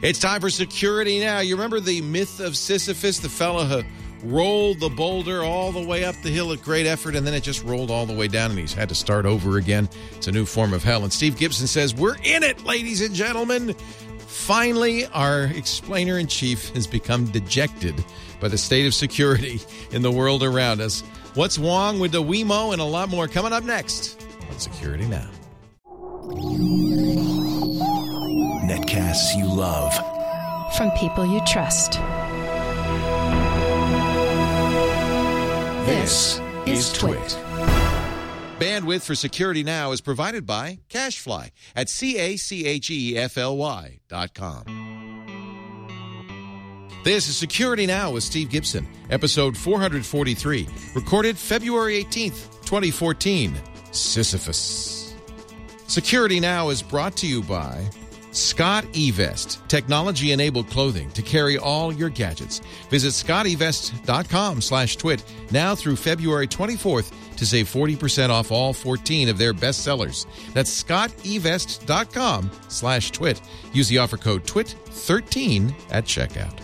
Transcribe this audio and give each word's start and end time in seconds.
It's 0.00 0.20
time 0.20 0.40
for 0.40 0.48
security 0.48 1.18
now. 1.18 1.40
You 1.40 1.56
remember 1.56 1.80
the 1.80 2.00
myth 2.02 2.38
of 2.38 2.56
Sisyphus, 2.56 3.18
the 3.18 3.28
fellow 3.28 3.64
who 3.64 3.82
rolled 4.22 4.78
the 4.78 4.88
boulder 4.88 5.42
all 5.42 5.72
the 5.72 5.84
way 5.84 6.04
up 6.04 6.14
the 6.22 6.30
hill 6.30 6.52
at 6.52 6.62
great 6.62 6.86
effort, 6.86 7.16
and 7.16 7.26
then 7.26 7.34
it 7.34 7.42
just 7.42 7.64
rolled 7.64 7.90
all 7.90 8.06
the 8.06 8.12
way 8.12 8.28
down, 8.28 8.50
and 8.50 8.60
he's 8.60 8.72
had 8.72 8.88
to 8.90 8.94
start 8.94 9.26
over 9.26 9.58
again. 9.58 9.88
It's 10.16 10.28
a 10.28 10.32
new 10.32 10.46
form 10.46 10.72
of 10.72 10.84
hell. 10.84 11.02
And 11.02 11.12
Steve 11.12 11.36
Gibson 11.36 11.66
says, 11.66 11.96
We're 11.96 12.16
in 12.22 12.44
it, 12.44 12.64
ladies 12.64 13.00
and 13.00 13.12
gentlemen. 13.12 13.74
Finally, 14.28 15.06
our 15.06 15.44
explainer 15.44 16.18
in 16.18 16.28
chief 16.28 16.68
has 16.70 16.86
become 16.86 17.24
dejected 17.26 18.04
by 18.40 18.46
the 18.46 18.58
state 18.58 18.86
of 18.86 18.94
security 18.94 19.60
in 19.90 20.02
the 20.02 20.12
world 20.12 20.44
around 20.44 20.80
us. 20.80 21.00
What's 21.34 21.58
wrong 21.58 21.98
with 21.98 22.12
the 22.12 22.22
Wemo 22.22 22.72
and 22.72 22.80
a 22.80 22.84
lot 22.84 23.08
more 23.08 23.26
coming 23.26 23.52
up 23.52 23.64
next 23.64 24.24
on 24.48 24.58
Security 24.58 25.06
Now. 25.06 25.28
Netcasts 28.88 29.36
you 29.36 29.44
love. 29.44 29.94
From 30.74 30.90
people 30.92 31.26
you 31.26 31.42
trust. 31.46 32.00
This 35.84 36.40
is 36.64 36.90
Twit. 36.94 37.38
Bandwidth 38.58 39.04
for 39.04 39.14
Security 39.14 39.62
Now 39.62 39.92
is 39.92 40.00
provided 40.00 40.46
by 40.46 40.78
CacheFly 40.88 41.50
at 41.76 41.90
C-A-C-H-E-F-L-Y 41.90 43.98
dot 44.08 44.32
com. 44.32 44.64
This 47.04 47.28
is 47.28 47.36
Security 47.36 47.84
Now 47.84 48.12
with 48.12 48.24
Steve 48.24 48.48
Gibson, 48.48 48.88
episode 49.10 49.54
443, 49.54 50.66
recorded 50.94 51.36
February 51.36 52.02
18th, 52.04 52.64
2014. 52.64 53.54
Sisyphus. 53.90 55.14
Security 55.86 56.40
Now 56.40 56.70
is 56.70 56.82
brought 56.82 57.18
to 57.18 57.26
you 57.26 57.42
by 57.42 57.90
Scott 58.38 58.84
eVest, 58.92 59.66
technology 59.68 60.32
enabled 60.32 60.68
clothing 60.68 61.10
to 61.10 61.22
carry 61.22 61.58
all 61.58 61.92
your 61.92 62.08
gadgets. 62.08 62.60
Visit 62.90 63.08
scottevest.com 63.08 64.60
slash 64.60 64.96
twit 64.96 65.24
now 65.50 65.74
through 65.74 65.96
February 65.96 66.46
24th 66.46 67.12
to 67.36 67.46
save 67.46 67.66
40% 67.68 68.30
off 68.30 68.50
all 68.50 68.72
14 68.72 69.28
of 69.28 69.38
their 69.38 69.52
best 69.52 69.82
sellers. 69.82 70.26
That's 70.54 70.82
scottevest.com 70.82 72.50
slash 72.68 73.10
twit. 73.10 73.40
Use 73.72 73.88
the 73.88 73.98
offer 73.98 74.16
code 74.16 74.44
TWIT13 74.44 75.74
at 75.90 76.04
checkout. 76.04 76.58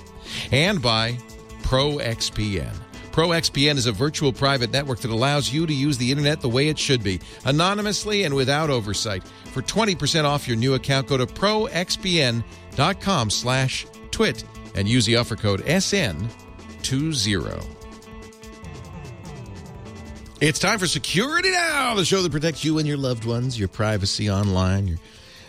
And 0.52 0.80
by 0.82 1.18
ProXPN. 1.62 2.83
ProXPN 3.14 3.76
is 3.76 3.86
a 3.86 3.92
virtual 3.92 4.32
private 4.32 4.72
network 4.72 4.98
that 4.98 5.12
allows 5.12 5.52
you 5.52 5.68
to 5.68 5.72
use 5.72 5.96
the 5.98 6.10
internet 6.10 6.40
the 6.40 6.48
way 6.48 6.66
it 6.66 6.76
should 6.76 7.04
be, 7.04 7.20
anonymously 7.44 8.24
and 8.24 8.34
without 8.34 8.70
oversight. 8.70 9.22
For 9.52 9.62
20% 9.62 10.24
off 10.24 10.48
your 10.48 10.56
new 10.56 10.74
account, 10.74 11.06
go 11.06 11.16
to 11.16 11.24
proxpn.com 11.24 13.30
slash 13.30 13.86
twit 14.10 14.42
and 14.74 14.88
use 14.88 15.06
the 15.06 15.14
offer 15.14 15.36
code 15.36 15.60
SN20. 15.60 17.64
It's 20.40 20.58
time 20.58 20.80
for 20.80 20.88
Security 20.88 21.52
Now, 21.52 21.94
the 21.94 22.04
show 22.04 22.20
that 22.20 22.32
protects 22.32 22.64
you 22.64 22.78
and 22.78 22.88
your 22.88 22.96
loved 22.96 23.24
ones, 23.24 23.56
your 23.56 23.68
privacy 23.68 24.28
online, 24.28 24.88
your 24.88 24.98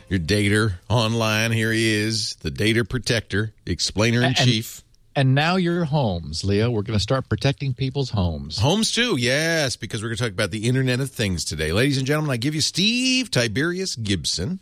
your 0.07 0.19
dater 0.19 0.75
online. 0.87 1.51
Here 1.51 1.71
he 1.71 1.95
is, 1.95 2.35
the 2.41 2.51
data 2.51 2.85
protector, 2.85 3.55
explainer 3.65 4.21
in 4.21 4.35
chief. 4.35 4.84
And 5.15 5.33
now 5.33 5.55
your 5.55 5.85
homes, 5.85 6.43
Leo. 6.43 6.69
We're 6.69 6.81
going 6.81 6.97
to 6.97 7.03
start 7.03 7.29
protecting 7.29 7.73
people's 7.73 8.09
homes. 8.09 8.59
Homes 8.59 8.91
too, 8.91 9.15
yes, 9.15 9.77
because 9.77 10.01
we're 10.03 10.09
going 10.09 10.17
to 10.17 10.23
talk 10.23 10.33
about 10.33 10.51
the 10.51 10.67
Internet 10.67 10.99
of 10.99 11.09
Things 11.09 11.45
today. 11.45 11.71
Ladies 11.71 11.97
and 11.97 12.05
gentlemen, 12.05 12.31
I 12.31 12.37
give 12.37 12.53
you 12.53 12.59
Steve 12.59 13.31
Tiberius 13.31 13.95
Gibson 13.95 14.59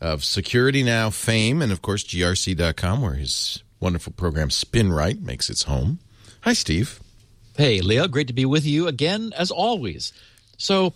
of 0.00 0.22
Security 0.22 0.84
Now 0.84 1.10
fame 1.10 1.60
and, 1.60 1.72
of 1.72 1.82
course, 1.82 2.04
GRC.com, 2.04 3.02
where 3.02 3.14
his 3.14 3.64
wonderful 3.80 4.12
program 4.12 4.48
SpinRite 4.48 5.22
makes 5.22 5.50
its 5.50 5.64
home. 5.64 5.98
Hi, 6.42 6.52
Steve. 6.52 7.00
Hey, 7.56 7.80
Leo. 7.80 8.06
Great 8.06 8.28
to 8.28 8.32
be 8.32 8.44
with 8.44 8.64
you 8.64 8.86
again, 8.86 9.32
as 9.36 9.50
always. 9.50 10.12
So, 10.56 10.94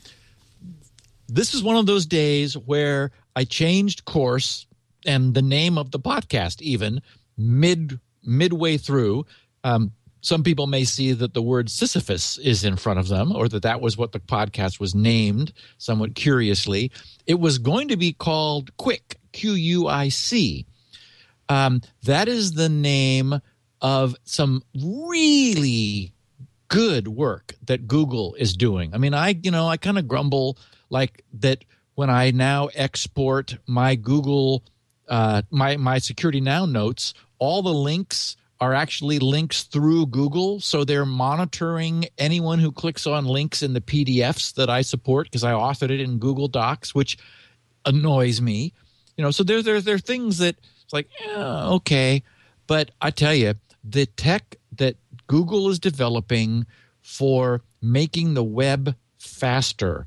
this 1.29 1.53
is 1.53 1.65
one 1.65 1.77
of 1.77 1.87
those 1.87 2.07
days 2.07 2.57
where 2.57 3.11
I 3.35 3.43
changed 3.43 4.05
course 4.05 4.67
and 5.05 5.35
the 5.35 5.43
name 5.43 5.79
of 5.79 5.91
the 5.91 5.99
podcast, 5.99 6.61
even 6.63 7.03
mid 7.37 7.99
midway 8.25 8.77
through. 8.77 9.27
Um, 9.65 9.93
some 10.21 10.45
people 10.45 10.69
may 10.69 10.85
see 10.85 11.13
that 11.13 11.35
the 11.35 11.43
word 11.43 11.69
Sisyphus 11.69 12.39
is 12.39 12.65
in 12.65 12.77
front 12.77 13.01
of 13.01 13.09
them, 13.09 13.35
or 13.35 13.49
that 13.49 13.63
that 13.63 13.81
was 13.81 13.97
what 13.97 14.13
the 14.13 14.21
podcast 14.21 14.79
was 14.79 14.95
named, 14.95 15.53
somewhat 15.79 16.15
curiously. 16.15 16.93
It 17.27 17.41
was 17.41 17.59
going 17.59 17.89
to 17.89 17.97
be 17.97 18.13
called 18.13 18.77
QUIC, 18.77 19.17
Q 19.33 19.53
U 19.53 19.89
I 19.89 20.11
C. 20.11 20.67
Um, 21.49 21.83
that 22.05 22.29
is 22.29 22.53
the 22.53 22.69
name 22.69 23.41
of 23.81 24.15
some 24.25 24.63
really 24.81 26.13
good 26.69 27.09
work 27.09 27.55
that 27.67 27.89
Google 27.89 28.35
is 28.35 28.57
doing. 28.57 28.95
I 28.95 28.99
mean, 28.99 29.15
I, 29.15 29.39
you 29.43 29.51
know, 29.51 29.67
I 29.67 29.77
kind 29.77 29.99
of 29.99 30.07
grumble 30.07 30.57
like 30.89 31.25
that 31.41 31.65
when 31.97 32.09
I 32.09 32.31
now 32.31 32.69
export 32.75 33.59
my 33.67 33.97
Google, 33.97 34.63
uh, 35.09 35.43
my, 35.51 35.77
my 35.77 35.99
Security 35.99 36.41
Now 36.41 36.65
notes 36.65 37.13
all 37.43 37.61
the 37.61 37.75
links 37.75 38.37
are 38.61 38.73
actually 38.73 39.19
links 39.19 39.65
through 39.65 40.07
Google. 40.07 40.61
So 40.61 40.85
they're 40.85 41.05
monitoring 41.05 42.07
anyone 42.17 42.61
who 42.61 42.71
clicks 42.71 43.05
on 43.05 43.25
links 43.25 43.63
in 43.63 43.73
the 43.73 43.81
PDFs 43.81 44.55
that 44.55 44.71
I 44.71 44.83
support 44.83 45.27
because 45.27 45.43
I 45.43 45.51
authored 45.51 45.91
it 45.91 45.99
in 45.99 46.19
Google 46.19 46.47
Docs, 46.47 46.95
which 46.95 47.19
annoys 47.85 48.41
me. 48.41 48.73
You 49.17 49.25
know, 49.25 49.33
so 49.33 49.43
there, 49.43 49.61
there, 49.61 49.81
there 49.81 49.97
are 49.97 49.99
things 49.99 50.39
that 50.39 50.55
it's 50.85 50.93
like, 50.93 51.09
yeah, 51.21 51.67
okay. 51.71 52.23
But 52.69 52.93
I 53.01 53.11
tell 53.11 53.35
you, 53.35 53.55
the 53.83 54.07
tech 54.07 54.55
that 54.77 54.95
Google 55.27 55.69
is 55.69 55.81
developing 55.81 56.65
for 57.01 57.63
making 57.81 58.35
the 58.35 58.45
web 58.45 58.95
faster, 59.19 60.07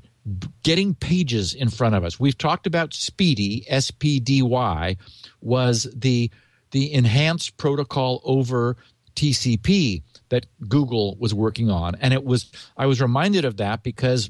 getting 0.62 0.94
pages 0.94 1.52
in 1.52 1.68
front 1.68 1.96
of 1.96 2.02
us. 2.02 2.18
We've 2.18 2.38
talked 2.38 2.66
about 2.66 2.92
SPDY, 2.92 3.64
S 3.68 3.90
P 3.90 4.20
D 4.20 4.40
Y, 4.40 4.96
was 5.42 5.86
the 5.94 6.30
the 6.76 6.92
enhanced 6.92 7.56
protocol 7.56 8.20
over 8.22 8.76
TCP 9.14 10.02
that 10.28 10.44
Google 10.68 11.16
was 11.18 11.32
working 11.32 11.70
on. 11.70 11.94
And 12.02 12.12
it 12.12 12.22
was, 12.22 12.52
I 12.76 12.84
was 12.84 13.00
reminded 13.00 13.46
of 13.46 13.56
that 13.56 13.82
because 13.82 14.28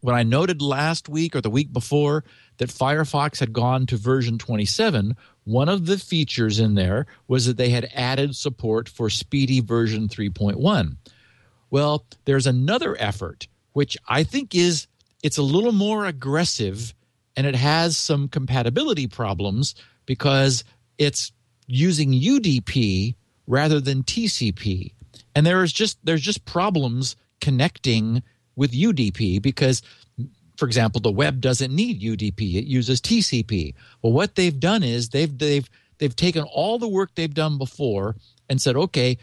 when 0.00 0.16
I 0.16 0.24
noted 0.24 0.60
last 0.60 1.08
week 1.08 1.36
or 1.36 1.40
the 1.40 1.50
week 1.50 1.72
before 1.72 2.24
that 2.56 2.68
Firefox 2.68 3.38
had 3.38 3.52
gone 3.52 3.86
to 3.86 3.96
version 3.96 4.38
27, 4.38 5.14
one 5.44 5.68
of 5.68 5.86
the 5.86 5.98
features 5.98 6.58
in 6.58 6.74
there 6.74 7.06
was 7.28 7.46
that 7.46 7.58
they 7.58 7.70
had 7.70 7.88
added 7.94 8.34
support 8.34 8.88
for 8.88 9.06
SPDY 9.06 9.62
version 9.62 10.08
3.1. 10.08 10.96
Well, 11.70 12.04
there's 12.24 12.48
another 12.48 12.96
effort 12.98 13.46
which 13.72 13.96
I 14.08 14.24
think 14.24 14.56
is 14.56 14.88
it's 15.22 15.38
a 15.38 15.42
little 15.42 15.70
more 15.70 16.06
aggressive 16.06 16.92
and 17.36 17.46
it 17.46 17.54
has 17.54 17.96
some 17.96 18.26
compatibility 18.26 19.06
problems 19.06 19.76
because 20.06 20.64
it's 20.98 21.30
using 21.68 22.12
UDP 22.12 23.14
rather 23.46 23.80
than 23.80 24.02
TCP. 24.02 24.92
And 25.36 25.46
there's 25.46 25.72
just 25.72 25.98
there's 26.04 26.22
just 26.22 26.44
problems 26.44 27.14
connecting 27.40 28.24
with 28.56 28.72
UDP 28.72 29.40
because 29.40 29.82
for 30.56 30.66
example, 30.66 31.00
the 31.00 31.12
web 31.12 31.40
doesn't 31.40 31.72
need 31.72 32.02
UDP. 32.02 32.56
It 32.56 32.64
uses 32.64 33.00
TCP. 33.00 33.74
Well, 34.02 34.12
what 34.12 34.34
they've 34.34 34.58
done 34.58 34.82
is 34.82 35.10
they've 35.10 35.38
they've 35.38 35.68
they've 35.98 36.16
taken 36.16 36.42
all 36.42 36.80
the 36.80 36.88
work 36.88 37.10
they've 37.14 37.32
done 37.32 37.58
before 37.58 38.16
and 38.48 38.60
said, 38.60 38.74
"Okay, 38.74 39.18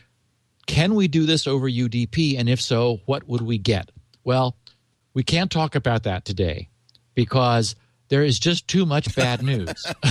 can 0.66 0.96
we 0.96 1.10
do 1.10 1.26
this 1.26 1.46
over 1.46 1.70
UDP 1.70 2.40
and 2.40 2.48
if 2.48 2.62
so, 2.62 3.02
what 3.06 3.28
would 3.28 3.42
we 3.42 3.58
get?" 3.58 3.92
Well, 4.24 4.56
we 5.14 5.24
can't 5.24 5.52
talk 5.52 5.76
about 5.76 6.04
that 6.04 6.24
today 6.24 6.70
because 7.16 7.76
there 8.10 8.24
is 8.24 8.40
just 8.40 8.68
too 8.68 8.86
much 8.86 9.16
bad 9.16 9.42
news. 9.44 9.86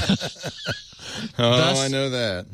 oh, 1.39 1.57
thus, 1.57 1.81
I 1.81 1.89
know 1.89 2.11
that. 2.11 2.47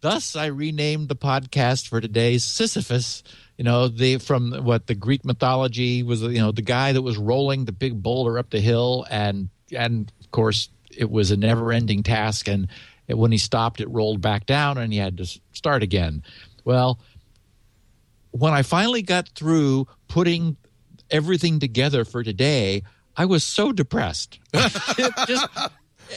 Thus, 0.00 0.36
I 0.36 0.46
renamed 0.46 1.08
the 1.08 1.16
podcast 1.16 1.88
for 1.88 2.00
today 2.00 2.38
Sisyphus. 2.38 3.22
You 3.56 3.64
know, 3.64 3.88
the 3.88 4.18
from 4.18 4.52
what 4.64 4.86
the 4.86 4.94
Greek 4.94 5.24
mythology 5.24 6.02
was. 6.02 6.22
You 6.22 6.38
know, 6.38 6.52
the 6.52 6.62
guy 6.62 6.92
that 6.92 7.02
was 7.02 7.16
rolling 7.16 7.64
the 7.64 7.72
big 7.72 8.00
boulder 8.02 8.38
up 8.38 8.50
the 8.50 8.60
hill, 8.60 9.06
and 9.10 9.48
and 9.76 10.12
of 10.20 10.30
course, 10.30 10.68
it 10.96 11.10
was 11.10 11.30
a 11.30 11.36
never-ending 11.36 12.02
task. 12.02 12.48
And 12.48 12.68
it, 13.08 13.18
when 13.18 13.32
he 13.32 13.38
stopped, 13.38 13.80
it 13.80 13.88
rolled 13.90 14.20
back 14.20 14.46
down, 14.46 14.78
and 14.78 14.92
he 14.92 14.98
had 14.98 15.16
to 15.18 15.26
start 15.52 15.82
again. 15.82 16.22
Well, 16.64 17.00
when 18.30 18.52
I 18.52 18.62
finally 18.62 19.02
got 19.02 19.28
through 19.30 19.88
putting 20.06 20.56
everything 21.10 21.58
together 21.58 22.04
for 22.04 22.22
today, 22.22 22.82
I 23.18 23.24
was 23.24 23.42
so 23.42 23.72
depressed. 23.72 24.38
just, 24.54 25.48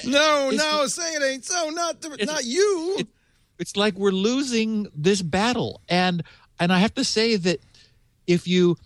no, 0.06 0.52
no, 0.52 0.86
say 0.86 1.16
it 1.16 1.24
ain't 1.24 1.44
so. 1.44 1.70
Not 1.72 2.06
not 2.22 2.46
you. 2.46 2.96
It, 3.00 3.08
it's 3.58 3.76
like 3.76 3.96
we're 3.96 4.12
losing 4.12 4.88
this 4.96 5.24
battle, 5.24 5.82
and 5.90 6.24
and 6.60 6.72
I 6.72 6.78
have 6.78 6.94
to 6.94 7.04
say 7.04 7.38
that 7.38 7.60
if 8.28 8.48
you, 8.48 8.78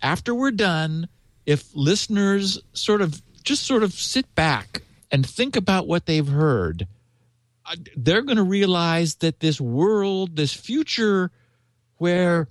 after 0.00 0.32
we're 0.32 0.52
done, 0.52 1.08
if 1.44 1.74
listeners 1.74 2.62
sort 2.72 3.02
of 3.02 3.20
just 3.42 3.64
sort 3.64 3.82
of 3.82 3.92
sit 3.92 4.32
back 4.36 4.82
and 5.10 5.26
think 5.28 5.56
about 5.56 5.88
what 5.88 6.06
they've 6.06 6.26
heard, 6.26 6.86
uh, 7.66 7.74
they're 7.96 8.22
going 8.22 8.36
to 8.36 8.44
realize 8.44 9.16
that 9.16 9.40
this 9.40 9.60
world, 9.60 10.36
this 10.36 10.52
future 10.52 11.32
where 11.98 12.48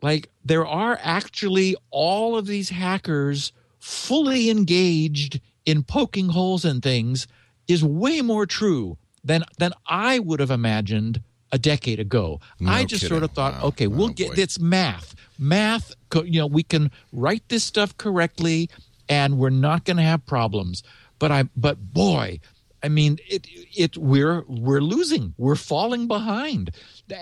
like 0.00 0.30
there 0.44 0.66
are 0.66 0.98
actually 1.02 1.76
all 1.90 2.38
of 2.38 2.46
these 2.46 2.70
hackers 2.70 3.52
fully 3.84 4.48
engaged 4.48 5.40
in 5.66 5.82
poking 5.82 6.30
holes 6.30 6.64
in 6.64 6.80
things 6.80 7.26
is 7.68 7.84
way 7.84 8.22
more 8.22 8.46
true 8.46 8.96
than 9.22 9.44
than 9.58 9.72
I 9.86 10.18
would 10.20 10.40
have 10.40 10.50
imagined 10.50 11.20
a 11.52 11.58
decade 11.58 12.00
ago. 12.00 12.40
No 12.58 12.72
I 12.72 12.84
just 12.86 13.06
sort 13.06 13.22
of 13.22 13.32
thought, 13.32 13.52
Wow. 13.60 13.68
okay, 13.68 13.86
we'll 13.86 14.06
Oh, 14.08 14.12
get 14.14 14.28
boy. 14.34 14.42
it's 14.42 14.58
math. 14.58 15.14
Math, 15.38 15.92
you 16.14 16.40
know, 16.40 16.46
we 16.46 16.62
can 16.62 16.90
write 17.12 17.46
this 17.50 17.62
stuff 17.62 17.96
correctly 17.98 18.70
and 19.10 19.36
we're 19.36 19.50
not 19.50 19.84
going 19.84 19.98
to 19.98 20.02
have 20.02 20.24
problems. 20.24 20.82
But 21.18 21.30
I 21.30 21.44
but 21.54 21.92
boy, 21.92 22.40
I 22.82 22.88
mean, 22.88 23.18
it 23.28 23.46
it 23.76 23.98
we're 23.98 24.44
we're 24.48 24.80
losing. 24.80 25.34
We're 25.36 25.56
falling 25.56 26.08
behind. 26.08 26.70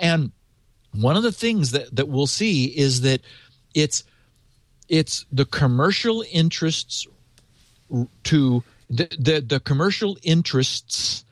And 0.00 0.30
one 0.92 1.16
of 1.16 1.24
the 1.24 1.32
things 1.32 1.72
that 1.72 1.94
that 1.96 2.08
we'll 2.08 2.28
see 2.28 2.66
is 2.66 3.00
that 3.00 3.20
it's 3.74 4.04
it's 4.92 5.24
the 5.32 5.46
commercial 5.46 6.22
interests 6.30 7.06
to 8.24 8.62
the, 8.90 9.08
the, 9.18 9.40
the 9.40 9.58
commercial 9.58 10.18
interests 10.22 11.24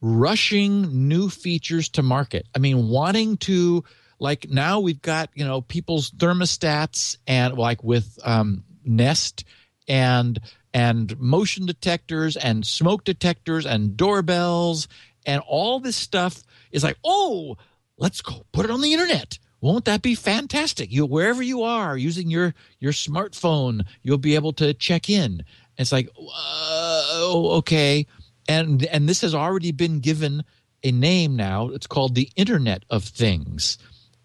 rushing 0.00 1.06
new 1.06 1.28
features 1.28 1.90
to 1.90 2.02
market. 2.02 2.46
I 2.54 2.58
mean, 2.58 2.88
wanting 2.88 3.36
to 3.38 3.84
like 4.18 4.48
now 4.48 4.80
we've 4.80 5.02
got 5.02 5.28
you 5.34 5.44
know 5.44 5.60
people's 5.60 6.10
thermostats 6.10 7.18
and 7.26 7.52
like 7.58 7.84
with 7.84 8.18
um, 8.24 8.64
Nest 8.82 9.44
and 9.86 10.40
and 10.72 11.20
motion 11.20 11.66
detectors 11.66 12.38
and 12.38 12.66
smoke 12.66 13.04
detectors 13.04 13.66
and 13.66 13.94
doorbells 13.94 14.88
and 15.26 15.42
all 15.46 15.80
this 15.80 15.96
stuff 15.96 16.42
is 16.72 16.82
like 16.82 16.96
oh 17.04 17.58
let's 17.98 18.22
go 18.22 18.46
put 18.52 18.64
it 18.64 18.70
on 18.70 18.80
the 18.80 18.92
internet 18.92 19.38
won't 19.60 19.84
that 19.86 20.02
be 20.02 20.14
fantastic? 20.14 20.92
You 20.92 21.06
wherever 21.06 21.42
you 21.42 21.62
are 21.62 21.96
using 21.96 22.30
your 22.30 22.54
your 22.78 22.92
smartphone 22.92 23.84
you'll 24.02 24.18
be 24.18 24.34
able 24.34 24.52
to 24.54 24.74
check 24.74 25.08
in. 25.08 25.44
It's 25.78 25.92
like 25.92 26.08
uh, 26.18 27.32
okay. 27.58 28.06
And 28.48 28.84
and 28.86 29.08
this 29.08 29.22
has 29.22 29.34
already 29.34 29.72
been 29.72 30.00
given 30.00 30.44
a 30.82 30.92
name 30.92 31.36
now. 31.36 31.68
It's 31.68 31.86
called 31.86 32.14
the 32.14 32.30
internet 32.36 32.84
of 32.90 33.04
things. 33.04 33.78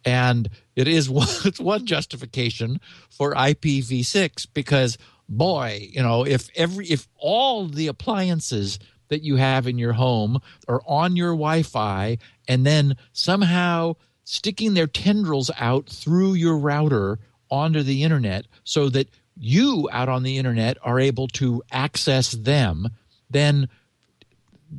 And 0.05 0.49
it 0.75 0.87
is 0.87 1.09
one, 1.09 1.27
it's 1.45 1.59
one 1.59 1.85
justification 1.85 2.79
for 3.09 3.33
IPv6 3.33 4.47
because 4.53 4.97
boy 5.29 5.87
you 5.89 6.03
know 6.03 6.25
if 6.25 6.49
every 6.55 6.85
if 6.87 7.07
all 7.15 7.65
the 7.65 7.87
appliances 7.87 8.79
that 9.07 9.23
you 9.23 9.37
have 9.37 9.65
in 9.65 9.77
your 9.77 9.93
home 9.93 10.39
are 10.67 10.81
on 10.85 11.15
your 11.15 11.31
Wi-Fi 11.31 12.17
and 12.49 12.65
then 12.65 12.97
somehow 13.13 13.95
sticking 14.23 14.73
their 14.73 14.87
tendrils 14.87 15.51
out 15.57 15.87
through 15.87 16.33
your 16.33 16.57
router 16.57 17.19
onto 17.49 17.83
the 17.83 18.03
internet 18.03 18.45
so 18.63 18.89
that 18.89 19.09
you 19.37 19.89
out 19.91 20.09
on 20.09 20.23
the 20.23 20.37
internet 20.37 20.77
are 20.83 20.99
able 20.99 21.27
to 21.27 21.63
access 21.71 22.31
them 22.31 22.89
then 23.29 23.69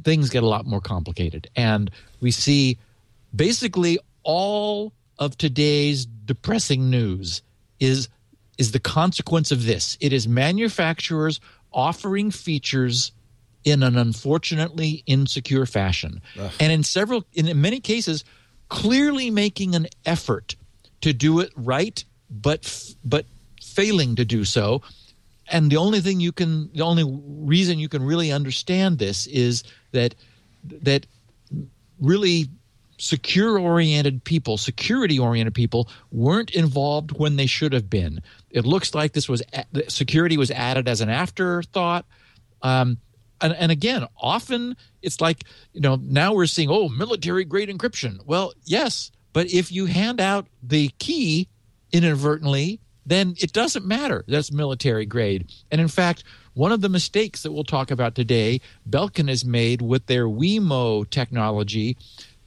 things 0.04 0.30
get 0.30 0.42
a 0.42 0.48
lot 0.48 0.66
more 0.66 0.80
complicated. 0.80 1.48
And 1.56 1.90
we 2.20 2.30
see 2.30 2.78
basically 3.34 3.98
all 4.22 4.92
of 5.18 5.36
today's 5.36 6.06
depressing 6.06 6.90
news 6.90 7.42
is 7.80 8.08
is 8.58 8.72
the 8.72 8.80
consequence 8.80 9.50
of 9.50 9.64
this. 9.64 9.96
It 10.00 10.12
is 10.12 10.28
manufacturers 10.28 11.40
offering 11.72 12.30
features 12.30 13.12
in 13.64 13.82
an 13.82 13.96
unfortunately 13.96 15.02
insecure 15.06 15.66
fashion. 15.66 16.20
And 16.60 16.70
in 16.72 16.82
several 16.82 17.24
in 17.32 17.60
many 17.60 17.80
cases 17.80 18.24
clearly 18.72 19.30
making 19.30 19.74
an 19.74 19.86
effort 20.06 20.56
to 21.02 21.12
do 21.12 21.40
it 21.40 21.52
right 21.56 22.02
but 22.30 22.94
but 23.04 23.26
failing 23.60 24.16
to 24.16 24.24
do 24.24 24.46
so. 24.46 24.80
And 25.48 25.70
the 25.70 25.76
only 25.76 26.00
thing 26.00 26.20
you 26.20 26.32
can 26.32 26.72
the 26.72 26.80
only 26.80 27.04
reason 27.06 27.78
you 27.78 27.90
can 27.90 28.02
really 28.02 28.32
understand 28.32 28.98
this 28.98 29.26
is 29.26 29.62
that 29.92 30.14
that 30.64 31.06
really 32.00 32.48
secure 32.96 33.58
oriented 33.58 34.24
people 34.24 34.56
security 34.56 35.18
oriented 35.18 35.52
people 35.54 35.90
weren't 36.10 36.50
involved 36.52 37.12
when 37.12 37.36
they 37.36 37.46
should 37.46 37.74
have 37.74 37.90
been. 37.90 38.22
It 38.50 38.64
looks 38.64 38.94
like 38.94 39.12
this 39.12 39.28
was 39.28 39.42
security 39.88 40.38
was 40.38 40.50
added 40.50 40.88
as 40.88 41.02
an 41.02 41.10
afterthought. 41.10 42.06
Um, 42.62 42.96
and, 43.42 43.52
and 43.54 43.72
again 43.72 44.06
often 44.20 44.76
it's 45.02 45.20
like 45.20 45.44
you 45.72 45.80
know 45.80 45.96
now 45.96 46.32
we're 46.32 46.46
seeing 46.46 46.70
oh 46.70 46.88
military 46.88 47.44
grade 47.44 47.68
encryption 47.68 48.18
well 48.26 48.52
yes 48.64 49.10
but 49.32 49.46
if 49.50 49.72
you 49.72 49.86
hand 49.86 50.20
out 50.20 50.46
the 50.62 50.88
key 50.98 51.48
inadvertently 51.92 52.80
then 53.04 53.34
it 53.38 53.52
doesn't 53.52 53.84
matter. 53.84 54.24
That's 54.28 54.52
military 54.52 55.06
grade. 55.06 55.50
And 55.70 55.80
in 55.80 55.88
fact, 55.88 56.24
one 56.54 56.72
of 56.72 56.80
the 56.80 56.88
mistakes 56.88 57.42
that 57.42 57.52
we'll 57.52 57.64
talk 57.64 57.90
about 57.90 58.14
today, 58.14 58.60
Belkin 58.88 59.28
has 59.28 59.44
made 59.44 59.82
with 59.82 60.06
their 60.06 60.26
Wemo 60.26 61.08
technology, 61.10 61.96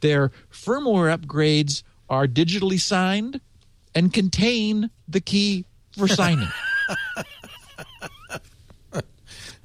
their 0.01 0.31
firmware 0.51 1.15
upgrades 1.15 1.83
are 2.09 2.27
digitally 2.27 2.79
signed 2.79 3.41
and 3.93 4.13
contain 4.13 4.89
the 5.07 5.21
key 5.21 5.65
for 5.97 6.07
signing. 6.07 6.49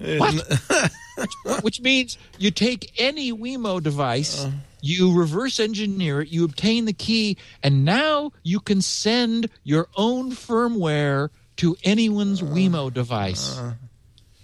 what? 0.00 0.92
which, 1.62 1.80
means 1.80 2.18
you 2.38 2.50
take 2.50 2.92
any 2.98 3.32
Wemo 3.32 3.82
device, 3.82 4.44
uh. 4.44 4.50
you 4.80 5.12
reverse 5.12 5.60
engineer 5.60 6.22
it, 6.22 6.28
you 6.28 6.44
obtain 6.44 6.86
the 6.86 6.92
key, 6.92 7.36
and 7.62 7.84
now 7.84 8.32
you 8.42 8.60
can 8.60 8.80
send 8.80 9.48
your 9.62 9.88
own 9.96 10.32
firmware 10.32 11.28
to 11.56 11.76
anyone's 11.84 12.42
uh. 12.42 12.46
Wemo 12.46 12.92
device. 12.92 13.58
Uh. 13.58 13.74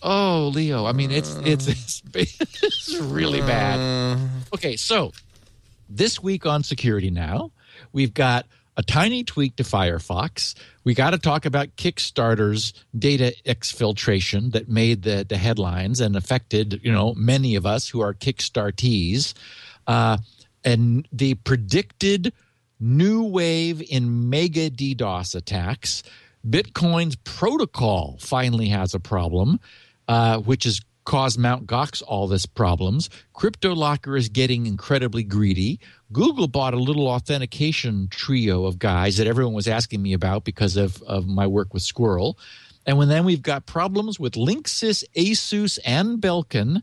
Oh, 0.02 0.52
Leo! 0.54 0.84
I 0.84 0.92
mean, 0.92 1.10
it's 1.10 1.34
it's 1.36 1.66
it's, 1.66 2.02
it's 2.14 2.94
really 3.00 3.40
bad. 3.40 4.18
Okay, 4.54 4.76
so 4.76 5.12
this 5.88 6.22
week 6.22 6.46
on 6.46 6.62
Security 6.62 7.10
Now, 7.10 7.50
we've 7.92 8.14
got 8.14 8.46
a 8.76 8.82
tiny 8.82 9.24
tweak 9.24 9.56
to 9.56 9.62
Firefox. 9.62 10.54
We 10.84 10.94
got 10.94 11.10
to 11.10 11.18
talk 11.18 11.46
about 11.46 11.76
Kickstarter's 11.76 12.74
data 12.98 13.34
exfiltration 13.46 14.52
that 14.52 14.68
made 14.68 15.02
the, 15.02 15.24
the 15.28 15.38
headlines 15.38 16.00
and 16.00 16.16
affected, 16.16 16.80
you 16.82 16.92
know, 16.92 17.14
many 17.14 17.54
of 17.54 17.64
us 17.64 17.88
who 17.88 18.00
are 18.00 18.12
Kickstartees. 18.12 19.34
Uh, 19.86 20.18
and 20.64 21.08
the 21.12 21.34
predicted 21.34 22.32
new 22.78 23.22
wave 23.22 23.82
in 23.90 24.28
mega 24.28 24.68
DDoS 24.68 25.34
attacks. 25.34 26.02
Bitcoin's 26.46 27.16
protocol 27.16 28.18
finally 28.20 28.68
has 28.68 28.94
a 28.94 29.00
problem, 29.00 29.58
uh, 30.08 30.38
which 30.38 30.64
has 30.64 30.80
caused 31.06 31.38
Mt. 31.38 31.66
Gox 31.66 32.02
all 32.06 32.26
this 32.26 32.44
problems. 32.44 33.08
CryptoLocker 33.34 34.18
is 34.18 34.28
getting 34.28 34.66
incredibly 34.66 35.22
greedy. 35.22 35.80
Google 36.12 36.48
bought 36.48 36.74
a 36.74 36.78
little 36.78 37.08
authentication 37.08 38.08
trio 38.10 38.66
of 38.66 38.78
guys 38.78 39.16
that 39.16 39.26
everyone 39.26 39.54
was 39.54 39.68
asking 39.68 40.02
me 40.02 40.12
about 40.12 40.44
because 40.44 40.76
of, 40.76 41.02
of 41.04 41.26
my 41.26 41.46
work 41.46 41.72
with 41.72 41.82
Squirrel. 41.82 42.38
And 42.84 42.98
when 42.98 43.08
then 43.08 43.24
we've 43.24 43.42
got 43.42 43.66
problems 43.66 44.20
with 44.20 44.34
Linksys, 44.34 45.02
Asus, 45.16 45.78
and 45.84 46.20
Belkin. 46.20 46.82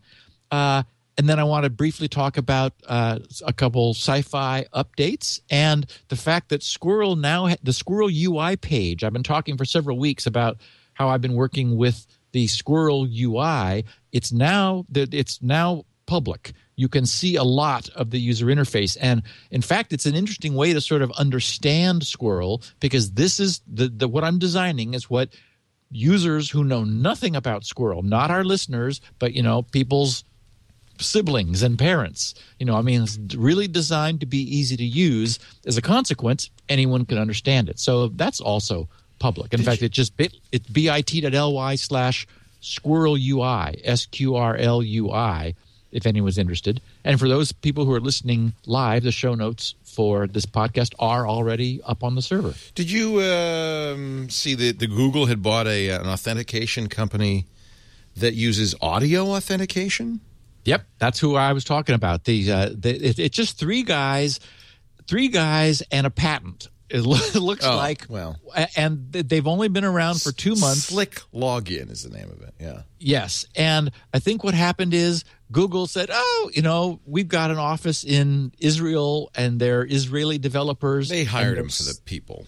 Uh, 0.50 0.84
and 1.18 1.30
then 1.30 1.40
I 1.40 1.44
want 1.44 1.66
to 1.66 1.70
briefly 1.70 2.08
talk 2.08 2.38
about 2.38 2.74
uh, 2.88 3.20
a 3.46 3.54
couple 3.54 3.92
sci-fi 3.92 4.66
updates 4.74 5.42
and 5.50 5.86
the 6.08 6.16
fact 6.16 6.50
that 6.50 6.64
Squirrel 6.64 7.16
now 7.16 7.48
ha- 7.48 7.56
the 7.62 7.74
Squirrel 7.74 8.10
UI 8.12 8.56
page. 8.56 9.04
I've 9.04 9.14
been 9.14 9.22
talking 9.22 9.58
for 9.58 9.66
several 9.66 9.98
weeks 9.98 10.26
about 10.26 10.58
how 10.94 11.10
I've 11.10 11.22
been 11.22 11.34
working 11.34 11.78
with 11.78 12.08
the 12.34 12.48
Squirrel 12.48 13.08
UI. 13.10 13.86
It's 14.12 14.32
now 14.32 14.86
that 14.90 15.14
it's 15.14 15.42
now 15.42 15.86
public. 16.06 16.52
You 16.76 16.90
can 16.90 17.06
see 17.06 17.36
a 17.36 17.44
lot 17.44 17.88
of 17.90 18.10
the 18.10 18.20
user 18.20 18.48
interface, 18.48 18.98
and 19.00 19.24
in 19.52 19.62
fact, 19.62 19.94
it's 19.94 20.06
an 20.06 20.16
interesting 20.16 20.56
way 20.56 20.74
to 20.74 20.82
sort 20.82 21.02
of 21.02 21.12
understand 21.12 22.06
Squirrel 22.06 22.62
because 22.80 23.12
this 23.12 23.40
is 23.40 23.62
the, 23.72 23.88
the 23.88 24.08
what 24.08 24.24
I'm 24.24 24.40
designing 24.40 24.94
is 24.94 25.10
what 25.10 25.30
users 25.92 26.50
who 26.50 26.64
know 26.64 26.84
nothing 26.84 27.36
about 27.36 27.64
Squirrel, 27.64 28.02
not 28.02 28.32
our 28.32 28.44
listeners, 28.44 29.00
but 29.20 29.34
you 29.34 29.44
know 29.44 29.62
people's 29.62 30.26
siblings 31.00 31.64
and 31.64 31.78
parents. 31.78 32.34
You 32.60 32.66
know, 32.66 32.76
I 32.76 32.82
mean, 32.82 33.04
it's 33.04 33.36
really 33.36 33.68
designed 33.68 34.20
to 34.22 34.26
be 34.26 34.40
easy 34.40 34.78
to 34.78 34.84
use. 34.84 35.40
As 35.66 35.78
a 35.78 35.82
consequence, 35.82 36.50
anyone 36.70 37.06
can 37.06 37.18
understand 37.18 37.70
it. 37.70 37.80
So 37.80 38.10
that's 38.10 38.40
also 38.40 38.90
public. 39.24 39.54
In 39.54 39.64
fact, 39.64 39.82
it 39.82 39.94
just 39.94 40.18
bit 40.18 40.36
it's 40.52 40.68
bit.ly 40.68 41.76
slash 41.76 42.28
squirrel 42.60 43.16
UI, 43.16 43.80
S 43.86 44.06
Q 44.06 44.36
R 44.36 44.58
L 44.58 44.84
U 44.84 45.12
I, 45.12 45.56
if 45.94 46.06
anyone's 46.06 46.38
interested. 46.38 46.82
And 47.06 47.18
for 47.18 47.30
those 47.30 47.54
people 47.54 47.86
who 47.86 47.94
are 47.94 48.02
listening 48.02 48.52
live, 48.66 49.04
the 49.04 49.14
show 49.14 49.34
notes 49.34 49.76
for 49.86 50.28
this 50.28 50.46
podcast 50.46 50.94
are 51.00 51.26
already 51.26 51.82
up 51.84 52.04
on 52.04 52.16
the 52.16 52.22
server. 52.22 52.54
Did 52.76 52.92
you 52.92 53.22
um, 53.22 54.30
see 54.30 54.56
that 54.56 54.80
the 54.80 54.88
Google 54.88 55.28
had 55.28 55.42
bought 55.42 55.68
a 55.68 55.90
an 55.90 56.08
authentication 56.08 56.90
company 56.90 57.46
that 58.18 58.34
uses 58.34 58.76
audio 58.82 59.28
authentication? 59.28 60.20
Yep, 60.66 60.86
that's 61.00 61.20
who 61.20 61.36
I 61.38 61.54
was 61.54 61.64
talking 61.64 61.96
about. 61.96 62.26
The, 62.26 62.52
uh, 62.52 62.70
the 62.78 62.92
it, 63.10 63.20
it's 63.20 63.38
just 63.38 63.58
three 63.58 63.84
guys, 63.84 64.42
three 65.08 65.30
guys 65.30 65.82
and 65.92 66.06
a 66.06 66.10
patent. 66.10 66.68
It 66.94 67.02
lo- 67.02 67.18
looks 67.42 67.66
Oh, 67.66 67.76
like 67.76 68.06
well. 68.08 68.38
and 68.78 69.12
they've 69.12 69.48
only 69.48 69.68
been 69.68 69.84
around 69.84 70.22
for 70.22 70.32
two 70.32 70.56
months. 70.56 70.84
Slick 70.86 71.22
Login 71.34 71.90
is 71.92 72.04
the 72.04 72.16
name 72.16 72.30
of 72.30 72.42
it. 72.42 72.54
Yeah. 72.60 72.84
Yes, 73.00 73.46
and 73.56 73.92
I 74.14 74.20
think 74.20 74.44
what 74.44 74.54
happened 74.54 74.94
is 74.94 75.26
Google 75.52 75.88
said, 75.88 76.10
"Oh, 76.14 76.52
you 76.54 76.62
know, 76.62 77.00
we've 77.06 77.28
got 77.28 77.50
an 77.52 77.58
office 77.58 78.04
in 78.04 78.52
Israel, 78.60 79.32
and 79.36 79.60
they're 79.60 79.84
Israeli 79.86 80.38
developers. 80.38 81.10
They 81.10 81.24
hired 81.24 81.58
them 81.58 81.70
for 81.70 81.84
the 81.84 81.98
people. 82.06 82.46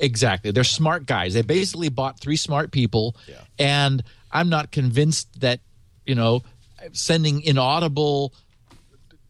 Exactly. 0.00 0.50
They're 0.52 0.64
smart 0.64 1.06
guys. 1.06 1.34
They 1.34 1.42
basically 1.42 1.88
bought 1.88 2.20
three 2.20 2.36
smart 2.36 2.70
people. 2.70 3.16
Yeah. 3.26 3.40
And 3.58 4.02
I'm 4.30 4.48
not 4.48 4.70
convinced 4.70 5.40
that, 5.40 5.58
you 6.06 6.14
know, 6.14 6.42
sending 6.92 7.42
inaudible 7.42 8.32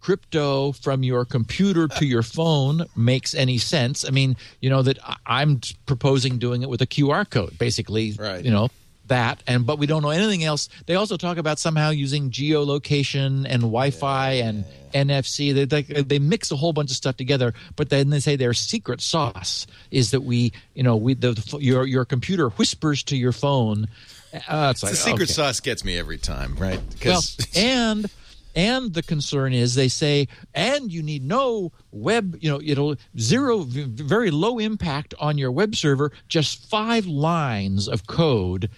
crypto 0.09 0.73
from 0.73 1.03
your 1.03 1.27
computer 1.27 1.87
to 1.87 2.07
your 2.07 2.23
phone 2.23 2.87
makes 2.97 3.35
any 3.35 3.59
sense. 3.59 4.07
I 4.07 4.11
mean, 4.11 4.39
you 4.63 4.71
know, 4.71 4.81
that 4.81 4.99
I'm 5.27 5.61
proposing 5.85 6.39
doing 6.39 6.63
it 6.63 6.71
with 6.71 6.81
a 6.81 6.87
QR 6.87 7.29
code, 7.29 7.59
basically, 7.59 8.13
Right. 8.13 8.43
you 8.43 8.51
know, 8.51 8.71
that 9.09 9.43
and 9.47 9.67
but 9.67 9.79
we 9.79 9.87
don't 9.87 10.01
know 10.01 10.09
anything 10.09 10.45
else. 10.45 10.71
They 10.87 10.95
also 10.95 11.19
talk 11.19 11.37
about 11.37 11.59
somehow 11.59 11.91
using 11.91 12.31
geolocation 12.31 13.45
and 13.47 13.61
Wi-Fi 13.61 14.31
and 14.33 14.65
NFC. 14.95 15.53
They, 15.55 15.67
they 15.67 15.83
they 15.83 16.19
mix 16.19 16.51
a 16.51 16.57
whole 16.57 16.73
bunch 16.73 16.91
of 16.91 16.97
stuff 16.97 17.19
together, 17.19 17.53
but 17.77 17.91
then 17.91 18.09
they 18.09 18.21
say 18.21 18.37
their 18.37 18.55
secret 18.55 19.03
sauce 19.03 19.67
is 19.91 20.13
that 20.13 20.23
we, 20.23 20.53
you 20.75 20.83
know, 20.83 20.97
we 20.97 21.13
the, 21.13 21.33
the 21.33 21.59
your 21.59 21.87
your 21.87 22.07
computer 22.07 22.49
whispers 22.49 23.03
to 23.05 23.17
your 23.17 23.33
phone. 23.33 23.89
Uh, 24.33 24.73
it's 24.73 24.83
like, 24.83 24.93
the 24.93 24.97
secret 24.97 25.25
okay. 25.25 25.33
sauce 25.33 25.61
gets 25.61 25.85
me 25.85 25.99
every 25.99 26.19
time, 26.19 26.55
right? 26.57 26.79
Well, 26.79 26.87
Because 26.93 27.47
and 27.57 28.11
and 28.55 28.95
the 28.95 29.03
concern 29.03 29.53
is 29.53 29.75
they 29.75 29.89
say, 29.89 30.29
and 30.55 30.93
you 30.93 31.03
need 31.03 31.25
no 31.25 31.73
web, 31.91 32.37
you 32.41 32.51
know, 32.51 32.61
it'll 32.65 32.97
zero, 33.19 33.61
very 33.61 34.31
low 34.31 34.59
impact 34.59 35.15
on 35.19 35.39
your 35.39 35.53
web 35.53 35.77
server. 35.77 36.13
Just 36.29 36.69
five 36.69 37.07
lines 37.07 37.89
of 37.89 38.07
code 38.07 38.71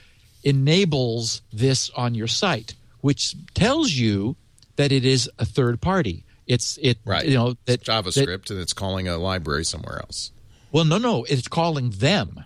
enables 0.43 1.43
this 1.53 1.91
on 1.91 2.15
your 2.15 2.27
site, 2.27 2.75
which 3.01 3.35
tells 3.55 3.93
you 3.93 4.37
that 4.77 4.93
it 4.93 5.05
is 5.05 5.31
a 5.39 5.45
third 5.45 5.81
party. 5.81 6.25
It's 6.47 6.79
it, 6.83 6.99
right, 7.05 7.25
You 7.27 7.35
know 7.35 7.57
that 7.67 7.81
It's 7.81 7.89
JavaScript, 7.89 8.51
and 8.51 8.59
it's 8.59 8.73
calling 8.73 9.07
a 9.07 9.19
library 9.19 9.65
somewhere 9.65 10.01
else. 10.01 10.33
well, 10.73 10.85
no, 10.85 10.99
no, 10.99 11.25
it's 11.25 11.47
calling 11.49 11.91
them, 11.91 12.43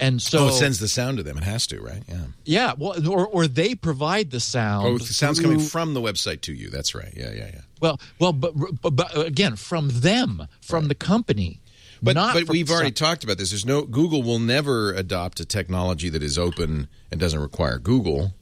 and 0.00 0.20
so 0.22 0.44
oh, 0.44 0.48
it 0.48 0.52
sends 0.52 0.78
the 0.80 0.88
sound 0.88 1.16
to 1.18 1.22
them. 1.22 1.36
It 1.38 1.44
has 1.44 1.66
to, 1.68 1.80
right? 1.80 2.02
Yeah. 2.08 2.16
yeah, 2.44 2.72
well, 2.78 3.08
or 3.08 3.26
or 3.26 3.46
they 3.46 3.74
provide 3.74 4.30
the 4.30 4.40
sound. 4.40 4.86
Oh, 4.86 4.98
the 4.98 5.04
sound's 5.04 5.40
coming 5.40 5.60
from 5.60 5.94
the 5.94 6.00
website 6.00 6.40
to 6.42 6.52
you. 6.52 6.70
That's 6.70 6.94
right. 6.94 7.12
Yeah, 7.16 7.32
yeah, 7.32 7.50
yeah. 7.52 7.60
Well, 7.80 8.00
well, 8.18 8.32
but, 8.32 8.54
but, 8.82 8.90
but 8.96 9.16
again, 9.26 9.56
from 9.56 9.88
them, 9.90 10.48
from 10.60 10.88
the 10.88 10.94
company, 10.94 11.60
But 12.02 12.14
not 12.14 12.34
but 12.34 12.48
we've 12.48 12.70
already 12.70 12.88
some- 12.88 13.06
talked 13.06 13.24
about 13.24 13.38
this. 13.38 13.50
There's 13.50 13.66
no 13.66 13.82
Google 13.82 14.22
will 14.22 14.38
never 14.40 14.92
adopt 14.92 15.40
a 15.40 15.44
technology 15.44 16.08
that 16.08 16.22
is 16.22 16.38
open 16.38 16.88
and 17.10 17.20
doesn't 17.20 17.40
require 17.40 17.78
Google 17.78 18.34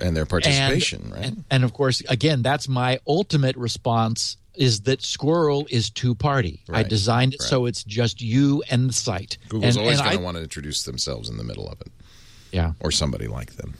and 0.00 0.16
their 0.16 0.26
participation, 0.26 1.02
and, 1.04 1.12
right? 1.12 1.24
And, 1.24 1.44
and 1.50 1.64
of 1.64 1.72
course, 1.72 2.02
again, 2.08 2.42
that's 2.42 2.68
my 2.68 2.98
ultimate 3.06 3.56
response: 3.56 4.36
is 4.54 4.82
that 4.82 5.02
Squirrel 5.02 5.66
is 5.70 5.90
two 5.90 6.14
party. 6.14 6.60
I 6.70 6.82
designed 6.82 7.34
it 7.34 7.40
right. 7.40 7.48
so 7.48 7.66
it's 7.66 7.82
just 7.84 8.20
you 8.20 8.62
and 8.70 8.88
the 8.88 8.92
site. 8.92 9.38
Google's 9.48 9.76
and, 9.76 9.82
always 9.84 10.00
going 10.00 10.16
to 10.18 10.22
want 10.22 10.36
to 10.36 10.42
introduce 10.42 10.84
themselves 10.84 11.28
in 11.30 11.36
the 11.38 11.44
middle 11.44 11.68
of 11.68 11.80
it, 11.80 11.92
Yeah, 12.50 12.72
or 12.80 12.90
somebody 12.90 13.26
like 13.28 13.56
them. 13.56 13.74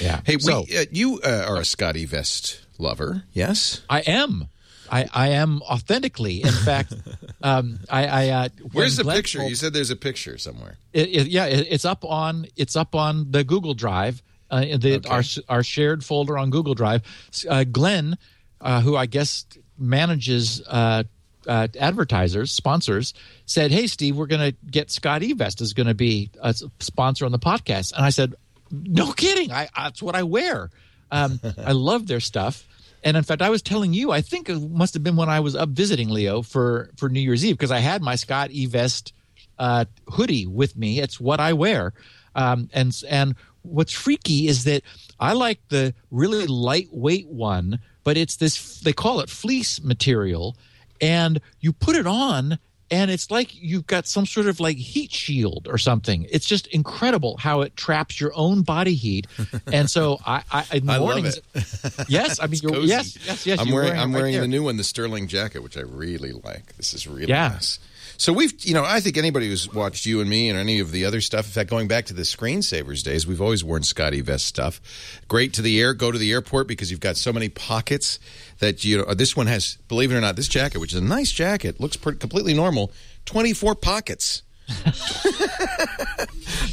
yeah. 0.00 0.20
Hey, 0.24 0.38
so 0.38 0.64
we, 0.68 0.76
uh, 0.78 0.84
you 0.90 1.20
uh, 1.24 1.46
are 1.48 1.56
a 1.56 1.64
Scotty 1.64 2.04
Vest 2.04 2.60
lover, 2.78 3.24
yes? 3.32 3.82
I 3.90 4.00
am. 4.00 4.48
I, 4.90 5.06
I 5.12 5.28
am 5.30 5.60
authentically. 5.62 6.42
In 6.42 6.52
fact, 6.64 6.94
um, 7.42 7.80
I, 7.90 8.06
I 8.06 8.28
uh, 8.30 8.48
Where's 8.72 8.96
the 8.96 9.02
Glenn 9.02 9.16
picture? 9.16 9.38
told- 9.38 9.50
You 9.50 9.56
said 9.56 9.72
there's 9.72 9.90
a 9.90 9.96
picture 9.96 10.38
somewhere. 10.38 10.78
It, 10.92 11.08
it, 11.08 11.26
yeah, 11.26 11.44
it, 11.46 11.66
it's 11.70 11.84
up 11.84 12.04
on 12.04 12.46
it's 12.56 12.74
up 12.76 12.94
on 12.94 13.30
the 13.30 13.44
Google 13.44 13.74
Drive, 13.74 14.22
uh, 14.50 14.60
the, 14.60 14.94
Okay. 14.96 15.08
our 15.10 15.22
our 15.48 15.62
shared 15.62 16.04
folder 16.04 16.38
on 16.38 16.48
Google 16.50 16.74
Drive. 16.74 17.02
Uh, 17.48 17.64
Glenn, 17.64 18.16
uh, 18.62 18.80
who 18.80 18.96
I 18.96 19.04
guess 19.06 19.44
manages 19.78 20.62
uh, 20.66 21.04
uh, 21.46 21.68
advertisers, 21.78 22.52
sponsors, 22.52 23.14
said, 23.46 23.70
"Hey, 23.70 23.86
Steve, 23.86 24.16
we're 24.16 24.26
going 24.26 24.52
to 24.52 24.56
get 24.70 24.90
Scott 24.90 25.22
Evest 25.22 25.60
is 25.60 25.72
going 25.72 25.86
to 25.86 25.94
be 25.94 26.30
a 26.40 26.54
sponsor 26.80 27.24
on 27.24 27.32
the 27.32 27.38
podcast." 27.38 27.92
And 27.94 28.04
I 28.04 28.10
said, 28.10 28.34
"No 28.70 29.12
kidding! 29.12 29.52
I, 29.52 29.68
that's 29.76 30.02
what 30.02 30.14
I 30.14 30.22
wear. 30.24 30.70
Um, 31.10 31.40
I 31.58 31.72
love 31.72 32.06
their 32.06 32.20
stuff." 32.20 32.66
And 33.04 33.16
in 33.16 33.22
fact, 33.22 33.42
I 33.42 33.50
was 33.50 33.62
telling 33.62 33.92
you, 33.94 34.10
I 34.10 34.20
think 34.20 34.48
it 34.48 34.60
must 34.60 34.94
have 34.94 35.04
been 35.04 35.16
when 35.16 35.28
I 35.28 35.40
was 35.40 35.54
up 35.54 35.68
visiting 35.70 36.08
Leo 36.08 36.42
for 36.42 36.90
for 36.96 37.08
New 37.08 37.20
Year's 37.20 37.44
Eve 37.44 37.56
because 37.56 37.70
I 37.70 37.78
had 37.78 38.02
my 38.02 38.16
Scott 38.16 38.50
Evest 38.50 39.12
uh, 39.58 39.84
hoodie 40.08 40.46
with 40.46 40.76
me. 40.76 41.00
It's 41.00 41.20
what 41.20 41.40
I 41.40 41.52
wear. 41.52 41.92
Um, 42.34 42.68
and 42.72 42.94
and 43.08 43.34
what's 43.62 43.92
freaky 43.92 44.48
is 44.48 44.64
that 44.64 44.82
I 45.18 45.32
like 45.32 45.60
the 45.68 45.94
really 46.10 46.46
lightweight 46.46 47.28
one, 47.28 47.80
but 48.04 48.16
it's 48.16 48.36
this 48.36 48.80
they 48.80 48.92
call 48.92 49.20
it 49.20 49.28
fleece 49.30 49.82
material, 49.82 50.56
and 51.00 51.40
you 51.60 51.72
put 51.72 51.96
it 51.96 52.06
on. 52.06 52.58
And 52.90 53.10
it's 53.10 53.30
like 53.30 53.50
you've 53.54 53.86
got 53.86 54.06
some 54.06 54.24
sort 54.24 54.46
of 54.46 54.60
like 54.60 54.78
heat 54.78 55.12
shield 55.12 55.68
or 55.70 55.76
something. 55.76 56.26
It's 56.30 56.46
just 56.46 56.66
incredible 56.68 57.36
how 57.36 57.60
it 57.60 57.76
traps 57.76 58.18
your 58.18 58.32
own 58.34 58.62
body 58.62 58.94
heat. 58.94 59.26
And 59.70 59.90
so 59.90 60.18
I, 60.24 60.42
I 60.50 60.64
in 60.72 60.86
the 60.86 60.92
I 60.94 60.96
love 60.96 61.02
mornings, 61.06 61.38
yes, 62.08 62.40
I 62.40 62.46
mean, 62.46 62.60
yes, 62.86 63.18
yes, 63.26 63.44
yes. 63.44 63.60
I'm 63.60 63.66
you're 63.66 63.74
wearing, 63.82 63.92
it 63.94 64.00
I'm 64.00 64.12
right 64.14 64.18
wearing 64.20 64.32
there. 64.32 64.40
the 64.40 64.48
new 64.48 64.62
one, 64.62 64.78
the 64.78 64.84
Sterling 64.84 65.28
jacket, 65.28 65.62
which 65.62 65.76
I 65.76 65.82
really 65.82 66.32
like. 66.32 66.74
This 66.78 66.94
is 66.94 67.06
really 67.06 67.26
Yeah. 67.28 67.48
nice. 67.48 67.78
So 68.18 68.32
we've, 68.32 68.52
you 68.64 68.74
know, 68.74 68.84
I 68.84 68.98
think 68.98 69.16
anybody 69.16 69.46
who's 69.48 69.72
watched 69.72 70.04
you 70.04 70.20
and 70.20 70.28
me 70.28 70.50
and 70.50 70.58
any 70.58 70.80
of 70.80 70.90
the 70.90 71.04
other 71.04 71.20
stuff, 71.20 71.46
in 71.46 71.52
fact, 71.52 71.70
going 71.70 71.86
back 71.86 72.06
to 72.06 72.14
the 72.14 72.22
screensavers 72.22 73.04
days, 73.04 73.28
we've 73.28 73.40
always 73.40 73.62
worn 73.62 73.84
Scotty 73.84 74.22
Vest 74.22 74.44
stuff. 74.44 74.80
Great 75.28 75.52
to 75.52 75.62
the 75.62 75.80
air, 75.80 75.94
go 75.94 76.10
to 76.10 76.18
the 76.18 76.32
airport 76.32 76.66
because 76.66 76.90
you've 76.90 76.98
got 76.98 77.16
so 77.16 77.32
many 77.32 77.48
pockets 77.48 78.18
that 78.58 78.84
you 78.84 78.98
know. 78.98 79.14
This 79.14 79.36
one 79.36 79.46
has, 79.46 79.78
believe 79.86 80.10
it 80.10 80.16
or 80.16 80.20
not, 80.20 80.34
this 80.34 80.48
jacket, 80.48 80.80
which 80.80 80.92
is 80.92 80.98
a 80.98 81.04
nice 81.04 81.30
jacket, 81.30 81.78
looks 81.78 81.96
per- 81.96 82.12
completely 82.12 82.54
normal, 82.54 82.90
24 83.26 83.76
pockets. 83.76 84.42
and 84.84 84.84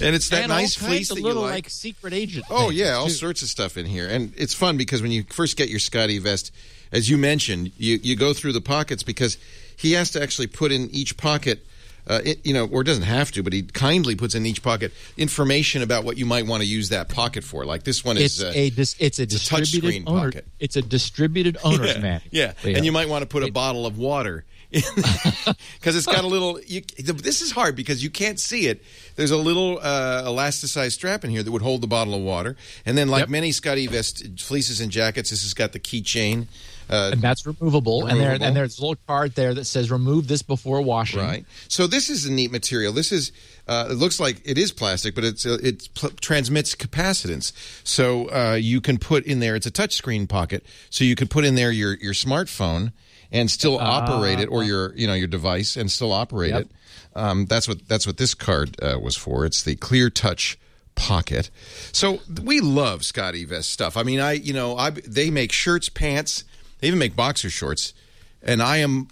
it's 0.01 0.29
that 0.29 0.41
and 0.41 0.49
nice 0.49 0.75
fleece 0.75 1.09
that 1.09 1.21
little 1.21 1.43
you 1.43 1.49
like 1.49 1.69
secret 1.69 2.11
agent. 2.11 2.45
Oh 2.49 2.71
yeah, 2.71 2.95
all 2.95 3.05
too. 3.05 3.13
sorts 3.13 3.43
of 3.43 3.49
stuff 3.49 3.77
in 3.77 3.85
here, 3.85 4.09
and 4.09 4.33
it's 4.35 4.55
fun 4.55 4.77
because 4.77 5.01
when 5.01 5.11
you 5.11 5.23
first 5.29 5.57
get 5.57 5.69
your 5.69 5.79
Scotty 5.79 6.17
vest, 6.17 6.51
as 6.91 7.07
you 7.07 7.17
mentioned, 7.17 7.71
you 7.77 7.99
you 8.01 8.15
go 8.15 8.33
through 8.33 8.51
the 8.51 8.61
pockets 8.61 9.03
because 9.03 9.37
he 9.77 9.93
has 9.93 10.11
to 10.11 10.21
actually 10.21 10.47
put 10.47 10.71
in 10.71 10.89
each 10.91 11.17
pocket. 11.17 11.65
Uh, 12.07 12.21
it, 12.23 12.45
you 12.45 12.53
know, 12.53 12.67
or 12.67 12.83
doesn't 12.83 13.01
have 13.05 13.31
to, 13.31 13.41
but 13.41 13.51
he 13.51 13.63
kindly 13.63 14.15
puts 14.15 14.35
in 14.35 14.45
each 14.45 14.61
pocket 14.61 14.93
information 15.17 15.81
about 15.81 16.03
what 16.03 16.19
you 16.19 16.25
might 16.27 16.45
want 16.45 16.61
to 16.61 16.67
use 16.67 16.89
that 16.89 17.09
pocket 17.09 17.43
for. 17.43 17.65
Like 17.65 17.81
this 17.81 18.05
one 18.05 18.15
It's 18.15 18.37
is 18.37 18.43
uh, 18.43 18.51
a 18.53 18.69
dis, 18.69 18.95
it's 18.99 19.17
a 19.17 19.23
a 19.23 19.25
distributed 19.25 20.03
touchscreen 20.05 20.07
owner. 20.07 20.31
pocket. 20.31 20.45
It's 20.59 20.75
a 20.75 20.83
distributed 20.83 21.57
owner's 21.63 21.97
yeah, 21.97 22.19
yeah, 22.29 22.53
Leo. 22.63 22.75
and 22.75 22.85
you 22.85 22.91
might 22.91 23.09
want 23.09 23.23
to 23.23 23.25
put 23.27 23.41
a 23.41 23.51
bottle 23.51 23.87
of 23.87 23.97
water 23.97 24.45
because 24.71 25.95
it's 25.95 26.05
got 26.05 26.23
a 26.23 26.27
little. 26.27 26.59
You, 26.67 26.81
this 26.97 27.41
is 27.41 27.51
hard 27.51 27.75
because 27.75 28.03
you 28.03 28.11
can't 28.11 28.39
see 28.39 28.67
it. 28.67 28.83
There's 29.15 29.31
a 29.31 29.37
little 29.37 29.79
uh, 29.81 30.23
elasticized 30.25 30.91
strap 30.91 31.23
in 31.23 31.31
here 31.31 31.41
that 31.41 31.51
would 31.51 31.63
hold 31.63 31.81
the 31.81 31.87
bottle 31.87 32.13
of 32.13 32.21
water, 32.21 32.55
and 32.85 32.95
then 32.95 33.07
like 33.07 33.21
Yep. 33.21 33.29
many 33.29 33.51
Scotty 33.51 33.87
vest 33.87 34.39
fleeces 34.39 34.79
and 34.79 34.91
jackets, 34.91 35.31
this 35.31 35.41
has 35.41 35.55
got 35.55 35.71
the 35.73 35.79
keychain. 35.79 36.45
Uh, 36.89 37.09
and 37.13 37.21
that's 37.21 37.45
removable. 37.45 38.05
And 38.05 38.19
there 38.19 38.37
and 38.39 38.55
there's 38.55 38.77
a 38.77 38.81
little 38.81 38.97
card 39.07 39.33
there 39.35 39.53
that 39.53 39.65
says 39.65 39.89
remove 39.89 40.27
this 40.27 40.41
before 40.41 40.81
washing. 40.81 41.19
Right. 41.21 41.45
So 41.67 41.87
this 41.87 42.09
is 42.09 42.25
a 42.25 42.31
neat 42.31 42.51
material. 42.51 42.93
This 42.93 43.11
is. 43.11 43.31
Uh, 43.67 43.87
it 43.89 43.95
looks 43.95 44.19
like 44.19 44.41
it 44.45 44.59
is 44.59 44.71
plastic, 44.71 45.15
but 45.15 45.23
it's 45.23 45.45
uh, 45.45 45.57
it 45.63 45.89
pl- 45.95 46.11
transmits 46.21 46.75
capacitance. 46.75 47.51
So 47.83 48.29
uh, 48.29 48.53
you 48.53 48.79
can 48.81 48.99
put 48.99 49.25
in 49.25 49.39
there. 49.39 49.55
It's 49.55 49.65
a 49.65 49.71
touchscreen 49.71 50.29
pocket, 50.29 50.63
so 50.91 51.03
you 51.03 51.15
could 51.15 51.31
put 51.31 51.45
in 51.45 51.55
there 51.55 51.71
your 51.71 51.95
your 51.95 52.13
smartphone 52.13 52.91
and 53.31 53.49
still 53.49 53.79
operate 53.79 54.39
it, 54.39 54.45
or 54.47 54.63
your 54.63 54.93
you 54.95 55.07
know 55.07 55.15
your 55.15 55.27
device 55.27 55.75
and 55.75 55.89
still 55.91 56.11
operate 56.11 56.51
Yep. 56.51 56.61
it. 56.61 56.71
Um, 57.15 57.45
that's 57.47 57.67
what 57.67 57.87
that's 57.87 58.05
what 58.05 58.17
this 58.17 58.35
card 58.35 58.75
uh, 58.83 58.99
was 59.01 59.15
for. 59.15 59.45
It's 59.45 59.63
the 59.63 59.75
Clear 59.75 60.11
Touch 60.11 60.59
pocket. 60.93 61.49
So 61.91 62.19
we 62.43 62.59
love 62.61 63.03
Scotty 63.03 63.45
Vest 63.45 63.71
stuff. 63.71 63.97
I 63.97 64.03
mean, 64.03 64.19
I 64.19 64.33
you 64.33 64.53
know 64.53 64.77
I 64.77 64.91
they 64.91 65.31
make 65.31 65.51
shirts, 65.51 65.89
pants, 65.89 66.43
they 66.85 66.89
even 66.89 66.99
make 66.99 67.15
boxer 67.15 67.49
shorts, 67.49 67.95
and 68.43 68.61
I 68.61 68.77
am 68.77 69.07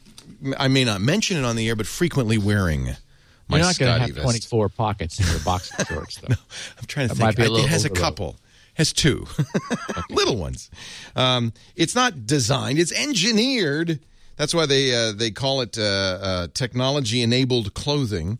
I 0.59 0.67
may 0.67 0.83
not 0.85 1.01
mention 1.01 1.37
it 1.37 1.43
on 1.43 1.55
the 1.55 1.67
air, 1.67 1.75
but 1.75 1.87
frequently 1.87 2.37
wearing 2.37 2.95
my 3.47 3.57
You're 3.57 3.65
not 3.65 3.79
going 3.79 3.93
to 3.95 3.99
have 3.99 4.09
vest. 4.11 4.23
24 4.23 4.69
pockets 4.69 5.19
in 5.19 5.25
your 5.25 5.39
boxing 5.39 5.83
shorts, 5.89 6.17
though. 6.17 6.35
I'm 6.79 6.85
trying 6.85 7.09
to 7.09 7.15
That 7.15 7.35
think. 7.35 7.57
it 7.57 7.65
has 7.69 7.83
a 7.83 7.89
couple. 7.89 8.35
Has 8.75 8.93
two 8.93 9.25
little 10.11 10.37
ones. 10.37 10.69
Um, 11.15 11.51
it's 11.75 11.95
not 11.95 12.27
designed. 12.27 12.77
It's 12.77 12.91
engineered. 12.91 13.99
That's 14.35 14.53
why 14.53 14.67
they 14.67 14.93
uh, 14.93 15.13
they 15.13 15.31
call 15.31 15.61
it 15.61 15.75
uh, 15.75 15.81
uh, 15.81 16.47
technology 16.53 17.23
enabled 17.23 17.73
clothing. 17.73 18.37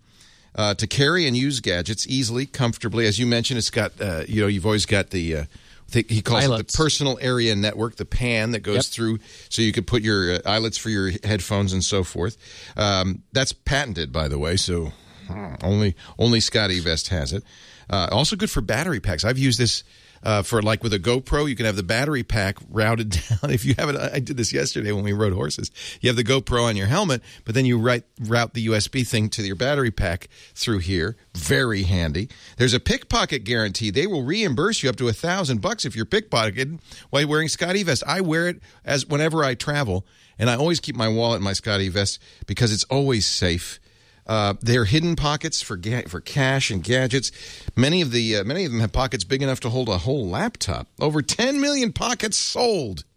Uh, 0.56 0.76
to 0.76 0.86
carry 0.86 1.26
and 1.28 1.36
use 1.36 1.60
gadgets 1.60 2.06
easily, 2.08 2.46
comfortably, 2.46 3.08
as 3.08 3.18
you 3.18 3.26
mentioned, 3.26 3.58
it's 3.58 3.72
got 3.72 4.00
uh, 4.00 4.22
you 4.28 4.42
know 4.42 4.48
you've 4.48 4.68
always 4.68 4.86
got 4.86 5.10
the 5.10 5.46
he 5.94 6.22
calls 6.22 6.46
it 6.46 6.68
the 6.68 6.78
personal 6.78 7.18
area 7.22 7.56
network, 7.56 7.96
the 7.96 8.06
PAN 8.06 8.52
that 8.52 8.60
goes 8.62 8.76
Yep. 8.76 8.86
through, 8.86 9.20
so 9.50 9.62
you 9.62 9.72
could 9.72 9.88
put 9.88 10.02
your 10.02 10.34
uh, 10.36 10.40
eyelets 10.46 10.78
for 10.78 10.90
your 10.90 11.12
headphones 11.24 11.74
and 11.74 11.84
so 11.84 12.04
forth. 12.04 12.38
Um, 12.76 13.24
that's 13.32 13.54
patented, 13.54 14.12
by 14.12 14.28
the 14.28 14.40
way, 14.40 14.58
so 14.58 14.92
hmm, 15.28 15.54
only 15.64 15.96
only 16.18 16.40
Scotty 16.40 16.80
Vest 16.80 17.10
has 17.10 17.34
it. 17.34 17.44
Uh, 17.90 18.08
also 18.12 18.36
good 18.36 18.50
for 18.50 18.62
battery 18.62 19.00
packs. 19.00 19.24
I've 19.24 19.38
used 19.38 19.60
this. 19.60 19.84
Uh, 20.24 20.42
for 20.42 20.62
like 20.62 20.82
with 20.82 20.94
a 20.94 21.00
GoPro, 21.00 21.50
you 21.50 21.56
can 21.56 21.66
have 21.66 21.76
the 21.76 21.84
battery 21.84 22.24
pack 22.24 22.58
routed 22.70 23.10
down. 23.30 23.52
If 23.52 23.66
you 23.66 23.76
have 23.78 23.90
it, 23.90 23.98
I 23.98 24.20
did 24.20 24.38
this 24.38 24.54
yesterday 24.54 24.94
when 24.94 25.04
we 25.04 25.12
rode 25.12 25.34
horses. 25.34 25.70
You 26.00 26.10
have 26.10 26.16
the 26.16 26.24
GoPro 26.24 26.64
on 26.64 26.78
your 26.78 26.88
helmet, 26.88 27.22
but 27.44 27.56
then 27.56 27.66
you 27.66 27.78
write, 27.78 28.06
route 28.20 28.54
the 28.54 28.68
USB 28.68 29.06
thing 29.06 29.30
to 29.32 29.44
your 29.44 29.58
battery 29.58 29.92
pack 29.92 30.30
through 30.56 30.80
here. 30.80 31.18
Very 31.36 31.84
handy. 31.84 32.30
There's 32.58 32.74
a 32.74 32.80
pickpocket 32.80 33.44
guarantee. 33.44 33.90
They 33.90 34.08
will 34.08 34.24
reimburse 34.24 34.82
you 34.82 34.90
up 34.90 34.96
to 34.98 35.10
a 35.10 35.14
thousand 35.14 35.62
bucks 35.62 35.84
if 35.84 35.96
you're 35.96 36.06
pickpocketed 36.06 36.80
while 37.10 37.28
wearing 37.28 37.50
Scotty 37.50 37.84
vest. 37.84 38.04
I 38.08 38.22
wear 38.22 38.48
it 38.48 38.62
as 38.86 39.06
whenever 39.06 39.44
I 39.44 39.56
travel, 39.56 40.06
and 40.40 40.50
I 40.50 40.56
always 40.56 40.80
keep 40.80 40.96
my 40.96 41.10
wallet 41.10 41.38
in 41.38 41.44
my 41.44 41.54
Scotty 41.54 41.90
vest 41.90 42.20
because 42.46 42.72
it's 42.72 42.86
always 42.86 43.26
safe. 43.26 43.80
Uh, 44.26 44.54
they're 44.62 44.86
hidden 44.86 45.16
pockets 45.16 45.62
for 45.62 45.76
ga- 45.76 46.04
for 46.08 46.22
cash 46.22 46.72
and 46.72 46.84
gadgets. 46.84 47.32
Many 47.76 48.02
of 48.02 48.12
the 48.12 48.38
uh, 48.38 48.44
many 48.44 48.66
of 48.66 48.72
them 48.72 48.80
have 48.80 48.92
pockets 48.94 49.24
big 49.24 49.42
enough 49.44 49.60
to 49.62 49.70
hold 49.70 49.90
a 49.90 49.98
whole 50.00 50.28
laptop. 50.28 50.88
Over 51.00 51.22
10 51.22 51.60
million 51.60 51.92
pockets 51.94 52.38
sold. 52.38 53.04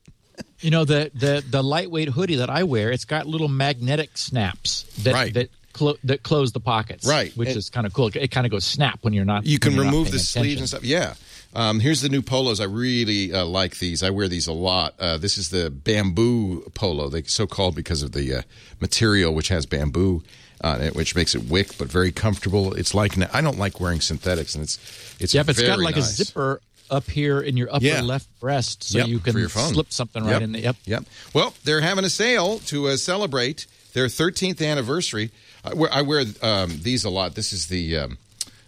You 0.61 0.71
know 0.71 0.85
the 0.87 1.11
the 1.15 1.45
the 1.49 1.63
lightweight 1.63 2.09
hoodie 2.09 2.37
that 2.37 2.49
I 2.51 2.63
wear, 2.65 2.91
it's 2.91 3.05
got 3.05 3.27
little 3.27 3.49
magnetic 3.49 4.17
snaps 4.19 4.85
that 5.03 5.13
Right. 5.15 5.35
that 5.35 5.51
clo- 5.75 5.97
that 6.05 6.23
close 6.23 6.53
the 6.53 6.61
pockets, 6.61 7.07
Right. 7.07 7.35
Which 7.37 7.49
And- 7.51 7.59
is 7.59 7.69
kind 7.71 7.87
of 7.87 7.93
cool. 7.93 8.11
It 8.15 8.31
kind 8.31 8.47
of 8.47 8.51
goes 8.51 8.65
snap 8.65 8.99
when 9.03 9.13
you're 9.13 9.27
not. 9.27 9.45
You 9.47 9.59
can 9.59 9.73
when 9.73 9.77
you're 9.77 9.85
not 9.85 9.91
remove 9.93 10.11
the 10.13 10.19
sleeves 10.19 10.61
and 10.61 10.69
stuff. 10.69 10.83
Yeah. 10.83 11.15
Um, 11.55 11.81
here's 11.81 12.01
the 12.01 12.09
new 12.09 12.23
polos. 12.23 12.59
I 12.61 12.65
really 12.65 13.33
uh, 13.35 13.45
like 13.45 13.79
these. 13.79 14.03
I 14.03 14.09
wear 14.11 14.29
these 14.29 14.47
a 14.47 14.53
lot. 14.53 14.95
Uh, 14.99 15.17
this 15.19 15.37
is 15.39 15.51
the 15.51 15.71
bamboo 15.71 16.71
polo. 16.75 17.09
They 17.11 17.23
so 17.25 17.47
called 17.47 17.75
because 17.75 18.03
of 18.03 18.13
the 18.13 18.35
uh, 18.35 18.43
material, 18.81 19.35
which 19.35 19.49
has 19.49 19.67
bamboo 19.67 20.23
on 20.63 20.81
it, 20.81 20.95
which 20.95 21.15
makes 21.15 21.35
it 21.35 21.45
wick 21.45 21.77
but 21.79 21.89
very 21.89 22.13
comfortable. 22.13 22.75
It's 22.75 22.95
like 22.95 23.13
I 23.35 23.41
don't 23.41 23.59
like 23.59 23.81
wearing 23.81 24.01
synthetics, 24.01 24.55
and 24.55 24.63
it's 24.65 24.79
it's 25.21 25.35
Yeah, 25.35 25.43
but 25.43 25.59
it's 25.59 25.67
got 25.67 25.79
like 25.79 25.97
nice. 25.97 26.11
a 26.19 26.25
zipper 26.25 26.61
up 26.91 27.09
here 27.11 27.41
in 27.41 27.57
your 27.57 27.69
upper 27.75 27.85
Yeah. 27.85 28.01
left 28.01 28.29
breast, 28.41 28.85
so 28.85 28.99
Yep, 28.99 29.09
you 29.09 29.19
can 29.19 29.49
slip 29.49 29.93
something 29.93 30.23
right 30.25 30.33
Yep. 30.35 30.43
in. 30.43 30.53
The, 30.53 30.61
yep. 30.61 30.77
Yep. 30.85 31.05
Well, 31.35 31.55
they're 31.65 31.81
having 31.81 32.05
a 32.05 32.11
sale 32.11 32.61
to 32.67 32.89
uh, 32.89 32.97
celebrate 32.97 33.67
their 33.93 34.07
13th 34.07 34.63
anniversary. 34.65 35.31
I 35.65 35.75
wear, 35.75 35.93
I 35.93 36.03
wear 36.03 36.25
um, 36.43 36.79
these 36.83 37.05
a 37.05 37.11
lot. 37.11 37.35
This 37.35 37.53
is 37.53 37.67
the 37.67 37.97
um, 37.97 38.19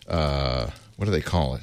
uh, 0.09 0.71
what 0.97 1.05
do 1.05 1.13
they 1.13 1.21
call 1.21 1.55
it? 1.55 1.63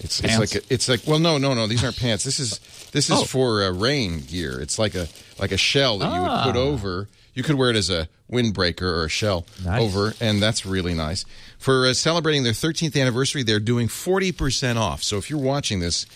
It's, 0.00 0.18
it's 0.20 0.38
like 0.38 0.54
a, 0.56 0.60
it's 0.72 0.88
like 0.88 1.00
well 1.06 1.20
no 1.20 1.38
no 1.38 1.54
no 1.54 1.66
these 1.68 1.84
aren't 1.84 1.96
pants. 1.98 2.24
This 2.24 2.40
is 2.40 2.58
this 2.92 3.08
is 3.08 3.18
Oh. 3.20 3.24
for 3.24 3.62
uh, 3.62 3.70
rain 3.70 4.20
gear. 4.20 4.58
It's 4.60 4.78
like 4.78 4.94
a 4.94 5.06
like 5.38 5.52
a 5.52 5.56
shell 5.56 5.98
that 5.98 6.06
you 6.12 6.20
would 6.22 6.42
put 6.42 6.56
Ah. 6.56 6.64
over. 6.64 7.08
You 7.34 7.42
could 7.42 7.54
wear 7.56 7.70
it 7.70 7.76
as 7.76 7.88
a 7.90 8.08
windbreaker 8.30 8.82
or 8.82 9.04
a 9.04 9.08
shell 9.08 9.46
Nice. 9.64 9.80
over, 9.82 10.14
and 10.20 10.42
that's 10.42 10.66
really 10.66 10.94
nice. 10.94 11.24
For 11.58 11.86
uh, 11.86 11.94
celebrating 11.94 12.42
their 12.42 12.52
13th 12.52 13.00
anniversary, 13.00 13.42
they're 13.42 13.60
doing 13.60 13.88
40% 13.88 14.76
off. 14.76 15.02
So 15.02 15.16
if 15.16 15.30
you're 15.30 15.38
watching 15.38 15.80
this 15.80 16.06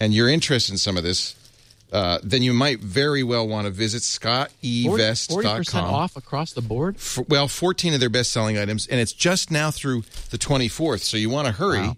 and 0.00 0.14
you're 0.14 0.28
interested 0.28 0.72
in 0.72 0.78
some 0.78 0.96
of 0.96 1.02
this, 1.02 1.34
uh, 1.92 2.18
then 2.22 2.42
you 2.42 2.52
might 2.54 2.78
very 2.80 3.22
well 3.22 3.46
want 3.48 3.66
to 3.66 3.70
visit 3.70 4.00
scottevest.com. 4.02 5.56
percent 5.58 5.86
off 5.86 6.16
across 6.16 6.52
the 6.52 6.62
board. 6.62 6.96
F- 6.96 7.18
well, 7.28 7.48
14 7.48 7.94
of 7.94 8.00
their 8.00 8.08
best 8.08 8.30
selling 8.32 8.56
items, 8.56 8.86
and 8.86 9.00
it's 9.00 9.12
just 9.12 9.50
now 9.50 9.70
through 9.70 10.02
the 10.30 10.38
24th. 10.38 11.00
So 11.00 11.16
you 11.16 11.28
want 11.30 11.46
to 11.46 11.52
hurry 11.52 11.80
Wow. 11.80 11.96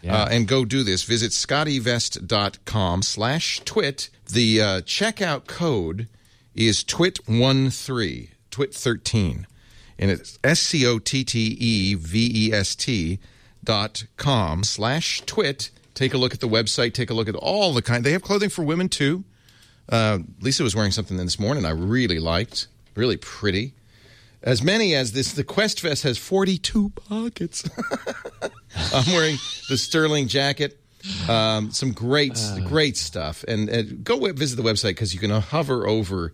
Yeah. 0.00 0.22
uh, 0.22 0.28
and 0.30 0.48
go 0.48 0.64
do 0.64 0.82
this. 0.82 1.02
Visit 1.04 1.32
scottevest.com 1.32 3.02
slash 3.02 3.60
twit. 3.64 4.10
The 4.32 4.60
uh, 4.60 4.80
checkout 4.82 5.46
code 5.46 6.08
is 6.54 6.84
twit13, 6.84 8.30
twit13. 8.50 9.44
And 9.98 10.10
it's 10.10 10.38
S 10.42 10.60
C 10.60 10.86
O 10.86 10.98
T 10.98 11.24
T 11.24 11.56
E 11.60 11.94
V 11.94 12.48
E 12.48 12.52
S 12.52 12.74
T 12.74 13.18
dot 13.62 14.04
com 14.16 14.64
slash 14.64 15.22
twit. 15.26 15.70
Take 15.94 16.14
a 16.14 16.18
look 16.18 16.34
at 16.34 16.40
the 16.40 16.48
website. 16.48 16.94
Take 16.94 17.10
a 17.10 17.14
look 17.14 17.28
at 17.28 17.36
all 17.36 17.72
the 17.72 17.82
kind. 17.82 18.02
They 18.02 18.12
have 18.12 18.22
clothing 18.22 18.48
for 18.48 18.64
women 18.64 18.88
too. 18.88 19.24
Uh, 19.88 20.20
Lisa 20.40 20.62
was 20.62 20.74
wearing 20.74 20.92
something 20.92 21.16
this 21.16 21.38
morning 21.38 21.64
I 21.64 21.70
really 21.70 22.18
liked. 22.18 22.68
Really 22.94 23.16
pretty. 23.16 23.74
As 24.42 24.62
many 24.62 24.94
as 24.94 25.12
this, 25.12 25.32
the 25.32 25.44
Quest 25.44 25.80
Vest 25.80 26.02
has 26.02 26.18
42 26.18 26.90
pockets. 26.90 27.68
I'm 28.92 29.12
wearing 29.12 29.36
the 29.68 29.78
Sterling 29.78 30.26
jacket. 30.26 30.81
Um, 31.28 31.70
some 31.72 31.92
great, 31.92 32.38
great 32.66 32.96
stuff. 32.96 33.44
And, 33.48 33.68
and 33.68 34.04
go 34.04 34.18
visit 34.32 34.56
the 34.56 34.62
website 34.62 34.90
because 34.90 35.12
you 35.14 35.20
can 35.20 35.30
hover 35.30 35.86
over 35.86 36.32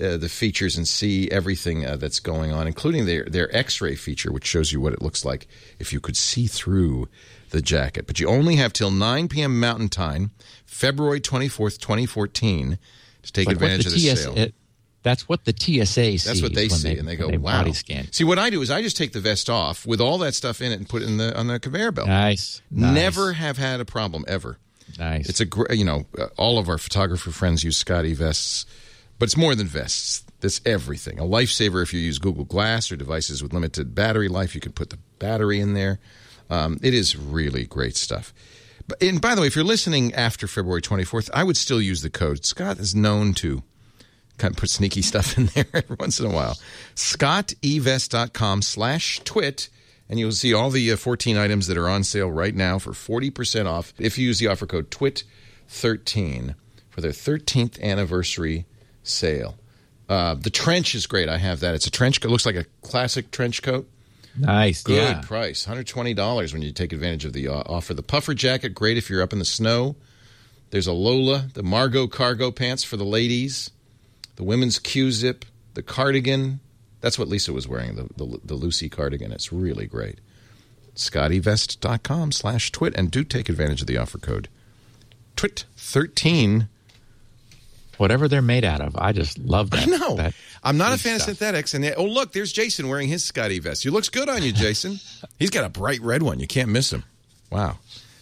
uh, 0.00 0.16
the 0.16 0.28
features 0.28 0.76
and 0.76 0.88
see 0.88 1.30
everything 1.30 1.84
uh, 1.84 1.96
that's 1.96 2.20
going 2.20 2.52
on, 2.52 2.66
including 2.66 3.06
their 3.06 3.24
their 3.24 3.54
X-ray 3.54 3.96
feature, 3.96 4.32
which 4.32 4.46
shows 4.46 4.72
you 4.72 4.80
what 4.80 4.92
it 4.92 5.02
looks 5.02 5.24
like 5.24 5.46
if 5.78 5.92
you 5.92 6.00
could 6.00 6.16
see 6.16 6.46
through 6.46 7.08
the 7.50 7.60
jacket. 7.60 8.06
But 8.06 8.18
you 8.18 8.28
only 8.28 8.56
have 8.56 8.72
till 8.72 8.90
9 8.90 9.28
p.m. 9.28 9.60
Mountain 9.60 9.88
Time, 9.90 10.30
February 10.64 11.20
24th, 11.20 11.78
2014, 11.78 12.78
to 13.22 13.32
take 13.32 13.46
Like 13.46 13.56
advantage 13.56 13.86
of 13.86 13.92
the 13.92 13.98
TS 13.98 14.22
sale. 14.22 14.34
it- 14.38 14.54
that's 15.02 15.28
what 15.28 15.44
the 15.44 15.54
TSA 15.56 15.86
sees. 15.86 16.24
That's 16.24 16.42
what 16.42 16.54
they 16.54 16.68
see, 16.68 16.96
and 16.98 17.08
they 17.08 17.16
go, 17.16 17.28
when 17.28 17.40
"Wow!" 17.40 17.60
Body 17.60 17.72
scan. 17.72 18.12
See, 18.12 18.24
what 18.24 18.38
I 18.38 18.50
do 18.50 18.60
is 18.60 18.70
I 18.70 18.82
just 18.82 18.96
take 18.96 19.12
the 19.12 19.20
vest 19.20 19.48
off 19.48 19.86
with 19.86 20.00
all 20.00 20.18
that 20.18 20.34
stuff 20.34 20.60
in 20.60 20.72
it 20.72 20.76
and 20.78 20.88
put 20.88 21.02
it 21.02 21.08
in 21.08 21.16
the 21.16 21.36
on 21.38 21.46
the 21.46 21.58
conveyor 21.58 21.92
belt. 21.92 22.08
Nice. 22.08 22.60
nice. 22.70 22.94
Never 22.94 23.32
have 23.32 23.56
had 23.56 23.80
a 23.80 23.84
problem 23.84 24.24
ever. 24.28 24.58
Nice. 24.98 25.28
It's 25.28 25.40
a 25.40 25.46
great. 25.46 25.78
you 25.78 25.84
know 25.84 26.06
uh, 26.18 26.26
all 26.36 26.58
of 26.58 26.68
our 26.68 26.78
photographer 26.78 27.30
friends 27.30 27.64
use 27.64 27.78
Scotty 27.78 28.12
vests, 28.12 28.66
but 29.18 29.26
it's 29.26 29.36
more 29.36 29.54
than 29.54 29.66
vests. 29.66 30.24
That's 30.40 30.60
everything. 30.64 31.18
A 31.18 31.24
lifesaver 31.24 31.82
if 31.82 31.92
you 31.92 32.00
use 32.00 32.18
Google 32.18 32.44
Glass 32.44 32.90
or 32.90 32.96
devices 32.96 33.42
with 33.42 33.52
limited 33.52 33.94
battery 33.94 34.28
life. 34.28 34.54
You 34.54 34.60
can 34.60 34.72
put 34.72 34.90
the 34.90 34.98
battery 35.18 35.60
in 35.60 35.74
there. 35.74 35.98
Um, 36.48 36.78
it 36.82 36.94
is 36.94 37.16
really 37.16 37.64
great 37.64 37.96
stuff. 37.96 38.34
But, 38.88 39.02
and 39.02 39.20
by 39.20 39.34
the 39.34 39.42
way, 39.42 39.46
if 39.46 39.54
you're 39.54 39.64
listening 39.64 40.14
after 40.14 40.46
February 40.46 40.82
24th, 40.82 41.30
I 41.32 41.44
would 41.44 41.56
still 41.56 41.80
use 41.80 42.02
the 42.02 42.10
code. 42.10 42.44
Scott 42.44 42.78
is 42.78 42.94
known 42.94 43.34
to 43.34 43.62
kind 44.40 44.52
of 44.54 44.58
put 44.58 44.70
sneaky 44.70 45.02
stuff 45.02 45.36
in 45.38 45.46
there 45.46 45.66
every 45.74 45.96
once 45.98 46.18
in 46.18 46.26
a 46.26 46.30
while. 46.34 46.56
ScottEvest.com 46.96 48.62
slash 48.62 49.20
twit. 49.24 49.68
And 50.08 50.18
you'll 50.18 50.32
see 50.32 50.52
all 50.52 50.70
the 50.70 50.90
uh, 50.92 50.96
14 50.96 51.36
items 51.36 51.68
that 51.68 51.76
are 51.76 51.88
on 51.88 52.02
sale 52.02 52.30
right 52.30 52.54
now 52.54 52.78
for 52.80 52.90
40% 52.90 53.66
off 53.66 53.92
if 53.98 54.18
you 54.18 54.26
use 54.26 54.40
the 54.40 54.48
offer 54.48 54.66
code 54.66 54.90
TWIT13 54.90 56.54
for 56.88 57.00
their 57.00 57.12
13th 57.12 57.80
anniversary 57.80 58.66
sale. 59.04 59.56
Uh, 60.08 60.34
the 60.34 60.50
trench 60.50 60.96
is 60.96 61.06
great. 61.06 61.28
I 61.28 61.38
have 61.38 61.60
that. 61.60 61.76
It's 61.76 61.86
a 61.86 61.90
trench 61.92 62.20
coat. 62.20 62.30
looks 62.32 62.44
like 62.46 62.56
a 62.56 62.64
classic 62.82 63.30
trench 63.30 63.62
coat. 63.62 63.88
nice. 64.36 64.82
Good 64.82 64.96
Yeah. 64.96 65.20
price, 65.20 65.64
hundred 65.64 65.86
twenty 65.86 66.14
dollars 66.14 66.52
when 66.52 66.62
you 66.62 66.72
take 66.72 66.92
advantage 66.92 67.24
of 67.24 67.32
the 67.32 67.46
uh, 67.46 67.62
offer. 67.66 67.94
The 67.94 68.02
puffer 68.02 68.34
jacket, 68.34 68.70
great 68.74 68.96
if 68.96 69.08
you're 69.08 69.22
up 69.22 69.32
in 69.32 69.38
the 69.38 69.44
snow. 69.44 69.94
There's 70.70 70.88
a 70.88 70.92
Lola, 70.92 71.46
the 71.54 71.62
Margot 71.62 72.08
cargo 72.08 72.50
pants 72.50 72.82
for 72.82 72.96
the 72.96 73.04
ladies, 73.04 73.70
the 74.40 74.44
women's 74.44 74.78
Q-zip, 74.78 75.44
the 75.74 75.82
cardigan. 75.82 76.60
That's 77.02 77.18
what 77.18 77.28
Lisa 77.28 77.52
was 77.52 77.68
wearing, 77.68 77.94
the 77.96 78.08
the, 78.16 78.40
the 78.42 78.54
Lucy 78.54 78.88
cardigan. 78.88 79.32
It's 79.32 79.52
really 79.52 79.86
great. 79.86 80.18
ScottyVest.com 80.96 82.32
slash 82.32 82.72
twit 82.72 82.94
and 82.96 83.10
do 83.10 83.22
take 83.22 83.50
advantage 83.50 83.82
of 83.82 83.86
the 83.86 83.98
offer 83.98 84.16
code 84.16 84.48
twit 85.36 85.66
thirteen. 85.76 86.68
Whatever 87.98 88.28
they're 88.28 88.40
made 88.40 88.64
out 88.64 88.80
of, 88.80 88.96
I 88.96 89.12
just 89.12 89.38
love 89.38 89.68
that. 89.72 89.86
No, 89.86 90.16
that 90.16 90.32
I'm 90.64 90.78
not 90.78 90.94
a 90.94 90.98
fan 90.98 91.16
of 91.16 91.20
synthetics. 91.22 91.74
And 91.74 91.84
they- 91.84 91.92
oh, 91.94 92.06
look, 92.06 92.32
there's 92.32 92.50
Jason 92.50 92.88
wearing 92.88 93.08
his 93.08 93.22
Scotty 93.22 93.58
vest. 93.58 93.82
He 93.82 93.90
looks 93.90 94.08
good 94.08 94.30
on 94.30 94.42
you, 94.42 94.52
Jason. 94.52 95.00
He's 95.38 95.50
got 95.50 95.64
a 95.66 95.68
bright 95.68 96.00
red 96.00 96.22
one. 96.22 96.40
You 96.40 96.46
can't 96.46 96.70
miss 96.70 96.94
him. 96.94 97.04
Wow. 97.50 97.76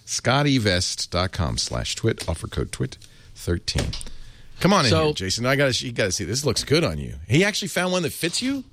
ScottyVest.com 0.04 1.58
slash 1.58 1.94
twit. 1.94 2.28
Offer 2.28 2.48
code 2.48 2.72
twit 2.72 2.98
13. 3.36 3.84
Come 4.60 4.72
on 4.72 4.86
in 4.86 4.92
here, 4.92 5.12
Jason. 5.12 5.46
I 5.46 5.56
got 5.56 5.72
to 5.72 5.86
you 5.86 5.92
got 5.92 6.04
to 6.04 6.12
see 6.12 6.24
this. 6.24 6.44
Looks 6.44 6.64
good 6.64 6.84
on 6.84 6.98
you. 6.98 7.14
He 7.28 7.44
actually 7.44 7.68
found 7.68 7.92
one 7.92 8.02
that 8.02 8.12
fits 8.12 8.42
you. 8.42 8.64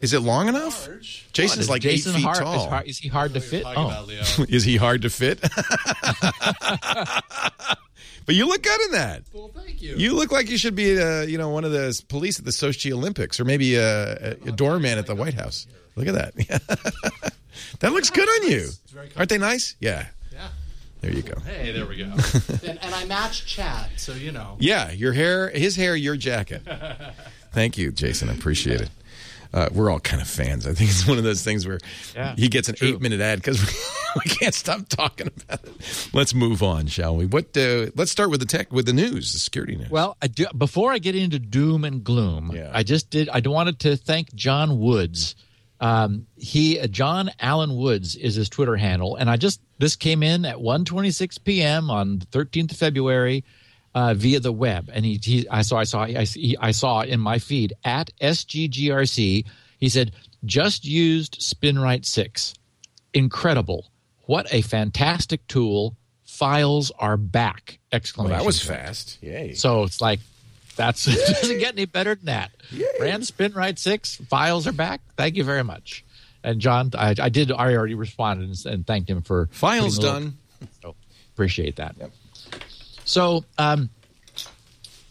Is 0.00 0.12
it 0.12 0.20
long 0.20 0.48
enough? 0.48 0.88
Jason's 1.32 1.64
Is 1.64 1.70
like 1.70 1.80
Jason 1.80 2.12
eight 2.12 2.16
feet 2.16 2.24
hard, 2.24 2.38
tall. 2.38 2.54
Is, 2.54 2.68
hard, 2.68 2.86
is 2.86 2.98
he 2.98 3.08
hard 3.08 3.34
to 3.34 3.40
fit? 3.40 3.64
Oh, 3.66 3.70
about 3.70 4.10
Is 4.50 4.62
he 4.62 4.76
hard 4.76 5.02
to 5.02 5.10
fit? 5.10 5.40
but 8.26 8.34
you 8.34 8.46
look 8.46 8.62
good 8.62 8.80
in 8.82 8.90
that. 8.92 9.22
Well, 9.32 9.50
thank 9.54 9.80
you. 9.80 9.96
You 9.96 10.14
look 10.14 10.32
like 10.32 10.50
you 10.50 10.58
should 10.58 10.74
be, 10.74 11.00
uh, 11.00 11.22
you 11.22 11.38
know, 11.38 11.48
one 11.48 11.64
of 11.64 11.72
the 11.72 11.98
police 12.08 12.38
at 12.38 12.44
the 12.44 12.50
Sochi 12.50 12.92
Olympics, 12.92 13.40
or 13.40 13.46
maybe 13.46 13.76
a, 13.76 14.12
a, 14.12 14.30
a 14.48 14.52
doorman 14.52 14.98
at 14.98 15.06
the 15.06 15.14
White 15.14 15.34
House. 15.34 15.66
Look 15.96 16.08
at 16.08 16.14
that. 16.14 16.34
that 17.80 17.92
looks 17.92 18.10
good 18.10 18.28
on 18.28 18.50
you. 18.50 18.68
Aren't 19.16 19.30
they 19.30 19.38
nice? 19.38 19.76
Yeah. 19.80 20.08
Yeah. 21.06 21.12
There 21.12 21.16
you 21.16 21.22
go. 21.34 21.40
Hey, 21.40 21.72
there 21.72 21.86
we 21.86 21.96
go. 21.98 22.04
and, 22.68 22.78
and 22.82 22.94
I 22.94 23.04
match 23.04 23.46
Chad, 23.46 23.90
so 23.96 24.12
you 24.12 24.32
know. 24.32 24.56
Yeah, 24.58 24.90
your 24.90 25.12
hair, 25.12 25.48
his 25.50 25.76
hair, 25.76 25.94
your 25.96 26.16
jacket. 26.16 26.62
Thank 27.52 27.78
you, 27.78 27.92
Jason. 27.92 28.28
I 28.28 28.34
appreciate 28.34 28.80
it. 28.80 28.90
Uh, 29.54 29.68
we're 29.72 29.88
all 29.90 30.00
kind 30.00 30.20
of 30.20 30.28
fans. 30.28 30.66
I 30.66 30.74
think 30.74 30.90
it's 30.90 31.06
one 31.06 31.16
of 31.18 31.24
those 31.24 31.42
things 31.42 31.66
where 31.66 31.78
Yeah, 32.14 32.34
he 32.36 32.48
gets 32.48 32.68
an 32.68 32.74
true. 32.74 32.88
eight 32.88 33.00
minute 33.00 33.20
ad 33.20 33.38
because 33.38 33.62
we, 33.64 34.20
we 34.24 34.30
can't 34.30 34.54
stop 34.54 34.86
talking 34.88 35.28
about 35.28 35.64
it. 35.64 36.08
Let's 36.12 36.34
move 36.34 36.62
on, 36.62 36.88
shall 36.88 37.16
we? 37.16 37.24
What? 37.26 37.56
Uh, 37.56 37.86
let's 37.94 38.10
start 38.10 38.30
with 38.30 38.40
the 38.40 38.46
tech, 38.46 38.70
with 38.72 38.84
the 38.86 38.92
news, 38.92 39.32
the 39.32 39.38
security 39.38 39.76
news. 39.76 39.88
Well, 39.88 40.16
I 40.20 40.26
do, 40.26 40.46
before 40.58 40.92
I 40.92 40.98
get 40.98 41.14
into 41.14 41.38
doom 41.38 41.84
and 41.84 42.02
gloom, 42.04 42.50
Yeah. 42.54 42.70
I 42.74 42.82
just 42.82 43.08
did. 43.08 43.28
I 43.30 43.40
wanted 43.48 43.78
to 43.80 43.96
thank 43.96 44.34
John 44.34 44.78
Woods. 44.80 45.36
Um, 45.80 46.26
he 46.36 46.80
uh, 46.80 46.86
John 46.86 47.30
Allen 47.38 47.76
Woods 47.76 48.16
is 48.16 48.34
his 48.34 48.48
Twitter 48.48 48.76
handle, 48.76 49.16
and 49.16 49.28
I 49.28 49.36
just 49.36 49.60
this 49.78 49.96
came 49.96 50.22
in 50.22 50.44
at 50.44 50.56
1:26 50.56 51.42
p.m. 51.44 51.90
on 51.90 52.18
the 52.18 52.26
13th 52.26 52.72
of 52.72 52.76
February 52.78 53.44
uh, 53.94 54.14
via 54.14 54.40
the 54.40 54.52
web, 54.52 54.90
and 54.92 55.04
he, 55.04 55.20
he 55.22 55.48
I 55.48 55.62
saw 55.62 55.78
I 55.78 55.84
saw 55.84 56.02
I, 56.02 56.24
he, 56.24 56.56
I 56.58 56.70
saw 56.70 57.02
in 57.02 57.20
my 57.20 57.38
feed 57.38 57.74
at 57.84 58.10
sggrc. 58.20 59.44
He 59.78 59.88
said 59.88 60.12
just 60.44 60.84
used 60.84 61.40
SpinRite 61.40 62.06
six, 62.06 62.54
incredible! 63.12 63.90
What 64.22 64.46
a 64.52 64.62
fantastic 64.62 65.46
tool! 65.46 65.96
Files 66.24 66.90
are 66.98 67.16
back! 67.16 67.78
Well, 67.92 67.96
Exclamation! 67.98 68.38
that 68.38 68.46
was 68.46 68.62
fast. 68.62 69.18
Yay. 69.22 69.54
So 69.54 69.82
it's 69.82 70.00
like 70.00 70.20
that's 70.76 71.06
it 71.08 71.16
doesn't 71.40 71.58
get 71.58 71.74
any 71.74 71.86
better 71.86 72.14
than 72.14 72.26
that. 72.26 72.50
Rand 73.00 73.22
SpinRite 73.24 73.78
six 73.78 74.16
files 74.16 74.66
are 74.66 74.72
back. 74.72 75.00
Thank 75.16 75.36
you 75.36 75.44
very 75.44 75.64
much. 75.64 76.04
And 76.44 76.60
John, 76.60 76.90
I, 76.96 77.14
I 77.20 77.28
did. 77.28 77.50
I 77.50 77.74
already 77.74 77.94
responded 77.94 78.48
and, 78.48 78.66
and 78.74 78.86
thanked 78.86 79.10
him 79.10 79.22
for 79.22 79.48
Files 79.50 79.96
putting 79.96 80.10
a 80.10 80.12
little- 80.12 80.30
done. 80.30 80.38
So 80.82 80.94
appreciate 81.34 81.76
that. 81.76 81.96
So 83.04 83.44
um, 83.58 83.90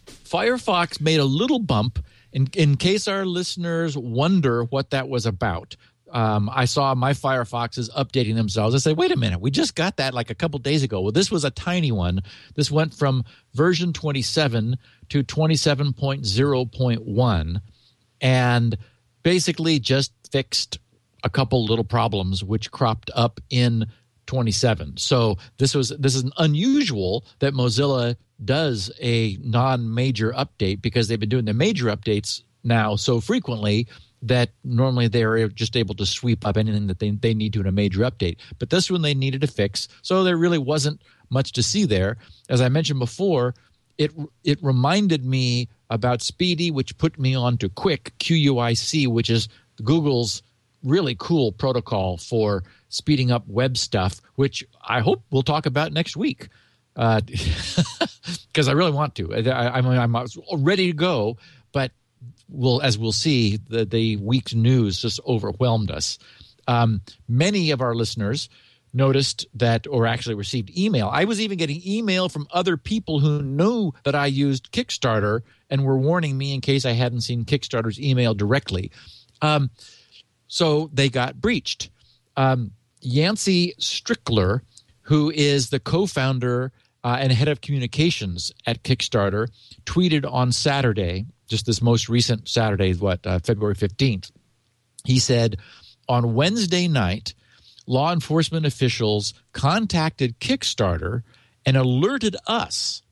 Firefox 0.08 0.99
made 1.01 1.19
a 1.19 1.25
little 1.25 1.60
bump 1.60 2.04
in 2.32 2.47
in 2.54 2.78
case 2.78 3.08
our 3.08 3.25
listeners 3.25 3.97
wonder 3.97 4.63
what 4.63 4.91
that 4.91 5.08
was 5.10 5.25
about. 5.25 5.75
Um, 6.15 6.49
I 6.51 6.63
saw 6.63 6.95
my 6.95 7.12
Firefoxes 7.12 7.91
updating 7.91 8.36
themselves. 8.36 8.73
I 8.73 8.78
said, 8.78 8.95
wait 8.95 9.12
a 9.12 9.17
minute, 9.17 9.41
we 9.41 9.51
just 9.51 9.75
got 9.75 9.97
that 9.97 10.13
like 10.13 10.30
a 10.30 10.36
couple 10.36 10.58
days 10.60 10.82
ago. 10.82 11.01
Well, 11.01 11.12
this 11.12 11.30
was 11.30 11.43
a 11.43 11.51
tiny 11.51 11.91
one. 11.91 12.21
This 12.56 12.71
went 12.71 12.93
from 12.93 13.25
version 13.54 13.91
27 13.91 14.78
to 15.10 15.23
27.0.1 15.25 17.62
and 18.21 18.78
basically 19.23 19.78
just 19.78 20.13
fixed 20.32 20.80
a 21.25 21.30
couple 21.30 21.65
little 21.65 21.84
problems 21.84 22.45
which 22.45 22.71
cropped 22.71 23.12
up 23.13 23.41
in 23.49 23.86
27. 24.28 24.95
So 24.95 25.38
this 25.58 25.75
was 25.75 25.89
this 25.99 26.15
is 26.15 26.23
unusual 26.38 27.25
that 27.39 27.54
Mozilla 27.54 28.15
does 28.45 28.89
a 29.01 29.38
non-major 29.41 30.32
update 30.32 30.82
because 30.82 31.10
they've 31.10 31.19
been 31.19 31.28
doing 31.28 31.43
the 31.43 31.54
major 31.54 31.88
updates 31.88 32.41
now 32.63 32.95
so 32.95 33.19
frequently 33.19 33.89
that 34.25 34.49
normally 34.63 35.07
they're 35.07 35.47
just 35.49 35.77
able 35.77 35.93
to 35.95 36.05
sweep 36.05 36.45
up 36.45 36.57
anything 36.57 36.88
that 36.88 36.99
they, 36.99 37.11
they 37.11 37.33
need 37.33 37.53
to 37.53 37.59
in 37.61 37.67
a 37.67 37.71
major 37.71 38.01
update. 38.01 38.38
But 38.57 38.71
this 38.71 38.89
one 38.89 39.01
they 39.03 39.13
needed 39.13 39.41
to 39.41 39.47
fix, 39.47 39.88
so 40.01 40.23
there 40.23 40.38
really 40.38 40.57
wasn't 40.57 41.01
much 41.29 41.51
to 41.53 41.63
see 41.63 41.85
there. 41.85 42.17
As 42.49 42.59
I 42.59 42.69
mentioned 42.69 42.99
before, 42.99 43.53
it 43.97 44.11
it 44.43 44.59
reminded 44.61 45.23
me 45.23 45.69
about 45.89 46.19
SPDY, 46.19 46.71
which 46.71 46.97
put 46.97 47.19
me 47.19 47.35
on 47.35 47.57
to 47.57 47.69
Quick 47.69 48.13
QUIC, 48.19 49.07
which 49.07 49.29
is 49.29 49.47
Google's 49.83 50.41
really 50.83 51.15
cool 51.17 51.51
protocol 51.51 52.17
for 52.17 52.63
speeding 52.89 53.31
up 53.31 53.47
web 53.47 53.77
stuff, 53.77 54.21
which 54.35 54.63
I 54.88 55.01
hope 55.01 55.23
we'll 55.29 55.43
talk 55.43 55.65
about 55.65 55.93
next 55.93 56.17
week. 56.17 56.49
Uh, 56.95 57.21
because 58.47 58.67
I 58.67 58.71
really 58.71 58.91
want 58.91 59.15
to. 59.15 59.33
I, 59.33 59.77
I 59.77 59.81
mean, 59.81 59.99
I'm 59.99 60.63
ready 60.63 60.88
to 60.88 60.93
go, 60.93 61.38
but 61.73 61.91
we'll, 62.49 62.81
as 62.81 62.97
we'll 62.97 63.12
see, 63.12 63.58
the, 63.58 63.86
the 63.86 64.17
week's 64.17 64.53
news 64.53 65.01
just 65.01 65.19
overwhelmed 65.27 65.91
us. 65.91 66.17
Um, 66.67 67.01
many 67.27 67.71
of 67.71 67.81
our 67.81 67.95
listeners 67.95 68.49
noticed 68.93 69.45
that, 69.53 69.88
or 69.88 70.08
actually 70.08 70.36
received 70.36 70.75
email. 70.77 71.10
I 71.12 71.25
was 71.25 71.41
even 71.41 71.58
getting 71.58 71.81
email 71.86 72.29
from 72.29 72.47
other 72.51 72.77
people 72.77 73.19
who 73.19 73.41
knew 73.41 73.91
that 74.05 74.15
I 74.15 74.27
used 74.27 74.71
Kickstarter 74.71 75.41
and 75.69 75.84
were 75.84 75.97
warning 75.97 76.38
me 76.38 76.53
in 76.53 76.62
case 76.62 76.86
I 76.86 76.93
hadn't 76.93 77.21
seen 77.21 77.43
Kickstarter's 77.45 77.99
email 77.99 78.34
directly. 78.34 78.91
Um, 79.41 79.69
so 80.47 80.89
they 80.93 81.10
got 81.10 81.41
breached. 81.41 81.89
Um, 82.38 82.71
Yancey 83.01 83.73
Strickler, 83.79 84.62
who 85.01 85.29
is 85.29 85.69
the 85.69 85.79
co-founder 85.79 86.71
uh, 87.05 87.17
and 87.19 87.31
head 87.31 87.47
of 87.47 87.61
communications 87.61 88.51
at 88.65 88.83
Kickstarter, 88.83 89.47
tweeted 89.85 90.29
on 90.29 90.51
Saturday, 90.51 91.27
just 91.47 91.67
this 91.67 91.79
most 91.81 92.09
recent 92.09 92.49
Saturday, 92.49 92.93
what 92.95 93.25
uh, 93.27 93.37
February 93.39 93.75
fifteenth. 93.75 94.31
He 95.05 95.19
said, 95.19 95.57
on 96.09 96.33
Wednesday 96.33 96.87
night, 96.87 97.35
law 97.85 98.11
enforcement 98.11 98.65
officials 98.65 99.35
contacted 99.53 100.39
Kickstarter 100.39 101.21
and 101.63 101.77
alerted 101.77 102.35
us 102.47 103.03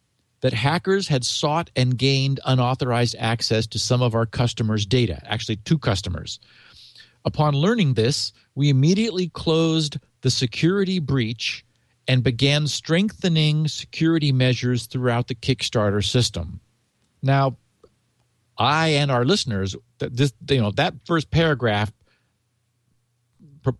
that 0.41 0.53
hackers 0.53 1.08
had 1.08 1.23
sought 1.23 1.69
and 1.75 1.95
gained 1.95 2.39
unauthorized 2.45 3.15
access 3.19 3.67
to 3.67 3.79
some 3.79 4.01
of 4.01 4.15
our 4.15 4.25
customers' 4.25 4.88
data, 4.88 5.21
actually, 5.25 5.58
two 5.58 5.77
customers. 5.77 6.39
Upon 7.25 7.53
learning 7.53 7.93
this, 7.93 8.34
we 8.56 8.69
immediately 8.69 9.29
closed 9.29 9.99
the 10.21 10.32
security 10.32 10.99
breach 10.99 11.63
and 12.08 12.24
began 12.24 12.68
strengthening 12.68 13.68
security 13.68 14.32
measures 14.32 14.88
throughout 14.88 15.28
the 15.28 15.36
Kickstarter 15.36 16.04
system. 16.04 16.60
Now, 17.22 17.58
I 18.58 18.89
and 18.89 19.10
our 19.10 19.26
listeners, 19.26 19.76
that 20.00 20.16
this, 20.16 20.34
you 20.50 20.62
know, 20.62 20.72
that 20.72 20.96
first 21.06 21.32
paragraph, 21.32 21.92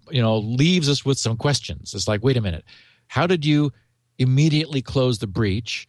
you 0.10 0.22
know, 0.22 0.38
leaves 0.38 0.90
us 0.90 1.04
with 1.04 1.18
some 1.20 1.36
questions. 1.36 1.94
It's 1.94 2.08
like, 2.08 2.24
wait 2.24 2.38
a 2.38 2.42
minute, 2.42 2.64
how 3.08 3.28
did 3.28 3.46
you 3.46 3.72
immediately 4.18 4.82
close 4.82 5.20
the 5.20 5.28
breach? 5.28 5.88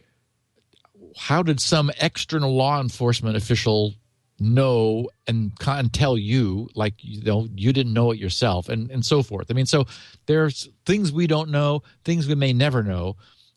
How 1.16 1.42
did 1.42 1.60
some 1.60 1.92
external 2.00 2.54
law 2.54 2.80
enforcement 2.80 3.36
official 3.36 3.94
know 4.38 5.08
and 5.26 5.58
can 5.58 5.88
tell 5.88 6.18
you 6.18 6.68
like 6.74 6.94
you 6.98 7.22
know 7.22 7.48
you 7.54 7.72
didn't 7.72 7.92
know 7.92 8.10
it 8.10 8.18
yourself 8.18 8.68
and 8.68 8.90
and 8.90 9.04
so 9.04 9.22
forth. 9.22 9.46
I 9.50 9.54
mean 9.54 9.66
so 9.66 9.86
there's 10.26 10.68
things 10.86 11.12
we 11.12 11.26
don't 11.26 11.50
know 11.50 11.82
things 12.04 12.26
we 12.26 12.34
may 12.34 12.52
never 12.52 12.82
know 12.82 13.16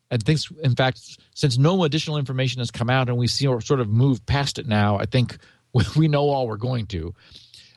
and 0.09 0.23
things 0.23 0.49
in 0.63 0.75
fact 0.75 1.17
since 1.33 1.57
no 1.57 1.83
additional 1.83 2.17
information 2.17 2.59
has 2.59 2.71
come 2.71 2.89
out 2.89 3.09
and 3.09 3.17
we 3.17 3.27
see 3.27 3.47
or 3.47 3.59
sort 3.59 3.79
of 3.79 3.89
moved 3.89 4.25
past 4.25 4.59
it 4.59 4.67
now 4.67 4.97
i 4.97 5.05
think 5.05 5.37
we 5.95 6.07
know 6.07 6.29
all 6.29 6.47
we're 6.47 6.57
going 6.57 6.85
to. 6.87 7.13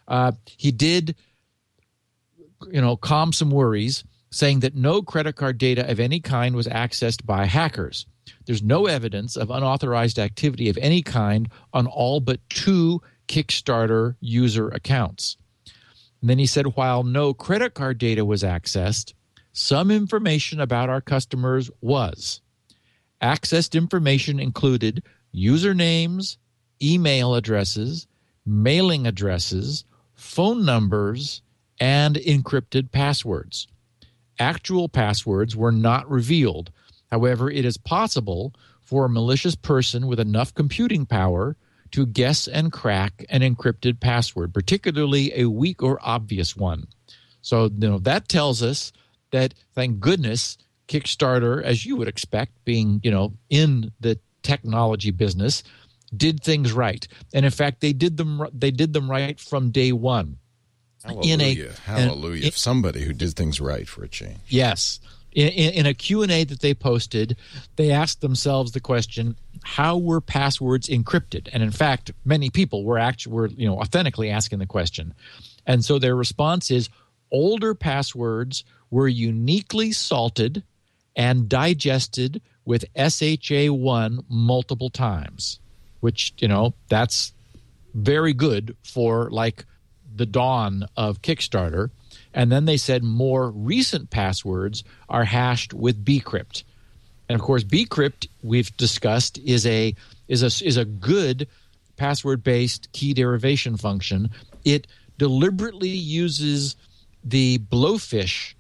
Uh, 0.09 0.33
he 0.57 0.73
did 0.73 1.15
you 2.71 2.81
know 2.81 2.97
calm 2.97 3.33
some 3.33 3.51
worries 3.51 4.05
saying 4.31 4.61
that 4.61 4.75
no 4.75 5.03
credit 5.03 5.35
card 5.35 5.57
data 5.59 5.91
of 5.91 5.99
any 5.99 6.21
kind 6.21 6.55
was 6.55 6.67
accessed 6.67 7.25
by 7.25 7.47
hackers 7.47 8.07
there's 8.47 8.63
no 8.63 8.87
evidence 8.87 9.37
of 9.37 9.51
unauthorized 9.51 10.19
activity 10.19 10.69
of 10.69 10.79
any 10.79 11.03
kind 11.03 11.49
on 11.73 11.87
all 11.87 12.21
but 12.21 12.41
two 12.49 13.01
Kickstarter 13.29 14.17
user 14.21 14.69
accounts. 14.69 15.37
And 16.21 16.29
then 16.29 16.39
he 16.39 16.47
said 16.47 16.75
while 16.77 17.03
no 17.03 17.33
credit 17.33 17.75
card 17.75 17.99
data 17.99 18.25
was 18.25 18.43
accessed, 18.43 19.15
some 19.53 19.91
information 19.91 20.61
about 20.61 20.89
our 20.89 21.01
customers 21.01 21.71
was. 21.81 22.41
Accessed 23.23 23.75
information 23.75 24.41
included 24.41 25.03
usernames, 25.35 26.37
email 26.83 27.35
addresses, 27.35 28.07
mailing 28.47 29.07
addresses, 29.07 29.85
phone 30.15 30.65
numbers, 30.65 31.43
and 31.79 32.17
encrypted 32.17 32.91
passwords. 32.91 33.69
Actual 34.39 34.89
passwords 34.89 35.55
were 35.55 35.73
not 35.73 36.11
revealed. 36.11 36.71
However, 37.11 37.51
it 37.51 37.65
is 37.65 37.77
possible 37.77 38.55
for 38.83 39.05
a 39.05 39.09
malicious 39.09 39.55
person 39.55 40.07
with 40.07 40.21
enough 40.21 40.55
computing 40.55 41.07
power 41.07 41.57
to 41.93 42.07
guess 42.07 42.47
and 42.47 42.73
crack 42.73 43.25
an 43.29 43.41
encrypted 43.43 44.01
password, 44.01 44.55
particularly 44.55 45.33
a 45.35 45.47
weak 45.47 45.83
or 45.83 45.99
obvious 46.03 46.57
one. 46.57 46.87
So, 47.43 47.65
you 47.65 47.89
know, 47.89 47.99
that 48.01 48.29
tells 48.29 48.63
us 48.63 48.93
that 49.33 49.55
thank 49.75 50.01
goodness 50.01 50.57
Kickstarter, 50.89 51.63
as 51.63 51.87
you 51.87 51.97
would 51.97 52.09
expect, 52.09 52.53
being, 52.65 53.01
you 53.05 53.11
know, 53.11 53.33
in 53.49 53.93
the 54.01 54.19
technology 54.43 55.11
business, 55.13 55.63
did 56.17 56.43
things 56.43 56.73
right. 56.73 57.07
And 57.33 57.45
in 57.45 57.53
fact, 57.53 57.81
they 57.81 57.93
did 57.93 58.17
them 58.17 58.45
they 58.53 58.73
did 58.73 58.93
them 58.93 59.09
right 59.11 59.39
from 59.39 59.71
day 59.71 59.93
1. 59.93 60.37
Hallelujah. 61.05 61.33
in 61.33 61.41
a- 61.41 61.73
Hallelujah. 61.85 62.53
Somebody 62.53 63.03
who 63.03 63.13
did 63.13 63.35
things 63.35 63.61
right 63.61 63.89
for 63.89 64.03
a 64.05 64.09
change. 64.09 64.39
Yes. 64.49 64.99
In, 65.33 65.49
in, 65.49 65.87
a 65.87 65.95
Q&A 65.95 66.45
that 66.45 66.61
they 66.61 66.75
posted, 66.75 67.37
they 67.77 67.93
asked 67.93 68.21
themselves 68.21 68.73
the 68.73 68.81
question, 68.81 69.37
how 69.63 69.97
were 69.97 70.21
passwords 70.21 70.89
encrypted? 70.89 71.49
And 71.53 71.63
in 71.63 71.71
fact, 71.71 72.11
many 72.25 72.51
people 72.51 72.85
were 72.85 72.99
actually 72.99 73.35
were, 73.35 73.47
you 73.47 73.67
know, 73.67 73.79
authentically 73.79 74.31
asking 74.31 74.59
the 74.59 74.67
question. 74.67 75.15
And 75.67 75.85
so 75.85 75.99
their 75.99 76.17
response 76.17 76.71
is 76.71 76.89
older 77.31 77.75
passwords 77.75 78.65
were 78.91 79.09
uniquely 79.09 79.93
salted 79.93 80.65
and 81.15 81.49
digested 81.49 82.41
with 82.65 82.85
SHA1 82.95 84.25
multiple 84.29 84.91
times, 84.91 85.61
which, 86.01 86.35
you 86.39 86.49
know, 86.49 86.75
that's 86.89 87.33
very 87.95 88.33
good 88.33 88.77
for 88.83 89.31
like 89.31 89.65
the 90.15 90.27
dawn 90.27 90.87
of 90.97 91.23
Kickstarter. 91.23 91.91
And 92.33 92.51
then 92.51 92.65
they 92.65 92.77
said 92.77 93.03
more 93.03 93.51
recent 93.51 94.11
passwords 94.11 94.85
are 95.09 95.25
hashed 95.25 95.75
with 95.75 96.05
bcrypt. 96.05 96.63
And 97.29 97.39
of 97.39 97.45
course, 97.45 97.65
bcrypt 97.65 98.29
we've 98.43 98.77
discussed 98.77 99.39
is 99.39 99.67
a 99.67 99.95
is 100.29 100.43
a 100.43 100.67
is 100.67 100.77
a 100.77 100.85
good 100.85 101.49
password 101.97 102.43
based 102.43 102.91
key 102.93 103.15
derivation 103.15 103.77
function. 103.77 104.31
It 104.65 104.87
deliberately 105.19 105.91
uses 105.91 106.77
the 107.23 107.59
blowfish 107.59 108.55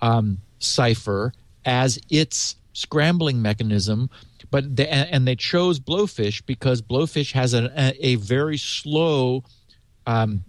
um, 0.00 0.38
cipher 0.58 1.32
as 1.64 1.98
its 2.10 2.56
scrambling 2.72 3.42
mechanism. 3.42 4.10
But 4.50 4.80
and 4.80 5.28
they 5.28 5.36
chose 5.36 5.78
blowfish 5.78 6.44
because 6.46 6.80
blowfish 6.80 7.32
has 7.32 7.52
a, 7.52 7.70
a, 7.76 8.06
a 8.06 8.14
very 8.14 8.56
slow 8.56 9.44
um, 10.06 10.44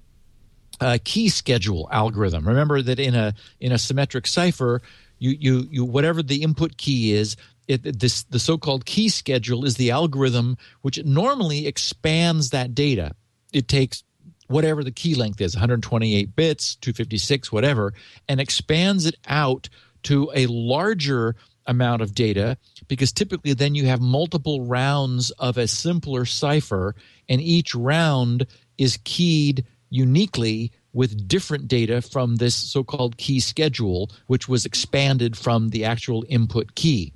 uh, 0.80 0.98
key 1.04 1.30
schedule 1.30 1.88
algorithm. 1.92 2.48
Remember 2.48 2.82
that 2.82 3.00
in 3.00 3.16
a 3.16 3.34
in 3.60 3.72
a 3.72 3.78
symmetric 3.78 4.28
cipher, 4.28 4.82
you 5.18 5.32
you 5.32 5.68
you 5.70 5.86
whatever 5.86 6.24
the 6.24 6.42
input 6.42 6.78
key 6.78 7.14
is, 7.14 7.36
it, 7.68 8.00
this 8.00 8.24
the 8.24 8.40
so-called 8.40 8.86
key 8.86 9.10
schedule 9.10 9.66
is 9.66 9.76
the 9.76 9.92
algorithm 9.92 10.58
which 10.82 11.04
normally 11.04 11.68
expands 11.68 12.50
that 12.50 12.74
data. 12.74 13.14
It 13.54 13.68
takes 13.68 14.04
whatever 14.48 14.84
the 14.84 14.92
key 14.92 15.14
length 15.16 15.40
is 15.42 15.56
128 15.56 16.36
bits 16.36 16.76
256 16.78 17.52
whatever 17.52 17.94
and 18.28 18.42
expands 18.42 19.06
it 19.06 19.16
out 19.28 19.70
to 20.02 20.32
a 20.34 20.48
larger 20.48 21.36
amount 21.68 22.02
of 22.02 22.16
data 22.16 22.58
because 22.88 23.12
typically 23.12 23.54
then 23.54 23.76
you 23.76 23.86
have 23.86 24.02
multiple 24.02 24.66
rounds 24.66 25.30
of 25.32 25.58
a 25.58 25.68
simpler 25.68 26.26
cipher 26.26 26.96
and 27.30 27.40
each 27.42 27.76
round 27.76 28.48
is 28.80 28.98
keyed 29.04 29.66
uniquely 29.90 30.72
with 30.94 31.28
different 31.28 31.68
data 31.68 32.02
from 32.02 32.38
this 32.38 32.56
so-called 32.56 33.18
key 33.18 33.40
schedule 33.40 34.10
which 34.28 34.48
was 34.48 34.66
expanded 34.66 35.38
from 35.38 35.70
the 35.70 35.86
actual 35.86 36.26
input 36.30 36.76
key 36.76 37.14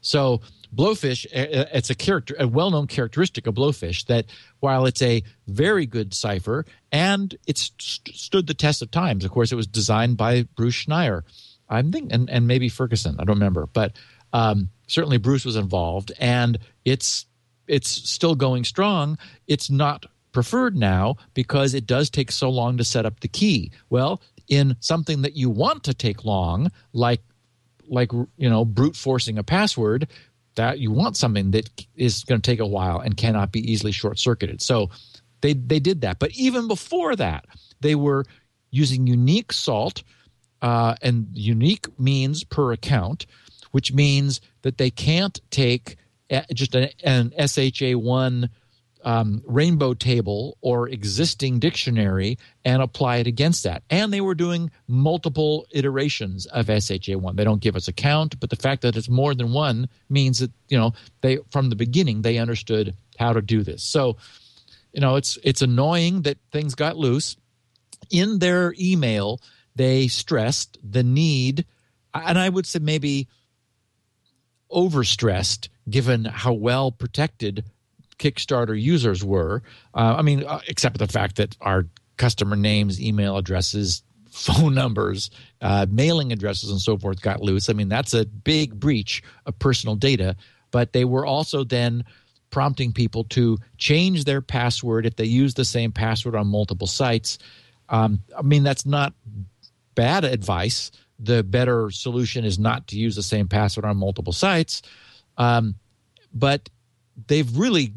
so 0.00 0.40
blowfish, 0.74 1.26
it's 1.32 1.90
a 1.90 1.94
character, 1.94 2.34
a 2.38 2.48
well-known 2.48 2.86
characteristic 2.86 3.46
of 3.46 3.54
blowfish 3.54 4.06
that 4.06 4.26
while 4.60 4.86
it's 4.86 5.02
a 5.02 5.22
very 5.46 5.86
good 5.86 6.14
cipher 6.14 6.64
and 6.90 7.36
it's 7.46 7.72
st- 7.78 8.16
stood 8.16 8.46
the 8.46 8.54
test 8.54 8.82
of 8.82 8.90
times. 8.90 9.24
Of 9.24 9.30
course, 9.30 9.52
it 9.52 9.56
was 9.56 9.66
designed 9.66 10.16
by 10.16 10.42
Bruce 10.56 10.86
Schneier, 10.86 11.22
I'm 11.68 11.92
think, 11.92 12.12
and, 12.12 12.28
and 12.30 12.46
maybe 12.46 12.68
Ferguson. 12.68 13.16
I 13.18 13.24
don't 13.24 13.36
remember, 13.36 13.66
but 13.66 13.92
um, 14.32 14.70
certainly 14.86 15.18
Bruce 15.18 15.44
was 15.44 15.56
involved, 15.56 16.12
and 16.18 16.58
it's 16.84 17.26
it's 17.68 17.88
still 17.88 18.34
going 18.34 18.64
strong. 18.64 19.18
It's 19.46 19.70
not 19.70 20.06
preferred 20.32 20.76
now 20.76 21.16
because 21.34 21.74
it 21.74 21.86
does 21.86 22.10
take 22.10 22.32
so 22.32 22.50
long 22.50 22.78
to 22.78 22.84
set 22.84 23.06
up 23.06 23.20
the 23.20 23.28
key. 23.28 23.70
Well, 23.90 24.20
in 24.48 24.76
something 24.80 25.22
that 25.22 25.36
you 25.36 25.50
want 25.50 25.84
to 25.84 25.94
take 25.94 26.24
long, 26.24 26.70
like 26.92 27.22
like 27.88 28.12
you 28.12 28.48
know 28.50 28.64
brute 28.64 28.96
forcing 28.96 29.38
a 29.38 29.42
password 29.42 30.08
that 30.54 30.78
you 30.78 30.90
want 30.90 31.16
something 31.16 31.50
that 31.52 31.68
is 31.96 32.24
going 32.24 32.40
to 32.40 32.50
take 32.50 32.60
a 32.60 32.66
while 32.66 33.00
and 33.00 33.16
cannot 33.16 33.52
be 33.52 33.70
easily 33.70 33.92
short 33.92 34.18
circuited 34.18 34.60
so 34.60 34.90
they 35.40 35.52
they 35.52 35.78
did 35.78 36.00
that 36.00 36.18
but 36.18 36.30
even 36.32 36.68
before 36.68 37.14
that 37.16 37.44
they 37.80 37.94
were 37.94 38.24
using 38.70 39.06
unique 39.06 39.52
salt 39.52 40.02
uh, 40.62 40.94
and 41.02 41.26
unique 41.32 41.86
means 41.98 42.44
per 42.44 42.72
account 42.72 43.26
which 43.72 43.92
means 43.92 44.40
that 44.62 44.78
they 44.78 44.90
can't 44.90 45.40
take 45.50 45.96
just 46.52 46.74
an, 46.74 46.88
an 47.04 47.30
sha1 47.38 48.48
um, 49.04 49.42
rainbow 49.46 49.94
table 49.94 50.56
or 50.60 50.88
existing 50.88 51.58
dictionary 51.58 52.38
and 52.64 52.82
apply 52.82 53.16
it 53.16 53.26
against 53.26 53.64
that. 53.64 53.82
And 53.90 54.12
they 54.12 54.20
were 54.20 54.34
doing 54.34 54.70
multiple 54.86 55.66
iterations 55.70 56.46
of 56.46 56.66
SHA1. 56.66 57.36
They 57.36 57.44
don't 57.44 57.62
give 57.62 57.76
us 57.76 57.88
a 57.88 57.92
count, 57.92 58.38
but 58.40 58.50
the 58.50 58.56
fact 58.56 58.82
that 58.82 58.96
it's 58.96 59.08
more 59.08 59.34
than 59.34 59.52
one 59.52 59.88
means 60.08 60.38
that 60.38 60.50
you 60.68 60.78
know 60.78 60.92
they 61.20 61.38
from 61.50 61.70
the 61.70 61.76
beginning 61.76 62.22
they 62.22 62.38
understood 62.38 62.96
how 63.18 63.32
to 63.32 63.42
do 63.42 63.62
this. 63.62 63.82
So 63.82 64.16
you 64.92 65.00
know 65.00 65.16
it's 65.16 65.38
it's 65.42 65.62
annoying 65.62 66.22
that 66.22 66.38
things 66.50 66.74
got 66.74 66.96
loose. 66.96 67.36
In 68.10 68.40
their 68.40 68.74
email, 68.78 69.40
they 69.74 70.08
stressed 70.08 70.78
the 70.82 71.02
need, 71.02 71.64
and 72.14 72.38
I 72.38 72.48
would 72.48 72.66
say 72.66 72.78
maybe 72.78 73.28
overstressed 74.70 75.68
given 75.88 76.24
how 76.24 76.52
well 76.52 76.90
protected 76.90 77.64
Kickstarter 78.22 78.80
users 78.80 79.24
were. 79.24 79.62
Uh, 79.94 80.14
I 80.18 80.22
mean, 80.22 80.44
uh, 80.44 80.60
except 80.68 80.94
for 80.94 81.04
the 81.04 81.12
fact 81.12 81.36
that 81.36 81.56
our 81.60 81.86
customer 82.18 82.54
names, 82.54 83.02
email 83.02 83.36
addresses, 83.36 84.04
phone 84.30 84.74
numbers, 84.74 85.30
uh, 85.60 85.86
mailing 85.90 86.32
addresses, 86.32 86.70
and 86.70 86.80
so 86.80 86.96
forth 86.96 87.20
got 87.20 87.42
loose. 87.42 87.68
I 87.68 87.72
mean, 87.72 87.88
that's 87.88 88.14
a 88.14 88.24
big 88.24 88.78
breach 88.78 89.22
of 89.44 89.58
personal 89.58 89.96
data. 89.96 90.36
But 90.70 90.92
they 90.92 91.04
were 91.04 91.26
also 91.26 91.64
then 91.64 92.04
prompting 92.50 92.92
people 92.92 93.24
to 93.24 93.58
change 93.76 94.24
their 94.24 94.40
password 94.40 95.04
if 95.04 95.16
they 95.16 95.24
use 95.24 95.54
the 95.54 95.64
same 95.64 95.90
password 95.90 96.36
on 96.36 96.46
multiple 96.46 96.86
sites. 96.86 97.38
Um, 97.88 98.20
I 98.38 98.42
mean, 98.42 98.62
that's 98.62 98.86
not 98.86 99.14
bad 99.94 100.24
advice. 100.24 100.92
The 101.18 101.42
better 101.42 101.90
solution 101.90 102.44
is 102.44 102.58
not 102.58 102.86
to 102.88 102.96
use 102.98 103.16
the 103.16 103.22
same 103.22 103.48
password 103.48 103.84
on 103.84 103.96
multiple 103.96 104.32
sites. 104.32 104.80
Um, 105.36 105.74
but 106.32 106.70
they've 107.26 107.56
really 107.56 107.94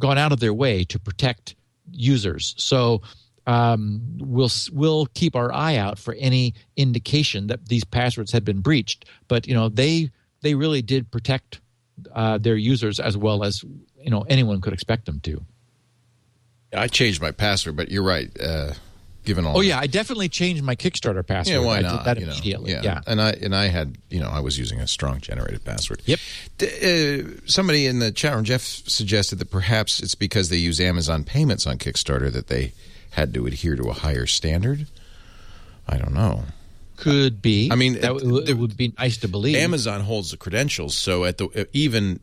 gone 0.00 0.18
out 0.18 0.32
of 0.32 0.40
their 0.40 0.52
way 0.52 0.82
to 0.84 0.98
protect 0.98 1.54
users. 1.92 2.54
So 2.58 3.02
um, 3.46 4.00
we'll 4.18 4.50
we'll 4.72 5.06
keep 5.06 5.36
our 5.36 5.52
eye 5.52 5.76
out 5.76 5.98
for 5.98 6.14
any 6.14 6.54
indication 6.76 7.46
that 7.46 7.66
these 7.68 7.84
passwords 7.84 8.32
had 8.32 8.44
been 8.44 8.60
breached. 8.60 9.04
But 9.28 9.46
you 9.46 9.54
know 9.54 9.68
they 9.68 10.10
they 10.42 10.54
really 10.54 10.82
did 10.82 11.10
protect 11.10 11.60
uh, 12.12 12.38
their 12.38 12.56
users 12.56 12.98
as 13.00 13.16
well 13.16 13.44
as 13.44 13.62
you 14.02 14.10
know 14.10 14.22
anyone 14.28 14.60
could 14.60 14.72
expect 14.72 15.06
them 15.06 15.20
to. 15.20 15.44
I 16.72 16.86
changed 16.86 17.20
my 17.20 17.32
password, 17.32 17.76
but 17.76 17.90
you're 17.90 18.04
right. 18.04 18.30
Uh, 18.40 18.74
given 19.24 19.44
all. 19.44 19.58
Oh 19.58 19.60
yeah, 19.60 19.78
I 19.78 19.86
definitely 19.86 20.28
changed 20.28 20.62
my 20.62 20.76
Kickstarter 20.76 21.26
password. 21.26 21.60
Yeah, 21.60 21.66
why 21.66 21.78
I 21.78 21.80
not? 21.82 21.98
did 21.98 22.04
that 22.04 22.20
you 22.20 22.26
know, 22.26 22.32
immediately. 22.32 22.72
Yeah. 22.72 22.82
yeah. 22.82 23.00
and 23.06 23.20
I 23.20 23.30
and 23.30 23.54
I 23.54 23.66
had 23.66 23.96
you 24.08 24.20
know 24.20 24.28
I 24.28 24.40
was 24.40 24.58
using 24.58 24.80
a 24.80 24.86
strong 24.86 25.20
generated 25.20 25.64
password. 25.64 26.02
Yep. 26.06 26.18
D- 26.58 26.66
uh, 26.66 27.40
somebody 27.46 27.86
in 27.86 27.98
the 27.98 28.10
chat 28.10 28.34
room, 28.34 28.44
Jeff, 28.44 28.62
suggested 28.62 29.38
that 29.38 29.50
perhaps 29.50 30.00
it's 30.00 30.14
because 30.14 30.48
they 30.48 30.56
use 30.56 30.80
Amazon 30.80 31.24
payments 31.24 31.66
on 31.66 31.78
Kickstarter 31.78 32.32
that 32.32 32.48
they 32.48 32.72
had 33.10 33.34
to 33.34 33.46
adhere 33.46 33.76
to 33.76 33.84
a 33.84 33.92
higher 33.92 34.26
standard. 34.26 34.86
I 35.88 35.98
don't 35.98 36.14
know. 36.14 36.44
Could 36.96 37.42
be. 37.42 37.70
I 37.72 37.74
mean, 37.74 37.94
that 37.94 38.12
w- 38.18 38.44
it 38.46 38.54
would 38.54 38.76
be 38.76 38.92
nice 38.98 39.16
to 39.18 39.28
believe. 39.28 39.56
Amazon 39.56 40.02
holds 40.02 40.30
the 40.30 40.36
credentials, 40.36 40.96
so 40.96 41.24
at 41.24 41.38
the 41.38 41.68
even 41.72 42.20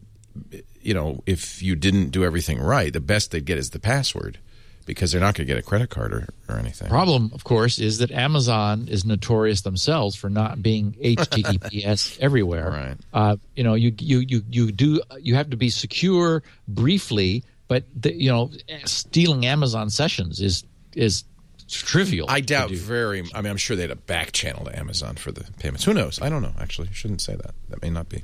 you 0.82 0.94
know 0.94 1.22
if 1.26 1.62
you 1.64 1.76
didn't 1.76 2.10
do 2.10 2.24
everything 2.24 2.60
right, 2.60 2.94
the 2.94 3.00
best 3.00 3.32
they'd 3.32 3.46
get 3.46 3.58
is 3.58 3.72
the 3.72 3.80
password 3.80 4.38
because 4.88 5.12
they're 5.12 5.21
not 5.21 5.36
going 5.36 5.45
to 5.45 5.54
get 5.54 5.60
a 5.60 5.62
credit 5.62 5.89
card 5.91 6.13
or, 6.13 6.28
or 6.50 6.58
anything. 6.58 6.88
Problem, 6.88 7.30
of 7.34 7.43
course, 7.43 7.78
is 7.78 8.00
that 8.00 8.10
Amazon 8.10 8.88
is 8.89 9.06
notorious 9.06 9.62
themselves 9.62 10.15
for 10.15 10.30
not 10.30 10.63
being 10.63 10.93
HTTPS 11.04 12.17
everywhere. 12.19 12.71
Right. 12.71 12.97
Uh, 13.13 13.36
you 13.56 13.63
know, 13.63 13.76
you 13.76 13.93
you 14.00 14.19
you 14.19 14.41
you 14.50 14.71
do 14.71 15.02
you 15.19 15.36
have 15.36 15.52
to 15.52 15.58
be 15.58 15.69
secure 15.69 16.41
briefly, 16.67 17.43
but 17.67 17.84
the, 17.95 18.13
you 18.13 18.32
know, 18.32 18.50
stealing 18.86 19.45
Amazon 19.45 19.91
sessions 19.91 20.41
is 20.41 20.63
is 20.93 21.26
trivial. 21.67 22.28
I 22.30 22.39
doubt 22.39 22.69
do. 22.69 22.78
very. 22.78 23.23
I 23.36 23.41
mean, 23.41 23.52
I'm 23.52 23.58
sure 23.58 23.76
they 23.76 23.84
had 23.84 23.91
a 23.91 23.95
back 23.95 24.32
channel 24.32 24.65
to 24.65 24.80
Amazon 24.80 25.15
for 25.15 25.32
the 25.32 25.43
payments. 25.60 25.84
Who 25.84 25.93
knows? 25.93 26.19
I 26.21 26.30
don't 26.30 26.41
know. 26.41 26.54
Actually, 26.60 26.89
shouldn't 26.93 27.21
say 27.21 27.36
that. 27.36 27.54
That 27.69 27.82
may 27.82 27.89
not 27.89 28.10
be. 28.10 28.23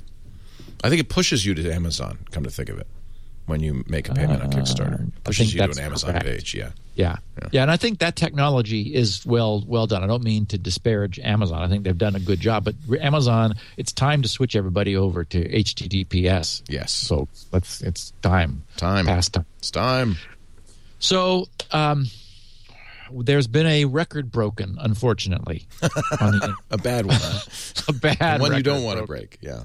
I 0.82 0.88
think 0.88 1.00
it 1.00 1.08
pushes 1.08 1.46
you 1.46 1.54
to 1.54 1.72
Amazon. 1.72 2.18
Come 2.30 2.44
to 2.44 2.50
think 2.50 2.68
of 2.70 2.78
it, 2.78 2.86
when 3.46 3.60
you 3.60 3.84
make 3.88 4.08
a 4.08 4.14
payment 4.14 4.42
on 4.42 4.50
Kickstarter, 4.50 5.08
Uh, 5.08 5.10
pushes 5.24 5.52
you 5.54 5.60
to 5.60 5.70
an 5.70 5.78
Amazon 5.78 6.10
correct. 6.12 6.24
page. 6.26 6.54
Yeah. 6.54 6.70
Yeah. 6.96 7.16
yeah, 7.50 7.62
and 7.62 7.70
I 7.72 7.76
think 7.76 7.98
that 7.98 8.14
technology 8.14 8.94
is 8.94 9.26
well 9.26 9.64
well 9.66 9.88
done. 9.88 10.04
I 10.04 10.06
don't 10.06 10.22
mean 10.22 10.46
to 10.46 10.58
disparage 10.58 11.18
Amazon. 11.18 11.60
I 11.60 11.68
think 11.68 11.82
they've 11.82 11.98
done 11.98 12.14
a 12.14 12.20
good 12.20 12.38
job, 12.38 12.64
but 12.64 12.76
Amazon, 13.00 13.54
it's 13.76 13.90
time 13.92 14.22
to 14.22 14.28
switch 14.28 14.54
everybody 14.54 14.96
over 14.96 15.24
to 15.24 15.48
HTTPS. 15.48 16.62
Yes. 16.68 16.92
So 16.92 17.26
let's 17.50 17.80
it's 17.80 18.12
time. 18.22 18.62
Time. 18.76 19.06
Past 19.06 19.32
time. 19.34 19.46
It's 19.58 19.72
time. 19.72 20.16
So 21.00 21.46
um, 21.72 22.06
there's 23.12 23.48
been 23.48 23.66
a 23.66 23.84
record 23.86 24.30
broken, 24.30 24.76
unfortunately, 24.80 25.66
on 26.20 26.38
the, 26.38 26.54
A 26.70 26.78
bad 26.78 27.06
one. 27.06 27.18
a 27.88 27.92
bad 27.92 28.40
one 28.40 28.54
you 28.56 28.62
don't 28.62 28.84
want 28.84 29.00
to 29.00 29.06
break. 29.06 29.38
Yeah. 29.40 29.64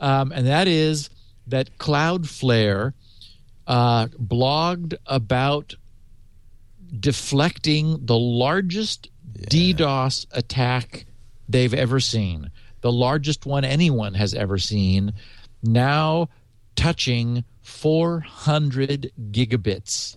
um, 0.00 0.32
and 0.32 0.46
that 0.46 0.68
is 0.68 1.08
that 1.46 1.78
Cloudflare 1.78 2.92
uh, 3.66 4.06
blogged 4.08 4.94
about 5.06 5.74
deflecting 7.00 8.04
the 8.06 8.18
largest 8.18 9.10
DDoS 9.38 10.26
attack 10.32 11.06
they've 11.48 11.74
ever 11.74 12.00
seen, 12.00 12.50
the 12.80 12.92
largest 12.92 13.46
one 13.46 13.64
anyone 13.64 14.14
has 14.14 14.34
ever 14.34 14.58
seen, 14.58 15.12
now 15.62 16.28
touching 16.74 17.44
400 17.62 19.12
gigabits 19.30 20.16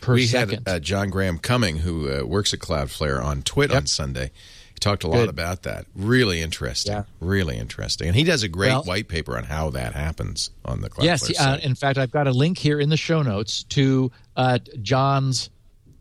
per 0.00 0.14
we 0.14 0.26
second. 0.26 0.66
had 0.66 0.76
uh, 0.76 0.78
John 0.80 1.10
Graham 1.10 1.38
Cumming, 1.38 1.78
who 1.78 2.10
uh, 2.10 2.24
works 2.24 2.54
at 2.54 2.60
Cloudflare, 2.60 3.22
on 3.22 3.42
Twit 3.42 3.72
on 3.72 3.86
Sunday. 3.86 4.30
He 4.78 4.80
talked 4.80 5.02
a 5.02 5.08
lot 5.08 5.16
Good. 5.16 5.28
about 5.28 5.64
that. 5.64 5.86
Really 5.96 6.40
interesting. 6.40 6.92
Yeah. 6.92 7.02
Really 7.18 7.56
interesting. 7.56 8.06
And 8.06 8.14
he 8.16 8.22
does 8.22 8.44
a 8.44 8.48
great 8.48 8.68
Well- 8.68 8.84
white 8.84 9.08
paper 9.08 9.36
on 9.36 9.42
how 9.42 9.70
that 9.70 9.92
happens 9.92 10.50
on 10.64 10.82
the 10.82 10.88
Cloudflare 10.88 11.02
yes, 11.04 11.40
uh, 11.40 11.58
in 11.60 11.74
fact, 11.74 11.98
I've 11.98 12.12
got 12.12 12.28
a 12.28 12.30
link 12.30 12.58
here 12.58 12.78
in 12.78 12.88
the 12.88 12.96
show 12.96 13.22
notes 13.22 13.64
to 13.70 14.12
uh, 14.36 14.60
John's 14.80 15.50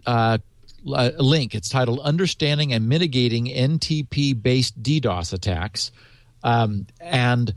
uh, 0.06 0.38
link. 0.86 1.56
It's 1.56 1.70
titled 1.70 2.02
"Understanding 2.02 2.72
and 2.72 2.88
Mitigating 2.88 3.48
NTP-based 3.48 4.84
DDoS 4.84 5.34
Attacks," 5.34 5.92
um, 6.44 6.86
and 7.02 7.56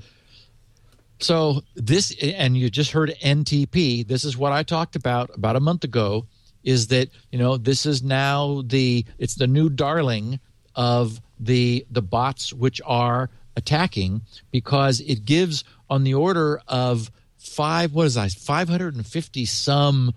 so 1.18 1.61
this, 1.74 2.16
and 2.22 2.56
you 2.56 2.70
just 2.70 2.92
heard 2.92 3.14
NTP. 3.22 4.09
This 4.09 4.24
is 4.24 4.38
what 4.38 4.52
I 4.52 4.62
talked 4.62 4.96
about 4.96 5.28
about 5.35 5.54
a 5.54 5.61
month 5.61 5.85
ago. 5.85 6.24
Is 6.64 6.87
that 6.87 7.11
you 7.30 7.38
know 7.38 7.59
this 7.59 7.85
is 7.85 8.02
now 8.02 8.62
the 8.64 9.04
it's 9.18 9.35
the 9.35 9.46
new 9.46 9.68
darling 9.68 10.40
of 10.74 11.20
the 11.38 11.85
the 11.90 12.02
bots 12.02 12.52
which 12.52 12.80
are 12.85 13.30
attacking 13.56 14.22
because 14.50 15.00
it 15.00 15.24
gives 15.24 15.64
on 15.88 16.04
the 16.04 16.14
order 16.14 16.61
of 16.68 17.11
five 17.38 17.92
what 17.92 18.06
is 18.06 18.14
that 18.14 18.30
five 18.33 18.68
hundred 18.68 18.94
and 18.94 19.06
fifty 19.06 19.44
some 19.44 20.14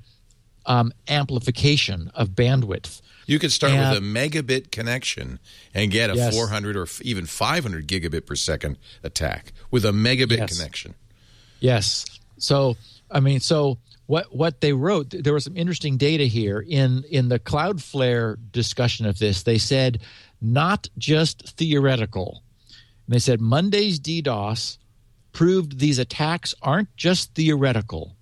um, 0.65 0.93
amplification 1.07 2.11
of 2.15 2.29
bandwidth. 2.29 3.01
You 3.25 3.39
could 3.39 3.51
start 3.51 3.73
And- 3.73 3.89
with 3.95 3.97
a 3.97 4.01
megabit 4.05 4.71
connection 4.71 5.39
and 5.73 5.91
get 5.91 6.09
a 6.09 6.15
Yes. 6.15 6.33
400 6.35 6.75
or 6.75 6.83
f- 6.83 7.01
even 7.01 7.25
500 7.25 7.87
gigabit 7.87 8.25
per 8.25 8.35
second 8.35 8.77
attack 9.01 9.53
with 9.71 9.85
a 9.85 9.91
megabit 9.91 10.37
Yes. 10.39 10.57
connection. 10.57 10.93
Yes. 11.59 12.05
So 12.37 12.75
I 13.11 13.19
mean, 13.19 13.39
so 13.39 13.77
what 14.07 14.35
what 14.35 14.59
they 14.61 14.73
wrote, 14.73 15.09
there 15.11 15.33
was 15.33 15.43
some 15.45 15.55
interesting 15.57 15.97
data 15.97 16.25
here 16.25 16.59
in 16.59 17.03
in 17.09 17.29
the 17.29 17.39
Cloudflare 17.39 18.37
discussion 18.51 19.05
of 19.05 19.19
this. 19.19 19.43
They 19.43 19.57
said 19.57 19.99
not 20.43 20.89
just 20.97 21.55
theoretical. 21.57 22.43
And 23.07 23.15
They 23.15 23.19
said 23.19 23.41
Monday's 23.41 23.99
DDoS 23.99 24.77
proved 25.31 25.79
these 25.79 25.99
attacks 25.99 26.53
aren't 26.61 26.95
just 26.95 27.33
theoretical. 27.33 28.15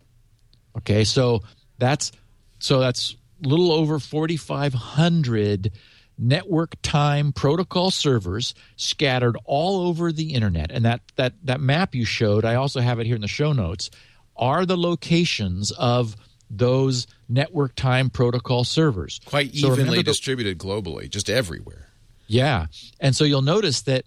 Okay, 0.77 1.03
so 1.03 1.41
that's 1.77 2.11
so 2.59 2.79
that's 2.79 3.15
a 3.43 3.47
little 3.47 3.71
over 3.71 3.99
4,500 3.99 5.71
network 6.17 6.75
time 6.83 7.31
protocol 7.33 7.89
servers 7.89 8.53
scattered 8.75 9.35
all 9.45 9.87
over 9.87 10.11
the 10.11 10.33
internet. 10.33 10.71
And 10.71 10.85
that 10.85 11.01
that 11.15 11.33
that 11.43 11.59
map 11.61 11.95
you 11.95 12.05
showed, 12.05 12.45
I 12.45 12.55
also 12.55 12.79
have 12.79 12.99
it 12.99 13.05
here 13.07 13.15
in 13.15 13.21
the 13.21 13.27
show 13.27 13.53
notes, 13.53 13.89
are 14.35 14.65
the 14.65 14.77
locations 14.77 15.71
of 15.71 16.15
those 16.49 17.07
network 17.29 17.75
time 17.75 18.09
protocol 18.09 18.63
servers. 18.63 19.19
Quite 19.25 19.55
So 19.55 19.73
evenly 19.73 19.97
the- 19.97 20.03
distributed 20.03 20.57
globally, 20.57 21.09
just 21.09 21.29
everywhere. 21.29 21.87
yeah, 22.27 22.67
and 22.99 23.15
so 23.15 23.23
you'll 23.23 23.41
notice 23.41 23.81
that 23.83 24.03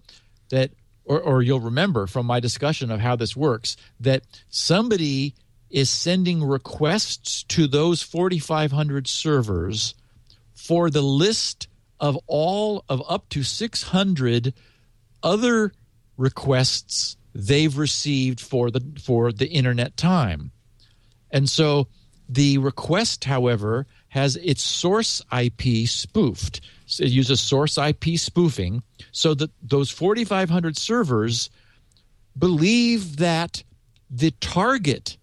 that, 0.50 0.70
or, 1.04 1.20
or 1.20 1.42
you'll 1.42 1.60
remember 1.60 2.06
from 2.06 2.26
my 2.26 2.38
discussion 2.38 2.90
of 2.90 3.00
how 3.00 3.16
this 3.16 3.34
works 3.34 3.76
that 4.00 4.22
somebody 4.50 5.34
is 5.74 5.90
sending 5.90 6.40
requests 6.44 7.42
to 7.42 7.66
those 7.66 8.00
4,500 8.00 9.08
servers 9.08 9.96
for 10.54 10.88
the 10.88 11.02
list 11.02 11.66
of 11.98 12.16
all 12.28 12.84
of 12.88 13.02
up 13.08 13.28
to 13.30 13.42
600 13.42 14.54
other 15.24 15.72
requests 16.16 17.16
they've 17.34 17.76
received 17.76 18.40
for 18.40 18.70
the 18.70 18.80
for 19.02 19.32
the 19.32 19.48
internet 19.48 19.96
time. 19.96 20.52
And 21.32 21.50
so 21.50 21.88
the 22.28 22.58
request, 22.58 23.24
however, 23.24 23.88
has 24.10 24.36
its 24.36 24.62
source 24.62 25.22
IP 25.36 25.88
spoofed. 25.88 26.60
So 26.86 27.02
it 27.02 27.10
uses 27.10 27.40
source 27.40 27.78
IP 27.78 28.16
spoofing 28.16 28.84
so 29.10 29.34
that 29.34 29.50
those 29.60 29.90
4,500 29.90 30.78
servers 30.78 31.50
believe 32.38 33.16
that 33.16 33.64
the 34.08 34.30
target 34.40 35.16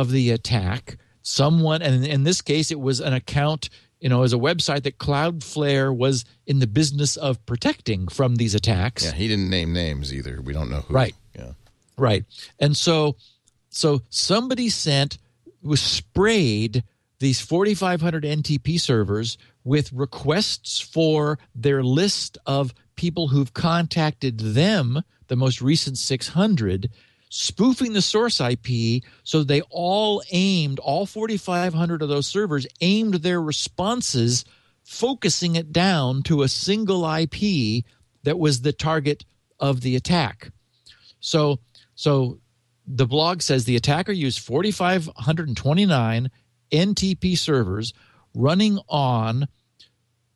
of 0.00 0.10
the 0.10 0.30
attack, 0.30 0.98
someone, 1.22 1.82
and 1.82 2.06
in 2.06 2.24
this 2.24 2.42
case, 2.42 2.70
it 2.70 2.80
was 2.80 3.00
an 3.00 3.12
account, 3.12 3.70
you 4.00 4.08
know, 4.08 4.22
as 4.22 4.32
a 4.32 4.38
website 4.38 4.82
that 4.82 4.98
Cloudflare 4.98 5.94
was 5.94 6.24
in 6.46 6.58
the 6.58 6.66
business 6.66 7.16
of 7.16 7.44
protecting 7.46 8.08
from 8.08 8.36
these 8.36 8.54
attacks. 8.54 9.04
Yeah, 9.04 9.12
he 9.12 9.26
didn't 9.26 9.50
name 9.50 9.72
names 9.72 10.12
either. 10.12 10.40
We 10.42 10.52
don't 10.52 10.70
know 10.70 10.80
who. 10.80 10.94
Right. 10.94 11.14
Yeah. 11.34 11.52
Right. 11.96 12.24
And 12.58 12.76
so 12.76 13.16
so 13.70 14.02
somebody 14.10 14.68
sent 14.68 15.18
was 15.62 15.80
sprayed 15.80 16.84
these 17.18 17.40
4500 17.40 18.24
NTP 18.24 18.80
servers 18.80 19.38
with 19.64 19.92
requests 19.92 20.80
for 20.80 21.38
their 21.54 21.82
list 21.82 22.38
of 22.46 22.74
people 22.96 23.28
who've 23.28 23.52
contacted 23.52 24.38
them, 24.38 25.02
the 25.28 25.36
most 25.36 25.60
recent 25.60 25.98
600, 25.98 26.90
spoofing 27.36 27.92
the 27.92 28.00
source 28.00 28.40
IP 28.40 29.02
so 29.22 29.44
they 29.44 29.60
all 29.68 30.22
aimed 30.30 30.78
all 30.78 31.04
4500 31.04 32.00
of 32.00 32.08
those 32.08 32.26
servers 32.26 32.66
aimed 32.80 33.14
their 33.14 33.42
responses 33.42 34.46
focusing 34.84 35.54
it 35.54 35.70
down 35.70 36.22
to 36.22 36.42
a 36.42 36.48
single 36.48 37.04
IP 37.04 37.84
that 38.22 38.38
was 38.38 38.62
the 38.62 38.72
target 38.72 39.26
of 39.60 39.82
the 39.82 39.96
attack. 39.96 40.50
So 41.20 41.58
so 41.94 42.38
the 42.86 43.06
blog 43.06 43.42
says 43.42 43.64
the 43.64 43.76
attacker 43.76 44.12
used 44.12 44.40
4529 44.40 46.30
NTP 46.72 47.36
servers 47.36 47.92
running 48.34 48.78
on 48.88 49.46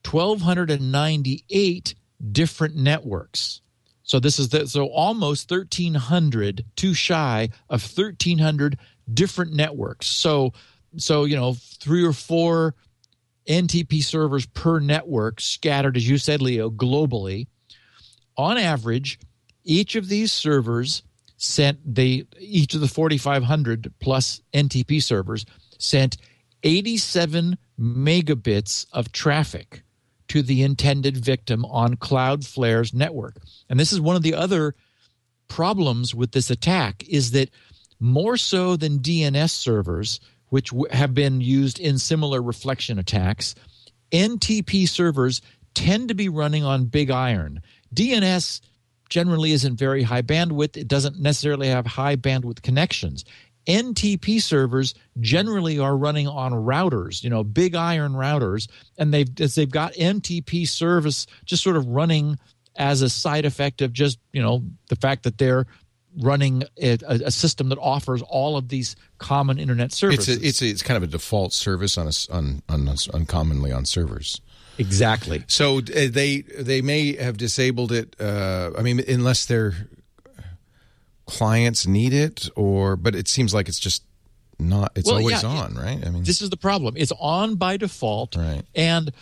1298 0.05 1.95
different 2.31 2.77
networks. 2.77 3.63
So 4.11 4.19
this 4.19 4.41
is 4.41 4.49
the, 4.49 4.67
so 4.67 4.87
almost 4.87 5.49
1300 5.53 6.65
too 6.75 6.95
shy 6.95 7.49
of 7.69 7.81
1300 7.81 8.77
different 9.15 9.53
networks. 9.53 10.09
So 10.09 10.53
so 10.97 11.23
you 11.23 11.37
know 11.37 11.55
three 11.55 12.05
or 12.05 12.13
four 12.13 12.75
NTP 13.47 14.03
servers 14.03 14.47
per 14.47 14.81
network 14.81 15.41
scattered 15.41 15.97
as 15.97 16.09
you 16.09 16.19
said 16.19 16.43
Leo 16.43 16.71
globally. 16.71 17.47
On 18.37 18.59
average, 18.59 19.21
each 19.63 19.95
of 19.95 20.09
these 20.09 20.33
servers 20.33 21.05
sent 21.37 21.79
they 21.85 22.25
each 22.41 22.75
of 22.75 22.81
the 22.81 22.89
4500 22.89 23.95
plus 24.01 24.43
NTP 24.53 25.01
servers 25.05 25.47
sent 25.79 26.17
87 26.65 27.57
megabits 27.79 28.87
of 28.93 29.13
traffic 29.13 29.85
to 30.31 30.43
the 30.43 30.63
intended 30.63 31.17
victim 31.17 31.65
on 31.65 31.97
Cloudflare's 31.97 32.95
network. 32.95 33.35
And 33.69 33.81
this 33.81 33.93
is 33.93 34.01
one 34.01 34.15
of 34.15 34.23
the 34.23 34.35
other 34.35 34.77
problems 35.49 36.15
with 36.15 36.31
this 36.31 36.51
attack 36.51 37.03
is 37.09 37.33
that 37.33 37.51
more 37.99 38.37
so 38.37 38.77
than 38.77 39.01
DNS 39.01 39.51
servers 39.51 40.21
which 40.51 40.73
have 40.93 41.15
been 41.15 41.41
used 41.41 41.81
in 41.81 41.99
similar 41.99 42.41
reflection 42.43 42.99
attacks, 42.99 43.57
NTP 44.13 44.89
servers 44.89 45.41
tend 45.75 46.09
to 46.09 46.15
be 46.15 46.29
running 46.29 46.65
on 46.65 46.87
big 46.87 47.11
iron. 47.11 47.61
DNS 47.95 48.61
generally 49.09 49.51
isn't 49.51 49.77
very 49.77 50.05
high 50.05 50.23
bandwidth. 50.23 50.77
It 50.77 50.87
doesn't 50.87 51.19
necessarily 51.19 51.69
have 51.69 51.87
high 51.87 52.17
bandwidth 52.17 52.63
connections. 52.63 53.25
NTP 53.71 54.43
servers 54.43 54.95
generally 55.21 55.79
are 55.79 55.97
running 55.97 56.27
on 56.29 56.53
routers, 56.53 57.23
you 57.23 57.31
know, 57.31 57.45
big 57.45 57.75
iron 57.75 58.13
routers, 58.13 58.69
and 58.99 59.13
they've 59.15 59.29
as 59.41 59.55
they've 59.55 59.71
got 59.71 59.93
NTP 59.95 60.67
service 60.69 61.27
just 61.45 61.63
sort 61.63 61.77
of 61.77 61.87
running 61.87 62.39
as 62.77 63.03
a 63.03 63.09
side 63.09 63.45
effect 63.45 63.83
of 63.83 63.93
just 63.93 64.19
you 64.33 64.43
know 64.43 64.63
the 64.89 64.97
fact 64.97 65.23
that 65.25 65.39
they're 65.39 65.67
running 66.21 66.65
a, 66.83 66.99
a 67.27 67.31
system 67.31 67.69
that 67.69 67.79
offers 67.79 68.21
all 68.23 68.57
of 68.57 68.69
these 68.69 68.97
common 69.19 69.59
internet 69.61 69.87
It's 69.87 69.97
services. 69.97 70.43
a, 70.43 70.47
it's 70.47 70.61
a, 70.63 70.67
it's 70.67 70.83
kind 70.83 70.97
of 70.97 71.05
a 71.05 71.07
default 71.07 71.53
service 71.53 71.97
on 71.97 72.07
us 72.09 72.29
on 72.31 72.63
on 72.69 72.89
uncommonly 73.15 73.71
on 73.73 73.85
servers. 73.85 74.41
exactly. 74.79 75.45
So 75.47 75.79
uh, 75.79 75.83
they 76.11 76.43
they 76.59 76.83
may 76.83 77.15
have 77.17 77.37
disabled 77.37 77.93
it. 77.93 78.17
Uh, 78.21 78.71
I 78.77 78.83
mean, 78.83 79.01
unless 79.07 79.47
their 79.47 79.75
clients 81.31 81.87
need 81.87 82.13
it, 82.13 82.49
or 82.57 82.97
but 82.97 83.15
it 83.15 83.29
seems 83.29 83.55
like 83.55 83.69
it's 83.69 83.79
just 83.81 84.03
not. 84.59 84.93
It's 84.97 85.07
Well, 85.07 85.19
always 85.19 85.43
yeah, 85.43 85.49
on, 85.49 85.75
right? 85.75 86.05
I 86.07 86.11
mean, 86.11 86.25
this 86.25 86.43
is 86.43 86.51
the 86.51 86.57
problem. 86.57 86.95
It's 86.97 87.13
on 87.19 87.55
by 87.57 87.77
default, 87.79 88.37
Right. 88.37 88.63
And 88.75 89.13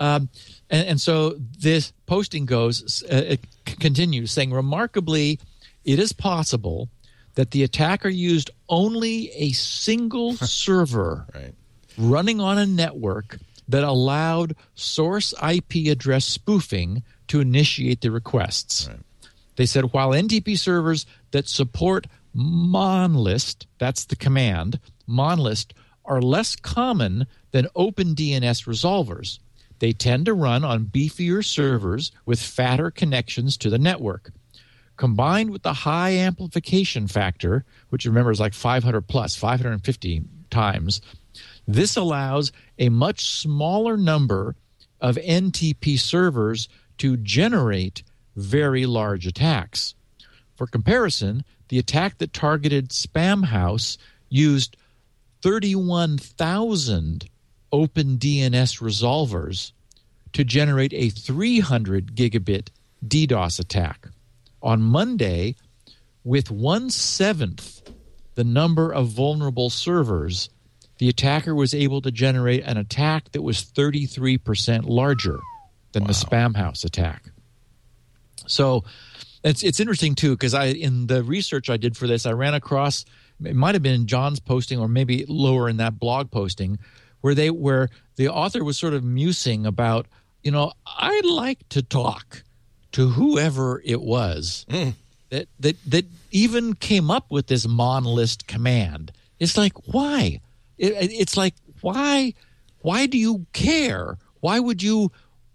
um, 0.00 0.28
and, 0.70 0.88
and 0.88 1.00
so 1.00 1.36
this 1.58 1.92
posting 2.06 2.46
goes 2.46 3.02
uh, 3.04 3.16
it 3.34 3.40
c- 3.68 3.76
continues 3.76 4.32
saying 4.32 4.52
remarkably, 4.52 5.38
it 5.84 5.98
is 5.98 6.12
possible 6.12 6.88
that 7.34 7.50
the 7.52 7.62
attacker 7.62 8.08
used 8.08 8.50
only 8.68 9.30
a 9.32 9.52
single 9.52 10.32
server 10.36 11.26
Right. 11.34 11.54
running 11.96 12.40
on 12.40 12.58
a 12.58 12.66
network 12.66 13.38
that 13.68 13.84
allowed 13.84 14.56
source 14.74 15.34
IP 15.46 15.86
address 15.90 16.24
spoofing 16.24 17.02
to 17.28 17.40
initiate 17.40 18.00
the 18.00 18.10
requests. 18.10 18.88
They 19.56 19.66
said 19.66 19.92
while 19.92 20.10
NTP 20.10 20.56
servers 20.58 21.04
that 21.30 21.48
support 21.48 22.06
monlist, 22.32 23.66
that's 23.78 24.04
the 24.04 24.16
command, 24.16 24.80
monlist, 25.06 25.74
are 26.04 26.22
less 26.22 26.56
common 26.56 27.26
than 27.50 27.66
OpenDNS 27.76 28.66
resolvers. 28.66 29.38
They 29.78 29.92
tend 29.92 30.26
to 30.26 30.34
run 30.34 30.64
on 30.64 30.86
beefier 30.86 31.44
servers 31.44 32.10
with 32.26 32.40
fatter 32.40 32.90
connections 32.90 33.56
to 33.58 33.70
the 33.70 33.78
network. 33.78 34.32
Combined 34.96 35.50
with 35.50 35.62
the 35.62 35.72
high 35.72 36.10
amplification 36.10 37.06
factor, 37.06 37.64
which 37.90 38.04
remember 38.04 38.32
is 38.32 38.40
like 38.40 38.54
500 38.54 39.02
plus, 39.02 39.36
550 39.36 40.22
times, 40.50 41.00
this 41.66 41.96
allows 41.96 42.50
a 42.78 42.88
much 42.88 43.24
smaller 43.24 43.96
number 43.96 44.56
of 45.00 45.16
NTP 45.16 45.98
servers 45.98 46.68
to 46.98 47.16
generate 47.16 48.02
very 48.34 48.86
large 48.86 49.26
attacks. 49.26 49.94
For 50.58 50.66
comparison, 50.66 51.44
the 51.68 51.78
attack 51.78 52.18
that 52.18 52.32
targeted 52.32 52.90
Spamhaus 52.90 53.96
used 54.28 54.76
31,000 55.40 57.30
OpenDNS 57.72 58.82
resolvers 58.82 59.70
to 60.32 60.42
generate 60.42 60.92
a 60.92 61.10
300 61.10 62.16
gigabit 62.16 62.70
DDoS 63.06 63.60
attack. 63.60 64.08
On 64.60 64.82
Monday, 64.82 65.54
with 66.24 66.50
one 66.50 66.90
seventh 66.90 67.80
the 68.34 68.42
number 68.42 68.92
of 68.92 69.08
vulnerable 69.08 69.70
servers, 69.70 70.50
the 70.98 71.08
attacker 71.08 71.54
was 71.54 71.72
able 71.72 72.00
to 72.02 72.10
generate 72.10 72.64
an 72.64 72.76
attack 72.76 73.30
that 73.30 73.42
was 73.42 73.62
33% 73.62 74.88
larger 74.88 75.38
than 75.92 76.04
the 76.04 76.12
Spamhaus 76.12 76.84
attack. 76.84 77.30
So 78.46 78.82
it's 79.48 79.62
it's 79.62 79.80
interesting 79.80 80.14
too 80.14 80.32
because 80.32 80.54
I 80.54 80.66
in 80.66 81.06
the 81.06 81.22
research 81.22 81.70
I 81.70 81.76
did 81.76 81.96
for 81.96 82.06
this 82.06 82.26
I 82.26 82.32
ran 82.32 82.54
across 82.54 83.04
it 83.44 83.54
might 83.54 83.74
have 83.74 83.82
been 83.82 84.06
John's 84.06 84.40
posting 84.40 84.78
or 84.78 84.88
maybe 84.88 85.24
lower 85.28 85.68
in 85.68 85.76
that 85.78 85.98
blog 85.98 86.30
posting 86.30 86.78
where 87.20 87.34
they 87.34 87.50
where 87.50 87.88
the 88.16 88.28
author 88.28 88.64
was 88.64 88.78
sort 88.78 88.94
of 88.94 89.04
musing 89.04 89.66
about 89.66 90.06
you 90.42 90.50
know 90.50 90.72
I'd 90.86 91.24
like 91.24 91.68
to 91.70 91.82
talk 91.82 92.42
to 92.92 93.08
whoever 93.08 93.82
it 93.84 94.00
was 94.00 94.66
mm. 94.68 94.94
that 95.30 95.48
that 95.60 95.76
that 95.86 96.06
even 96.30 96.74
came 96.74 97.10
up 97.10 97.30
with 97.30 97.46
this 97.46 97.66
monlist 97.66 98.46
command. 98.46 99.12
It's 99.38 99.56
like 99.56 99.72
why? 99.86 100.40
It, 100.76 100.92
it's 101.12 101.36
like 101.36 101.54
why 101.80 102.34
why 102.80 103.06
do 103.06 103.18
you 103.18 103.46
care? 103.52 104.18
Why 104.40 104.60
would 104.60 104.82
you 104.82 105.10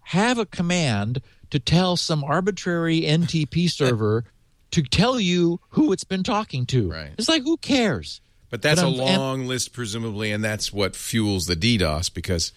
have 0.06 0.38
a 0.38 0.46
command 0.46 1.22
to 1.50 1.60
tell 1.60 1.96
some 1.98 2.24
arbitrary 2.24 3.02
NTP 3.02 3.70
server 3.72 4.26
to 4.72 4.82
tell 4.82 5.20
you 5.20 5.60
who 5.70 5.92
it's 5.94 6.04
been 6.04 6.24
talking 6.24 6.66
to? 6.68 6.90
Right. 6.92 7.12
It's 7.18 7.30
like 7.30 7.44
who 7.44 7.58
cares? 7.58 8.22
But 8.50 8.62
that's 8.62 8.82
But 8.82 8.88
a 8.88 8.92
I'm- 8.92 9.00
and- 9.08 9.18
long 9.22 9.46
list, 9.48 9.74
presumably, 9.74 10.32
and 10.32 10.44
that's 10.44 10.72
what 10.74 10.96
fuels 10.96 11.46
the 11.48 11.56
DDoS 11.56 12.14
because 12.14 12.52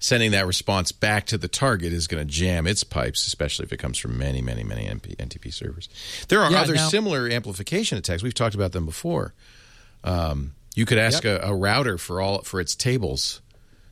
sending 0.00 0.30
that 0.30 0.46
response 0.46 0.92
back 0.92 1.26
to 1.26 1.36
the 1.38 1.48
target 1.48 1.92
is 1.92 2.06
going 2.06 2.24
to 2.24 2.32
jam 2.32 2.66
its 2.68 2.84
pipes, 2.84 3.26
especially 3.26 3.64
if 3.64 3.72
it 3.72 3.78
comes 3.78 3.98
from 3.98 4.16
many, 4.16 4.40
many, 4.40 4.62
many 4.62 4.84
NP, 4.86 5.16
NTP 5.16 5.52
servers. 5.52 5.88
There 6.28 6.40
are 6.40 6.50
Yeah, 6.52 6.60
other 6.60 6.74
now- 6.74 6.88
similar 6.88 7.28
amplification 7.28 7.98
attacks. 7.98 8.22
We've 8.22 8.34
talked 8.34 8.54
about 8.54 8.70
them 8.72 8.84
before. 8.86 9.34
Um, 10.04 10.54
you 10.76 10.86
could 10.86 10.98
ask 10.98 11.24
a, 11.24 11.40
a 11.42 11.52
router 11.54 11.98
for 11.98 12.20
all 12.20 12.42
for 12.42 12.60
its 12.60 12.76
tables, 12.76 13.40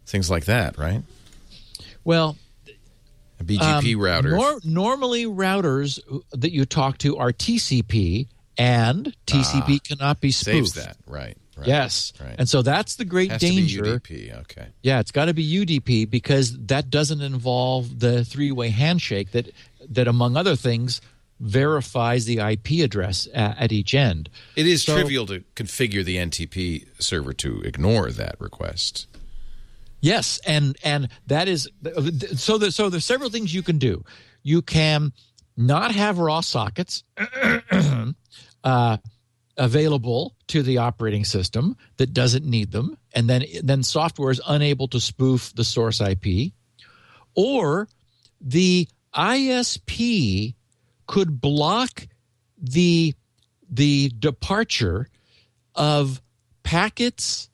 things 0.06 0.30
like 0.30 0.44
that, 0.44 0.78
right? 0.78 1.02
Well, 2.04 2.36
A 3.40 3.44
BGP 3.44 3.94
Um, 3.94 4.00
router. 4.00 4.30
Nor- 4.30 4.60
normally, 4.64 5.24
routers 5.26 5.98
that 6.32 6.52
you 6.52 6.64
talk 6.64 6.98
to 6.98 7.16
are 7.18 7.32
TCP, 7.32 8.28
and 8.58 9.14
TCP 9.26 9.78
cannot 9.86 10.20
be 10.20 10.30
spoofed. 10.30 10.48
Ah, 10.48 10.52
saves 10.52 10.72
that, 10.74 10.96
right? 11.06 11.36
right 11.56 11.66
Yes, 11.68 12.12
right. 12.20 12.34
and 12.38 12.48
so 12.48 12.62
that's 12.62 12.96
the 12.96 13.04
great 13.04 13.30
Has 13.30 13.40
danger. 13.40 13.82
to 13.84 14.00
be 14.00 14.14
UDP. 14.30 14.40
Okay. 14.40 14.66
Yeah, 14.82 15.00
it's 15.00 15.10
got 15.10 15.26
to 15.26 15.34
be 15.34 15.44
UDP 15.44 16.04
because 16.08 16.56
that 16.66 16.88
doesn't 16.90 17.20
involve 17.20 17.98
the 18.00 18.24
three-way 18.24 18.70
handshake 18.70 19.32
that 19.32 19.52
that 19.88 20.08
among 20.08 20.36
other 20.36 20.56
things 20.56 21.00
verifies 21.38 22.24
the 22.24 22.38
IP 22.40 22.82
address 22.82 23.28
at, 23.34 23.58
at 23.58 23.72
each 23.72 23.94
end. 23.94 24.28
It 24.56 24.66
is 24.66 24.82
So- 24.84 24.94
trivial 24.94 25.26
to 25.26 25.44
configure 25.54 26.02
the 26.04 26.16
NTP 26.16 26.86
server 26.98 27.32
to 27.34 27.60
ignore 27.60 28.10
that 28.10 28.36
request. 28.40 29.06
Yes, 30.00 30.40
and 30.46 30.76
and 30.84 31.08
that 31.26 31.48
is 31.48 31.68
so. 32.34 32.58
The, 32.58 32.70
so 32.70 32.88
there's 32.88 33.04
several 33.04 33.30
things 33.30 33.54
you 33.54 33.62
can 33.62 33.78
do. 33.78 34.04
You 34.42 34.62
can 34.62 35.12
not 35.56 35.92
have 35.94 36.18
raw 36.18 36.40
sockets 36.40 37.02
uh, 38.64 38.96
available 39.56 40.36
to 40.48 40.62
the 40.62 40.78
operating 40.78 41.24
system 41.24 41.76
that 41.96 42.12
doesn't 42.12 42.44
need 42.44 42.72
them, 42.72 42.96
and 43.14 43.28
then 43.28 43.44
then 43.62 43.82
software 43.82 44.30
is 44.30 44.40
unable 44.46 44.88
to 44.88 45.00
spoof 45.00 45.52
the 45.54 45.64
source 45.64 46.00
IP, 46.00 46.52
or 47.34 47.88
the 48.40 48.88
ISP 49.14 50.54
could 51.06 51.40
block 51.40 52.06
the 52.58 53.14
the 53.68 54.10
departure 54.18 55.08
of 55.74 56.20
packets 56.62 57.50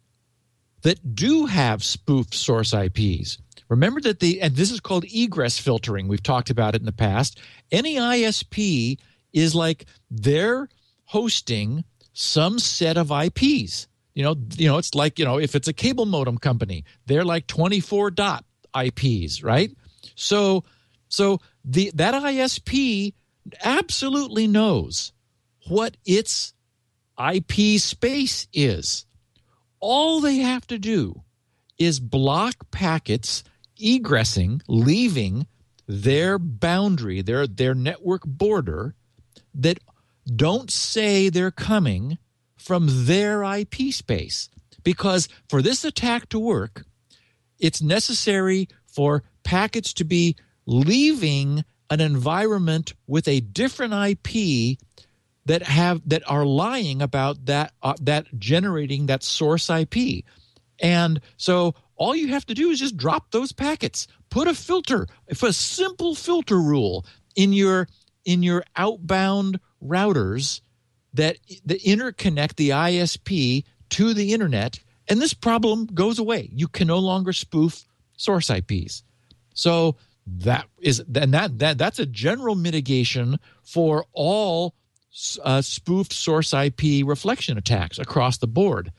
that 0.82 1.14
do 1.14 1.46
have 1.46 1.82
spoofed 1.82 2.34
source 2.34 2.72
IPs. 2.72 3.38
Remember 3.68 4.00
that 4.02 4.20
the 4.20 4.40
and 4.40 4.54
this 4.54 4.70
is 4.70 4.80
called 4.80 5.04
egress 5.04 5.58
filtering. 5.58 6.08
We've 6.08 6.22
talked 6.22 6.50
about 6.50 6.74
it 6.74 6.82
in 6.82 6.86
the 6.86 6.92
past. 6.92 7.40
Any 7.70 7.96
ISP 7.96 8.98
is 9.32 9.54
like 9.54 9.86
they're 10.10 10.68
hosting 11.06 11.84
some 12.12 12.58
set 12.58 12.98
of 12.98 13.10
IPs. 13.10 13.88
You 14.14 14.24
know, 14.24 14.36
you 14.56 14.68
know, 14.68 14.76
it's 14.76 14.94
like, 14.94 15.18
you 15.18 15.24
know, 15.24 15.38
if 15.38 15.54
it's 15.54 15.68
a 15.68 15.72
cable 15.72 16.04
modem 16.04 16.36
company, 16.36 16.84
they're 17.06 17.24
like 17.24 17.46
24 17.46 18.10
dot 18.10 18.44
IPs, 18.78 19.42
right? 19.42 19.70
So 20.14 20.64
so 21.08 21.40
the 21.64 21.92
that 21.94 22.14
ISP 22.14 23.14
absolutely 23.64 24.46
knows 24.46 25.12
what 25.68 25.96
its 26.04 26.52
IP 27.18 27.80
space 27.80 28.48
is 28.52 29.06
all 29.82 30.20
they 30.20 30.36
have 30.36 30.66
to 30.68 30.78
do 30.78 31.22
is 31.76 32.00
block 32.00 32.70
packets 32.70 33.44
egressing, 33.78 34.62
leaving 34.68 35.46
their 35.86 36.38
boundary, 36.38 37.20
their 37.20 37.46
their 37.46 37.74
network 37.74 38.22
border 38.24 38.94
that 39.54 39.80
don't 40.24 40.70
say 40.70 41.28
they're 41.28 41.50
coming 41.50 42.16
from 42.56 42.86
their 43.06 43.42
IP 43.42 43.92
space. 43.92 44.48
Because 44.84 45.28
for 45.48 45.60
this 45.60 45.84
attack 45.84 46.28
to 46.30 46.38
work, 46.38 46.84
it's 47.58 47.82
necessary 47.82 48.68
for 48.86 49.24
packets 49.42 49.92
to 49.94 50.04
be 50.04 50.36
leaving 50.64 51.64
an 51.90 52.00
environment 52.00 52.94
with 53.06 53.26
a 53.28 53.40
different 53.40 53.92
IP 53.92 54.78
that 55.46 55.62
have 55.62 56.00
that 56.08 56.22
are 56.30 56.44
lying 56.44 57.02
about 57.02 57.46
that 57.46 57.72
uh, 57.82 57.94
that 58.00 58.26
generating 58.38 59.06
that 59.06 59.22
source 59.22 59.68
IP. 59.68 60.24
And 60.80 61.20
so 61.36 61.74
all 61.96 62.16
you 62.16 62.28
have 62.28 62.46
to 62.46 62.54
do 62.54 62.70
is 62.70 62.80
just 62.80 62.96
drop 62.96 63.30
those 63.30 63.52
packets. 63.52 64.06
Put 64.30 64.48
a 64.48 64.54
filter, 64.54 65.06
if 65.28 65.42
a 65.42 65.52
simple 65.52 66.14
filter 66.14 66.60
rule 66.60 67.04
in 67.36 67.52
your 67.52 67.88
in 68.24 68.42
your 68.42 68.64
outbound 68.76 69.60
routers 69.82 70.60
that 71.14 71.38
that 71.64 71.82
interconnect 71.82 72.56
the 72.56 72.70
ISP 72.70 73.64
to 73.90 74.14
the 74.14 74.32
internet 74.32 74.78
and 75.08 75.20
this 75.20 75.34
problem 75.34 75.86
goes 75.86 76.18
away. 76.18 76.48
You 76.52 76.68
can 76.68 76.86
no 76.86 76.98
longer 76.98 77.32
spoof 77.32 77.84
source 78.16 78.48
IPs. 78.50 79.02
So 79.54 79.96
that 80.26 80.66
is 80.80 81.00
and 81.00 81.34
that 81.34 81.58
that 81.58 81.78
that's 81.78 81.98
a 81.98 82.06
general 82.06 82.54
mitigation 82.54 83.38
for 83.62 84.06
all 84.12 84.74
uh, 85.42 85.62
spoofed 85.62 86.12
source 86.12 86.52
IP 86.52 87.04
reflection 87.04 87.58
attacks 87.58 87.98
across 87.98 88.38
the 88.38 88.46
board. 88.46 88.92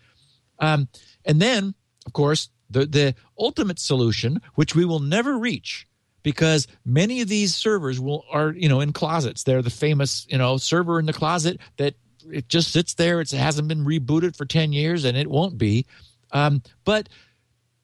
Um, 0.60 0.88
and 1.26 1.42
then, 1.42 1.74
of 2.06 2.14
course, 2.14 2.50
the 2.70 2.86
the 2.86 3.16
ultimate 3.38 3.80
solution, 3.80 4.42
which 4.56 4.76
we 4.76 4.86
will 4.86 5.00
never 5.00 5.38
reach, 5.38 5.88
because 6.22 6.68
many 6.86 7.22
of 7.22 7.28
these 7.28 7.56
servers 7.56 8.00
will 8.00 8.26
are 8.32 8.52
you 8.52 8.70
know 8.70 8.82
in 8.82 8.94
closets. 8.94 9.44
They're 9.44 9.62
the 9.62 9.70
famous 9.70 10.26
you 10.30 10.38
know 10.38 10.58
server 10.58 11.00
in 11.00 11.06
the 11.06 11.14
closet 11.14 11.60
that 11.78 11.96
it 12.32 12.48
just 12.48 12.72
sits 12.72 12.94
there. 12.94 13.22
It 13.22 13.32
hasn't 13.32 13.68
been 13.68 13.86
rebooted 13.86 14.36
for 14.36 14.46
ten 14.46 14.74
years, 14.74 15.06
and 15.06 15.18
it 15.18 15.30
won't 15.30 15.58
be. 15.58 15.86
Um, 16.32 16.62
but 16.84 17.10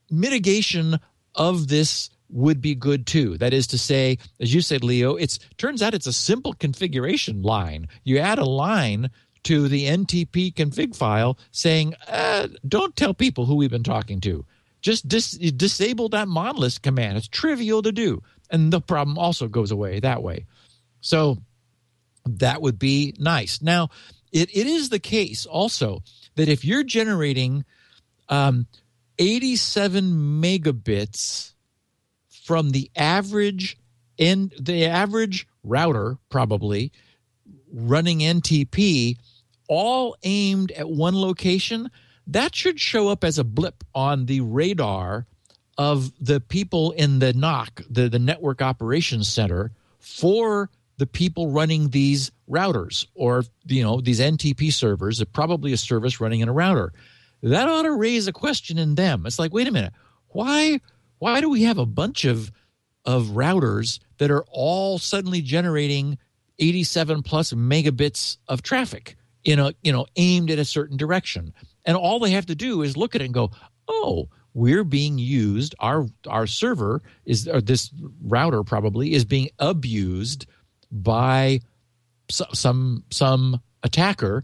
mitigation 0.10 1.00
of 1.36 1.68
this 1.68 2.10
would 2.30 2.62
be 2.62 2.76
good 2.76 3.06
too. 3.08 3.38
That 3.38 3.54
is 3.54 3.68
to 3.68 3.78
say, 3.78 4.18
as 4.40 4.54
you 4.54 4.62
said, 4.62 4.84
Leo, 4.84 5.16
it's 5.16 5.40
turns 5.58 5.82
out 5.82 5.94
it's 5.94 6.08
a 6.08 6.14
simple 6.14 6.54
configuration 6.54 7.42
line. 7.42 7.88
You 8.04 8.20
add 8.20 8.40
a 8.40 8.46
line 8.46 9.10
to 9.44 9.68
the 9.68 9.86
NTP 9.86 10.54
config 10.54 10.96
file 10.96 11.38
saying, 11.52 11.96
uh, 12.08 12.48
"Don't 12.68 12.96
tell 12.96 13.14
people 13.14 13.46
who 13.46 13.56
we've 13.56 13.70
been 13.70 13.84
talking 13.84 14.22
to. 14.22 14.46
Just 14.82 15.08
dis- 15.08 15.32
disable 15.32 16.10
that 16.10 16.28
monlist 16.28 16.82
command. 16.82 17.18
It's 17.18 17.28
trivial 17.28 17.82
to 17.82 17.92
do, 17.92 18.22
and 18.50 18.72
the 18.72 18.82
problem 18.82 19.18
also 19.18 19.48
goes 19.48 19.72
away 19.72 20.00
that 20.00 20.22
way." 20.22 20.46
So 21.02 21.38
that 22.26 22.62
would 22.62 22.78
be 22.78 23.16
nice. 23.18 23.62
Now, 23.62 23.90
it, 24.32 24.50
it 24.56 24.68
is 24.68 24.90
the 24.90 25.00
case 25.00 25.46
also 25.46 26.04
that 26.36 26.50
if 26.50 26.64
you're 26.64 26.84
generating 26.84 27.66
um, 28.28 28.68
87 29.18 30.42
megabits 30.42 31.54
from 32.50 32.72
the 32.72 32.90
average 32.96 33.78
and 34.18 34.52
the 34.60 34.84
average 34.84 35.48
router 35.64 36.18
probably 36.30 36.92
running 37.72 38.22
NTP 38.22 39.18
all 39.68 40.18
aimed 40.24 40.72
at 40.72 40.90
one 40.90 41.16
location 41.16 41.92
that 42.26 42.56
should 42.56 42.80
show 42.80 43.08
up 43.08 43.24
as 43.24 43.38
a 43.38 43.44
blip 43.44 43.84
on 43.94 44.26
the 44.26 44.42
radar 44.42 45.28
of 45.78 46.12
the 46.20 46.40
people 46.40 46.90
in 46.94 47.20
the 47.20 47.34
NOC 47.34 47.86
the, 47.88 48.10
the 48.10 48.18
network 48.18 48.64
operations 48.64 49.28
center 49.28 49.72
for 50.00 50.72
the 50.98 51.06
people 51.06 51.52
running 51.52 51.90
these 51.90 52.32
routers 52.50 53.06
or 53.14 53.44
you 53.68 53.84
know 53.84 54.02
these 54.02 54.20
NTP 54.20 54.74
servers 54.74 55.24
probably 55.34 55.72
a 55.72 55.78
service 55.78 56.20
running 56.20 56.40
in 56.40 56.50
a 56.50 56.54
router. 56.54 56.94
That 57.44 57.70
ought 57.70 57.84
to 57.84 57.92
raise 57.92 58.28
a 58.28 58.34
question 58.34 58.80
in 58.80 58.96
them. 58.96 59.28
It's 59.28 59.38
like 59.38 59.54
wait 59.54 59.68
a 59.68 59.72
minute 59.72 59.94
why 60.30 60.80
why 61.20 61.42
do 61.42 61.50
we 61.50 61.64
have 61.64 61.78
a 61.78 61.86
bunch 61.86 62.26
of 62.26 62.52
of 63.06 63.28
routers 63.28 64.00
that 64.18 64.30
are 64.30 64.44
all 64.50 64.98
suddenly 64.98 65.42
generating 65.42 66.18
87 66.60 67.24
plus 67.24 67.54
megabits 67.54 68.38
of 68.48 68.62
traffic 68.62 69.16
in 69.44 69.60
a 69.60 69.74
you 69.84 69.92
know 69.92 70.06
aimed 70.16 70.52
at 70.52 70.60
a 70.60 70.66
certain 70.66 70.98
direction 70.98 71.54
and 71.86 71.96
all 71.96 72.20
they 72.20 72.32
have 72.32 72.46
to 72.48 72.56
do 72.56 72.82
is 72.82 72.98
look 72.98 73.16
at 73.16 73.22
it 73.22 73.26
and 73.26 73.34
go 73.34 73.52
oh 73.88 74.28
we're 74.54 74.84
being 74.84 75.18
used 75.18 75.76
our 75.80 76.08
our 76.28 76.46
server 76.46 77.02
is 77.26 77.48
or 77.48 77.62
this 77.62 77.92
router 78.24 78.64
probably 78.64 79.14
is 79.14 79.24
being 79.24 79.50
abused 79.60 80.46
by 80.92 81.60
some 82.30 83.04
some 83.10 83.62
attacker 83.84 84.44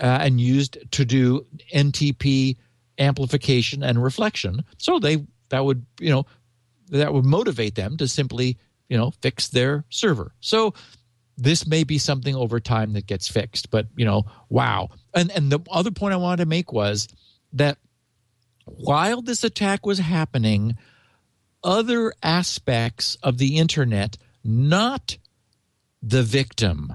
uh, 0.00 0.18
and 0.22 0.40
used 0.40 0.78
to 0.92 1.04
do 1.04 1.46
NTP 1.72 2.56
amplification 2.98 3.82
and 3.82 4.02
reflection. 4.02 4.64
So 4.78 4.98
they 4.98 5.24
that 5.48 5.64
would 5.64 5.84
you 6.00 6.10
know 6.10 6.26
that 6.88 7.12
would 7.12 7.24
motivate 7.24 7.74
them 7.74 7.96
to 7.96 8.08
simply 8.08 8.58
you 8.88 8.96
know 8.96 9.12
fix 9.22 9.48
their 9.48 9.84
server. 9.90 10.32
So 10.40 10.74
this 11.36 11.66
may 11.66 11.84
be 11.84 11.98
something 11.98 12.34
over 12.34 12.60
time 12.60 12.92
that 12.92 13.06
gets 13.06 13.28
fixed. 13.28 13.70
But 13.70 13.86
you 13.96 14.04
know, 14.04 14.24
wow. 14.48 14.90
And 15.14 15.30
and 15.30 15.50
the 15.50 15.60
other 15.70 15.90
point 15.90 16.14
I 16.14 16.18
wanted 16.18 16.44
to 16.44 16.48
make 16.48 16.72
was 16.72 17.08
that 17.52 17.78
while 18.64 19.22
this 19.22 19.44
attack 19.44 19.84
was 19.84 19.98
happening, 19.98 20.76
other 21.62 22.12
aspects 22.22 23.16
of 23.22 23.38
the 23.38 23.58
internet, 23.58 24.16
not 24.42 25.18
the 26.02 26.22
victim, 26.22 26.94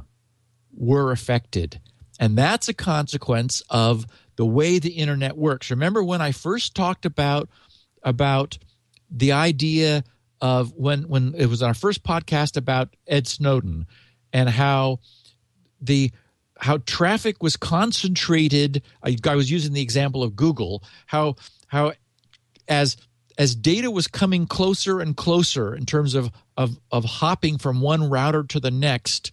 were 0.76 1.12
affected. 1.12 1.80
And 2.20 2.38
that's 2.38 2.70
a 2.70 2.74
consequence 2.74 3.64
of 3.70 4.06
the 4.36 4.46
way 4.46 4.80
the 4.80 4.92
internet 4.92 5.38
works. 5.38 5.70
Remember 5.70 6.04
when 6.04 6.22
I 6.22 6.32
first 6.32 6.76
talked 6.76 7.06
about 7.06 7.50
about 8.04 8.58
the 9.10 9.32
idea 9.32 10.04
of 10.42 10.74
when 10.74 11.04
when 11.04 11.34
it 11.36 11.48
was 11.48 11.62
our 11.62 11.74
first 11.74 12.04
podcast 12.04 12.56
about 12.58 12.96
Ed 13.08 13.28
Snowden 13.28 13.86
and 14.32 14.50
how 14.50 15.00
the 15.82 16.12
how 16.58 16.78
traffic 16.86 17.42
was 17.42 17.58
concentrated. 17.58 18.84
I, 19.04 19.18
I 19.26 19.36
was 19.36 19.50
using 19.50 19.74
the 19.74 19.82
example 19.82 20.24
of 20.24 20.36
Google 20.36 20.84
how 21.08 21.36
how 21.68 21.94
as 22.68 22.98
as 23.38 23.56
data 23.56 23.90
was 23.90 24.08
coming 24.08 24.46
closer 24.46 25.00
and 25.00 25.16
closer 25.16 25.74
in 25.74 25.86
terms 25.86 26.16
of 26.16 26.32
of 26.58 26.80
of 26.92 27.06
hopping 27.06 27.58
from 27.58 27.82
one 27.82 28.10
router 28.10 28.44
to 28.44 28.60
the 28.60 28.72
next 28.72 29.32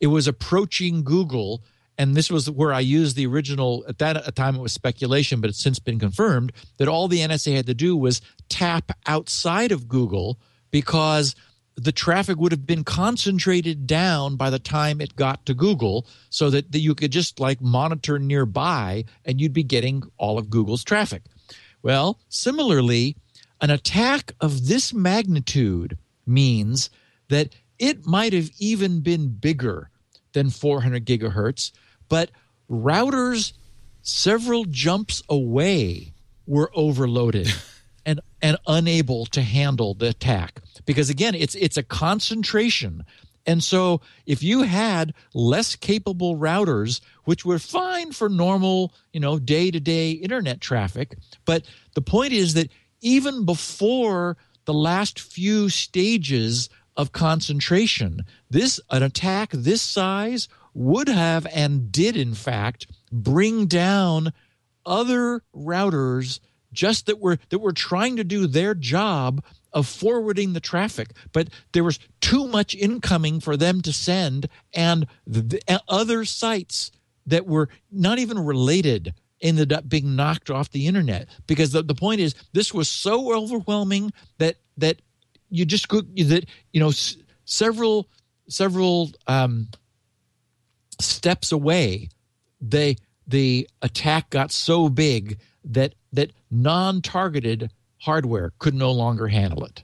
it 0.00 0.06
was 0.06 0.26
approaching 0.26 1.04
Google 1.04 1.62
and 2.00 2.16
this 2.16 2.30
was 2.30 2.48
where 2.48 2.72
I 2.72 2.80
used 2.80 3.14
the 3.14 3.26
original 3.26 3.84
at 3.86 3.98
that 3.98 4.34
time 4.34 4.56
it 4.56 4.62
was 4.62 4.72
speculation 4.72 5.40
but 5.42 5.50
it's 5.50 5.62
since 5.62 5.78
been 5.78 5.98
confirmed 5.98 6.50
that 6.78 6.88
all 6.88 7.08
the 7.08 7.18
NSA 7.18 7.54
had 7.54 7.66
to 7.66 7.74
do 7.74 7.94
was 7.94 8.22
tap 8.48 8.90
outside 9.06 9.70
of 9.70 9.86
Google 9.86 10.38
because 10.70 11.36
the 11.76 11.92
traffic 11.92 12.38
would 12.38 12.52
have 12.52 12.66
been 12.66 12.84
concentrated 12.84 13.86
down 13.86 14.36
by 14.36 14.48
the 14.48 14.58
time 14.58 15.00
it 15.00 15.14
got 15.14 15.44
to 15.44 15.52
Google 15.52 16.06
so 16.30 16.48
that, 16.48 16.72
that 16.72 16.80
you 16.80 16.94
could 16.94 17.12
just 17.12 17.38
like 17.38 17.60
monitor 17.60 18.18
nearby 18.18 19.04
and 19.26 19.38
you'd 19.38 19.52
be 19.52 19.62
getting 19.62 20.02
all 20.16 20.38
of 20.38 20.48
Google's 20.48 20.84
traffic. 20.84 21.22
Well, 21.82 22.18
similarly, 22.30 23.16
an 23.60 23.70
attack 23.70 24.32
of 24.40 24.68
this 24.68 24.94
magnitude 24.94 25.98
means 26.26 26.88
that 27.28 27.54
it 27.78 28.06
might 28.06 28.32
have 28.32 28.50
even 28.58 29.00
been 29.00 29.28
bigger 29.28 29.90
than 30.32 30.50
400 30.50 31.04
gigahertz, 31.04 31.72
but 32.10 32.30
routers 32.70 33.54
several 34.02 34.66
jumps 34.66 35.22
away 35.30 36.12
were 36.46 36.70
overloaded 36.74 37.48
and, 38.04 38.20
and 38.42 38.58
unable 38.66 39.24
to 39.26 39.40
handle 39.40 39.94
the 39.94 40.08
attack. 40.08 40.60
Because 40.84 41.08
again 41.08 41.34
it's 41.34 41.54
it's 41.54 41.78
a 41.78 41.82
concentration. 41.82 43.04
And 43.46 43.64
so 43.64 44.02
if 44.26 44.42
you 44.42 44.62
had 44.62 45.14
less 45.32 45.74
capable 45.74 46.36
routers 46.36 47.00
which 47.24 47.44
were 47.46 47.58
fine 47.58 48.12
for 48.12 48.28
normal 48.28 48.92
you 49.12 49.20
know 49.20 49.38
day-to-day 49.38 50.12
internet 50.12 50.60
traffic 50.60 51.16
but 51.46 51.64
the 51.94 52.02
point 52.02 52.32
is 52.32 52.54
that 52.54 52.70
even 53.00 53.44
before 53.46 54.36
the 54.66 54.74
last 54.74 55.18
few 55.18 55.68
stages 55.68 56.68
of 56.96 57.12
concentration 57.12 58.24
this 58.50 58.80
an 58.90 59.02
attack 59.02 59.50
this 59.52 59.80
size 59.80 60.48
would 60.74 61.08
have 61.08 61.46
and 61.52 61.90
did 61.90 62.16
in 62.16 62.34
fact 62.34 62.86
bring 63.12 63.66
down 63.66 64.32
other 64.86 65.42
routers 65.54 66.40
just 66.72 67.06
that 67.06 67.18
were 67.18 67.38
that 67.48 67.58
were 67.58 67.72
trying 67.72 68.16
to 68.16 68.24
do 68.24 68.46
their 68.46 68.74
job 68.74 69.42
of 69.72 69.86
forwarding 69.86 70.52
the 70.52 70.60
traffic, 70.60 71.12
but 71.32 71.48
there 71.72 71.84
was 71.84 71.98
too 72.20 72.48
much 72.48 72.74
incoming 72.74 73.40
for 73.40 73.56
them 73.56 73.80
to 73.82 73.92
send, 73.92 74.48
and 74.74 75.06
the, 75.26 75.60
other 75.88 76.24
sites 76.24 76.90
that 77.26 77.46
were 77.46 77.68
not 77.90 78.18
even 78.18 78.38
related 78.38 79.14
ended 79.40 79.72
up 79.72 79.88
being 79.88 80.16
knocked 80.16 80.50
off 80.50 80.70
the 80.70 80.86
internet. 80.86 81.28
Because 81.46 81.72
the, 81.72 81.82
the 81.82 81.94
point 81.94 82.20
is 82.20 82.34
this 82.52 82.74
was 82.74 82.88
so 82.88 83.34
overwhelming 83.34 84.12
that 84.38 84.56
that 84.76 85.00
you 85.50 85.64
just 85.64 85.88
could 85.88 86.16
that 86.16 86.46
you 86.72 86.80
know 86.80 86.88
s- 86.88 87.16
several 87.44 88.08
several 88.48 89.10
um, 89.26 89.68
steps 91.02 91.52
away 91.52 92.08
they 92.60 92.96
the 93.26 93.68
attack 93.82 94.30
got 94.30 94.50
so 94.52 94.88
big 94.88 95.38
that 95.64 95.94
that 96.12 96.30
non-targeted 96.50 97.70
hardware 97.98 98.52
could 98.58 98.74
no 98.74 98.90
longer 98.92 99.28
handle 99.28 99.64
it. 99.64 99.82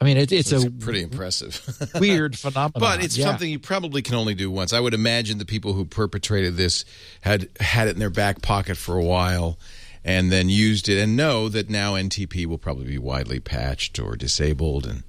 I 0.00 0.04
mean, 0.06 0.16
it, 0.16 0.32
it's, 0.32 0.48
So 0.50 0.66
a 0.66 0.70
pretty 0.70 1.02
impressive. 1.02 1.60
weird 2.00 2.38
phenomenon. 2.38 2.72
But 2.80 3.04
it's 3.04 3.16
Yeah. 3.16 3.26
something 3.26 3.50
you 3.50 3.58
probably 3.58 4.02
can 4.02 4.14
only 4.14 4.34
do 4.34 4.50
once. 4.50 4.72
I 4.72 4.80
would 4.80 4.94
imagine 4.94 5.38
the 5.38 5.44
people 5.44 5.74
who 5.74 5.84
perpetrated 5.84 6.56
this 6.56 6.84
had 7.22 7.48
had 7.60 7.86
it 7.88 7.92
in 7.92 7.98
their 7.98 8.10
back 8.10 8.40
pocket 8.42 8.76
for 8.76 8.96
a 8.96 9.04
while 9.04 9.58
and 10.04 10.32
then 10.32 10.48
used 10.48 10.88
it 10.88 10.98
and 10.98 11.16
know 11.16 11.48
that 11.50 11.68
now 11.68 11.94
NTP 11.94 12.46
will 12.46 12.56
probably 12.58 12.86
be 12.86 12.98
widely 12.98 13.40
patched 13.40 13.98
or 13.98 14.16
disabled 14.16 14.86
and 14.86 15.02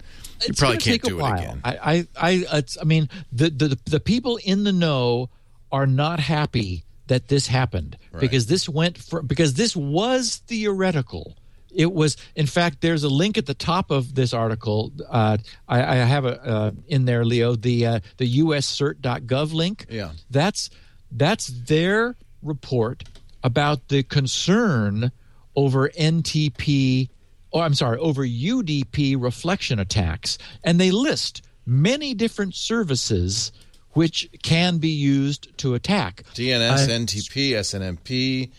you 0.44 0.50
It's 0.50 0.60
probably 0.60 0.78
gonna 0.78 0.84
can't 0.84 1.02
take 1.02 1.04
a 1.06 1.10
do 1.10 1.20
it 1.20 1.22
while. 1.22 1.34
again. 1.34 1.62
I, 1.64 1.78
I, 1.78 2.08
I, 2.18 2.58
it's, 2.58 2.78
I 2.80 2.84
mean, 2.84 3.10
the, 3.32 3.50
the 3.50 3.80
the 3.86 4.00
people 4.00 4.38
in 4.44 4.64
the 4.64 4.72
know 4.74 5.30
are 5.72 5.88
not 5.88 6.20
happy 6.20 6.84
that 7.08 7.28
this 7.28 7.48
happened 7.48 7.98
because 8.20 8.46
this 8.48 8.68
went 8.70 8.98
for 8.98 9.22
because 9.22 9.54
this 9.56 9.76
was 9.76 10.38
theoretical. 10.48 11.38
It 11.74 11.94
was, 11.94 12.18
in 12.36 12.48
fact, 12.48 12.82
there's 12.82 13.04
a 13.06 13.10
link 13.10 13.38
at 13.38 13.46
the 13.46 13.54
top 13.54 13.92
of 13.92 14.14
this 14.16 14.34
article. 14.34 14.92
Uh, 15.10 15.38
I, 15.70 15.82
I 15.82 15.96
have 15.96 16.26
a 16.26 16.44
uh, 16.46 16.72
in 16.88 17.06
there, 17.06 17.24
Leo, 17.24 17.56
the 17.56 17.86
uh, 17.86 18.00
the 18.18 18.40
USCert.gov 18.40 19.54
link. 19.54 19.86
Yeah. 19.90 20.12
that's 20.30 20.70
that's 21.12 21.48
their 21.48 22.16
report 22.42 23.04
about 23.44 23.88
the 23.90 24.04
concern 24.04 25.12
over 25.56 25.90
NTP, 25.90 27.10
or 27.52 27.64
I'm 27.64 27.74
sorry, 27.74 27.98
over 28.00 28.26
UDP 28.26 29.16
reflection 29.22 29.80
attacks, 29.80 30.38
and 30.64 30.80
they 30.80 30.92
list 30.92 31.42
many 31.66 32.14
different 32.14 32.56
services 32.56 33.52
which 33.94 34.30
can 34.42 34.78
be 34.78 34.90
used 34.90 35.56
to 35.58 35.74
attack. 35.74 36.24
DNS, 36.34 36.72
I- 36.72 36.88
NTP, 36.88 37.52
SNMP, 37.52 38.50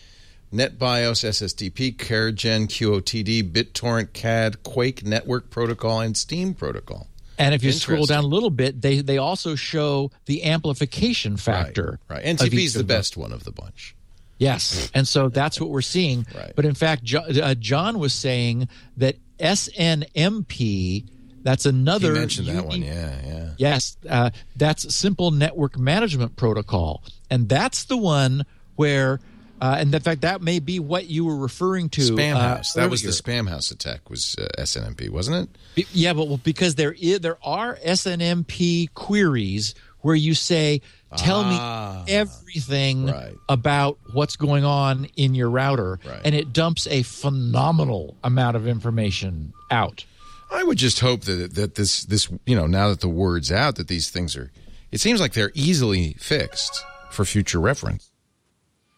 NetBIOS, 0.53 1.23
SSDP, 1.23 1.95
CharGEN, 1.97 2.67
QOTD, 2.67 3.51
BitTorrent, 3.51 4.13
Kad, 4.13 4.61
Quake 4.61 5.03
Network 5.03 5.49
Protocol, 5.49 6.01
and 6.01 6.15
Steam 6.15 6.53
Protocol. 6.53 7.07
And 7.39 7.55
if 7.55 7.63
you 7.63 7.71
scroll 7.71 8.05
down 8.05 8.23
a 8.23 8.27
little 8.27 8.51
bit, 8.51 8.81
they 8.81 9.01
they 9.01 9.17
also 9.17 9.55
show 9.55 10.11
the 10.25 10.43
amplification 10.43 11.35
factor. 11.35 11.99
Right. 12.07 12.23
of 12.23 12.37
NTP 12.37 12.65
is 12.65 12.73
the 12.73 12.81
of 12.81 12.87
them. 12.87 12.97
best 12.97 13.17
one 13.17 13.33
of 13.33 13.43
the 13.43 13.51
bunch. 13.51 13.95
Yes, 14.37 14.91
and 14.93 15.07
so 15.07 15.29
that's 15.29 15.59
what 15.61 15.69
we're 15.69 15.81
seeing. 15.81 16.25
Right. 16.35 16.51
But 16.55 16.65
in 16.65 16.73
fact, 16.73 17.03
jo- 17.03 17.19
uh, 17.21 17.55
John 17.55 17.99
was 17.99 18.13
saying 18.13 18.67
that 18.97 19.15
SNMP. 19.39 21.05
That's 21.43 21.63
He 21.65 21.69
another. 21.69 22.13
mentioned 22.13 22.47
that 22.47 22.65
one. 22.65 22.81
Yeah, 22.81 23.15
yeah. 23.25 23.49
Yes, 23.57 23.97
uh, 24.09 24.29
that's 24.55 24.93
Simple 24.95 25.31
Network 25.31 25.77
Management 25.77 26.35
Protocol, 26.37 27.03
and 27.29 27.49
that's 27.49 27.83
the 27.85 27.97
one 27.97 28.45
where, 28.77 29.19
uh, 29.61 29.75
and 29.77 29.93
in 29.93 30.01
fact, 30.01 30.21
that 30.21 30.41
may 30.41 30.59
be 30.59 30.79
what 30.79 31.07
you 31.07 31.25
were 31.25 31.35
referring 31.35 31.89
to. 31.89 32.01
Spam 32.01 32.35
uh, 32.35 32.39
House. 32.55 32.73
That 32.73 32.89
was 32.89 33.01
the. 33.03 33.09
Spamhaus 33.09 33.71
attack. 33.73 34.09
Was 34.09 34.35
uh, 34.39 34.47
SNMP, 34.57 35.09
wasn't 35.09 35.49
it? 35.49 35.57
Be- 35.75 35.87
Yeah, 35.91 36.13
but 36.13 36.27
well, 36.29 36.39
because 36.41 36.75
there 36.75 36.93
is, 36.93 37.19
there 37.19 37.37
are 37.43 37.75
SNMP 37.85 38.93
queries 38.93 39.75
where 40.03 40.15
you 40.15 40.35
say, 40.35 40.81
"Tell 41.17 41.41
Ah, 41.43 42.03
me 42.05 42.13
everything 42.13 43.07
right. 43.07 43.33
about 43.49 43.97
what's 44.13 44.35
going 44.35 44.63
on 44.63 45.05
in 45.15 45.33
your 45.33 45.49
router," 45.49 45.99
Right. 46.05 46.21
and 46.23 46.35
it 46.35 46.53
dumps 46.53 46.85
a 46.87 47.01
phenomenal 47.03 48.15
amount 48.23 48.55
of 48.55 48.67
information 48.67 49.53
out. 49.71 50.05
I 50.51 50.63
would 50.63 50.77
just 50.77 50.99
hope 50.99 51.21
that 51.21 51.55
that 51.55 51.75
this 51.75 52.03
this 52.03 52.29
you 52.45 52.55
know 52.55 52.67
now 52.67 52.89
that 52.89 52.99
the 53.01 53.09
word's 53.09 53.51
out 53.51 53.75
that 53.77 53.87
these 53.87 54.09
things 54.11 54.35
are. 54.35 54.51
It 54.91 55.01
seems 55.01 55.19
like 55.19 55.33
they're 55.33 55.51
easily 55.55 56.13
fixed 56.19 56.83
for 57.09 57.25
future 57.25 57.59
reference. 57.59 58.11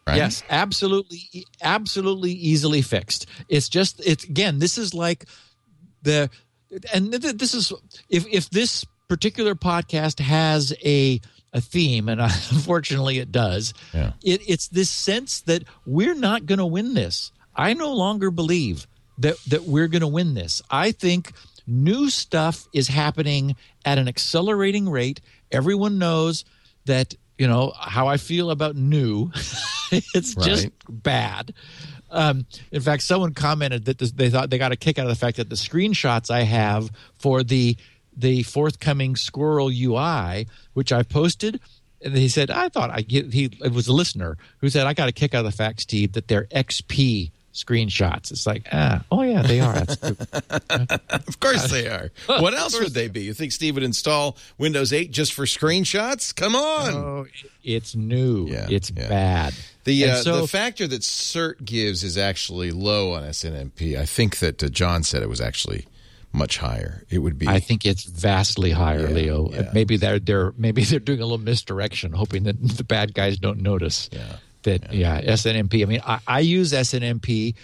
Right? 0.06 0.18
Yes, 0.18 0.42
absolutely, 0.50 1.46
absolutely 1.62 2.32
easily 2.32 2.82
fixed. 2.82 3.26
It's 3.48 3.68
just 3.68 4.00
it's 4.04 4.24
again. 4.24 4.58
This 4.58 4.76
is 4.78 4.92
like 4.94 5.24
the 6.02 6.28
and 6.92 7.10
th- 7.10 7.22
th- 7.22 7.36
this 7.38 7.54
is 7.54 7.72
if 8.10 8.26
if 8.26 8.50
this 8.50 8.84
particular 9.08 9.54
podcast 9.54 10.20
has 10.20 10.72
a 10.84 11.20
a 11.52 11.60
theme, 11.60 12.08
and 12.08 12.20
unfortunately 12.50 13.18
it 13.18 13.32
does. 13.32 13.72
Yeah. 13.94 14.12
It, 14.22 14.42
it's 14.48 14.68
this 14.68 14.90
sense 14.90 15.40
that 15.42 15.64
we're 15.86 16.14
not 16.14 16.46
going 16.46 16.58
to 16.58 16.66
win 16.66 16.94
this. 16.94 17.32
I 17.54 17.72
no 17.72 17.92
longer 17.92 18.30
believe 18.30 18.86
that 19.18 19.36
that 19.48 19.64
we're 19.64 19.88
going 19.88 20.02
to 20.02 20.08
win 20.08 20.34
this. 20.34 20.60
I 20.70 20.92
think 20.92 21.32
new 21.66 22.10
stuff 22.10 22.66
is 22.72 22.88
happening 22.88 23.56
at 23.84 23.98
an 23.98 24.08
accelerating 24.08 24.88
rate. 24.88 25.20
Everyone 25.50 25.98
knows 25.98 26.44
that 26.84 27.14
you 27.38 27.46
know 27.46 27.72
how 27.78 28.06
I 28.06 28.16
feel 28.18 28.50
about 28.50 28.76
new. 28.76 29.30
it's 29.90 30.34
just 30.34 30.68
bad. 30.88 31.54
Um, 32.10 32.46
in 32.70 32.80
fact, 32.80 33.02
someone 33.02 33.34
commented 33.34 33.86
that 33.86 33.98
this, 33.98 34.12
they 34.12 34.30
thought 34.30 34.48
they 34.48 34.58
got 34.58 34.72
a 34.72 34.76
kick 34.76 34.98
out 34.98 35.06
of 35.06 35.10
the 35.10 35.16
fact 35.16 35.38
that 35.38 35.48
the 35.48 35.56
screenshots 35.56 36.30
I 36.30 36.42
have 36.42 36.90
for 37.18 37.42
the 37.42 37.76
the 38.16 38.42
forthcoming 38.42 39.14
SQRL 39.14 39.70
UI, 39.70 40.46
which 40.74 40.92
I 40.92 41.02
posted, 41.02 41.60
and 42.02 42.16
he 42.16 42.28
said 42.28 42.50
I 42.50 42.68
thought 42.68 42.90
I 42.90 43.02
get 43.02 43.32
he 43.32 43.50
it 43.62 43.72
was 43.72 43.88
a 43.88 43.92
listener 43.92 44.36
who 44.58 44.68
said 44.68 44.86
I 44.86 44.94
got 44.94 45.08
a 45.08 45.12
kick 45.12 45.34
out 45.34 45.44
of 45.44 45.50
the 45.50 45.56
fact, 45.56 45.80
Steve, 45.80 46.12
that 46.12 46.28
they're 46.28 46.44
XP 46.46 47.30
screenshots. 47.56 48.30
It's 48.30 48.46
like 48.46 48.66
ah, 48.72 49.02
oh 49.10 49.22
yeah, 49.22 49.42
they 49.42 49.60
are. 49.60 49.74
That's. 49.74 49.96
Of 51.26 51.40
course 51.40 51.70
they 51.70 51.88
are. 51.88 52.10
What 52.26 52.54
else 52.54 52.78
would 52.78 52.92
they 52.92 53.08
be? 53.08 53.22
You 53.22 53.34
think 53.34 53.52
Steve 53.52 53.74
would 53.74 53.82
install 53.82 54.36
Windows 54.58 54.92
8 54.92 55.10
just 55.10 55.32
for 55.32 55.44
screenshots? 55.44 56.34
Come 56.34 56.54
on. 56.54 56.94
oh, 56.94 57.26
it's 57.64 57.94
new. 57.96 58.46
Yeah, 58.46 58.66
it's 58.70 58.92
yeah. 58.94 59.08
bad. 59.08 59.54
The 59.84 60.10
uh, 60.10 60.16
so- 60.16 60.42
the 60.42 60.48
factor 60.48 60.86
that 60.86 61.02
CERT 61.02 61.64
gives 61.64 62.04
is 62.04 62.18
actually 62.18 62.70
low 62.70 63.12
on 63.12 63.22
SNMP. 63.22 63.98
I 63.98 64.04
think 64.04 64.38
that 64.38 64.62
uh, 64.62 64.68
John 64.68 65.02
said 65.02 65.22
it 65.22 65.28
was 65.28 65.40
actually 65.40 65.86
much 66.32 66.58
higher. 66.58 67.04
It 67.08 67.18
would 67.18 67.38
be. 67.38 67.48
I 67.48 67.60
think 67.60 67.86
it's 67.86 68.04
vastly 68.04 68.70
higher, 68.70 69.08
Yeah, 69.08 69.14
Leo. 69.14 69.50
yeah. 69.50 69.70
Maybe 69.72 69.96
they're 69.96 70.18
they're 70.18 70.52
maybe 70.56 70.84
they're 70.84 71.00
doing 71.00 71.20
a 71.20 71.24
little 71.24 71.38
misdirection, 71.38 72.12
hoping 72.12 72.44
that 72.44 72.60
the 72.76 72.84
bad 72.84 73.14
guys 73.14 73.38
don't 73.38 73.60
notice. 73.60 74.08
Yeah, 74.12 74.36
That 74.64 74.92
yeah, 74.92 75.20
SNMP. 75.22 75.82
I 75.82 75.86
mean, 75.86 76.00
I, 76.06 76.18
I 76.26 76.40
use 76.40 76.72
SNMP. 76.72 77.54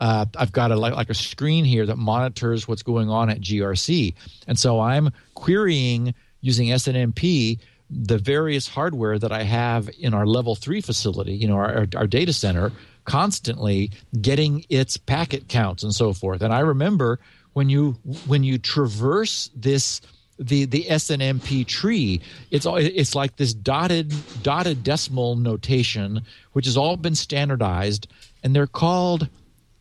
Uh, 0.00 0.26
I've 0.36 0.50
got 0.50 0.72
a 0.72 0.76
like, 0.76 0.94
like 0.94 1.10
a 1.10 1.14
screen 1.14 1.64
here 1.64 1.86
that 1.86 1.96
monitors 1.96 2.66
what's 2.66 2.82
going 2.82 3.08
on 3.08 3.30
at 3.30 3.40
GRC, 3.40 4.14
and 4.48 4.58
so 4.58 4.80
I'm 4.80 5.10
querying 5.34 6.14
using 6.40 6.68
SNMP 6.68 7.58
the 7.94 8.16
various 8.16 8.66
hardware 8.66 9.18
that 9.18 9.32
I 9.32 9.42
have 9.42 9.90
in 10.00 10.14
our 10.14 10.24
level 10.26 10.54
three 10.54 10.80
facility, 10.80 11.34
you 11.34 11.46
know, 11.46 11.56
our, 11.56 11.86
our 11.94 12.06
data 12.06 12.32
center, 12.32 12.72
constantly 13.04 13.90
getting 14.18 14.64
its 14.70 14.96
packet 14.96 15.46
counts 15.48 15.82
and 15.82 15.94
so 15.94 16.14
forth. 16.14 16.40
And 16.40 16.54
I 16.54 16.60
remember 16.60 17.20
when 17.52 17.68
you 17.68 17.92
when 18.26 18.44
you 18.44 18.58
traverse 18.58 19.50
this 19.54 20.00
the 20.38 20.64
the 20.64 20.84
SNMP 20.84 21.66
tree, 21.66 22.20
it's 22.50 22.66
all 22.66 22.76
it's 22.76 23.14
like 23.14 23.36
this 23.36 23.52
dotted 23.54 24.12
dotted 24.42 24.82
decimal 24.82 25.36
notation, 25.36 26.22
which 26.52 26.66
has 26.66 26.76
all 26.76 26.96
been 26.96 27.14
standardized, 27.14 28.08
and 28.42 28.54
they're 28.56 28.66
called. 28.66 29.28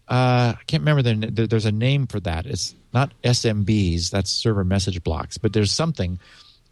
Uh, 0.07 0.53
I 0.59 0.63
can't 0.67 0.81
remember. 0.81 1.01
The, 1.01 1.31
there- 1.31 1.47
there's 1.47 1.65
a 1.65 1.71
name 1.71 2.05
for 2.05 2.19
that. 2.21 2.45
It's 2.45 2.75
not 2.93 3.11
SMBs. 3.23 4.09
That's 4.09 4.29
server 4.29 4.65
message 4.65 5.01
blocks. 5.03 5.37
But 5.37 5.53
there's 5.53 5.71
something, 5.71 6.19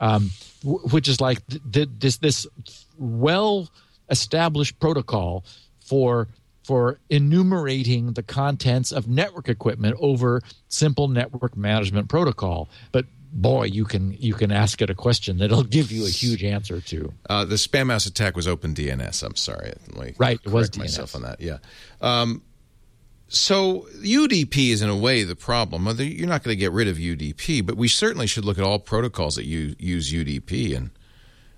um, 0.02 0.30
w- 0.62 0.82
which 0.90 1.08
is 1.08 1.22
like 1.22 1.46
th- 1.48 1.62
th- 1.72 1.90
this 2.00 2.18
this 2.18 2.46
well 2.98 3.70
established 4.10 4.78
protocol 4.82 5.46
for 5.80 6.28
for 6.70 7.00
enumerating 7.10 8.14
the 8.14 8.22
contents 8.22 8.92
of 8.92 9.08
network 9.08 9.50
equipment 9.50 9.98
over 10.00 10.40
simple 10.68 11.08
network 11.08 11.58
management 11.58 12.08
protocol. 12.08 12.70
But 12.92 13.06
boy, 13.34 13.64
you 13.64 13.86
can 13.86 14.16
you 14.20 14.36
can 14.36 14.52
ask 14.52 14.80
it 14.80 14.88
a 14.92 14.94
question 14.94 15.40
that'll 15.40 15.64
give 15.64 15.92
you 15.92 16.06
a 16.06 16.10
huge 16.10 16.44
answer 16.44 16.80
to. 16.80 17.12
Uh, 17.28 17.44
the 17.44 17.56
Spamhaus 17.56 18.06
attack 18.06 18.36
was 18.36 18.48
open 18.48 18.76
DNS. 18.76 19.24
I'm 19.24 19.36
sorry. 19.36 19.74
Right, 20.20 20.40
it 20.46 20.52
was 20.52 20.68
correct 20.70 20.78
myself 20.78 21.14
DNS. 21.14 21.16
on 21.16 21.22
that. 21.24 21.42
Yeah. 21.42 21.58
Um, 22.02 22.44
so 23.30 23.88
UDP 24.04 24.70
is 24.70 24.84
in 24.84 24.90
a 24.90 24.96
way 24.96 25.24
the 25.24 25.36
problem. 25.36 25.88
You're 25.98 26.28
not 26.28 26.44
going 26.44 26.56
to 26.56 26.60
get 26.60 26.72
rid 26.72 26.88
of 26.88 26.98
UDP, 26.98 27.66
but 27.66 27.78
we 27.78 27.88
certainly 27.88 28.28
should 28.28 28.46
look 28.46 28.60
at 28.60 28.64
all 28.64 28.78
protocols 28.78 29.38
that 29.38 29.46
you 29.46 29.74
use 29.80 30.14
UDP 30.14 30.78
and 30.78 30.92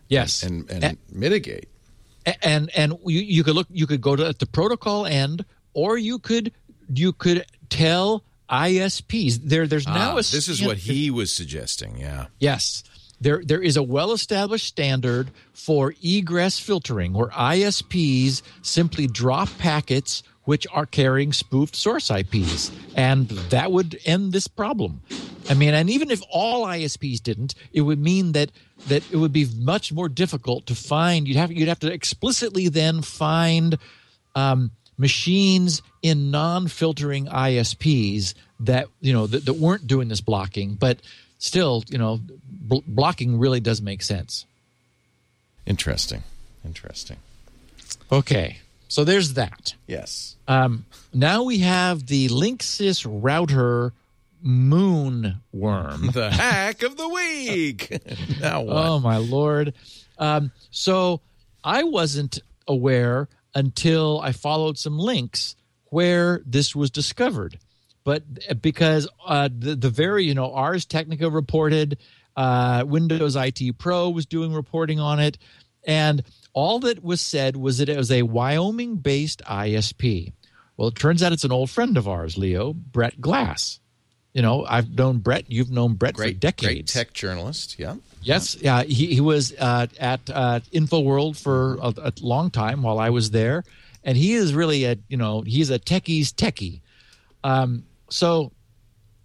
Yes, 0.07 0.43
and, 0.43 0.70
and 0.72 0.84
A- 0.86 0.97
mitigate. 1.12 1.68
And 2.42 2.70
and 2.76 2.94
you, 3.06 3.20
you 3.20 3.44
could 3.44 3.56
look 3.56 3.68
you 3.72 3.88
could 3.88 4.02
go 4.02 4.16
to 4.16 4.26
at 4.28 4.40
the 4.40 4.46
protocol 4.46 5.06
end 5.06 5.46
or 5.74 5.98
you 5.98 6.20
could 6.20 6.52
you 6.94 7.14
could 7.14 7.46
tell 7.70 8.24
ISPs 8.50 9.40
there 9.44 9.66
there's 9.68 9.88
now 9.88 10.12
Ah, 10.12 10.14
a 10.14 10.18
this 10.18 10.48
is 10.48 10.62
what 10.62 10.78
he 10.78 11.10
was 11.10 11.32
suggesting. 11.32 11.98
Yeah. 11.98 12.28
Yes. 12.40 12.84
There, 13.20 13.44
there 13.46 13.62
is 13.62 13.78
a 13.78 13.84
well 13.84 14.14
established 14.14 14.66
standard 14.66 15.30
for 15.54 15.94
egress 16.04 16.58
filtering 16.58 17.14
where 17.14 17.28
ISPs 17.28 18.42
simply 18.64 19.06
drop 19.08 19.48
packets 19.60 20.24
which 20.46 20.66
are 20.74 20.88
carrying 20.88 21.32
spoofed 21.32 21.76
source 21.76 22.10
IPs. 22.10 22.72
And 22.96 23.30
that 23.30 23.72
would 23.72 24.00
end 24.06 24.34
this 24.34 24.48
problem. 24.48 25.02
I 25.50 25.54
mean, 25.54 25.76
and 25.76 25.88
even 25.88 26.10
if 26.10 26.22
all 26.32 26.66
ISPs 26.66 27.22
didn't, 27.22 27.54
it 27.74 27.82
would 27.82 28.00
mean 28.00 28.32
that 28.32 28.52
that 28.88 29.04
it 29.12 29.18
would 29.18 29.34
be 29.34 29.48
much 29.58 29.92
more 29.92 30.10
difficult 30.10 30.68
to 30.68 30.76
find. 30.76 31.28
You'd 31.28 31.38
have 31.38 31.52
you'd 31.52 31.68
have 31.68 31.80
to 31.80 31.92
explicitly 31.92 32.68
then 32.68 33.02
find 33.02 33.78
um, 34.36 34.72
machines 34.98 35.82
in 36.02 36.32
non-filtering 36.32 37.26
ISPs 37.28 38.34
that 38.62 38.88
you 39.00 39.14
know 39.14 39.28
that, 39.28 39.46
that 39.46 39.54
weren't 39.54 39.88
doing 39.88 40.08
this 40.08 40.22
blocking, 40.22 40.76
but 40.76 41.00
still, 41.40 41.84
you 41.90 41.98
know, 41.98 42.20
bl- 42.50 42.86
blocking 42.88 43.38
really 43.38 43.60
does 43.60 43.82
make 43.82 44.02
sense. 44.02 44.46
Interesting. 45.66 46.24
Interesting. 46.66 47.18
Okay, 48.12 48.58
so 48.88 49.04
there's 49.04 49.34
that. 49.34 49.76
Yes. 49.88 50.36
Um, 50.48 50.86
now 51.14 51.44
we 51.44 51.60
have 51.60 52.08
the 52.08 52.30
Linksys 52.30 53.06
router 53.10 53.94
moon 54.42 55.42
worm. 55.52 56.12
The 56.12 56.32
hack 56.32 56.84
of 56.84 56.98
the 56.98 57.08
week. 57.08 57.89
now 58.42 58.62
what? 58.62 58.76
Oh 58.76 59.00
my 59.00 59.18
lord! 59.18 59.74
Um, 60.18 60.52
so 60.70 61.22
I 61.64 61.84
wasn't 61.84 62.39
aware 62.68 63.30
until 63.54 64.20
I 64.22 64.32
followed 64.32 64.78
some 64.78 64.98
links 64.98 65.56
where 65.86 66.42
this 66.46 66.76
was 66.76 66.89
discovered, 66.89 67.60
but 68.04 68.24
because 68.62 69.08
uh, 69.26 69.50
the 69.56 69.76
the 69.76 69.89
very 69.89 70.26
you 70.26 70.34
know 70.34 70.52
Ars 70.52 70.86
Technica 70.86 71.30
reported, 71.30 71.98
uh, 72.36 72.84
Windows 72.88 73.36
IT 73.36 73.78
Pro 73.78 74.10
was 74.10 74.26
doing 74.26 74.54
reporting 74.54 75.00
on 75.00 75.20
it, 75.20 75.38
and 75.86 76.24
all 76.54 76.80
that 76.80 77.04
was 77.04 77.22
said 77.22 77.56
was 77.56 77.78
that 77.78 77.89
it 77.89 77.98
was 77.98 78.12
a 78.12 78.24
Wyoming-based 78.24 79.42
ISP. 79.46 80.34
Well, 80.78 80.89
it 80.89 80.96
turns 80.96 81.22
out 81.22 81.32
it's 81.32 81.44
an 81.44 81.52
old 81.52 81.70
friend 81.70 81.98
of 81.98 82.08
ours, 82.08 82.38
Leo 82.38 82.74
Brett 82.74 83.22
Glass. 83.22 83.80
You 84.34 84.42
know, 84.42 84.66
I've 84.66 84.90
known 84.90 85.18
Brett. 85.18 85.52
You've 85.52 85.72
known 85.72 85.96
Brett 85.96 86.14
great, 86.14 86.36
for 86.36 86.40
decades. 86.40 86.68
great 86.74 86.88
tech 86.88 87.14
journalist. 87.14 87.78
Yeah. 87.78 87.96
Yes, 88.24 88.56
yeah, 88.62 88.84
he, 88.84 89.08
he 89.16 89.22
was 89.22 89.54
uh, 89.58 89.88
at 90.00 90.22
uh, 90.30 90.60
InfoWorld 90.72 91.42
for 91.42 91.78
a, 91.82 91.94
a 91.98 92.14
long 92.22 92.52
time 92.52 92.84
while 92.84 93.00
I 93.00 93.10
was 93.10 93.32
there, 93.32 93.64
and 94.04 94.16
he 94.16 94.34
is 94.34 94.54
really 94.54 94.86
a 94.86 94.98
you 95.10 95.18
know 95.18 95.42
he's 95.42 95.70
a 95.70 95.80
techie's 95.80 96.32
techie. 96.32 96.82
Um, 97.44 97.84
so 98.10 98.52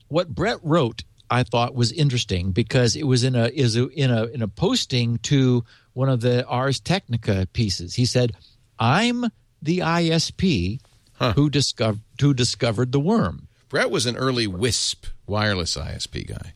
what 0.09 0.35
Brett 0.35 0.59
wrote, 0.63 1.03
I 1.31 1.43
thought 1.43 1.75
was 1.75 1.93
interesting 1.93 2.53
because 2.53 2.97
it 2.97 3.05
was 3.05 3.23
in 3.23 3.35
a 3.35 3.47
is 3.49 3.77
a, 3.77 3.89
in 3.89 4.11
a 4.11 4.25
in 4.25 4.43
a 4.43 4.49
posting 4.49 5.19
to 5.19 5.65
one 5.93 6.09
of 6.09 6.21
the 6.21 6.47
Ars 6.47 6.81
Technica 6.81 7.47
pieces. 7.53 7.95
He 7.95 8.07
said, 8.07 8.33
"I'm 8.79 9.27
the 9.61 9.81
ISP 9.81 10.81
who 11.35 11.51
discovered 11.51 12.01
who 12.21 12.33
discovered 12.33 12.93
the 12.93 13.01
worm." 13.01 13.46
Brett 13.77 13.91
was 13.91 14.07
an 14.07 14.17
early 14.17 14.47
WISP 14.47 15.07
wireless 15.27 15.77
ISP 15.77 16.27
guy. 16.27 16.55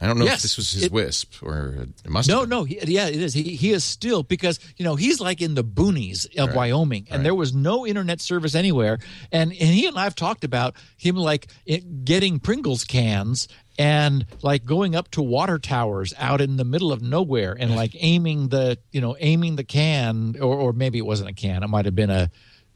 I 0.00 0.06
don't 0.06 0.18
know 0.18 0.24
Yes, 0.24 0.38
if 0.38 0.42
this 0.42 0.56
was 0.56 0.72
his 0.72 0.82
it- 0.84 0.92
WISP 0.92 1.42
or 1.42 1.86
it 2.04 2.08
must 2.10 2.28
No, 2.28 2.40
have 2.40 2.48
been. 2.48 2.58
no, 2.58 2.64
he, 2.64 2.78
yeah, 2.86 3.06
it 3.06 3.16
is. 3.20 3.34
He 3.34 3.54
he 3.54 3.70
is 3.72 3.84
still 3.84 4.22
because 4.24 4.58
you 4.76 4.84
know 4.84 4.96
he's 4.96 5.20
like 5.20 5.40
in 5.40 5.54
the 5.54 5.62
boonies 5.62 6.26
of 6.38 6.54
Wyoming, 6.56 7.06
and 7.10 7.24
there 7.24 7.34
was 7.36 7.54
no 7.54 7.86
internet 7.86 8.20
service 8.20 8.54
anywhere. 8.56 8.98
And 9.30 9.50
and 9.52 9.60
he 9.70 9.86
and 9.86 9.96
I've 9.98 10.16
talked 10.16 10.42
about 10.44 10.74
him 10.96 11.14
like 11.16 11.46
it, 11.66 12.04
getting 12.04 12.40
Pringles 12.40 12.82
cans 12.84 13.46
and 13.78 14.26
like 14.42 14.64
going 14.64 14.94
up 14.96 15.08
to 15.12 15.22
water 15.22 15.58
towers 15.60 16.12
out 16.18 16.40
in 16.40 16.56
the 16.56 16.64
middle 16.64 16.92
of 16.92 17.00
nowhere 17.00 17.56
and 17.58 17.74
like 17.76 17.94
aiming 17.98 18.48
the 18.48 18.78
you 18.90 19.00
know 19.00 19.16
aiming 19.20 19.54
the 19.56 19.64
can 19.64 20.34
or 20.40 20.54
or 20.56 20.72
maybe 20.72 20.98
it 20.98 21.06
wasn't 21.06 21.30
a 21.30 21.32
can, 21.32 21.62
it 21.62 21.68
might 21.68 21.84
have 21.84 21.94
been 21.94 22.10
a 22.10 22.28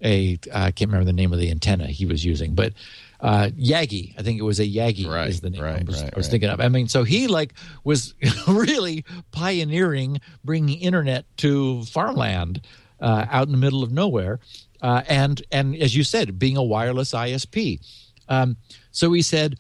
a 0.05 0.39
I 0.55 0.71
can't 0.71 0.91
remember 0.93 1.07
the 1.07 1.13
name 1.13 1.33
of 1.33 1.41
the 1.41 1.51
antenna 1.51 1.87
he 1.89 2.07
was 2.07 2.25
using, 2.25 2.55
but. 2.55 2.73
Uh, 3.21 3.51
Yagi, 3.59 4.15
I 4.19 4.23
think 4.23 4.39
it 4.39 4.43
was 4.43 4.61
a 4.61 4.67
Yagi 4.67 5.09
Right, 5.09 5.29
is 5.29 5.41
the 5.41 5.51
name 5.51 5.63
I 5.63 5.83
was, 5.87 6.03
right, 6.03 6.13
I 6.13 6.17
was 6.17 6.27
right. 6.27 6.31
thinking 6.31 6.51
of. 6.51 6.61
I 6.61 6.69
mean, 6.69 6.89
so 6.89 7.05
he 7.05 7.27
like 7.27 7.55
was 7.85 8.15
really 8.49 9.05
pioneering 9.33 10.21
bringing 10.45 10.79
internet 10.81 11.25
to 11.39 11.83
farmland 11.85 12.61
uh, 13.01 13.27
out 13.31 13.47
in 13.47 13.53
the 13.53 13.59
middle 13.59 13.83
of 13.83 13.93
nowhere, 13.93 14.41
uh, 14.83 15.03
and 15.09 15.43
and 15.51 15.77
as 15.77 15.97
you 15.97 16.05
said, 16.05 16.39
being 16.39 16.57
a 16.57 16.63
wireless 16.63 17.13
ISP. 17.13 17.81
Um, 18.29 18.57
so 18.91 19.13
he 19.13 19.23
said, 19.23 19.59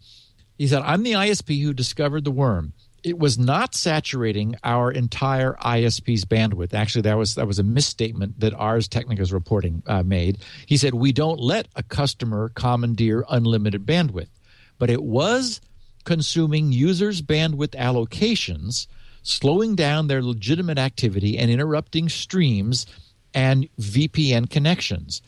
he 0.58 0.66
said, 0.66 0.82
I'm 0.82 1.02
the 1.02 1.12
ISP 1.12 1.62
who 1.62 1.72
discovered 1.72 2.24
the 2.24 2.30
worm. 2.30 2.72
It 3.02 3.18
was 3.18 3.38
not 3.38 3.74
saturating 3.74 4.56
our 4.64 4.90
entire 4.90 5.54
ISP's 5.54 6.24
bandwidth. 6.24 6.74
Actually, 6.74 7.02
that 7.02 7.16
was 7.16 7.36
that 7.36 7.46
was 7.46 7.58
a 7.58 7.62
misstatement 7.62 8.40
that 8.40 8.54
Ars 8.54 8.88
Technica's 8.88 9.32
reporting 9.32 9.82
uh, 9.86 10.02
made. 10.02 10.38
He 10.66 10.76
said 10.76 10.94
we 10.94 11.12
don't 11.12 11.38
let 11.38 11.68
a 11.76 11.82
customer 11.82 12.50
commandeer 12.50 13.24
unlimited 13.28 13.86
bandwidth, 13.86 14.30
but 14.78 14.90
it 14.90 15.02
was 15.02 15.60
consuming 16.04 16.72
users' 16.72 17.22
bandwidth 17.22 17.74
allocations, 17.74 18.86
slowing 19.22 19.74
down 19.74 20.06
their 20.06 20.22
legitimate 20.22 20.78
activity 20.78 21.36
and 21.36 21.50
interrupting 21.50 22.08
streams 22.08 22.86
and 23.34 23.68
VPN 23.78 24.48
connections. 24.48 25.20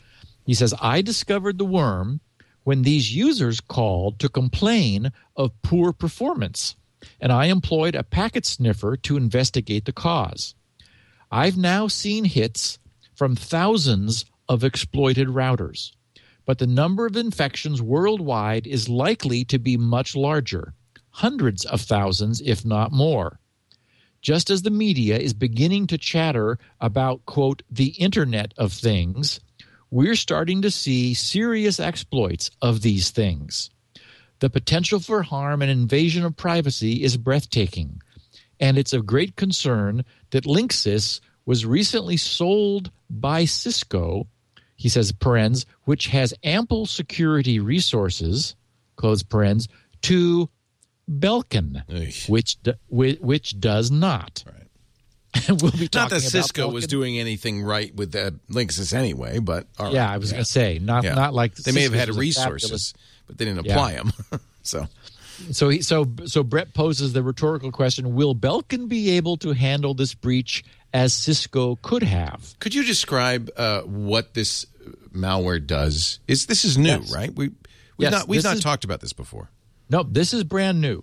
He 0.45 0.55
says, 0.55 0.73
I 0.81 1.01
discovered 1.01 1.59
the 1.59 1.65
worm 1.65 2.21
when 2.63 2.81
these 2.81 3.15
users 3.15 3.59
called 3.61 4.19
to 4.19 4.29
complain 4.29 5.11
of 5.35 5.51
poor 5.61 5.93
performance, 5.93 6.75
and 7.19 7.31
I 7.31 7.45
employed 7.45 7.95
a 7.95 8.03
packet 8.03 8.45
sniffer 8.45 8.97
to 8.97 9.17
investigate 9.17 9.85
the 9.85 9.91
cause. 9.91 10.55
I've 11.31 11.57
now 11.57 11.87
seen 11.87 12.25
hits 12.25 12.79
from 13.13 13.35
thousands 13.35 14.25
of 14.47 14.63
exploited 14.63 15.27
routers, 15.27 15.91
but 16.45 16.57
the 16.57 16.67
number 16.67 17.05
of 17.05 17.15
infections 17.15 17.81
worldwide 17.81 18.65
is 18.65 18.89
likely 18.89 19.45
to 19.45 19.59
be 19.59 19.77
much 19.77 20.15
larger 20.15 20.73
hundreds 21.11 21.65
of 21.65 21.81
thousands, 21.81 22.41
if 22.41 22.63
not 22.63 22.91
more. 22.91 23.39
Just 24.21 24.49
as 24.49 24.61
the 24.61 24.69
media 24.69 25.17
is 25.17 25.33
beginning 25.33 25.87
to 25.87 25.97
chatter 25.97 26.57
about, 26.79 27.25
quote, 27.25 27.61
the 27.69 27.89
Internet 27.99 28.53
of 28.57 28.73
Things, 28.73 29.39
we're 29.91 30.15
starting 30.15 30.61
to 30.61 30.71
see 30.71 31.13
serious 31.13 31.79
exploits 31.79 32.51
of 32.61 32.81
these 32.81 33.11
things. 33.11 33.69
The 34.39 34.49
potential 34.49 34.99
for 34.99 35.21
harm 35.23 35.61
and 35.61 35.69
invasion 35.69 36.23
of 36.23 36.35
privacy 36.37 37.03
is 37.03 37.17
breathtaking, 37.17 38.01
and 38.59 38.77
it's 38.77 38.93
of 38.93 39.05
great 39.05 39.35
concern 39.35 40.05
that 40.31 40.45
Linksys 40.45 41.19
was 41.45 41.65
recently 41.65 42.15
sold 42.17 42.91
by 43.09 43.45
Cisco, 43.45 44.27
he 44.75 44.87
says, 44.87 45.11
parens, 45.11 45.65
which 45.85 46.07
has 46.07 46.33
ample 46.43 46.85
security 46.85 47.59
resources, 47.59 48.55
close 48.95 49.23
parens, 49.23 49.67
to 50.03 50.49
Belkin, 51.09 51.83
Eesh. 51.87 52.29
which 52.29 52.57
which, 52.87 53.59
does 53.59 53.91
not. 53.91 54.43
Right. 54.45 54.55
We'll 55.61 55.71
be 55.71 55.89
Not 55.93 56.09
that 56.11 56.21
Cisco 56.21 56.69
was 56.69 56.87
doing 56.87 57.19
anything 57.19 57.61
right 57.63 57.93
with 57.95 58.13
that 58.13 58.33
Linksys 58.47 58.93
anyway, 58.93 59.39
but 59.39 59.67
right. 59.79 59.93
Yeah, 59.93 60.09
I 60.09 60.17
was 60.17 60.31
going 60.31 60.43
to 60.43 60.49
say 60.49 60.79
not 60.79 61.03
Yeah. 61.03 61.13
not 61.13 61.33
like 61.33 61.55
they 61.55 61.71
may 61.71 61.83
have 61.83 61.93
had 61.93 62.09
resources, 62.15 62.93
but 63.29 63.37
they 63.37 63.45
didn't 63.45 63.65
Yeah. 63.65 63.73
apply 63.73 63.93
them. 63.93 64.11
so 64.63 64.87
So 65.51 65.69
he, 65.69 65.81
so 65.81 66.05
so 66.25 66.43
Brett 66.43 66.73
poses 66.73 67.13
the 67.13 67.23
rhetorical 67.23 67.71
question: 67.71 68.13
Will 68.13 68.35
Belkin 68.35 68.89
be 68.89 69.11
able 69.11 69.37
to 69.37 69.53
handle 69.53 69.93
this 69.93 70.13
breach 70.13 70.65
as 70.93 71.13
Cisco 71.13 71.77
could 71.81 72.03
have? 72.03 72.55
Could 72.59 72.75
you 72.75 72.83
describe 72.83 73.49
uh, 73.55 73.83
what 73.83 74.33
this 74.33 74.65
malware 75.13 75.65
does? 75.65 76.19
Is 76.27 76.47
this 76.47 76.65
is 76.65 76.77
new, 76.77 76.89
Yes. 76.89 77.13
right? 77.13 77.33
We 77.33 77.47
we've 77.47 77.55
Yes, 77.99 78.11
not 78.11 78.27
we've 78.27 78.43
not 78.43 78.57
is- 78.57 78.63
talked 78.63 78.83
about 78.83 78.99
this 78.99 79.13
before. 79.13 79.49
No, 79.89 80.03
this 80.03 80.33
is 80.33 80.43
brand 80.43 80.81
new. 80.81 81.01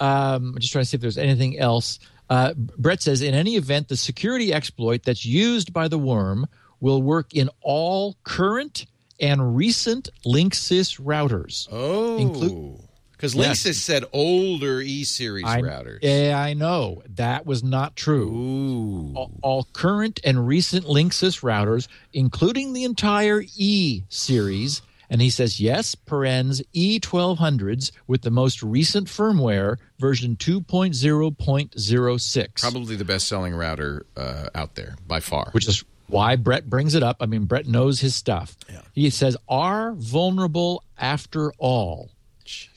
Um, 0.00 0.54
I'm 0.54 0.58
just 0.58 0.72
trying 0.72 0.82
to 0.84 0.88
see 0.90 0.94
if 0.96 1.00
there's 1.00 1.18
anything 1.18 1.58
else. 1.58 1.98
Uh, 2.30 2.54
Brett 2.54 3.02
says, 3.02 3.20
in 3.20 3.34
any 3.34 3.56
event, 3.56 3.88
the 3.88 3.96
security 3.96 4.52
exploit 4.54 5.02
that's 5.02 5.24
used 5.26 5.72
by 5.72 5.86
the 5.88 5.98
worm 5.98 6.46
will 6.80 7.02
work 7.02 7.34
in 7.34 7.50
all 7.60 8.16
current 8.24 8.86
and 9.22 9.56
recent 9.56 10.10
Linksys 10.26 11.00
routers. 11.00 11.66
Oh, 11.72 12.18
Include- 12.18 12.80
because 13.12 13.34
Yes. 13.36 13.62
Linksys 13.62 13.74
said 13.76 14.04
older 14.12 14.80
E 14.80 15.04
series 15.04 15.44
routers. 15.44 16.00
Yeah, 16.02 16.36
I 16.36 16.54
know 16.54 17.04
that 17.14 17.46
was 17.46 17.62
not 17.62 17.94
true. 17.94 18.28
Ooh, 18.34 19.12
all, 19.14 19.30
all 19.42 19.68
current 19.72 20.18
and 20.24 20.44
recent 20.48 20.86
Linksys 20.86 21.40
routers, 21.40 21.86
including 22.12 22.72
the 22.72 22.82
entire 22.82 23.44
E 23.56 24.02
series. 24.08 24.82
And 25.08 25.22
he 25.22 25.30
says, 25.30 25.60
yes, 25.60 25.94
parens 25.94 26.62
E1200s 26.74 27.92
with 28.08 28.22
the 28.22 28.30
most 28.30 28.60
recent 28.62 29.06
firmware, 29.08 29.76
version 30.00 30.34
2.0.06. 30.36 32.60
probably 32.60 32.96
the 32.96 33.04
best 33.04 33.28
selling 33.28 33.54
router 33.54 34.04
uh, 34.16 34.48
out 34.54 34.74
there 34.74 34.96
by 35.06 35.20
far. 35.20 35.50
Which 35.52 35.68
is 35.68 35.84
why 36.12 36.36
Brett 36.36 36.68
brings 36.68 36.94
it 36.94 37.02
up. 37.02 37.16
I 37.20 37.26
mean, 37.26 37.46
Brett 37.46 37.66
knows 37.66 38.00
his 38.00 38.14
stuff. 38.14 38.56
He 38.92 39.08
says, 39.08 39.36
are 39.48 39.92
vulnerable 39.92 40.84
after 40.98 41.52
all. 41.58 42.10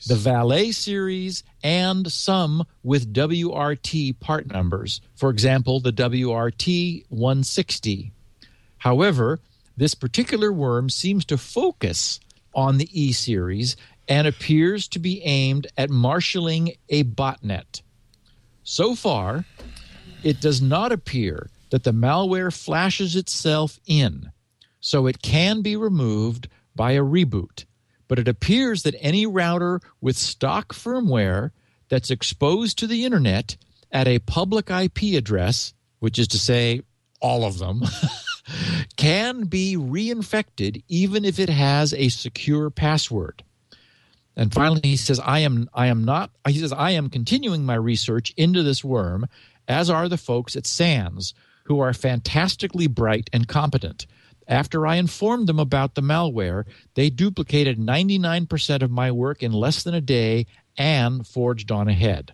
The 0.06 0.14
Valet 0.14 0.72
series 0.72 1.44
and 1.62 2.10
some 2.10 2.64
with 2.82 3.12
WRT 3.12 4.18
part 4.20 4.46
numbers. 4.46 5.02
For 5.16 5.28
example, 5.28 5.80
the 5.80 5.92
WRT 5.92 7.04
160. 7.10 8.12
However, 8.78 9.38
this 9.76 9.94
particular 9.94 10.50
worm 10.50 10.88
seems 10.88 11.26
to 11.26 11.36
focus 11.36 12.20
on 12.54 12.78
the 12.78 12.88
E 12.92 13.12
series 13.12 13.76
and 14.08 14.26
appears 14.26 14.88
to 14.88 14.98
be 14.98 15.20
aimed 15.24 15.66
at 15.76 15.90
marshaling 15.90 16.72
a 16.88 17.04
botnet. 17.04 17.82
So 18.62 18.94
far, 18.94 19.44
it 20.22 20.40
does 20.40 20.62
not 20.62 20.90
appear 20.90 21.50
that 21.70 21.84
the 21.84 21.92
malware 21.92 22.52
flashes 22.52 23.16
itself 23.16 23.80
in, 23.86 24.30
so 24.80 25.06
it 25.06 25.22
can 25.22 25.62
be 25.62 25.76
removed 25.76 26.48
by 26.74 26.92
a 26.92 27.02
reboot. 27.02 27.64
But 28.08 28.18
it 28.18 28.28
appears 28.28 28.82
that 28.84 28.94
any 29.00 29.26
router 29.26 29.80
with 30.00 30.16
stock 30.16 30.72
firmware 30.72 31.50
that's 31.88 32.10
exposed 32.10 32.78
to 32.78 32.86
the 32.86 33.04
internet 33.04 33.56
at 33.90 34.06
a 34.06 34.20
public 34.20 34.70
IP 34.70 35.16
address, 35.16 35.74
which 35.98 36.18
is 36.18 36.28
to 36.28 36.38
say, 36.38 36.82
all 37.20 37.44
of 37.44 37.58
them, 37.58 37.82
can 38.96 39.44
be 39.44 39.76
reinfected 39.76 40.82
even 40.88 41.24
if 41.24 41.38
it 41.38 41.48
has 41.48 41.92
a 41.94 42.08
secure 42.08 42.70
password. 42.70 43.42
And 44.36 44.52
finally, 44.52 44.82
he 44.82 44.96
says, 44.96 45.18
"I 45.18 45.40
am, 45.40 45.68
I 45.72 45.86
am 45.86 46.04
not." 46.04 46.30
He 46.46 46.58
says, 46.58 46.72
"I 46.72 46.90
am 46.90 47.08
continuing 47.08 47.64
my 47.64 47.74
research 47.74 48.34
into 48.36 48.62
this 48.62 48.84
worm, 48.84 49.26
as 49.66 49.88
are 49.88 50.08
the 50.08 50.18
folks 50.18 50.56
at 50.56 50.66
SANS, 50.66 51.32
who 51.66 51.80
are 51.80 51.92
fantastically 51.92 52.86
bright 52.86 53.28
and 53.32 53.48
competent. 53.48 54.06
After 54.48 54.86
I 54.86 54.96
informed 54.96 55.48
them 55.48 55.58
about 55.58 55.94
the 55.94 56.02
malware, 56.02 56.64
they 56.94 57.10
duplicated 57.10 57.78
99% 57.78 58.82
of 58.82 58.90
my 58.90 59.10
work 59.10 59.42
in 59.42 59.52
less 59.52 59.82
than 59.82 59.94
a 59.94 60.00
day 60.00 60.46
and 60.76 61.26
forged 61.26 61.70
on 61.70 61.88
ahead." 61.88 62.32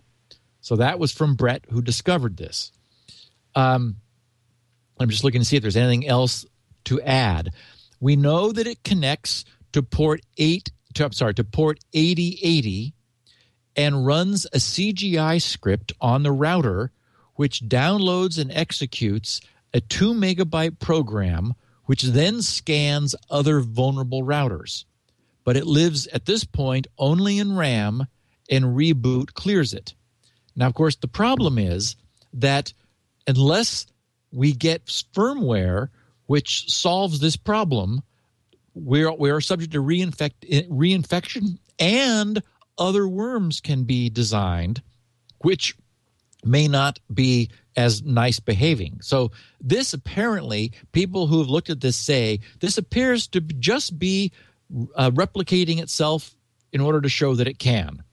So 0.61 0.75
that 0.77 0.99
was 0.99 1.11
from 1.11 1.35
Brett, 1.35 1.65
who 1.69 1.81
discovered 1.81 2.37
this. 2.37 2.71
Um, 3.55 3.97
I'm 4.99 5.09
just 5.09 5.23
looking 5.23 5.41
to 5.41 5.45
see 5.45 5.57
if 5.57 5.61
there's 5.61 5.75
anything 5.75 6.07
else 6.07 6.45
to 6.85 7.01
add. 7.01 7.49
We 7.99 8.15
know 8.15 8.51
that 8.51 8.67
it 8.67 8.83
connects 8.83 9.45
to 9.73 9.83
port 9.83 10.21
eight. 10.37 10.71
To, 10.95 11.05
I'm 11.05 11.11
sorry, 11.11 11.33
to 11.35 11.43
port 11.43 11.79
8080 11.93 12.93
and 13.75 14.05
runs 14.05 14.45
a 14.53 14.57
CGI 14.57 15.41
script 15.41 15.91
on 15.99 16.23
the 16.23 16.31
router, 16.31 16.91
which 17.35 17.61
downloads 17.61 18.39
and 18.39 18.51
executes 18.51 19.41
a 19.73 19.81
two 19.81 20.13
megabyte 20.13 20.79
program 20.79 21.53
which 21.85 22.03
then 22.03 22.41
scans 22.41 23.15
other 23.29 23.59
vulnerable 23.59 24.23
routers. 24.23 24.85
But 25.43 25.57
it 25.57 25.65
lives 25.65 26.07
at 26.07 26.25
this 26.25 26.45
point 26.45 26.87
only 26.97 27.39
in 27.39 27.55
RAM, 27.55 28.07
and 28.49 28.65
reboot 28.65 29.33
clears 29.33 29.73
it. 29.73 29.93
Now, 30.55 30.67
of 30.67 30.73
course, 30.73 30.95
the 30.95 31.07
problem 31.07 31.57
is 31.57 31.95
that 32.33 32.73
unless 33.27 33.85
we 34.31 34.53
get 34.53 34.85
firmware 34.85 35.89
which 36.25 36.69
solves 36.71 37.19
this 37.19 37.35
problem, 37.35 38.01
we're, 38.73 39.11
we 39.11 39.29
are 39.29 39.41
subject 39.41 39.73
to 39.73 39.83
reinfect, 39.83 40.69
reinfection 40.69 41.57
and 41.79 42.41
other 42.77 43.07
worms 43.07 43.59
can 43.59 43.83
be 43.83 44.09
designed 44.09 44.81
which 45.39 45.75
may 46.45 46.67
not 46.67 46.99
be 47.13 47.49
as 47.75 48.03
nice 48.03 48.39
behaving. 48.39 48.99
So, 49.01 49.31
this 49.59 49.93
apparently, 49.93 50.73
people 50.91 51.27
who 51.27 51.39
have 51.39 51.49
looked 51.49 51.69
at 51.69 51.81
this 51.81 51.97
say 51.97 52.39
this 52.59 52.77
appears 52.77 53.27
to 53.27 53.41
just 53.41 53.97
be 53.97 54.31
uh, 54.95 55.11
replicating 55.11 55.81
itself 55.81 56.35
in 56.71 56.81
order 56.81 57.01
to 57.01 57.09
show 57.09 57.35
that 57.35 57.47
it 57.47 57.59
can. 57.59 58.03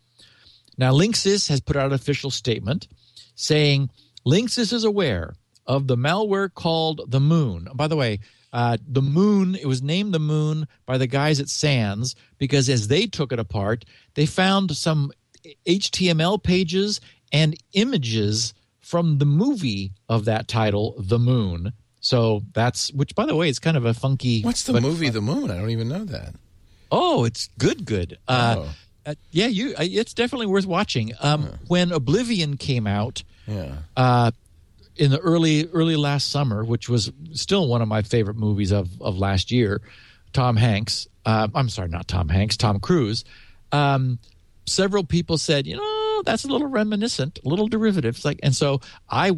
Now, 0.78 0.92
Linksys 0.92 1.48
has 1.48 1.60
put 1.60 1.76
out 1.76 1.86
an 1.86 1.92
official 1.92 2.30
statement 2.30 2.88
saying 3.34 3.90
Linksys 4.26 4.72
is 4.72 4.84
aware 4.84 5.34
of 5.66 5.86
the 5.86 5.96
malware 5.96 6.52
called 6.52 7.02
the 7.08 7.20
Moon. 7.20 7.68
By 7.74 7.86
the 7.86 7.96
way, 7.96 8.20
uh, 8.52 8.76
the 8.86 9.02
Moon, 9.02 9.54
it 9.54 9.66
was 9.66 9.82
named 9.82 10.12
the 10.12 10.18
Moon 10.18 10.66
by 10.86 10.98
the 10.98 11.06
guys 11.06 11.40
at 11.40 11.48
SANS 11.48 12.16
because 12.38 12.68
as 12.68 12.88
they 12.88 13.06
took 13.06 13.32
it 13.32 13.38
apart, 13.38 13.84
they 14.14 14.26
found 14.26 14.76
some 14.76 15.12
HTML 15.66 16.42
pages 16.42 17.00
and 17.32 17.56
images 17.72 18.54
from 18.80 19.18
the 19.18 19.24
movie 19.26 19.92
of 20.08 20.24
that 20.24 20.48
title, 20.48 20.94
The 20.98 21.18
Moon. 21.18 21.72
So 22.00 22.42
that's, 22.54 22.92
which 22.92 23.14
by 23.14 23.26
the 23.26 23.36
way, 23.36 23.48
is 23.48 23.58
kind 23.58 23.76
of 23.76 23.84
a 23.84 23.94
funky. 23.94 24.42
What's 24.42 24.64
the 24.64 24.80
movie, 24.80 25.10
The 25.10 25.20
Moon? 25.20 25.50
I 25.50 25.56
don't 25.58 25.70
even 25.70 25.88
know 25.88 26.04
that. 26.04 26.34
Oh, 26.90 27.24
it's 27.24 27.48
good, 27.58 27.84
good. 27.84 28.18
Uh, 28.26 28.56
Oh. 28.58 28.68
uh, 29.06 29.14
yeah, 29.30 29.46
you. 29.46 29.74
Uh, 29.78 29.82
it's 29.82 30.12
definitely 30.14 30.46
worth 30.46 30.66
watching. 30.66 31.12
Um, 31.20 31.48
When 31.68 31.92
Oblivion 31.92 32.56
came 32.56 32.86
out, 32.86 33.22
Yeah. 33.46 33.76
uh, 33.96 34.30
in 34.96 35.10
the 35.12 35.18
early 35.20 35.66
early 35.68 35.96
last 35.96 36.30
summer, 36.30 36.64
which 36.64 36.88
was 36.88 37.12
still 37.32 37.68
one 37.68 37.80
of 37.80 37.88
my 37.88 38.02
favorite 38.02 38.36
movies 38.36 38.72
of 38.72 39.00
of 39.00 39.18
last 39.18 39.50
year. 39.50 39.80
Tom 40.32 40.56
Hanks. 40.56 41.06
Uh, 41.24 41.48
I'm 41.54 41.68
sorry, 41.68 41.88
not 41.88 42.08
Tom 42.08 42.28
Hanks. 42.28 42.56
Tom 42.56 42.80
Cruise. 42.80 43.24
Um, 43.72 44.18
several 44.66 45.04
people 45.04 45.38
said, 45.38 45.66
you 45.66 45.76
know, 45.76 45.82
that's 46.24 46.44
a 46.44 46.48
little 46.48 46.68
reminiscent, 46.68 47.38
a 47.44 47.48
little 47.48 47.68
derivative. 47.68 48.16
It's 48.16 48.24
like, 48.24 48.40
and 48.42 48.54
so 48.54 48.80
I 49.08 49.32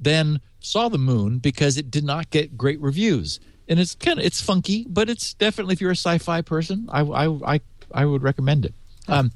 then 0.00 0.40
saw 0.60 0.88
the 0.88 0.98
Moon 0.98 1.38
because 1.38 1.76
it 1.76 1.90
did 1.90 2.04
not 2.04 2.30
get 2.30 2.56
great 2.56 2.80
reviews, 2.80 3.40
and 3.68 3.78
it's 3.78 3.94
kind 3.94 4.18
of 4.18 4.24
it's 4.24 4.40
funky, 4.40 4.86
but 4.88 5.08
it's 5.10 5.34
definitely 5.34 5.74
if 5.74 5.80
you're 5.80 5.90
a 5.90 5.96
sci-fi 5.96 6.42
person, 6.42 6.88
I 6.90 7.02
I 7.02 7.54
I, 7.54 7.60
I 7.92 8.04
would 8.04 8.22
recommend 8.22 8.64
it. 8.64 8.74
Um, 9.08 9.32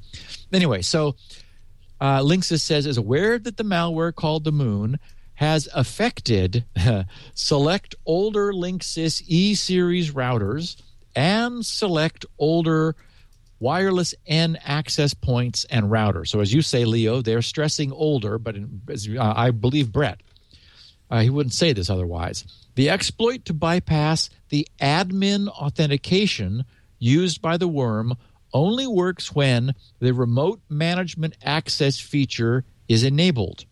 anyway, 0.51 0.81
so 0.81 1.15
uh, 1.99 2.19
Linksys 2.19 2.61
says 2.61 2.85
is 2.85 2.97
aware 2.97 3.39
that 3.39 3.57
the 3.57 3.63
malware 3.63 4.13
called 4.13 4.43
the 4.43 4.51
Moon 4.51 4.99
has 5.35 5.67
affected 5.73 6.65
select 7.33 7.95
older 8.05 8.53
Linksys 8.53 9.23
E 9.27 9.55
series 9.55 10.11
routers 10.11 10.81
and 11.15 11.65
select 11.65 12.25
older 12.37 12.95
wireless 13.63 14.13
N 14.27 14.59
access 14.65 15.13
points 15.13 15.65
and 15.69 15.85
routers. 15.85 16.27
So, 16.27 16.41
as 16.41 16.53
you 16.53 16.61
say, 16.61 16.83
Leo, 16.83 17.21
they're 17.21 17.41
stressing 17.41 17.93
older, 17.93 18.37
but 18.37 18.57
in, 18.57 18.81
as, 18.89 19.07
uh, 19.07 19.33
I 19.35 19.51
believe 19.51 19.91
Brett. 19.91 20.21
Uh, 21.09 21.21
he 21.21 21.29
wouldn't 21.29 21.53
say 21.53 21.71
this 21.73 21.89
otherwise. 21.89 22.43
The 22.75 22.89
exploit 22.89 23.45
to 23.45 23.53
bypass 23.53 24.29
the 24.49 24.67
admin 24.81 25.47
authentication 25.47 26.65
used 26.99 27.41
by 27.41 27.55
the 27.57 27.67
worm 27.67 28.15
only 28.53 28.85
works 28.85 29.33
when 29.33 29.73
the 29.99 30.13
remote 30.13 30.59
management 30.69 31.37
access 31.43 31.99
feature 31.99 32.65
is 32.87 33.03
enabled. 33.03 33.65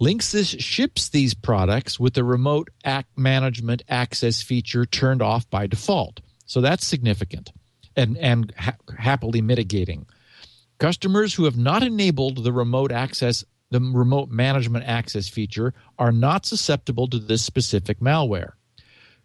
Linksys 0.00 0.60
ships 0.60 1.08
these 1.08 1.34
products 1.34 1.98
with 1.98 2.14
the 2.14 2.24
remote 2.24 2.68
management 3.16 3.82
access 3.88 4.42
feature 4.42 4.84
turned 4.84 5.22
off 5.22 5.48
by 5.48 5.66
default. 5.66 6.20
So 6.46 6.60
that's 6.60 6.86
significant 6.86 7.52
and, 7.98 8.16
and 8.16 8.54
ha- 8.56 8.76
happily 8.96 9.42
mitigating. 9.42 10.06
Customers 10.78 11.34
who 11.34 11.44
have 11.44 11.56
not 11.56 11.82
enabled 11.82 12.44
the 12.44 12.52
remote 12.52 12.92
access 12.92 13.44
the 13.70 13.80
remote 13.80 14.30
management 14.30 14.86
access 14.86 15.28
feature 15.28 15.74
are 15.98 16.12
not 16.12 16.46
susceptible 16.46 17.06
to 17.08 17.18
this 17.18 17.44
specific 17.44 18.00
malware. 18.00 18.52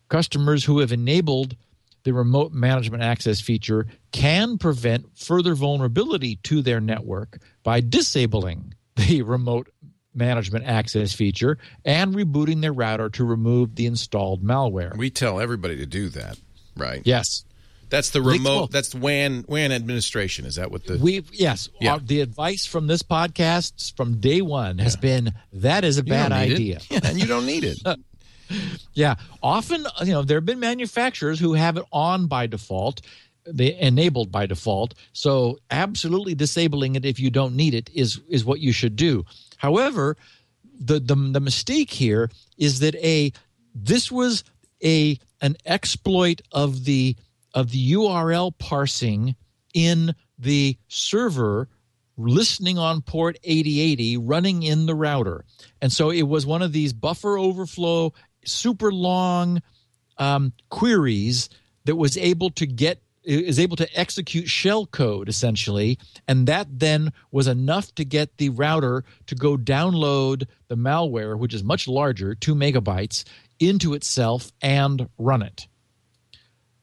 Customers 0.10 0.66
who 0.66 0.80
have 0.80 0.92
enabled 0.92 1.56
the 2.04 2.12
remote 2.12 2.52
management 2.52 3.04
access 3.04 3.40
feature 3.40 3.88
can 4.12 4.58
prevent 4.58 5.18
further 5.18 5.56
vulnerability 5.56 6.36
to 6.44 6.62
their 6.62 6.82
network 6.82 7.38
by 7.64 7.80
disabling 7.80 8.74
the 8.98 9.22
remote 9.26 9.70
management 10.14 10.66
access 10.66 11.14
feature 11.14 11.58
and 11.86 12.14
rebooting 12.14 12.60
their 12.60 12.74
router 12.74 13.10
to 13.10 13.24
remove 13.24 13.76
the 13.76 13.86
installed 13.86 14.44
malware. 14.44 14.96
We 14.98 15.10
tell 15.10 15.40
everybody 15.40 15.78
to 15.78 15.86
do 15.86 16.10
that, 16.10 16.38
right? 16.76 17.02
Yes. 17.06 17.46
That's 17.94 18.10
the 18.10 18.24
remote. 18.24 18.72
That's 18.72 18.96
WAN 18.96 19.46
WAN 19.48 19.72
administration. 19.72 20.46
Is 20.46 20.56
that 20.56 20.72
what 20.72 20.84
the? 20.88 20.98
We 20.98 21.24
yes, 21.32 21.70
Yeah. 21.80 21.94
our- 21.94 22.00
the 22.00 22.22
advice 22.22 22.66
from 22.66 22.88
this 22.88 23.04
podcast 23.04 23.96
from 23.96 24.20
day 24.20 24.42
one 24.42 24.80
has 24.80 24.96
been 24.96 25.32
that 25.54 25.84
is 25.84 26.00
a 26.00 26.02
You 26.02 26.10
bad 26.10 26.30
don't 26.30 26.40
need 26.50 26.52
it. 26.52 26.56
idea. 26.56 26.80
Yeah, 26.90 27.00
and 27.04 27.20
you 27.20 27.28
don't 27.28 27.46
need 27.46 27.64
it. 27.64 27.78
Yeah, 28.94 29.16
often 29.42 29.86
you 30.04 30.12
know 30.12 30.22
there 30.24 30.38
have 30.38 30.46
been 30.46 30.60
manufacturers 30.60 31.40
who 31.40 31.54
have 31.54 31.78
it 31.78 31.86
on 31.92 32.26
by 32.28 32.46
default, 32.48 33.02
they 33.46 33.76
enabled 33.80 34.32
by 34.32 34.46
default. 34.48 34.94
So 35.14 35.60
absolutely 35.72 36.36
disabling 36.36 36.96
it 36.96 37.06
if 37.06 37.20
you 37.20 37.30
don't 37.30 37.56
need 37.56 37.74
it 37.76 37.90
is 37.94 38.20
is 38.28 38.44
what 38.44 38.60
you 38.60 38.72
should 38.72 38.96
do. 38.96 39.24
However, 39.58 40.18
the 40.80 41.00
the, 41.00 41.16
the 41.16 41.40
mistake 41.40 41.92
here 41.92 42.30
is 42.58 42.80
that 42.80 42.96
a 42.96 43.32
this 43.76 44.12
was 44.12 44.44
a 44.84 45.18
an 45.42 45.56
exploit 45.66 46.42
of 46.52 46.86
the 46.86 47.16
of 47.54 47.72
the 47.72 47.94
URL 47.94 48.58
parsing 48.58 49.36
in 49.74 50.16
the 50.38 50.78
server 50.88 51.70
listening 52.18 52.78
on 52.78 53.02
port 53.02 53.38
8080 53.44 54.18
running 54.18 54.64
in 54.64 54.86
the 54.86 54.96
router. 54.96 55.46
And 55.82 55.92
so 55.92 56.12
it 56.12 56.24
was 56.24 56.46
one 56.46 56.62
of 56.62 56.72
these 56.72 56.94
buffer 56.94 57.38
overflow, 57.38 58.14
super 58.46 58.92
long 58.92 59.62
um, 60.18 60.54
queries 60.70 61.50
that 61.86 61.96
was 61.96 62.18
able 62.18 62.50
to 62.52 62.66
get 62.66 63.00
is 63.24 63.58
able 63.58 63.78
to 63.78 63.88
execute 63.98 64.50
shell 64.50 64.86
code 64.86 65.30
essentially 65.30 65.98
and 66.28 66.46
that 66.48 66.68
then 66.70 67.14
was 67.32 67.48
enough 67.48 67.96
to 67.96 68.04
get 68.04 68.36
the 68.36 68.50
router 68.50 69.06
to 69.28 69.34
go 69.34 69.56
download 69.56 70.46
the 70.68 70.76
malware 70.76 71.40
which 71.40 71.54
is 71.54 71.64
much 71.64 71.88
larger 71.88 72.36
2 72.36 72.54
megabytes 72.54 73.24
into 73.62 73.94
itself 73.94 74.52
and 74.62 75.08
run 75.18 75.42
it 75.42 75.68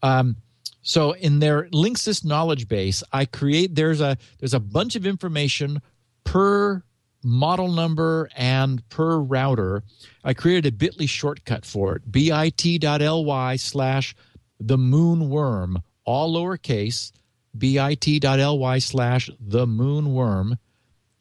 um, 0.02 0.36
so 0.82 1.12
in 1.12 1.40
their 1.40 1.68
Linksys 1.68 2.24
knowledge 2.24 2.68
base, 2.68 3.02
I 3.12 3.24
create 3.24 3.74
there's 3.74 4.00
a 4.00 4.16
there's 4.38 4.54
a 4.54 4.60
bunch 4.60 4.96
of 4.96 5.06
information 5.06 5.82
per 6.24 6.82
model 7.22 7.68
number 7.68 8.30
and 8.36 8.86
per 8.88 9.18
router. 9.18 9.82
I 10.24 10.34
created 10.34 10.66
a 10.66 10.76
bit.ly 10.76 11.06
shortcut 11.06 11.64
for 11.66 11.96
it, 11.96 12.10
bit.ly 12.10 13.56
slash 13.56 14.14
the 14.58 14.78
moon 14.78 15.28
worm, 15.28 15.82
all 16.04 16.34
lowercase, 16.34 17.12
bit.ly 17.56 18.78
slash 18.78 19.30
the 19.38 19.66
moon 19.66 20.14
worm, 20.14 20.58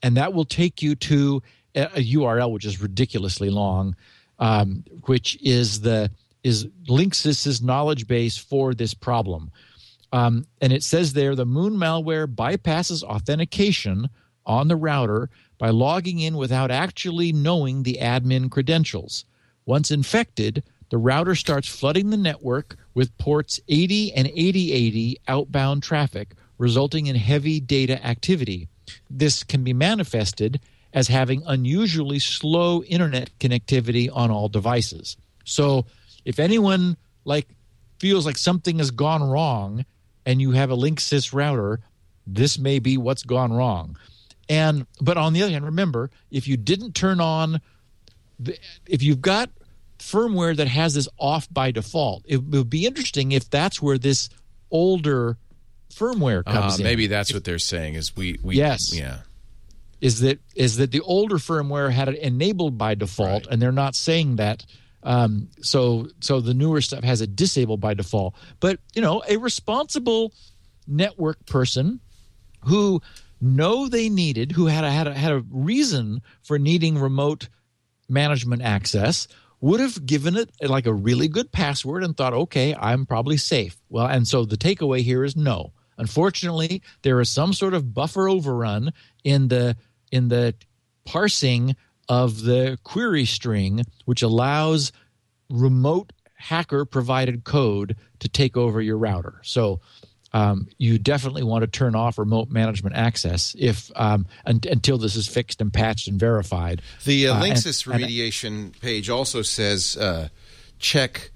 and 0.02 0.16
that 0.18 0.34
will 0.34 0.46
take 0.46 0.82
you 0.82 0.96
to 0.96 1.42
a, 1.76 1.88
URL 1.88 2.52
which 2.52 2.66
is 2.66 2.82
ridiculously 2.82 3.50
long, 3.50 3.96
um, 4.40 4.84
which 5.06 5.38
is 5.42 5.82
the 5.82 6.12
is 6.44 6.68
Linksys's 6.88 7.62
knowledge 7.62 8.08
base 8.08 8.38
for 8.38 8.74
this 8.74 8.94
problem. 8.94 9.52
Um, 10.12 10.46
and 10.62 10.74
it 10.74 10.84
says 10.84 11.14
there 11.14 11.36
the 11.36 11.46
moon 11.46 11.74
malware 11.74 12.28
bypasses 12.28 13.04
authentication 13.04 14.10
on 14.46 14.68
the 14.68 14.76
router 14.76 15.30
by 15.58 15.70
logging 15.70 16.20
in 16.20 16.38
without 16.38 16.72
actually 16.72 17.32
knowing 17.32 17.84
the 17.84 18.00
admin 18.02 18.50
credentials. 18.50 19.26
Once 19.66 19.92
infected, 19.92 20.64
the 20.90 20.98
router 20.98 21.36
starts 21.36 21.68
flooding 21.68 22.10
the 22.10 22.18
network 22.18 22.76
with 22.96 23.16
ports 23.20 23.60
80 23.68 24.14
and 24.14 24.28
8080 24.28 25.18
outbound 25.28 25.84
traffic, 25.84 26.34
resulting 26.58 27.06
in 27.06 27.16
heavy 27.16 27.60
data 27.60 28.04
activity. 28.04 28.68
This 29.10 29.44
can 29.44 29.64
be 29.64 29.74
manifested 29.74 30.60
as 30.94 31.08
having 31.08 31.44
unusually 31.46 32.18
slow 32.18 32.82
internet 32.84 33.30
connectivity 33.40 34.10
on 34.12 34.32
all 34.32 34.50
devices. 34.50 35.18
So, 35.46 35.86
if 36.30 36.40
anyone 36.40 36.96
like 37.26 37.48
feels 38.00 38.26
like 38.26 38.38
something 38.38 38.78
has 38.78 38.92
gone 38.92 39.24
wrong 39.24 39.84
and 40.26 40.40
you 40.42 40.52
have 40.52 40.70
a 40.72 40.78
Linksys 40.78 41.34
router, 41.34 41.80
this 42.28 42.58
may 42.60 42.78
be 42.80 42.98
what's 42.98 43.24
gone 43.24 43.52
wrong. 43.52 43.98
And 44.48 44.86
but 45.02 45.18
on 45.18 45.34
the 45.34 45.42
other 45.44 45.52
hand, 45.52 45.66
remember, 45.66 46.10
if 46.32 46.48
you 46.48 46.56
didn't 46.58 46.94
turn 46.94 47.20
on 47.20 47.62
the, 48.40 48.58
if 48.88 49.02
you've 49.04 49.22
got 49.22 49.50
firmware 49.98 50.56
that 50.56 50.68
has 50.68 50.94
this 50.94 51.10
off 51.18 51.48
by 51.52 51.72
default. 51.72 52.24
It 52.26 52.38
would 52.44 52.70
be 52.70 52.86
interesting 52.86 53.34
if 53.34 53.50
that's 53.50 53.82
where 53.82 53.98
this 53.98 54.30
older 54.72 55.38
firmware 55.94 56.44
Uh, 56.46 56.54
comes 56.54 56.80
in. 56.80 56.84
maybe 56.86 57.08
that's 57.08 57.34
what 57.34 57.44
they're 57.44 57.60
saying 57.60 57.96
is 57.96 58.16
we, 58.16 58.40
we 58.42 58.56
Yes. 58.56 58.96
yeah 58.96 59.18
is 60.00 60.22
that 60.22 60.40
is 60.56 60.78
that 60.78 60.92
the 60.92 61.02
older 61.02 61.36
firmware 61.38 61.92
had 61.92 62.08
it 62.08 62.16
enabled 62.20 62.78
by 62.78 62.96
default, 62.96 63.44
Right. 63.46 63.48
and 63.52 63.62
they're 63.62 63.74
not 63.74 63.94
saying 63.96 64.38
that. 64.38 64.66
Um, 65.04 65.50
so 65.62 66.08
so 66.20 66.42
the 66.42 66.54
newer 66.54 66.82
stuff 66.82 67.04
has 67.04 67.22
it 67.22 67.36
disabled 67.36 67.80
by 67.80 67.94
default. 67.94 68.36
But 68.60 68.80
you 68.94 69.02
know, 69.02 69.24
a 69.28 69.38
responsible 69.38 70.34
network 70.88 71.46
person 71.46 72.00
who 72.66 73.02
know 73.42 73.88
they 73.88 74.10
needed, 74.10 74.52
who 74.52 74.66
had 74.66 74.84
a, 74.84 74.92
had 74.92 75.08
a, 75.08 75.14
had 75.14 75.32
a 75.32 75.44
reason 75.50 76.22
for 76.44 76.60
needing 76.60 76.98
remote 76.98 77.48
management 78.10 78.62
access, 78.62 79.28
would 79.62 79.80
have 79.80 80.06
given 80.06 80.36
it 80.36 80.50
like 80.62 80.86
a 80.86 80.94
really 80.94 81.28
good 81.28 81.52
password 81.52 82.04
and 82.04 82.16
thought, 82.16 82.34
okay, 82.34 82.76
I'm 82.76 83.06
probably 83.06 83.38
safe. 83.38 83.78
Well, 83.90 84.08
and 84.08 84.28
so 84.28 84.46
the 84.46 84.58
takeaway 84.58 85.02
here 85.02 85.24
is 85.24 85.36
no. 85.36 85.74
Unfortunately, 85.98 86.82
there 87.02 87.20
is 87.20 87.30
some 87.30 87.54
sort 87.54 87.74
of 87.74 87.94
buffer 87.94 88.30
overrun 88.30 88.92
in 89.24 89.50
the 89.50 89.76
in 90.12 90.30
the 90.30 90.56
parsing 91.06 91.76
of 92.10 92.42
the 92.42 92.78
query 92.84 93.24
string, 93.26 93.86
which 94.06 94.22
allows 94.22 94.92
remote 95.50 96.12
hacker 96.36 96.84
provided 96.86 97.44
code 97.44 97.96
to 98.20 98.28
take 98.28 98.58
over 98.58 98.82
your 98.82 98.98
router. 98.98 99.40
So 99.44 99.80
um, 100.34 100.68
you 100.78 101.00
definitely 101.00 101.44
want 101.44 101.62
to 101.64 101.68
turn 101.68 101.96
off 101.96 102.18
remote 102.18 102.50
management 102.50 102.96
access 102.96 103.56
if 103.58 103.92
um, 103.96 104.26
un- 104.46 104.62
until 104.70 104.98
this 104.98 105.16
is 105.16 105.28
fixed 105.28 105.60
and 105.62 105.72
patched 105.74 106.08
and 106.08 106.20
verified. 106.20 106.82
The 107.06 107.28
uh, 107.30 107.34
Uh, 107.36 107.44
and- 107.44 107.54
Linksys 107.56 107.88
and- 107.92 108.04
remediation 108.04 108.80
page 108.82 109.10
also 109.10 109.42
says 109.42 109.98
uh, 109.98 110.30
check 110.78 111.32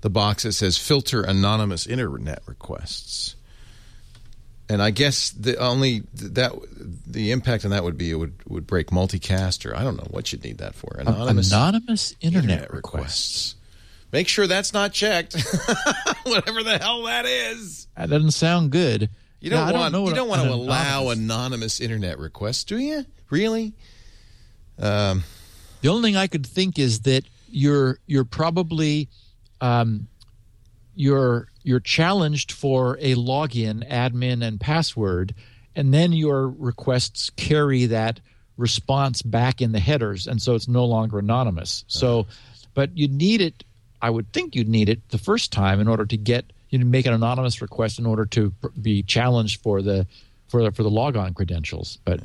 the 0.00 0.10
box 0.10 0.44
that 0.44 0.52
says 0.52 0.78
filter 0.78 1.22
anonymous 1.22 1.86
internet 1.86 2.40
requests. 2.46 3.34
And 4.70 4.82
I 4.82 4.90
guess 4.90 5.30
the 5.30 5.56
only 5.56 6.02
that 6.14 6.52
the 7.06 7.30
impact 7.30 7.64
on 7.64 7.70
that 7.70 7.84
would 7.84 7.96
be 7.96 8.10
it 8.10 8.16
would 8.16 8.34
would 8.46 8.66
break 8.66 8.88
multicast 8.88 9.64
or 9.64 9.74
I 9.74 9.82
don't 9.82 9.96
know 9.96 10.06
what 10.10 10.30
you'd 10.32 10.44
need 10.44 10.58
that 10.58 10.74
for 10.74 10.96
anonymous, 10.98 11.50
anonymous 11.50 12.14
internet, 12.20 12.50
internet 12.50 12.72
requests. 12.72 12.98
requests. 13.00 13.54
Make 14.12 14.28
sure 14.28 14.46
that's 14.46 14.72
not 14.74 14.92
checked. 14.92 15.34
Whatever 16.24 16.62
the 16.62 16.78
hell 16.78 17.02
that 17.04 17.24
is. 17.26 17.86
That 17.96 18.10
doesn't 18.10 18.32
sound 18.32 18.70
good. 18.70 19.08
You 19.40 19.50
don't 19.50 19.68
Yeah, 19.68 19.72
want 19.80 19.92
know 19.92 20.06
you 20.08 20.14
don't 20.14 20.28
want 20.28 20.42
an 20.42 20.48
to 20.48 20.54
allow 20.54 21.08
anonymous- 21.10 21.18
anonymous 21.24 21.80
internet 21.80 22.18
requests, 22.18 22.64
do 22.64 22.76
you? 22.78 23.06
Really? 23.30 23.72
Um, 24.78 25.24
The 25.80 25.88
only 25.88 26.08
thing 26.10 26.16
I 26.16 26.26
could 26.26 26.46
think 26.46 26.78
is 26.78 27.00
that 27.00 27.24
you're 27.50 27.98
you're 28.06 28.24
probably 28.24 29.08
um, 29.60 30.08
you're 30.94 31.48
you're 31.68 31.80
challenged 31.80 32.50
for 32.50 32.96
a 33.00 33.14
login, 33.14 33.86
admin, 33.88 34.42
and 34.42 34.58
password, 34.58 35.34
and 35.76 35.92
then 35.92 36.12
your 36.12 36.48
requests 36.48 37.28
carry 37.30 37.86
that 37.86 38.20
response 38.56 39.20
back 39.22 39.60
in 39.60 39.72
the 39.72 39.78
headers, 39.78 40.26
and 40.26 40.40
so 40.40 40.54
it's 40.54 40.66
no 40.66 40.84
longer 40.86 41.18
anonymous. 41.18 41.84
So, 41.86 42.26
but 42.74 42.96
you 42.96 43.06
need 43.06 43.40
it. 43.42 43.64
I 44.00 44.08
would 44.10 44.32
think 44.32 44.54
you'd 44.56 44.68
need 44.68 44.88
it 44.88 45.06
the 45.10 45.18
first 45.18 45.52
time 45.52 45.78
in 45.80 45.88
order 45.88 46.06
to 46.06 46.16
get 46.16 46.46
you 46.70 46.78
know 46.78 46.86
make 46.86 47.04
an 47.06 47.12
anonymous 47.12 47.60
request 47.60 47.98
in 47.98 48.06
order 48.06 48.24
to 48.26 48.50
pr- 48.60 48.68
be 48.80 49.02
challenged 49.02 49.60
for 49.62 49.82
the 49.82 50.06
for 50.48 50.62
the 50.64 50.72
for 50.72 50.82
the 50.82 50.90
logon 50.90 51.34
credentials. 51.34 51.98
But 52.04 52.20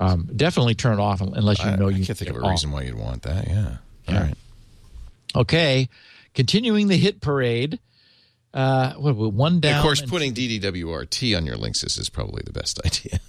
um, 0.00 0.30
definitely 0.36 0.74
turn 0.74 0.98
it 0.98 1.02
off 1.02 1.20
unless 1.20 1.58
you 1.64 1.76
know 1.76 1.88
I 1.88 1.90
you 1.90 2.06
can't 2.06 2.16
think 2.16 2.30
of 2.30 2.36
a 2.36 2.40
off. 2.42 2.50
reason 2.52 2.70
why 2.70 2.82
you'd 2.82 2.94
want 2.94 3.22
that. 3.22 3.48
Yeah. 3.48 3.76
All 4.08 4.14
Yeah. 4.14 4.22
right. 4.22 4.34
Okay, 5.34 5.88
continuing 6.34 6.88
the 6.88 6.96
hit 6.96 7.20
parade. 7.20 7.78
Uh, 8.56 8.94
what 8.94 9.14
one 9.16 9.60
down? 9.60 9.76
of 9.76 9.82
course, 9.82 10.00
putting 10.00 10.32
DDWRT 10.32 11.36
on 11.36 11.44
your 11.44 11.56
Linksys 11.56 11.98
is 11.98 12.08
probably 12.08 12.42
the 12.46 12.52
best 12.52 12.80
idea. 12.86 13.20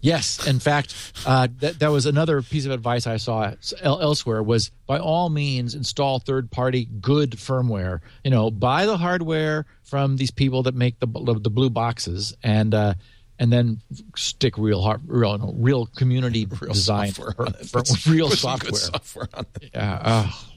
yes. 0.00 0.44
In 0.44 0.58
fact, 0.58 0.94
uh, 1.24 1.46
that 1.60 1.78
that 1.78 1.92
was 1.92 2.04
another 2.04 2.42
piece 2.42 2.66
of 2.66 2.72
advice 2.72 3.06
I 3.06 3.16
saw 3.18 3.52
elsewhere. 3.80 4.42
Was 4.42 4.72
by 4.88 4.98
all 4.98 5.30
means 5.30 5.76
install 5.76 6.18
third-party 6.18 6.88
good 7.00 7.30
firmware. 7.32 8.00
You 8.24 8.32
know, 8.32 8.50
buy 8.50 8.86
the 8.86 8.96
hardware 8.96 9.66
from 9.84 10.16
these 10.16 10.32
people 10.32 10.64
that 10.64 10.74
make 10.74 10.98
the 10.98 11.06
the 11.06 11.50
blue 11.50 11.70
boxes, 11.70 12.34
and 12.42 12.74
uh, 12.74 12.94
and 13.38 13.52
then 13.52 13.80
stick 14.16 14.58
real 14.58 14.82
hard, 14.82 15.02
real 15.06 15.38
no, 15.38 15.54
real 15.56 15.86
community 15.86 16.46
Real 16.46 16.72
design 16.72 17.12
software 17.12 17.32
for, 17.66 17.84
for 17.84 18.10
real 18.10 18.28
put 18.30 18.38
some 18.38 18.58
good 18.58 18.74
software. 18.76 18.80
software 18.80 19.28
on 19.34 19.46
it. 19.60 19.70
Yeah. 19.74 20.02
Oh, 20.04 20.51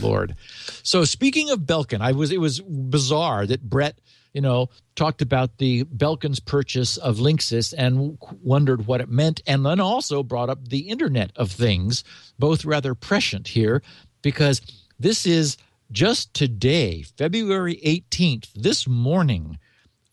Lord. 0.00 0.34
So 0.82 1.04
speaking 1.04 1.50
of 1.50 1.60
Belkin, 1.60 2.00
I 2.00 2.12
was 2.12 2.30
it 2.30 2.40
was 2.40 2.60
bizarre 2.60 3.46
that 3.46 3.62
Brett, 3.62 3.98
you 4.32 4.40
know, 4.40 4.70
talked 4.96 5.22
about 5.22 5.58
the 5.58 5.84
Belkin's 5.84 6.40
purchase 6.40 6.96
of 6.96 7.18
Linksys 7.18 7.74
and 7.76 8.18
wondered 8.42 8.86
what 8.86 9.00
it 9.00 9.08
meant, 9.08 9.40
and 9.46 9.64
then 9.64 9.80
also 9.80 10.22
brought 10.22 10.50
up 10.50 10.68
the 10.68 10.88
Internet 10.88 11.32
of 11.36 11.50
Things, 11.50 12.04
both 12.38 12.64
rather 12.64 12.94
prescient 12.94 13.48
here, 13.48 13.82
because 14.22 14.60
this 14.98 15.26
is 15.26 15.56
just 15.90 16.32
today, 16.32 17.02
February 17.18 17.78
18th, 17.84 18.48
this 18.54 18.88
morning, 18.88 19.58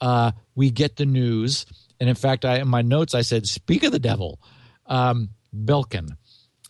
uh, 0.02 0.32
we 0.56 0.70
get 0.70 0.98
the 0.98 1.06
news. 1.06 1.66
And 2.00 2.10
in 2.10 2.16
fact, 2.16 2.46
I 2.46 2.60
in 2.60 2.68
my 2.68 2.82
notes 2.82 3.14
I 3.14 3.22
said, 3.22 3.48
"Speak 3.48 3.84
of 3.84 3.92
the 3.92 4.00
devil, 4.00 4.40
um, 4.86 5.30
Belkin." 5.56 6.18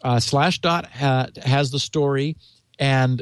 Uh, 0.01 0.15
Slashdot 0.15 0.85
ha- 0.85 1.27
has 1.43 1.71
the 1.71 1.79
story, 1.79 2.37
and 2.79 3.21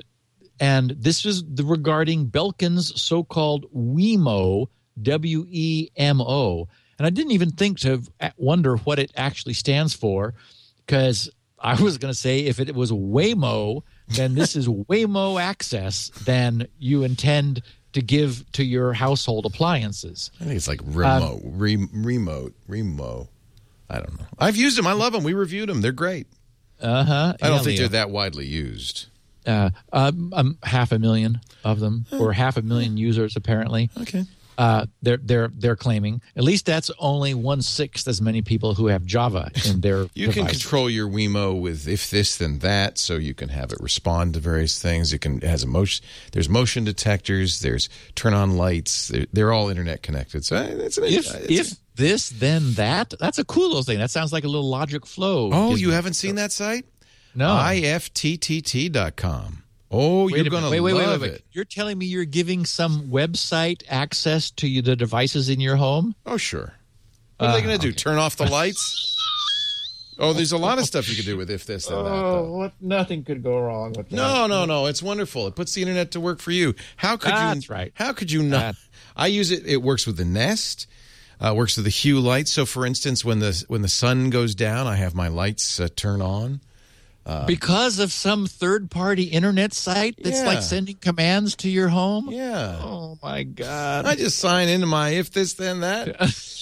and 0.59 0.91
this 0.91 1.25
is 1.25 1.43
the, 1.43 1.65
regarding 1.65 2.27
Belkin's 2.27 2.99
so-called 2.99 3.65
Wemo, 3.75 4.67
W 5.01 5.45
E 5.49 5.89
M 5.97 6.21
O, 6.21 6.67
and 6.97 7.05
I 7.05 7.09
didn't 7.09 7.33
even 7.33 7.51
think 7.51 7.79
to 7.79 8.01
wonder 8.37 8.77
what 8.77 8.99
it 8.99 9.11
actually 9.15 9.53
stands 9.53 9.93
for, 9.93 10.33
because 10.85 11.29
I 11.59 11.81
was 11.81 11.97
going 11.97 12.13
to 12.13 12.17
say 12.17 12.41
if 12.41 12.59
it 12.59 12.73
was 12.75 12.91
Waymo, 12.91 13.81
then 14.07 14.35
this 14.35 14.55
is 14.55 14.67
Waymo 14.67 15.41
access. 15.41 16.09
Then 16.23 16.67
you 16.77 17.03
intend 17.03 17.63
to 17.93 18.01
give 18.01 18.49
to 18.51 18.63
your 18.63 18.93
household 18.93 19.45
appliances. 19.45 20.29
I 20.39 20.43
think 20.43 20.55
it's 20.55 20.67
like 20.67 20.81
remote, 20.83 21.41
re- 21.43 21.87
remote, 21.91 22.53
remote. 22.67 23.29
I 23.89 23.95
don't 23.95 24.19
know. 24.19 24.25
I've 24.37 24.55
used 24.55 24.77
them. 24.77 24.85
I 24.85 24.93
love 24.93 25.13
them. 25.13 25.23
We 25.23 25.33
reviewed 25.33 25.69
them. 25.69 25.81
They're 25.81 25.91
great. 25.91 26.27
Uh 26.79 27.03
huh. 27.03 27.33
I 27.41 27.47
don't 27.47 27.63
think 27.63 27.79
they're 27.79 27.87
that 27.89 28.11
widely 28.11 28.45
used. 28.45 29.07
Uh, 29.47 29.69
um, 29.93 30.33
um, 30.35 30.57
half 30.63 30.91
a 30.91 30.99
million 30.99 31.39
of 31.63 31.79
them, 31.79 32.05
or 32.11 32.33
half 32.33 32.57
a 32.57 32.61
million 32.61 32.97
users 32.97 33.35
apparently. 33.35 33.89
Okay. 33.99 34.25
Uh, 34.57 34.87
they're 35.03 35.17
they're 35.17 35.49
they're 35.53 35.75
claiming 35.75 36.19
at 36.35 36.43
least 36.43 36.65
that's 36.65 36.89
only 36.97 37.35
one 37.35 37.61
sixth 37.61 38.07
as 38.07 38.19
many 38.19 38.41
people 38.41 38.73
who 38.73 38.87
have 38.87 39.05
Java 39.05 39.51
in 39.67 39.81
their. 39.85 40.07
You 40.15 40.29
can 40.29 40.47
control 40.47 40.89
your 40.89 41.07
Wemo 41.07 41.59
with 41.61 41.87
if 41.87 42.09
this 42.09 42.37
then 42.37 42.57
that, 42.59 42.97
so 42.97 43.17
you 43.17 43.35
can 43.35 43.49
have 43.49 43.71
it 43.71 43.77
respond 43.79 44.33
to 44.33 44.39
various 44.39 44.81
things. 44.81 45.13
It 45.13 45.19
can 45.19 45.37
it 45.37 45.43
has 45.43 45.61
a 45.61 45.67
motion. 45.67 46.03
There's 46.31 46.49
motion 46.49 46.85
detectors. 46.85 47.59
There's 47.59 47.87
turn 48.15 48.33
on 48.33 48.57
lights. 48.57 49.09
They're, 49.09 49.27
they're 49.31 49.53
all 49.53 49.69
internet 49.69 50.01
connected. 50.01 50.43
So 50.43 50.57
uh, 50.57 50.63
it's 50.63 50.97
an 50.97 51.03
If 51.03 51.35
it's 51.35 51.51
if 51.51 51.77
this 51.93 52.29
then 52.29 52.73
that, 52.73 53.13
that's 53.19 53.37
a 53.37 53.45
cool 53.45 53.67
little 53.67 53.83
thing. 53.83 53.99
That 53.99 54.09
sounds 54.09 54.33
like 54.33 54.43
a 54.43 54.47
little 54.47 54.69
Logic 54.69 55.05
Flow. 55.05 55.51
oh, 55.53 55.75
you 55.75 55.91
haven't 55.91 56.13
seen 56.13 56.35
that 56.35 56.51
site? 56.51 56.85
No. 57.37 57.47
ifttt.com. 57.47 59.13
Oh, 59.89 60.25
Wait 60.25 60.35
you're 60.35 60.49
going 60.49 60.63
to 60.63 60.69
wait, 60.69 60.81
wait, 60.81 60.93
love 60.93 61.21
wait, 61.21 61.21
wait, 61.21 61.21
wait. 61.21 61.31
it. 61.37 61.45
You're 61.53 61.63
telling 61.63 61.97
me 61.97 62.07
you're 62.07 62.25
giving 62.25 62.65
some 62.65 63.07
website 63.07 63.83
access 63.87 64.51
to 64.51 64.67
you, 64.67 64.81
the 64.81 64.97
devices 64.97 65.47
in 65.47 65.61
your 65.61 65.77
home? 65.77 66.13
Oh, 66.25 66.35
sure. 66.35 66.73
What 67.37 67.49
are 67.49 67.53
they 67.53 67.61
going 67.61 67.79
to 67.79 67.81
do? 67.81 67.93
Turn 67.93 68.17
off 68.17 68.35
the 68.35 68.47
lights? 68.47 69.15
Oh, 70.19 70.33
there's 70.33 70.51
a 70.51 70.57
lot 70.57 70.79
of 70.79 70.85
stuff 70.85 71.07
you 71.09 71.15
could 71.15 71.25
do 71.25 71.37
with 71.37 71.49
if 71.51 71.65
this 71.65 71.85
then 71.85 72.03
that. 72.03 72.09
Though. 72.09 72.51
what? 72.51 72.73
Nothing 72.81 73.23
could 73.23 73.43
go 73.43 73.59
wrong 73.59 73.93
with 73.93 74.09
that. 74.09 74.15
No, 74.15 74.47
no, 74.47 74.65
no. 74.65 74.87
It's 74.87 75.03
wonderful. 75.03 75.47
It 75.47 75.55
puts 75.55 75.73
the 75.73 75.81
internet 75.81 76.11
to 76.11 76.19
work 76.19 76.39
for 76.39 76.51
you. 76.51 76.73
How 76.95 77.17
could 77.17 77.29
you? 77.29 77.35
That's 77.35 77.69
right. 77.69 77.91
How 77.93 78.13
could 78.13 78.31
you 78.31 78.41
not? 78.41 78.59
That- 78.59 78.75
I 79.15 79.27
use 79.27 79.51
it. 79.51 79.65
It 79.65 79.81
works 79.81 80.07
with 80.07 80.17
the 80.17 80.25
Nest. 80.25 80.87
Uh, 81.39 81.53
works 81.55 81.77
with 81.77 81.85
the 81.85 81.91
Hue 81.91 82.19
lights. 82.19 82.51
So, 82.51 82.65
for 82.65 82.83
instance, 82.83 83.23
when 83.23 83.39
the 83.39 83.63
when 83.67 83.83
the 83.83 83.87
sun 83.87 84.31
goes 84.31 84.55
down, 84.55 84.87
I 84.87 84.95
have 84.95 85.13
my 85.13 85.27
lights 85.27 85.79
uh, 85.79 85.87
turn 85.95 86.19
on. 86.19 86.61
Because 87.45 87.99
of 87.99 88.11
some 88.11 88.45
third-party 88.47 89.23
internet 89.23 89.73
site 89.73 90.15
that's 90.23 90.39
Yeah. 90.39 90.45
like 90.47 90.61
sending 90.61 90.95
commands 90.95 91.55
to 91.57 91.69
your 91.69 91.89
home. 91.89 92.29
Yeah. 92.31 92.79
Oh 92.81 93.17
my 93.21 93.43
god! 93.43 94.05
I 94.05 94.15
just 94.15 94.39
sign 94.39 94.69
into 94.69 94.87
my 94.87 95.09
if 95.09 95.31
this 95.31 95.53
then 95.53 95.81
that, 95.81 96.07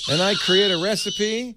and 0.09 0.22
I 0.22 0.34
create 0.36 0.72
a 0.72 0.82
recipe. 0.82 1.55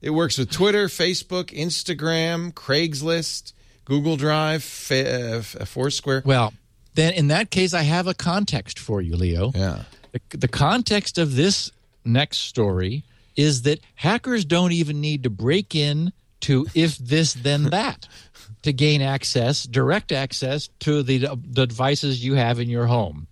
It 0.00 0.10
works 0.10 0.38
with 0.38 0.50
Twitter, 0.50 0.86
Facebook, 0.86 1.46
Instagram, 1.46 2.52
Craigslist, 2.54 3.52
Google 3.84 4.16
Drive, 4.16 4.62
fa- 4.62 5.38
uh, 5.38 5.64
Foursquare. 5.64 6.22
well, 6.24 6.52
then 6.94 7.12
in 7.14 7.28
that 7.28 7.50
case, 7.50 7.74
I 7.74 7.82
have 7.82 8.06
a 8.06 8.14
context 8.14 8.78
for 8.78 9.00
you, 9.02 9.16
Leo. 9.16 9.50
Yeah. 9.54 9.82
The, 10.12 10.38
the 10.38 10.48
context 10.48 11.18
of 11.18 11.34
this 11.36 11.70
next 12.04 12.38
story 12.38 13.02
is 13.36 13.62
that 13.62 13.80
hackers 13.96 14.44
don't 14.44 14.72
even 14.72 15.00
need 15.00 15.22
to 15.24 15.30
break 15.30 15.74
in 15.74 16.12
to 16.40 16.66
if 16.74 16.96
this 16.98 17.34
then 17.34 17.64
that 17.70 18.06
to 18.68 18.72
gain 18.72 19.00
access, 19.00 19.64
direct 19.64 20.12
access 20.12 20.68
to 20.80 21.02
the, 21.02 21.26
the 21.42 21.66
devices 21.66 22.22
you 22.22 22.34
have 22.34 22.60
in 22.60 22.68
your 22.68 22.86
home, 22.86 23.26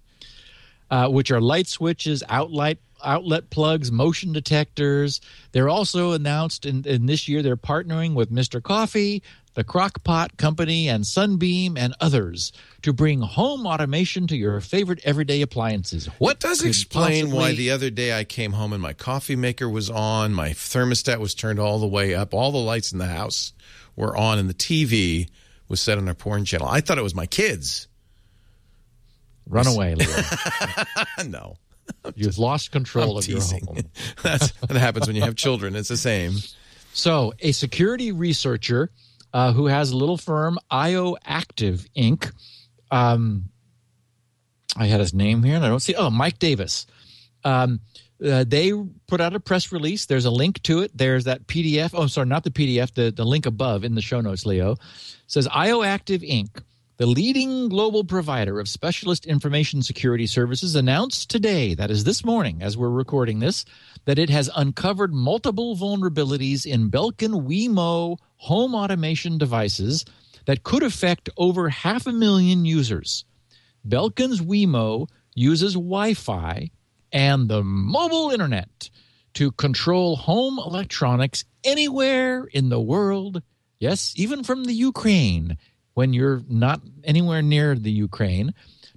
uh, 0.90 1.08
which 1.08 1.30
are 1.30 1.40
light 1.40 1.66
switches, 1.68 2.22
outlet 2.28 2.78
outlet 3.04 3.50
plugs, 3.50 3.92
motion 3.92 4.32
detectors. 4.32 5.20
They're 5.52 5.68
also 5.68 6.12
announced 6.12 6.64
in, 6.64 6.86
in 6.86 7.04
this 7.04 7.28
year 7.28 7.42
they're 7.42 7.54
partnering 7.54 8.14
with 8.14 8.32
Mr. 8.32 8.62
Coffee, 8.62 9.22
the 9.52 9.62
Crockpot 9.62 10.38
Company, 10.38 10.88
and 10.88 11.06
Sunbeam 11.06 11.76
and 11.76 11.94
others 12.00 12.52
to 12.80 12.94
bring 12.94 13.20
home 13.20 13.66
automation 13.66 14.26
to 14.28 14.36
your 14.36 14.62
favorite 14.62 15.00
everyday 15.04 15.42
appliances. 15.42 16.06
What 16.18 16.40
does 16.40 16.62
could 16.62 16.68
explain 16.68 17.30
why 17.30 17.52
the 17.52 17.70
other 17.70 17.90
day 17.90 18.18
I 18.18 18.24
came 18.24 18.52
home 18.52 18.72
and 18.72 18.82
my 18.82 18.94
coffee 18.94 19.36
maker 19.36 19.68
was 19.68 19.90
on, 19.90 20.32
my 20.32 20.50
thermostat 20.50 21.20
was 21.20 21.34
turned 21.34 21.58
all 21.58 21.78
the 21.78 21.86
way 21.86 22.14
up, 22.14 22.32
all 22.32 22.50
the 22.50 22.58
lights 22.58 22.92
in 22.92 22.98
the 22.98 23.08
house 23.08 23.52
were 23.96 24.16
on, 24.16 24.38
and 24.38 24.48
the 24.48 24.54
TV 24.54 25.28
was 25.68 25.80
set 25.80 25.98
on 25.98 26.08
a 26.08 26.14
porn 26.14 26.44
channel. 26.44 26.68
I 26.68 26.80
thought 26.80 26.98
it 26.98 27.02
was 27.02 27.14
my 27.14 27.26
kids. 27.26 27.88
run 29.48 29.66
away, 29.66 29.94
Leo. 29.94 30.16
no, 31.26 31.56
You've 32.14 32.38
lost 32.38 32.72
control 32.72 33.12
I'm 33.12 33.18
of 33.18 33.28
your 33.28 33.38
teasing. 33.40 33.66
home. 33.66 33.78
That's 34.22 34.50
what 34.60 34.72
happens 34.76 35.06
when 35.06 35.16
you 35.16 35.22
have 35.22 35.36
children. 35.36 35.74
It's 35.76 35.88
the 35.88 35.96
same. 35.96 36.34
So, 36.92 37.32
a 37.40 37.52
security 37.52 38.12
researcher 38.12 38.90
uh, 39.32 39.52
who 39.52 39.66
has 39.66 39.90
a 39.90 39.96
little 39.96 40.16
firm, 40.16 40.58
IOActive 40.72 41.86
Inc. 41.96 42.32
Um, 42.90 43.46
I 44.76 44.86
had 44.86 45.00
his 45.00 45.12
name 45.14 45.42
here, 45.42 45.56
and 45.56 45.64
I 45.64 45.68
don't 45.68 45.80
see. 45.80 45.94
Oh, 45.94 46.10
Mike 46.10 46.38
Davis. 46.38 46.86
Um, 47.44 47.80
uh, 48.24 48.44
they 48.46 48.72
put 49.06 49.20
out 49.20 49.34
a 49.34 49.40
press 49.40 49.72
release. 49.72 50.06
There's 50.06 50.24
a 50.24 50.30
link 50.30 50.62
to 50.62 50.80
it. 50.80 50.96
There's 50.96 51.24
that 51.24 51.46
PDF. 51.46 51.90
Oh, 51.92 52.06
sorry, 52.06 52.26
not 52.26 52.44
the 52.44 52.50
PDF. 52.50 52.94
The 52.94 53.10
the 53.10 53.24
link 53.24 53.46
above 53.46 53.84
in 53.84 53.94
the 53.94 54.02
show 54.02 54.20
notes. 54.20 54.46
Leo 54.46 54.76
says 55.26 55.48
IOActive 55.48 56.28
Inc. 56.28 56.62
The 56.98 57.06
leading 57.06 57.68
global 57.68 58.04
provider 58.04 58.58
of 58.58 58.70
specialist 58.70 59.26
information 59.26 59.82
security 59.82 60.26
services 60.26 60.74
announced 60.74 61.28
today, 61.28 61.74
that 61.74 61.90
is 61.90 62.04
this 62.04 62.24
morning 62.24 62.62
as 62.62 62.74
we're 62.74 62.88
recording 62.88 63.38
this, 63.38 63.66
that 64.06 64.18
it 64.18 64.30
has 64.30 64.48
uncovered 64.56 65.12
multiple 65.12 65.76
vulnerabilities 65.76 66.64
in 66.64 66.90
Belkin 66.90 67.46
Wemo 67.46 68.16
home 68.36 68.74
automation 68.74 69.36
devices 69.36 70.06
that 70.46 70.62
could 70.62 70.82
affect 70.82 71.28
over 71.36 71.68
half 71.68 72.06
a 72.06 72.12
million 72.12 72.64
users. 72.64 73.26
Belkin's 73.86 74.40
Wemo 74.40 75.06
uses 75.34 75.74
Wi 75.74 76.14
Fi 76.14 76.70
and 77.12 77.48
the 77.48 77.62
mobile 77.62 78.30
internet 78.30 78.90
to 79.34 79.52
control 79.52 80.16
home 80.16 80.58
electronics 80.58 81.44
anywhere 81.62 82.44
in 82.44 82.68
the 82.68 82.80
world. 82.80 83.42
Yes, 83.78 84.14
even 84.16 84.44
from 84.44 84.64
the 84.64 84.72
Ukraine 84.72 85.58
when 85.96 86.12
you're 86.12 86.42
not 86.46 86.82
anywhere 87.04 87.40
near 87.40 87.74
the 87.74 87.90
Ukraine, 87.90 88.52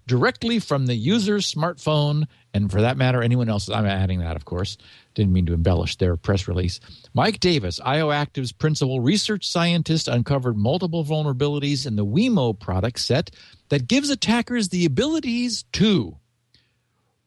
directly 0.06 0.60
from 0.60 0.86
the 0.86 0.96
user's 0.96 1.52
smartphone, 1.52 2.26
and 2.54 2.70
for 2.70 2.82
that 2.82 2.98
matter, 2.98 3.22
anyone 3.22 3.48
else. 3.48 3.70
I'm 3.70 3.86
adding 3.86 4.20
that, 4.20 4.36
of 4.36 4.44
course. 4.44 4.78
Didn't 5.14 5.32
mean 5.32 5.46
to 5.46 5.54
embellish 5.54 5.96
their 5.96 6.18
press 6.18 6.48
release. 6.48 6.82
Mike 7.14 7.40
Davis, 7.40 7.80
IOActive's 7.80 8.52
principal 8.52 9.00
research 9.00 9.48
scientist, 9.48 10.10
uncovered 10.10 10.58
multiple 10.58 11.06
vulnerabilities 11.06 11.88
in 11.88 11.96
the 11.96 12.06
Wemo 12.06 12.60
product 12.60 13.00
set 13.00 13.32
that 13.70 13.88
gives 13.88 14.10
attackers 14.10 14.68
the 14.68 14.84
abilities 14.84 15.64
to 15.74 16.18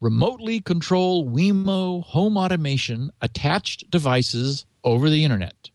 remotely 0.03 0.61
control 0.61 1.25
Wemo 1.31 2.03
home 2.03 2.37
automation 2.37 3.13
attached 3.21 3.89
devices 3.89 4.67
over 4.83 5.09
the 5.09 5.23
internet. 5.23 5.71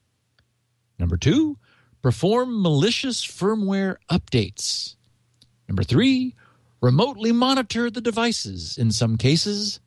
Number 1.00 1.16
two, 1.16 1.58
perform 2.02 2.62
malicious 2.62 3.26
firmware 3.26 3.96
updates. 4.12 4.96
Number 5.70 5.84
three, 5.84 6.36
remotely 6.82 7.32
monitor 7.32 7.90
the 7.90 8.02
devices 8.02 8.78
in 8.78 8.92
some 8.92 9.16
cases. 9.16 9.80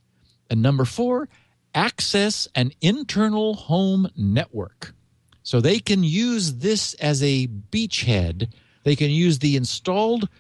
And 0.49 0.63
number 0.63 0.87
four, 0.87 1.29
access 1.75 2.49
an 2.55 2.73
internal 2.81 3.53
home 3.53 4.09
network. 4.17 4.95
So 5.43 5.61
they 5.61 5.81
can 5.81 6.03
use 6.03 6.55
this 6.55 6.95
as 6.95 7.23
a 7.23 7.47
beachhead. 7.47 8.51
They 8.85 8.97
can 8.97 9.11
use 9.11 9.41
the 9.41 9.57
installed 9.57 10.31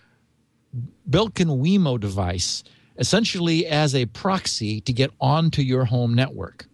Belkin 1.08 1.60
Wemo 1.60 2.00
device 2.00 2.64
essentially 3.00 3.66
as 3.66 3.94
a 3.94 4.06
proxy 4.06 4.80
to 4.82 4.92
get 4.92 5.10
onto 5.20 5.62
your 5.62 5.86
home 5.86 6.14
network. 6.14 6.66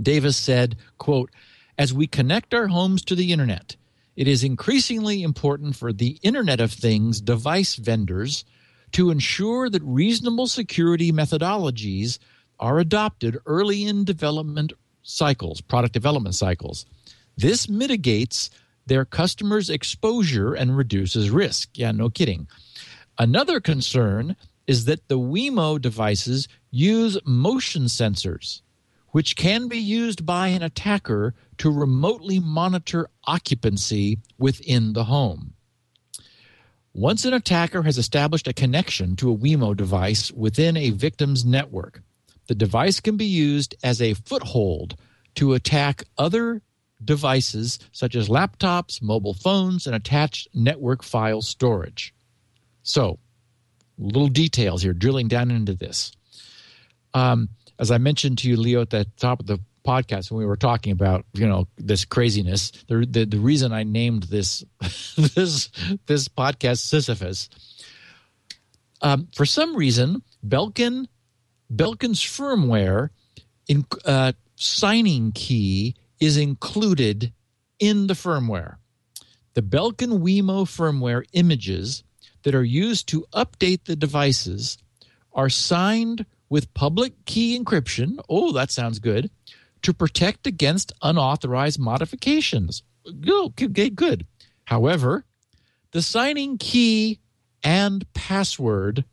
Davis 0.00 0.36
said, 0.36 0.76
quote, 0.96 1.30
as 1.76 1.94
we 1.94 2.06
connect 2.06 2.54
our 2.54 2.66
homes 2.66 3.04
to 3.04 3.14
the 3.14 3.30
internet, 3.30 3.76
it 4.16 4.26
is 4.26 4.42
increasingly 4.42 5.22
important 5.22 5.76
for 5.76 5.92
the 5.92 6.18
Internet 6.22 6.60
of 6.60 6.72
Things 6.72 7.20
device 7.20 7.76
vendors 7.76 8.44
to 8.92 9.10
ensure 9.10 9.70
that 9.70 9.82
reasonable 9.84 10.48
security 10.48 11.12
methodologies 11.12 12.18
are 12.58 12.80
adopted 12.80 13.38
early 13.46 13.84
in 13.84 14.04
development 14.04 14.72
cycles, 15.02 15.60
product 15.60 15.92
development 15.92 16.34
cycles. 16.34 16.84
This 17.36 17.68
mitigates 17.68 18.50
their 18.86 19.04
customers' 19.04 19.70
exposure 19.70 20.54
and 20.54 20.76
reduces 20.76 21.30
risk. 21.30 21.68
Yeah, 21.74 21.92
no 21.92 22.10
kidding. 22.10 22.48
Another 23.18 23.60
concern 23.60 24.36
is 24.68 24.84
that 24.84 25.08
the 25.08 25.18
Wemo 25.18 25.80
devices 25.80 26.46
use 26.70 27.18
motion 27.24 27.84
sensors, 27.84 28.60
which 29.08 29.34
can 29.34 29.66
be 29.66 29.78
used 29.78 30.26
by 30.26 30.48
an 30.48 30.62
attacker 30.62 31.34
to 31.56 31.70
remotely 31.70 32.38
monitor 32.38 33.08
occupancy 33.24 34.18
within 34.38 34.92
the 34.92 35.04
home. 35.04 35.54
Once 36.92 37.24
an 37.24 37.32
attacker 37.32 37.82
has 37.82 37.96
established 37.96 38.46
a 38.46 38.52
connection 38.52 39.16
to 39.16 39.32
a 39.32 39.36
Wemo 39.36 39.74
device 39.74 40.30
within 40.32 40.76
a 40.76 40.90
victim's 40.90 41.44
network, 41.44 42.02
the 42.46 42.54
device 42.54 43.00
can 43.00 43.16
be 43.16 43.26
used 43.26 43.74
as 43.82 44.02
a 44.02 44.14
foothold 44.14 44.96
to 45.36 45.54
attack 45.54 46.04
other 46.18 46.60
devices 47.02 47.78
such 47.92 48.14
as 48.14 48.28
laptops, 48.28 49.00
mobile 49.00 49.34
phones, 49.34 49.86
and 49.86 49.96
attached 49.96 50.48
network 50.52 51.02
file 51.02 51.40
storage. 51.40 52.12
So, 52.82 53.18
little 53.98 54.28
details 54.28 54.82
here, 54.82 54.92
drilling 54.92 55.28
down 55.28 55.50
into 55.50 55.74
this. 55.74 56.12
Um, 57.14 57.48
as 57.78 57.90
I 57.90 57.98
mentioned 57.98 58.38
to 58.38 58.48
you, 58.48 58.56
Leo, 58.56 58.80
at 58.82 58.90
the 58.90 59.06
top 59.16 59.40
of 59.40 59.46
the 59.46 59.60
podcast 59.86 60.30
when 60.30 60.38
we 60.38 60.44
were 60.44 60.56
talking 60.56 60.92
about 60.92 61.24
you 61.32 61.48
know 61.48 61.66
this 61.76 62.04
craziness, 62.04 62.70
the 62.88 63.06
the, 63.08 63.24
the 63.24 63.38
reason 63.38 63.72
I 63.72 63.84
named 63.84 64.24
this 64.24 64.64
this 65.16 65.70
this 66.06 66.28
podcast 66.28 66.78
Sisyphus. 66.78 67.48
Um, 69.00 69.28
for 69.34 69.46
some 69.46 69.76
reason, 69.76 70.22
Belkin 70.46 71.06
Belkin's 71.72 72.20
firmware 72.20 73.10
in, 73.68 73.86
uh, 74.04 74.32
signing 74.56 75.32
key 75.32 75.94
is 76.20 76.36
included 76.36 77.32
in 77.78 78.08
the 78.08 78.14
firmware. 78.14 78.76
The 79.54 79.62
Belkin 79.62 80.20
Wemo 80.20 80.64
firmware 80.64 81.24
images 81.32 82.02
that 82.48 82.54
are 82.54 82.64
used 82.64 83.06
to 83.06 83.26
update 83.34 83.84
the 83.84 83.94
devices 83.94 84.78
are 85.34 85.50
signed 85.50 86.24
with 86.48 86.72
public 86.72 87.12
key 87.26 87.58
encryption. 87.58 88.18
Oh, 88.26 88.52
that 88.52 88.70
sounds 88.70 89.00
good. 89.00 89.30
To 89.82 89.92
protect 89.92 90.46
against 90.46 90.94
unauthorized 91.02 91.78
modifications. 91.78 92.82
Okay, 93.28 93.90
good. 93.90 94.24
However, 94.64 95.26
the 95.92 96.00
signing 96.00 96.56
key 96.56 97.18
and 97.62 98.10
password 98.14 99.04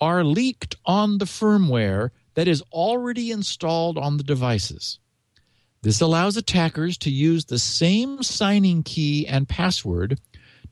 are 0.00 0.24
leaked 0.24 0.74
on 0.86 1.18
the 1.18 1.26
firmware 1.26 2.08
that 2.36 2.48
is 2.48 2.62
already 2.72 3.30
installed 3.30 3.98
on 3.98 4.16
the 4.16 4.24
devices. 4.24 4.98
This 5.82 6.00
allows 6.00 6.38
attackers 6.38 6.96
to 6.98 7.10
use 7.10 7.44
the 7.44 7.58
same 7.58 8.22
signing 8.22 8.82
key 8.82 9.26
and 9.26 9.46
password 9.46 10.18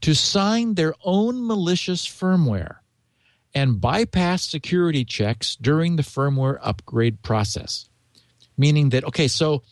to 0.03 0.15
sign 0.15 0.75
their 0.75 0.95
own 1.05 1.47
malicious 1.47 2.07
firmware 2.07 2.77
and 3.55 3.81
bypass 3.81 4.43
security 4.45 5.05
checks 5.05 5.57
during 5.57 5.97
the 5.97 6.03
firmware 6.03 6.59
upgrade 6.63 7.23
process. 7.23 7.89
Meaning 8.57 8.91
that, 8.91 9.05
okay, 9.05 9.29
so 9.29 9.63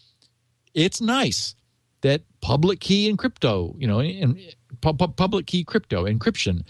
it's 0.74 1.00
nice 1.00 1.55
that 2.00 2.22
public 2.40 2.80
key 2.80 3.09
and 3.09 3.18
crypto, 3.18 3.74
you 3.78 3.86
know, 3.86 4.00
in, 4.00 4.38
pu- 4.80 4.94
pu- 4.94 5.09
public 5.09 5.46
key 5.46 5.64
crypto 5.64 6.05
encryption 6.05 6.62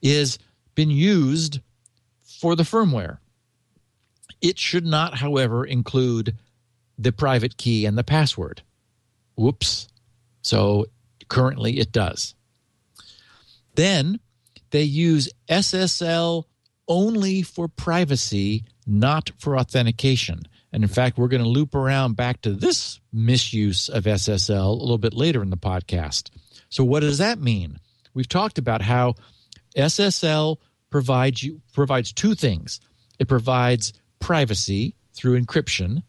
is 0.00 0.38
been 0.74 0.90
used 0.90 1.60
for 2.40 2.56
the 2.56 2.62
firmware. 2.62 3.18
It 4.40 4.58
should 4.58 4.84
not, 4.84 5.14
however, 5.14 5.64
include 5.64 6.34
the 6.98 7.12
private 7.12 7.56
key 7.56 7.86
and 7.86 7.96
the 7.96 8.04
password. 8.04 8.62
Whoops. 9.36 9.88
So 10.42 10.86
currently 11.28 11.78
it 11.78 11.92
does. 11.92 12.34
Then 13.74 14.20
they 14.70 14.82
use 14.82 15.28
SSL 15.48 16.44
only 16.88 17.42
for 17.42 17.68
privacy, 17.68 18.64
not 18.86 19.30
for 19.38 19.56
authentication. 19.56 20.42
And 20.72 20.82
in 20.82 20.88
fact, 20.88 21.18
we're 21.18 21.28
going 21.28 21.42
to 21.42 21.48
loop 21.48 21.74
around 21.74 22.16
back 22.16 22.40
to 22.42 22.52
this 22.52 23.00
misuse 23.12 23.88
of 23.88 24.04
SSL 24.04 24.66
a 24.66 24.80
little 24.80 24.98
bit 24.98 25.14
later 25.14 25.42
in 25.42 25.50
the 25.50 25.56
podcast. 25.56 26.30
So, 26.70 26.82
what 26.82 27.00
does 27.00 27.18
that 27.18 27.38
mean? 27.38 27.78
we've 28.14 28.28
talked 28.28 28.58
about 28.58 28.82
how 28.82 29.14
SSL 29.76 30.58
provides 30.90 31.42
you 31.42 31.60
provides 31.72 32.12
two 32.12 32.34
things. 32.34 32.80
It 33.18 33.28
provides 33.28 33.92
privacy 34.20 34.94
through 35.14 35.40
encryption, 35.40 36.02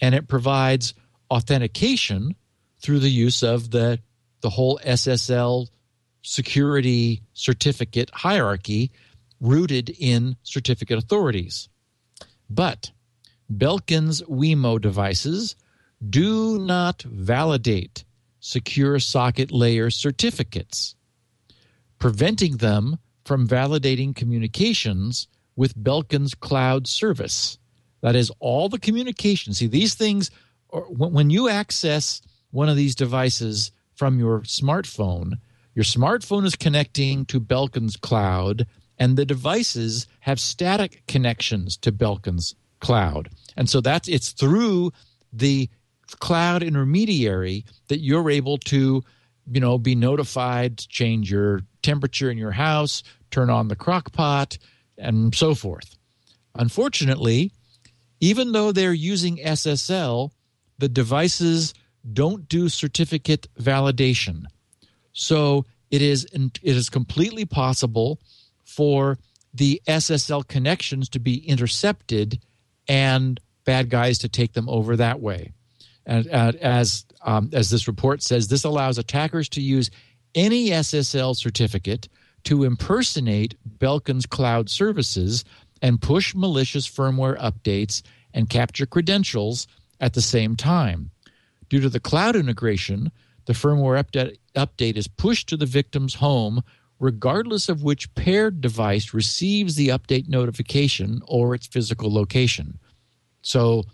and 0.00 0.14
it 0.14 0.28
provides 0.28 0.94
authentication 1.30 2.34
through 2.80 3.00
the 3.00 3.10
use 3.10 3.42
of 3.42 3.70
the 3.70 4.00
the 4.40 4.50
whole 4.50 4.78
SSL 4.84 5.68
security 6.24 7.22
certificate 7.34 8.10
hierarchy 8.12 8.90
rooted 9.40 9.90
in 9.98 10.36
certificate 10.42 10.98
authorities. 10.98 11.68
But 12.48 12.90
Belkin's 13.52 14.22
Wemo 14.22 14.80
devices 14.80 15.54
do 16.08 16.58
not 16.58 17.02
validate 17.02 18.04
secure 18.40 18.98
socket 18.98 19.50
layer 19.52 19.90
certificates, 19.90 20.96
preventing 21.98 22.56
them 22.56 22.98
from 23.24 23.48
validating 23.48 24.14
communications 24.14 25.28
with 25.56 25.76
Belkin's 25.76 26.34
cloud 26.34 26.86
service. 26.86 27.58
That 28.00 28.16
is, 28.16 28.30
all 28.40 28.68
the 28.68 28.78
communication. 28.78 29.54
See, 29.54 29.66
these 29.66 29.94
things, 29.94 30.30
when 30.70 31.30
you 31.30 31.48
access 31.48 32.20
one 32.50 32.68
of 32.68 32.76
these 32.76 32.94
devices 32.94 33.72
from 33.94 34.18
your 34.18 34.40
smartphone, 34.40 35.38
your 35.74 35.84
smartphone 35.84 36.44
is 36.44 36.56
connecting 36.56 37.24
to 37.26 37.40
Belkin's 37.40 37.96
cloud, 37.96 38.66
and 38.98 39.16
the 39.16 39.26
devices 39.26 40.06
have 40.20 40.38
static 40.38 41.02
connections 41.08 41.76
to 41.78 41.90
Belkin's 41.90 42.54
cloud. 42.80 43.28
And 43.56 43.68
so 43.68 43.80
that's 43.80 44.08
it's 44.08 44.30
through 44.30 44.92
the 45.32 45.68
cloud 46.20 46.62
intermediary 46.62 47.64
that 47.88 48.00
you're 48.00 48.30
able 48.30 48.58
to, 48.58 49.02
you 49.50 49.60
know, 49.60 49.78
be 49.78 49.94
notified, 49.94 50.78
change 50.78 51.30
your 51.30 51.60
temperature 51.82 52.30
in 52.30 52.38
your 52.38 52.52
house, 52.52 53.02
turn 53.30 53.50
on 53.50 53.68
the 53.68 53.76
crock 53.76 54.12
pot, 54.12 54.58
and 54.96 55.34
so 55.34 55.54
forth. 55.54 55.96
Unfortunately, 56.54 57.50
even 58.20 58.52
though 58.52 58.70
they're 58.70 58.92
using 58.92 59.38
SSL, 59.38 60.30
the 60.78 60.88
devices 60.88 61.74
don't 62.12 62.48
do 62.48 62.68
certificate 62.68 63.48
validation. 63.58 64.44
So 65.14 65.64
it 65.90 66.02
is 66.02 66.26
it 66.34 66.60
is 66.62 66.90
completely 66.90 67.46
possible 67.46 68.20
for 68.64 69.18
the 69.54 69.80
SSL 69.86 70.46
connections 70.46 71.08
to 71.10 71.20
be 71.20 71.36
intercepted 71.48 72.40
and 72.88 73.40
bad 73.64 73.88
guys 73.88 74.18
to 74.18 74.28
take 74.28 74.52
them 74.52 74.68
over 74.68 74.96
that 74.96 75.20
way. 75.20 75.52
And 76.04 76.28
uh, 76.30 76.52
as 76.60 77.06
um, 77.22 77.48
as 77.52 77.70
this 77.70 77.88
report 77.88 78.22
says, 78.22 78.48
this 78.48 78.64
allows 78.64 78.98
attackers 78.98 79.48
to 79.50 79.62
use 79.62 79.90
any 80.34 80.70
SSL 80.70 81.36
certificate 81.36 82.08
to 82.42 82.64
impersonate 82.64 83.56
Belkin's 83.78 84.26
cloud 84.26 84.68
services 84.68 85.44
and 85.80 86.02
push 86.02 86.34
malicious 86.34 86.88
firmware 86.88 87.38
updates 87.38 88.02
and 88.34 88.50
capture 88.50 88.84
credentials 88.84 89.66
at 90.00 90.12
the 90.12 90.20
same 90.20 90.56
time. 90.56 91.10
Due 91.70 91.80
to 91.80 91.88
the 91.88 92.00
cloud 92.00 92.36
integration, 92.36 93.10
the 93.46 93.52
firmware 93.52 94.38
update, 94.54 94.96
is 94.96 95.08
pushed 95.08 95.48
to 95.48 95.56
the 95.56 95.66
victim's 95.66 96.14
home 96.14 96.62
regardless 97.00 97.68
of 97.68 97.82
which 97.82 98.14
paired 98.14 98.60
device 98.60 99.12
receives 99.12 99.74
the 99.74 99.88
update 99.88 100.28
notification 100.28 101.20
or 101.26 101.54
its 101.54 101.66
physical 101.66 102.12
location. 102.12 102.78
So 103.42 103.84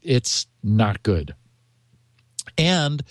it's 0.00 0.46
not 0.62 1.02
good. 1.02 1.34
And 2.56 3.02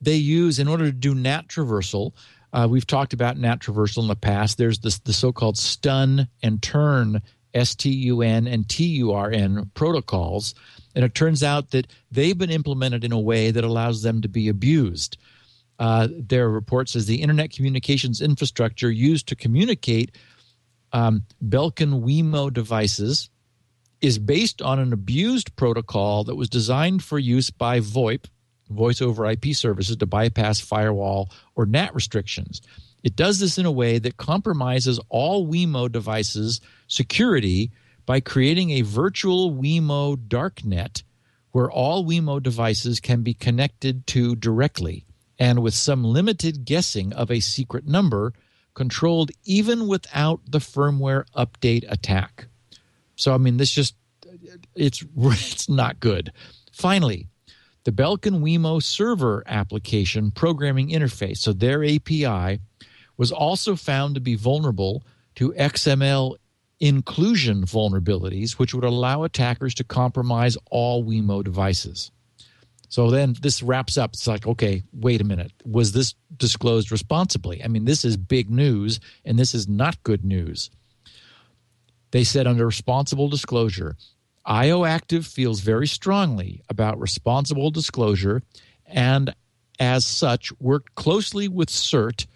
they 0.00 0.14
use, 0.14 0.58
in 0.58 0.68
order 0.68 0.84
to 0.84 0.92
do 0.92 1.14
NAT 1.14 1.48
traversal, 1.48 2.12
uh, 2.52 2.68
we've 2.70 2.86
talked 2.86 3.12
about 3.12 3.36
NAT 3.36 3.60
traversal 3.60 4.02
in 4.02 4.08
the 4.08 4.14
past. 4.14 4.58
There's 4.58 4.78
this, 4.78 4.98
the 5.00 5.12
so 5.12 5.32
called 5.32 5.56
STUN 5.56 6.28
and 6.42 6.62
TURN, 6.62 7.20
S 7.54 7.74
T 7.74 7.90
U 7.90 8.22
N 8.22 8.46
and 8.46 8.68
T 8.68 8.84
U 8.84 9.12
R 9.12 9.30
N 9.30 9.70
protocols. 9.74 10.54
And 10.94 11.04
it 11.04 11.14
turns 11.14 11.42
out 11.42 11.70
that 11.70 11.86
they've 12.10 12.36
been 12.36 12.50
implemented 12.50 13.04
in 13.04 13.12
a 13.12 13.20
way 13.20 13.50
that 13.50 13.64
allows 13.64 14.02
them 14.02 14.22
to 14.22 14.28
be 14.28 14.48
abused. 14.48 15.16
Uh, 15.78 16.08
their 16.10 16.48
report 16.48 16.88
says 16.88 17.06
the 17.06 17.22
internet 17.22 17.50
communications 17.50 18.20
infrastructure 18.20 18.90
used 18.90 19.26
to 19.28 19.36
communicate 19.36 20.16
um, 20.92 21.24
Belkin 21.44 22.02
Wemo 22.04 22.52
devices 22.52 23.28
is 24.00 24.18
based 24.18 24.62
on 24.62 24.78
an 24.78 24.92
abused 24.92 25.56
protocol 25.56 26.24
that 26.24 26.36
was 26.36 26.48
designed 26.48 27.02
for 27.02 27.18
use 27.18 27.50
by 27.50 27.80
VoIP, 27.80 28.26
voice 28.70 29.02
over 29.02 29.26
IP 29.26 29.46
services, 29.54 29.96
to 29.96 30.06
bypass 30.06 30.60
firewall 30.60 31.30
or 31.56 31.66
NAT 31.66 31.94
restrictions. 31.94 32.60
It 33.04 33.16
does 33.16 33.38
this 33.38 33.58
in 33.58 33.66
a 33.66 33.70
way 33.70 33.98
that 33.98 34.16
compromises 34.16 34.98
all 35.10 35.46
Wemo 35.46 35.92
devices' 35.92 36.62
security 36.88 37.70
by 38.06 38.20
creating 38.20 38.70
a 38.70 38.80
virtual 38.80 39.52
Wemo 39.52 40.16
darknet 40.16 41.02
where 41.52 41.70
all 41.70 42.04
Wemo 42.04 42.42
devices 42.42 43.00
can 43.00 43.22
be 43.22 43.34
connected 43.34 44.06
to 44.08 44.34
directly 44.34 45.04
and 45.38 45.62
with 45.62 45.74
some 45.74 46.02
limited 46.02 46.64
guessing 46.64 47.12
of 47.12 47.30
a 47.30 47.40
secret 47.40 47.86
number 47.86 48.32
controlled 48.72 49.30
even 49.44 49.86
without 49.86 50.40
the 50.48 50.58
firmware 50.58 51.24
update 51.36 51.84
attack. 51.90 52.46
So 53.16 53.34
I 53.34 53.38
mean 53.38 53.58
this 53.58 53.70
just 53.70 53.94
it's 54.74 55.04
it's 55.16 55.68
not 55.68 56.00
good. 56.00 56.32
Finally, 56.72 57.28
the 57.84 57.92
Belkin 57.92 58.40
Wemo 58.40 58.82
server 58.82 59.42
application 59.46 60.30
programming 60.30 60.88
interface, 60.88 61.38
so 61.38 61.52
their 61.52 61.84
API 61.84 62.60
was 63.16 63.32
also 63.32 63.76
found 63.76 64.14
to 64.14 64.20
be 64.20 64.34
vulnerable 64.34 65.04
to 65.36 65.52
XML 65.52 66.36
inclusion 66.80 67.64
vulnerabilities 67.64 68.52
which 68.52 68.74
would 68.74 68.84
allow 68.84 69.22
attackers 69.22 69.74
to 69.74 69.84
compromise 69.84 70.56
all 70.70 71.04
Wemo 71.04 71.42
devices. 71.42 72.10
So 72.88 73.10
then 73.10 73.34
this 73.40 73.62
wraps 73.62 73.98
up. 73.98 74.12
It's 74.12 74.26
like, 74.26 74.46
okay, 74.46 74.82
wait 74.92 75.20
a 75.20 75.24
minute. 75.24 75.52
Was 75.64 75.92
this 75.92 76.14
disclosed 76.36 76.92
responsibly? 76.92 77.62
I 77.62 77.68
mean, 77.68 77.86
this 77.86 78.04
is 78.04 78.16
big 78.16 78.50
news, 78.50 79.00
and 79.24 79.36
this 79.38 79.54
is 79.54 79.66
not 79.66 80.00
good 80.04 80.24
news. 80.24 80.70
They 82.12 82.22
said 82.22 82.46
under 82.46 82.66
responsible 82.66 83.28
disclosure, 83.28 83.96
IOActive 84.46 85.26
feels 85.26 85.60
very 85.60 85.88
strongly 85.88 86.62
about 86.68 87.00
responsible 87.00 87.72
disclosure 87.72 88.42
and, 88.86 89.34
as 89.80 90.06
such, 90.06 90.52
worked 90.60 90.94
closely 90.94 91.48
with 91.48 91.70
CERT 91.70 92.26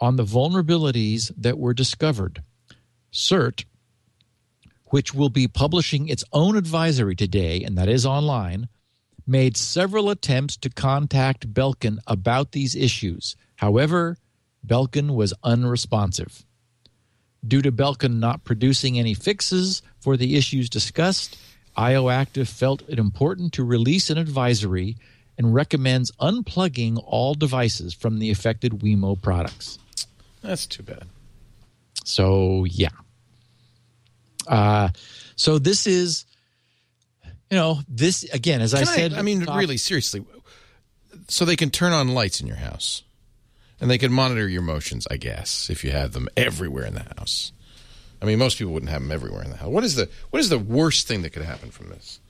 on 0.00 0.16
the 0.16 0.24
vulnerabilities 0.24 1.30
that 1.36 1.58
were 1.58 1.74
discovered. 1.74 2.42
CERT, 3.12 3.64
which 4.86 5.12
will 5.14 5.28
be 5.28 5.48
publishing 5.48 6.08
its 6.08 6.24
own 6.32 6.56
advisory 6.56 7.14
today, 7.14 7.62
and 7.62 7.76
that 7.76 7.88
is 7.88 8.06
online, 8.06 8.68
made 9.26 9.56
several 9.56 10.08
attempts 10.08 10.56
to 10.56 10.70
contact 10.70 11.52
Belkin 11.52 11.98
about 12.06 12.52
these 12.52 12.74
issues. 12.74 13.36
However, 13.56 14.16
Belkin 14.66 15.14
was 15.14 15.34
unresponsive. 15.42 16.44
Due 17.46 17.62
to 17.62 17.70
Belkin 17.70 18.18
not 18.18 18.44
producing 18.44 18.98
any 18.98 19.14
fixes 19.14 19.82
for 20.00 20.16
the 20.16 20.36
issues 20.36 20.68
discussed, 20.68 21.38
IOActive 21.76 22.48
felt 22.48 22.82
it 22.88 22.98
important 22.98 23.52
to 23.52 23.64
release 23.64 24.10
an 24.10 24.18
advisory 24.18 24.96
and 25.36 25.54
recommends 25.54 26.10
unplugging 26.20 27.00
all 27.06 27.34
devices 27.34 27.94
from 27.94 28.18
the 28.18 28.30
affected 28.30 28.72
Wemo 28.72 29.20
products. 29.20 29.78
That's 30.42 30.66
too 30.66 30.82
bad. 30.82 31.04
So, 32.04 32.64
yeah. 32.64 32.88
Uh, 34.46 34.90
so 35.36 35.58
this 35.58 35.86
is 35.86 36.24
you 37.50 37.56
know, 37.56 37.80
this 37.88 38.24
again, 38.24 38.60
as 38.60 38.74
Can 38.74 38.82
I 38.82 38.84
said, 38.84 39.14
I, 39.14 39.22
mean, 39.22 39.42
talk, 39.44 39.58
really, 39.58 39.78
seriously. 39.78 40.24
So 41.28 41.44
they 41.44 41.56
can 41.56 41.70
turn 41.70 41.92
on 41.92 42.08
lights 42.08 42.40
in 42.40 42.46
your 42.46 42.56
house, 42.56 43.02
and 43.80 43.90
they 43.90 43.98
can 43.98 44.12
monitor 44.12 44.48
your 44.48 44.62
motions. 44.62 45.06
I 45.10 45.16
guess 45.16 45.70
if 45.70 45.82
you 45.82 45.90
have 45.90 46.12
them 46.12 46.28
everywhere 46.36 46.84
in 46.84 46.94
the 46.94 47.06
house. 47.16 47.52
I 48.20 48.26
mean, 48.26 48.38
most 48.38 48.58
people 48.58 48.72
wouldn't 48.72 48.90
have 48.90 49.00
them 49.00 49.12
everywhere 49.12 49.44
in 49.44 49.50
the 49.50 49.56
house. 49.56 49.68
What 49.68 49.84
is 49.84 49.94
the 49.94 50.10
what 50.30 50.40
is 50.40 50.48
the 50.48 50.58
worst 50.58 51.08
thing 51.08 51.22
that 51.22 51.30
could 51.30 51.44
happen 51.44 51.70
from 51.70 51.88
this? 51.88 52.20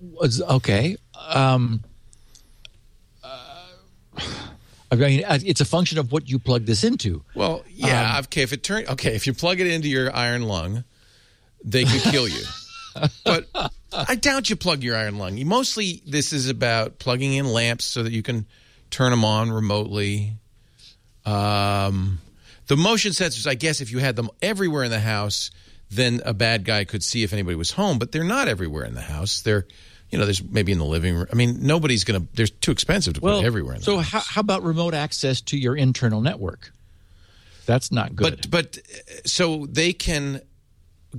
Was 0.00 0.40
okay. 0.40 0.96
Um, 1.28 1.82
uh, 3.24 4.20
I 4.90 4.96
mean, 4.96 5.24
uh, 5.24 5.38
it's 5.44 5.60
a 5.60 5.64
function 5.64 5.98
of 5.98 6.12
what 6.12 6.28
you 6.28 6.38
plug 6.38 6.64
this 6.64 6.82
into. 6.84 7.22
Well, 7.34 7.64
yeah. 7.70 8.16
Um, 8.16 8.24
okay, 8.24 8.42
if 8.42 8.52
it 8.52 8.62
turn 8.62 8.84
okay, 8.88 9.14
if 9.14 9.26
you 9.26 9.34
plug 9.34 9.60
it 9.60 9.66
into 9.66 9.88
your 9.88 10.14
iron 10.14 10.42
lung, 10.42 10.84
they 11.64 11.84
could 11.84 12.02
kill 12.02 12.26
you. 12.26 12.42
but 13.24 13.48
I 13.92 14.14
doubt 14.14 14.48
you 14.50 14.56
plug 14.56 14.82
your 14.82 14.96
iron 14.96 15.18
lung. 15.18 15.44
Mostly, 15.46 16.02
this 16.06 16.32
is 16.32 16.48
about 16.48 16.98
plugging 16.98 17.34
in 17.34 17.46
lamps 17.46 17.84
so 17.84 18.02
that 18.02 18.12
you 18.12 18.22
can 18.22 18.46
turn 18.90 19.10
them 19.10 19.24
on 19.24 19.50
remotely. 19.50 20.34
Um, 21.26 22.18
the 22.66 22.76
motion 22.76 23.12
sensors, 23.12 23.46
I 23.46 23.54
guess, 23.54 23.80
if 23.80 23.90
you 23.90 23.98
had 23.98 24.16
them 24.16 24.30
everywhere 24.40 24.84
in 24.84 24.90
the 24.90 25.00
house, 25.00 25.50
then 25.90 26.20
a 26.24 26.34
bad 26.34 26.64
guy 26.64 26.84
could 26.84 27.02
see 27.02 27.22
if 27.22 27.32
anybody 27.32 27.56
was 27.56 27.72
home. 27.72 27.98
But 27.98 28.12
they're 28.12 28.24
not 28.24 28.48
everywhere 28.48 28.84
in 28.84 28.94
the 28.94 29.02
house. 29.02 29.42
They're 29.42 29.66
you 30.10 30.18
know, 30.18 30.24
there's 30.24 30.42
maybe 30.42 30.72
in 30.72 30.78
the 30.78 30.84
living 30.84 31.14
room. 31.14 31.26
I 31.30 31.34
mean, 31.34 31.58
nobody's 31.60 32.04
going 32.04 32.20
to. 32.20 32.28
They're 32.34 32.46
too 32.46 32.70
expensive 32.70 33.14
to 33.14 33.20
put 33.20 33.44
everywhere. 33.44 33.74
In 33.74 33.80
the 33.80 33.84
so 33.84 33.98
how, 33.98 34.20
how 34.20 34.40
about 34.40 34.62
remote 34.62 34.94
access 34.94 35.40
to 35.42 35.58
your 35.58 35.76
internal 35.76 36.20
network? 36.20 36.72
That's 37.66 37.92
not 37.92 38.16
good. 38.16 38.50
But 38.50 38.50
but 38.50 38.78
so 39.26 39.66
they 39.66 39.92
can 39.92 40.40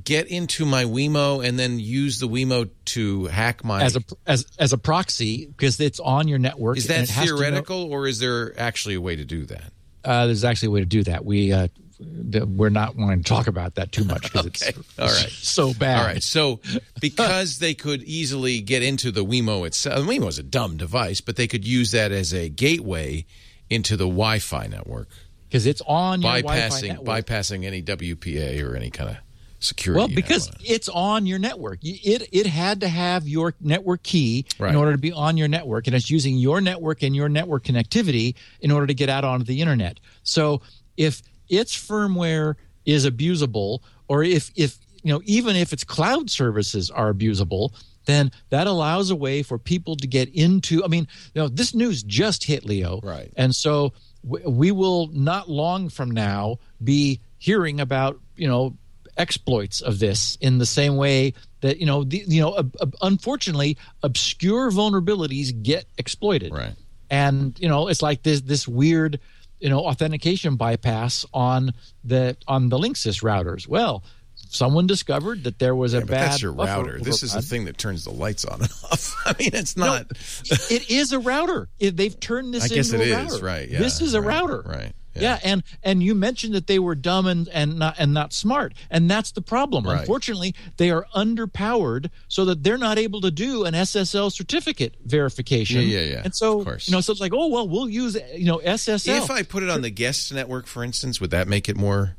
get 0.04 0.28
into 0.28 0.66
my 0.66 0.86
Wemo 0.86 1.46
and 1.46 1.58
then 1.60 1.80
use 1.80 2.20
the 2.20 2.28
Wemo 2.28 2.70
to 2.86 3.26
hack 3.28 3.64
my. 3.64 3.84
as 3.84 3.96
a 3.96 4.02
as 4.26 4.46
as 4.58 4.74
a 4.74 4.78
proxy 4.78 5.46
because 5.46 5.80
it's 5.80 6.00
on 6.00 6.28
your 6.28 6.40
network. 6.40 6.78
is 6.78 6.88
that 6.88 7.08
to 7.08 7.16
know- 7.16 7.26
theoretical, 7.26 7.84
or 7.92 8.08
is 8.08 8.20
there 8.20 8.60
actually 8.60 8.96
a 8.96 9.02
way 9.02 9.16
to 9.16 9.26
do 9.26 9.46
that? 9.46 9.72
uh, 10.04 10.26
there's 10.26 10.44
actually 10.44 10.68
a 10.68 10.72
way 10.72 10.80
to 10.80 10.86
do 10.86 11.04
that. 11.04 11.26
We 11.26 11.52
uh, 11.52 11.68
we're 12.00 12.70
not 12.70 12.96
wanting 12.96 13.24
to 13.24 13.28
talk 13.28 13.48
about 13.48 13.76
that 13.76 13.92
too 13.92 14.04
much 14.06 14.22
because 14.24 14.46
Okay. 14.48 14.70
it's 14.70 15.00
All 15.00 15.08
right. 15.08 15.30
so 15.32 15.74
bad. 15.74 16.00
All 16.00 16.06
right, 16.06 16.24
so 16.24 16.60
because 17.02 17.60
they 17.60 17.74
could 17.74 18.04
easily 18.04 18.62
get 18.62 18.84
into 18.84 19.12
the 19.12 19.24
Wemo 19.26 19.66
itself, 19.68 19.96
the 19.98 20.02
uh, 20.04 20.06
Wemo 20.20 20.28
is 20.28 20.40
a 20.40 20.44
dumb 20.44 20.78
device, 20.78 21.22
but 21.22 21.36
they 21.36 21.48
could 21.48 21.66
use 21.68 21.92
that 21.92 22.12
as 22.12 22.34
a 22.34 22.50
gateway 22.50 23.26
into 23.70 23.98
the 23.98 24.06
Wi-Fi 24.06 24.68
network, 24.68 25.10
because 25.48 25.66
it's 25.66 25.82
on 25.86 26.22
your 26.22 26.32
Wi-Fi 26.42 26.70
bypassing 26.70 27.04
bypassing 27.04 27.66
any 27.66 27.82
WPA 27.84 28.64
or 28.64 28.76
any 28.76 28.90
kind 28.90 29.10
of 29.12 29.18
security. 29.60 29.98
Well, 30.00 30.08
because 30.08 30.50
it's 30.64 30.88
on 30.90 31.26
your 31.26 31.38
network. 31.38 31.80
It 31.84 32.30
it 32.32 32.46
had 32.46 32.80
to 32.82 32.88
have 32.88 33.28
your 33.28 33.54
network 33.60 34.04
key 34.04 34.46
Right. 34.58 34.70
in 34.70 34.76
order 34.78 34.94
to 34.94 34.98
be 34.98 35.12
on 35.12 35.36
your 35.38 35.50
network, 35.50 35.88
and 35.88 35.96
it's 35.96 36.10
using 36.10 36.38
your 36.38 36.62
network 36.62 37.04
and 37.04 37.14
your 37.16 37.28
network 37.30 37.64
connectivity 37.66 38.36
in 38.62 38.72
order 38.72 38.88
to 38.88 38.94
get 38.94 39.10
out 39.10 39.26
onto 39.26 39.44
the 39.46 39.60
internet. 39.62 40.00
So 40.24 40.62
if 40.98 41.22
its 41.50 41.76
firmware 41.76 42.56
is 42.86 43.06
abusable, 43.06 43.80
or 44.08 44.24
if 44.24 44.52
if 44.56 44.78
you 45.04 45.12
know 45.14 45.22
even 45.26 45.56
if 45.56 45.74
its 45.74 45.84
cloud 45.84 46.30
services 46.30 46.90
are 46.90 47.14
abusable, 47.14 47.74
then 48.06 48.32
that 48.50 48.68
allows 48.68 49.10
a 49.12 49.16
way 49.16 49.44
for 49.44 49.58
people 49.58 49.96
to 49.98 50.08
get 50.08 50.30
into. 50.34 50.84
I 50.84 50.88
mean, 50.88 51.08
you 51.34 51.42
know, 51.42 51.48
this 51.48 51.76
news 51.76 52.04
just 52.04 52.44
hit 52.44 52.66
Leo, 52.66 53.00
Right. 53.04 53.32
And 53.36 53.56
so 53.56 53.94
w- 54.28 54.50
we 54.50 54.72
will 54.72 55.08
not 55.08 55.50
long 55.50 55.90
from 55.90 56.12
now 56.12 56.58
be 56.84 57.20
hearing 57.38 57.80
about 57.80 58.20
you 58.36 58.48
know 58.48 58.76
exploits 59.18 59.82
of 59.82 60.00
this 60.00 60.38
in 60.40 60.58
the 60.60 60.66
same 60.66 60.96
way 60.96 61.34
that 61.62 61.78
you 61.78 61.86
know 61.86 62.04
the, 62.06 62.24
you 62.26 62.42
know 62.42 62.56
ob- 62.58 62.96
unfortunately 63.02 63.78
obscure 64.02 64.72
vulnerabilities 64.72 65.52
get 65.62 65.86
exploited 65.98 66.54
Right. 66.54 66.74
and 67.10 67.58
you 67.60 67.68
know 67.68 67.90
it's 67.90 68.02
like 68.02 68.24
this 68.24 68.40
this 68.42 68.66
weird 68.66 69.20
you 69.60 69.70
know 69.70 69.80
authentication 69.80 70.56
bypass 70.56 71.26
on 71.34 71.74
the 72.04 72.36
on 72.48 72.70
the 72.70 72.78
linksys 72.78 73.22
routers 73.24 73.68
well 73.68 74.04
someone 74.52 74.88
discovered 74.88 75.44
that 75.44 75.60
there 75.60 75.76
was 75.76 75.94
a 75.94 75.98
Yeah, 75.98 76.02
but 76.02 76.10
bad 76.10 76.32
that's 76.32 76.42
your 76.42 76.54
buffer 76.54 76.82
router. 76.84 77.00
This 77.00 77.22
is 77.24 77.34
the 77.34 77.42
thing 77.42 77.66
that 77.66 77.78
turns 77.78 78.04
the 78.06 78.12
lights 78.12 78.46
on 78.46 78.62
and 78.62 78.72
off. 78.92 79.16
I 79.26 79.36
mean, 79.38 79.52
it's 79.54 79.78
not. 79.78 80.08
it 80.10 80.90
is 80.90 81.12
a 81.12 81.20
router. 81.20 81.68
It, 81.78 81.96
they've 81.98 82.18
turned 82.20 82.54
this 82.54 82.64
I 82.64 82.68
guess 82.70 82.92
into 82.92 83.06
it 83.06 83.12
a 83.12 83.20
is, 83.20 83.32
router. 83.34 83.46
right, 83.46 83.70
yeah, 83.70 83.78
this 83.80 84.02
is 84.02 84.14
a 84.16 84.22
right, 84.22 84.42
router. 84.42 84.64
right, 84.66 84.94
Yeah. 85.22 85.40
yeah. 85.44 85.52
and 85.52 85.64
and 85.84 86.04
you 86.04 86.16
mentioned 86.16 86.54
that 86.56 86.68
they 86.68 86.80
were 86.80 86.96
dumb 86.96 87.28
and 87.28 87.48
and 87.50 87.78
not 87.80 87.96
and 88.00 88.14
not 88.14 88.34
smart, 88.34 88.74
and 88.90 89.10
that's 89.10 89.32
the 89.32 89.42
problem. 89.42 89.86
Right. 89.86 90.00
Unfortunately, 90.00 90.56
they 90.78 90.90
are 90.92 91.06
underpowered, 91.16 92.10
so 92.28 92.46
that 92.46 92.64
they're 92.64 92.78
not 92.78 92.98
able 92.98 93.22
to 93.22 93.32
do 93.32 93.66
an 93.66 93.74
SSL 93.74 94.32
certificate 94.32 94.96
verification. 95.06 95.82
Yeah, 95.82 96.00
yeah, 96.00 96.12
yeah. 96.12 96.22
And 96.24 96.36
so 96.36 96.60
Of 96.60 96.66
course. 96.66 96.88
you 96.88 96.94
know, 96.94 97.02
so 97.02 97.12
it's 97.12 97.22
like, 97.22 97.34
oh 97.34 97.48
well, 97.48 97.68
we'll 97.68 97.90
use 97.90 98.18
you 98.36 98.46
know 98.46 98.60
SSL. 98.60 99.24
If 99.24 99.32
I 99.32 99.44
put 99.44 99.64
it 99.64 99.70
on 99.70 99.82
the 99.82 99.90
guest 99.90 100.34
network, 100.34 100.68
for 100.68 100.84
instance, 100.84 101.20
would 101.22 101.32
that 101.32 101.48
make 101.48 101.70
it 101.70 101.76
more 101.78 102.16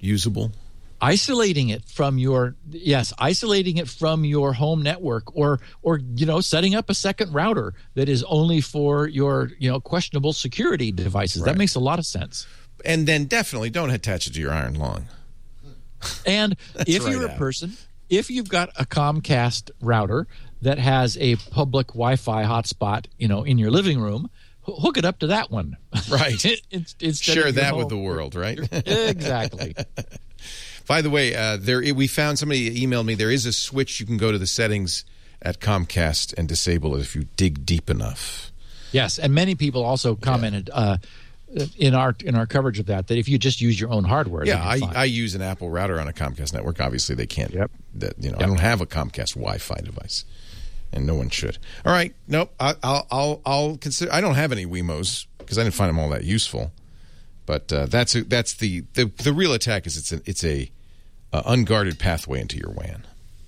usable? 0.00 0.52
Isolating 1.00 1.68
it 1.68 1.84
from 1.84 2.18
your 2.18 2.56
yes 2.70 3.12
isolating 3.18 3.76
it 3.76 3.88
from 3.88 4.24
your 4.24 4.52
home 4.52 4.82
network 4.82 5.34
or 5.36 5.60
or 5.82 6.00
you 6.14 6.26
know 6.26 6.40
setting 6.40 6.74
up 6.74 6.90
a 6.90 6.94
second 6.94 7.32
router 7.32 7.74
that 7.94 8.08
is 8.08 8.24
only 8.24 8.60
for 8.60 9.06
your 9.06 9.50
you 9.58 9.70
know 9.70 9.80
questionable 9.80 10.32
security 10.32 10.90
devices. 10.90 11.42
That 11.42 11.56
makes 11.56 11.74
a 11.74 11.80
lot 11.80 11.98
of 11.98 12.06
sense. 12.06 12.46
And 12.84 13.06
then 13.06 13.24
definitely 13.24 13.70
don't 13.70 13.90
attach 13.90 14.26
it 14.26 14.34
to 14.34 14.40
your 14.40 14.52
iron 14.52 14.74
lung. 14.74 15.06
and 16.26 16.56
if 16.86 17.04
right 17.04 17.12
you're 17.12 17.26
a 17.26 17.36
person 17.36 17.76
if 18.08 18.30
you've 18.30 18.48
got 18.48 18.70
a 18.76 18.86
comcast 18.86 19.70
router 19.80 20.26
that 20.62 20.78
has 20.78 21.16
a 21.18 21.36
public 21.36 21.88
wi-fi 21.88 22.44
hotspot 22.44 23.06
you 23.18 23.28
know 23.28 23.44
in 23.44 23.58
your 23.58 23.70
living 23.70 24.00
room 24.00 24.30
hook 24.62 24.98
it 24.98 25.04
up 25.06 25.18
to 25.18 25.28
that 25.28 25.50
one. 25.50 25.78
Right. 26.10 26.38
Share 27.14 27.50
that 27.52 27.74
with 27.74 27.88
the 27.88 27.96
world, 27.96 28.34
right? 28.34 28.58
exactly 28.86 29.74
By 30.88 31.02
the 31.02 31.10
way, 31.10 31.34
uh, 31.34 31.58
there 31.60 31.82
we 31.94 32.06
found 32.06 32.38
somebody 32.38 32.84
emailed 32.84 33.04
me. 33.04 33.14
There 33.14 33.30
is 33.30 33.44
a 33.44 33.52
switch 33.52 34.00
you 34.00 34.06
can 34.06 34.16
go 34.16 34.32
to 34.32 34.38
the 34.38 34.46
settings 34.46 35.04
at 35.42 35.60
Comcast 35.60 36.34
and 36.36 36.48
disable 36.48 36.96
it 36.96 37.00
if 37.00 37.14
you 37.14 37.26
dig 37.36 37.66
deep 37.66 37.90
enough. 37.90 38.50
Yes, 38.90 39.18
and 39.18 39.34
many 39.34 39.54
people 39.54 39.84
also 39.84 40.14
commented 40.14 40.70
uh, 40.72 40.96
in 41.76 41.94
our 41.94 42.14
in 42.24 42.34
our 42.34 42.46
coverage 42.46 42.78
of 42.78 42.86
that 42.86 43.06
that 43.08 43.18
if 43.18 43.28
you 43.28 43.38
just 43.38 43.60
use 43.60 43.78
your 43.78 43.90
own 43.90 44.04
hardware, 44.04 44.46
Yeah, 44.46 44.62
I. 44.62 44.80
I 44.94 45.04
use 45.04 45.34
an 45.34 45.42
Apple 45.42 45.68
router 45.68 46.00
on 46.00 46.08
a 46.08 46.12
Comcast 46.12 46.54
network. 46.54 46.80
Obviously, 46.80 47.14
they 47.14 47.26
can't. 47.26 47.52
Yep. 47.52 47.70
That 47.96 48.14
you 48.18 48.30
know, 48.30 48.38
I 48.38 48.46
don't 48.46 48.60
have 48.60 48.80
a 48.80 48.86
Comcast 48.86 49.34
Wi-Fi 49.34 49.80
device, 49.82 50.24
and 50.90 51.06
no 51.06 51.14
one 51.14 51.28
should. 51.28 51.58
All 51.84 51.92
right, 51.92 52.14
nope. 52.26 52.52
I, 52.58 52.74
I'll 52.82 53.06
I'll 53.10 53.42
I'll 53.44 53.76
consider. 53.76 54.10
I 54.10 54.22
don't 54.22 54.36
have 54.36 54.52
any 54.52 54.64
Wemos 54.64 55.26
because 55.36 55.58
I 55.58 55.64
didn't 55.64 55.74
find 55.74 55.90
them 55.90 55.98
all 55.98 56.08
that 56.10 56.24
useful. 56.24 56.72
But 57.44 57.72
uh, 57.72 57.86
that's 57.86 58.14
a, 58.14 58.24
that's 58.24 58.54
the, 58.54 58.84
the 58.94 59.04
the 59.22 59.32
real 59.32 59.52
attack 59.52 59.86
is 59.86 59.96
it's 59.96 60.12
a 60.12 60.20
it's 60.26 60.44
a 60.44 60.70
uh, 61.32 61.42
unguarded 61.46 61.98
pathway 61.98 62.40
into 62.40 62.56
your 62.56 62.70
WAN. 62.70 63.06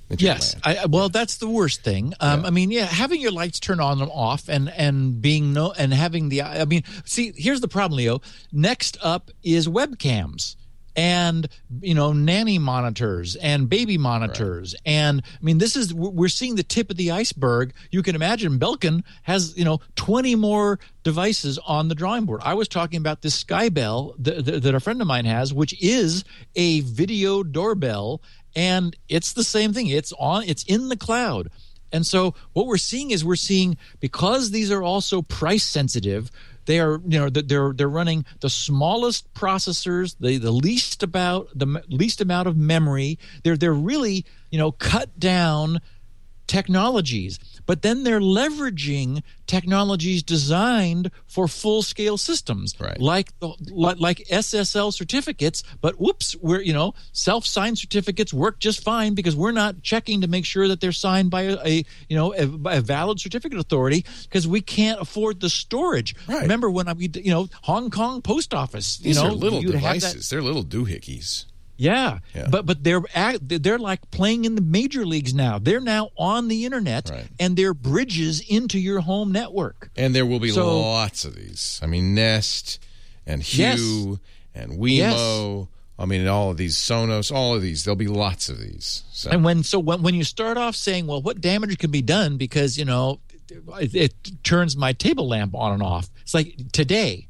Into 0.09 0.25
your 0.25 0.35
Yes, 0.35 0.57
I, 0.65 0.87
well, 0.87 1.09
that's 1.09 1.37
the 1.37 1.49
worst 1.49 1.83
thing. 1.83 2.15
Um, 2.21 2.45
I 2.45 2.51
mean, 2.51 2.71
yeah, 2.71 2.85
having 2.85 3.21
your 3.21 3.31
lights 3.31 3.61
turn 3.61 3.81
on 3.81 4.03
and 4.03 4.11
off, 4.13 4.49
and 4.49 4.69
and 4.71 5.23
being 5.23 5.53
no, 5.53 5.73
and 5.73 5.95
having 5.95 6.29
the. 6.29 6.43
I 6.43 6.65
mean, 6.65 6.83
see, 7.05 7.33
here's 7.37 7.61
the 7.61 7.69
problem, 7.69 7.99
Leo. 7.99 8.21
Next 8.53 8.97
up 9.03 9.31
is 9.43 9.69
webcams, 9.69 10.57
and 10.97 11.49
you 11.81 11.95
know, 11.95 12.13
nanny 12.13 12.59
monitors 12.59 13.37
and 13.37 13.69
baby 13.69 13.99
monitors, 13.99 14.75
and 14.85 15.23
I 15.25 15.45
mean, 15.45 15.59
this 15.59 15.77
is 15.77 15.95
we're 15.95 16.29
seeing 16.29 16.57
the 16.57 16.63
tip 16.63 16.91
of 16.91 16.97
the 16.97 17.11
iceberg. 17.11 17.73
You 17.91 18.03
can 18.03 18.15
imagine 18.15 18.59
Belkin 18.59 19.03
has 19.23 19.57
you 19.57 19.65
know 19.65 19.81
20 19.97 20.35
more 20.37 20.79
devices 21.03 21.59
on 21.59 21.89
the 21.89 21.95
drawing 21.95 22.25
board. 22.27 22.41
I 22.45 22.55
was 22.55 22.69
talking 22.69 22.99
about 22.99 23.23
this 23.23 23.43
Skybell 23.43 24.15
that, 24.19 24.45
that, 24.45 24.63
that 24.63 24.75
a 24.75 24.81
friend 24.81 25.01
of 25.01 25.07
mine 25.07 25.25
has, 25.25 25.55
which 25.55 25.81
is 25.83 26.25
a 26.55 26.81
video 26.81 27.43
doorbell 27.43 28.21
and 28.57 28.97
it's 29.09 29.33
the 29.33 29.45
same 29.45 29.73
thing 29.73 29.87
it's 29.87 30.13
on 30.19 30.43
it's 30.45 30.65
in 30.65 30.89
the 30.89 30.97
cloud 30.97 31.51
and 31.93 32.07
so 32.07 32.35
what 32.53 32.67
we're 32.67 32.77
seeing 32.77 33.11
is 33.11 33.25
we're 33.25 33.37
seeing 33.37 33.77
because 33.99 34.51
these 34.51 34.71
are 34.71 34.83
also 34.83 35.23
price 35.23 35.65
sensitive 35.65 36.31
they 36.67 36.81
are 36.81 37.01
you 37.07 37.19
know 37.19 37.31
they're 37.31 37.73
they're 37.73 37.89
running 37.89 38.25
the 38.41 38.51
smallest 38.51 39.33
processors 39.35 40.17
the 40.21 40.39
the 40.39 40.51
least 40.51 41.03
about 41.03 41.49
the 41.55 41.83
least 41.89 42.21
amount 42.21 42.49
of 42.49 42.57
memory. 42.57 43.19
They're 43.43 43.57
they're 43.57 43.73
really 43.73 44.25
you 44.51 44.59
know 44.59 44.73
cut 44.73 45.19
down 45.19 45.81
technologies 46.51 47.39
but 47.67 47.83
then 47.83 48.03
they're 48.05 48.21
leveraging 48.21 49.23
technologies 49.47 50.23
designed 50.23 51.11
for 51.27 51.47
full 51.47 51.83
scale 51.83 52.17
systems 52.19 52.75
Right. 52.81 52.99
like 53.01 53.29
the 53.39 53.49
like, 53.71 54.19
SSL 54.31 54.93
certificates 54.93 55.63
but 55.81 56.01
whoops 56.01 56.35
we're 56.47 56.61
you 56.61 56.73
know 56.73 56.95
self 57.13 57.47
signed 57.47 57.79
certificates 57.79 58.33
work 58.35 58.59
just 58.59 58.83
fine 58.83 59.15
because 59.15 59.37
we're 59.37 59.53
not 59.65 59.83
checking 59.83 60.21
to 60.23 60.29
make 60.29 60.45
sure 60.45 60.67
that 60.69 60.81
they're 60.81 61.01
signed 61.09 61.31
by 61.31 61.43
a, 61.43 61.57
a 61.65 61.75
you 62.09 62.17
know 62.17 62.35
a, 62.35 62.47
by 62.47 62.75
a 62.75 62.81
valid 62.81 63.21
certificate 63.21 63.59
authority 63.59 64.05
because 64.25 64.47
we 64.49 64.61
can't 64.61 65.01
afford 65.01 65.41
the 65.41 65.51
storage 65.51 66.15
Right. 66.29 66.43
remember 66.43 66.69
when 66.71 66.89
I, 66.89 66.93
we 66.95 67.09
you 67.15 67.31
know 67.31 67.49
Hong 67.63 67.91
Kong 67.91 68.23
post 68.23 68.53
office 68.55 68.99
These 68.99 69.17
you 69.17 69.23
know 69.23 69.29
are 69.31 69.33
little 69.33 69.63
devices. 69.63 70.29
They're 70.31 70.43
little 70.43 70.65
doohickeys. 70.65 71.47
Yeah. 71.81 72.19
Yeah. 72.35 72.49
But 72.51 72.67
but 72.67 72.85
they're 72.85 73.03
they're 73.41 73.79
like 73.79 74.11
playing 74.11 74.45
in 74.45 74.55
the 74.55 74.61
major 74.61 75.07
leagues 75.07 75.33
now. 75.35 75.59
They're 75.59 75.81
now 75.81 76.11
on 76.17 76.49
the 76.49 76.65
internet 76.67 77.11
Right. 77.11 77.27
and 77.41 77.57
they're 77.57 77.75
bridges 77.75 78.41
into 78.49 78.79
your 78.79 79.01
home 79.01 79.33
network. 79.33 79.91
And 79.97 80.15
there 80.15 80.27
will 80.27 80.41
be 80.41 80.51
So- 80.51 80.81
lots 80.81 81.25
of 81.25 81.35
these. 81.35 81.81
I 81.83 81.87
mean, 81.87 82.15
Nest 82.15 82.79
and 83.27 83.43
Hue 83.43 84.21
and 84.55 84.73
Wemo. 84.73 85.61
Yes. 85.61 85.67
I 85.99 86.07
mean, 86.07 86.27
all 86.29 86.51
of 86.51 86.57
these 86.57 86.77
Sonos, 86.77 87.31
all 87.35 87.55
of 87.55 87.61
these. 87.63 87.85
There'll 87.85 87.95
be 87.97 88.07
lots 88.09 88.49
of 88.49 88.59
these. 88.59 89.03
So, 89.13 89.31
And 89.31 89.45
when 89.45 89.63
so 89.63 89.79
when 89.79 90.03
when 90.03 90.15
you 90.15 90.25
start 90.25 90.57
off 90.57 90.75
saying, 90.77 91.07
well, 91.07 91.21
what 91.23 91.41
damage 91.41 91.77
can 91.79 91.91
be 91.91 92.03
done 92.03 92.37
because 92.37 92.79
you 92.79 92.85
know 92.85 93.21
it, 93.81 93.95
it 93.95 94.15
turns 94.45 94.77
my 94.77 94.93
table 94.93 95.29
lamp 95.29 95.55
on 95.55 95.73
and 95.73 95.83
off. 95.83 96.09
It's 96.23 96.35
like 96.35 96.55
today. 96.73 97.27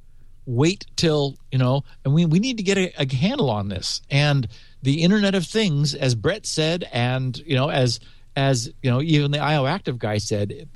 Wait 0.50 0.84
till 0.96 1.36
you 1.52 1.58
know, 1.58 1.84
and 2.04 2.12
we 2.12 2.26
we 2.26 2.40
need 2.40 2.56
to 2.56 2.62
get 2.64 2.76
a, 2.76 2.92
a 3.00 3.14
handle 3.14 3.50
on 3.50 3.68
this. 3.68 4.02
And 4.10 4.48
the 4.82 5.02
Internet 5.02 5.34
of 5.36 5.46
Things, 5.46 5.94
as 5.94 6.14
Brett 6.16 6.44
said, 6.44 6.88
and 6.92 7.38
you 7.46 7.54
know, 7.54 7.70
as 7.70 8.00
as 8.34 8.68
you 8.82 8.90
know, 8.90 9.00
even 9.00 9.30
the 9.30 9.38
IOActive 9.38 9.98
guy 9.98 10.18
said, 10.18 10.50
it, 10.50 10.68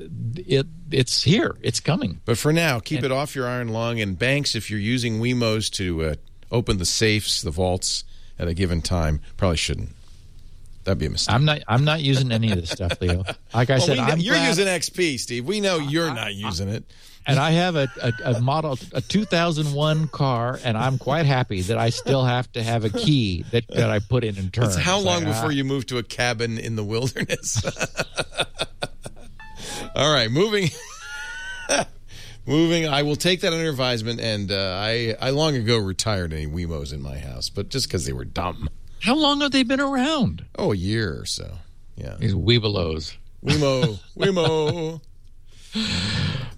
it 0.46 0.66
it's 0.92 1.24
here, 1.24 1.56
it's 1.60 1.80
coming. 1.80 2.20
but 2.24 2.38
for 2.38 2.52
now, 2.52 2.78
keep 2.78 3.02
it 3.02 3.10
off 3.10 3.34
your 3.34 3.48
iron 3.48 3.68
lung. 3.68 4.00
And 4.00 4.16
banks, 4.18 4.54
if 4.54 4.70
you're 4.70 4.78
using 4.80 5.20
Wemos 5.20 5.70
to 5.72 6.02
uh, 6.04 6.14
open 6.52 6.78
the 6.78 6.84
safes, 6.84 7.42
the 7.42 7.50
vaults 7.50 8.04
at 8.38 8.46
a 8.46 8.54
given 8.54 8.80
time, 8.82 9.20
probably 9.36 9.56
shouldn't. 9.56 9.90
That'd 10.84 10.98
be 10.98 11.06
a 11.06 11.10
mistake. 11.10 11.34
I'm 11.34 11.44
not. 11.44 11.60
I'm 11.66 11.84
not 11.84 12.00
using 12.00 12.30
any 12.30 12.52
of 12.52 12.60
this 12.60 12.70
stuff, 12.70 13.00
Leo. 13.00 13.24
Like 13.54 13.70
I 13.70 13.78
Well, 13.78 13.86
said, 13.86 13.96
know- 13.96 14.02
I'm 14.04 14.20
you're 14.20 14.34
glad- 14.34 14.48
using 14.48 14.66
XP, 14.66 15.18
Steve. 15.18 15.46
We 15.46 15.60
know 15.60 15.78
you're 15.78 16.14
not 16.14 16.34
using 16.34 16.68
it. 16.68 16.84
And 17.26 17.38
I 17.38 17.52
have 17.52 17.76
a, 17.76 17.88
a, 18.02 18.12
a 18.36 18.40
model, 18.40 18.78
a 18.92 19.00
2001 19.00 20.08
car, 20.08 20.58
and 20.62 20.76
I'm 20.76 20.98
quite 20.98 21.26
happy 21.26 21.62
that 21.62 21.78
I 21.78 21.90
still 21.90 22.24
have 22.24 22.50
to 22.52 22.62
have 22.62 22.84
a 22.84 22.90
key 22.90 23.44
that, 23.50 23.66
that 23.68 23.90
I 23.90 23.98
put 23.98 24.24
in 24.24 24.36
and 24.36 24.52
turn. 24.52 24.64
It's 24.64 24.76
how 24.76 24.98
It's 24.98 25.06
long 25.06 25.24
like, 25.24 25.32
before 25.32 25.46
ah. 25.46 25.50
you 25.50 25.64
move 25.64 25.86
to 25.86 25.98
a 25.98 26.02
cabin 26.02 26.58
in 26.58 26.76
the 26.76 26.84
wilderness? 26.84 27.62
All 29.94 30.12
right, 30.12 30.30
moving. 30.30 30.68
moving. 32.46 32.88
I 32.88 33.02
will 33.02 33.16
take 33.16 33.40
that 33.40 33.52
under 33.52 33.68
advisement, 33.68 34.20
and 34.20 34.50
uh, 34.50 34.76
I 34.78 35.16
I 35.20 35.30
long 35.30 35.54
ago 35.54 35.78
retired 35.78 36.32
any 36.32 36.46
Wemos 36.46 36.92
in 36.92 37.00
my 37.00 37.18
house, 37.18 37.48
but 37.48 37.68
just 37.68 37.86
because 37.86 38.04
they 38.04 38.12
were 38.12 38.24
dumb. 38.24 38.68
How 39.02 39.14
long 39.14 39.40
have 39.42 39.52
they 39.52 39.62
been 39.62 39.80
around? 39.80 40.44
Oh, 40.58 40.72
a 40.72 40.76
year 40.76 41.20
or 41.20 41.26
so. 41.26 41.58
Yeah. 41.96 42.16
These 42.18 42.34
Weebelows. 42.34 43.16
Wemo, 43.44 44.00
Wemo. 44.16 45.00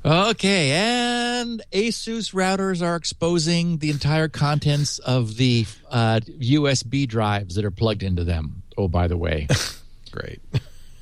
Okay, 0.05 0.71
and 0.71 1.63
Asus 1.73 2.33
routers 2.33 2.81
are 2.81 2.95
exposing 2.95 3.79
the 3.79 3.91
entire 3.91 4.29
contents 4.29 4.99
of 5.01 5.37
the 5.37 5.67
uh, 5.91 6.21
USB 6.25 7.09
drives 7.09 7.57
that 7.57 7.65
are 7.65 7.71
plugged 7.71 8.03
into 8.03 8.23
them. 8.23 8.63
Oh, 8.79 8.89
by 8.89 9.09
the 9.09 9.17
way. 9.17 9.49
Great. 10.13 10.41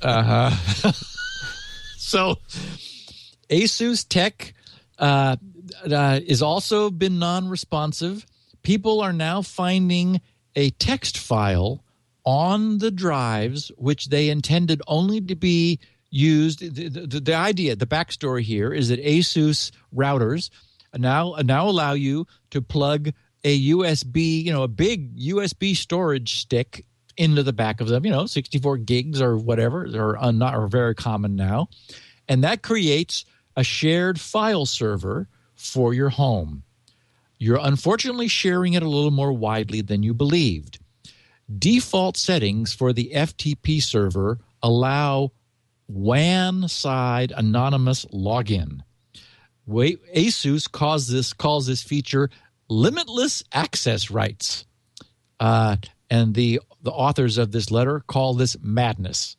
Uh 0.01 0.49
huh. 0.49 0.91
So, 2.05 2.35
Asus 3.49 4.07
Tech 4.07 4.53
uh, 4.99 5.37
uh, 5.91 6.19
is 6.23 6.43
also 6.43 6.91
been 6.91 7.17
non-responsive. 7.17 8.27
People 8.61 9.01
are 9.01 9.11
now 9.11 9.41
finding 9.41 10.21
a 10.55 10.69
text 10.69 11.17
file 11.17 11.83
on 12.23 12.77
the 12.77 12.91
drives 12.91 13.71
which 13.77 14.09
they 14.09 14.29
intended 14.29 14.83
only 14.87 15.19
to 15.19 15.35
be 15.35 15.79
used. 16.15 16.59
The, 16.59 16.89
the, 16.89 17.19
the 17.19 17.33
idea, 17.33 17.75
the 17.75 17.85
backstory 17.85 18.41
here 18.41 18.73
is 18.73 18.89
that 18.89 19.03
Asus 19.03 19.71
routers 19.93 20.49
now 20.95 21.35
now 21.43 21.67
allow 21.67 21.93
you 21.93 22.25
to 22.51 22.61
plug 22.61 23.11
a 23.43 23.69
USB, 23.69 24.43
you 24.43 24.51
know, 24.51 24.63
a 24.63 24.67
big 24.67 25.17
USB 25.17 25.75
storage 25.75 26.39
stick 26.39 26.85
into 27.17 27.43
the 27.43 27.53
back 27.53 27.81
of 27.81 27.87
them. 27.87 28.05
You 28.05 28.11
know, 28.11 28.25
64 28.25 28.77
gigs 28.77 29.21
or 29.21 29.37
whatever 29.37 29.85
are 29.95 30.17
un- 30.17 30.41
are 30.41 30.67
very 30.67 30.95
common 30.95 31.35
now, 31.35 31.67
and 32.27 32.43
that 32.43 32.63
creates 32.63 33.25
a 33.55 33.63
shared 33.63 34.19
file 34.19 34.65
server 34.65 35.27
for 35.55 35.93
your 35.93 36.09
home. 36.09 36.63
You're 37.37 37.59
unfortunately 37.61 38.27
sharing 38.29 38.73
it 38.73 38.83
a 38.83 38.89
little 38.89 39.11
more 39.11 39.33
widely 39.33 39.81
than 39.81 40.03
you 40.03 40.13
believed. 40.13 40.79
Default 41.59 42.17
settings 42.17 42.73
for 42.73 42.93
the 42.93 43.11
FTP 43.13 43.81
server 43.83 44.39
allow 44.63 45.31
WAN 45.87 46.67
side 46.67 47.31
anonymous 47.35 48.05
login. 48.05 48.81
Wait, 49.65 49.99
Asus 50.13 50.71
calls 50.71 51.07
this 51.07 51.33
calls 51.33 51.67
this 51.67 51.81
feature 51.81 52.29
limitless 52.69 53.43
access 53.51 54.11
rights, 54.11 54.65
uh, 55.39 55.77
and 56.09 56.35
the 56.35 56.61
the 56.81 56.91
authors 56.91 57.37
of 57.37 57.51
this 57.51 57.71
letter 57.71 58.01
call 58.07 58.33
this 58.33 58.57
madness. 58.61 59.37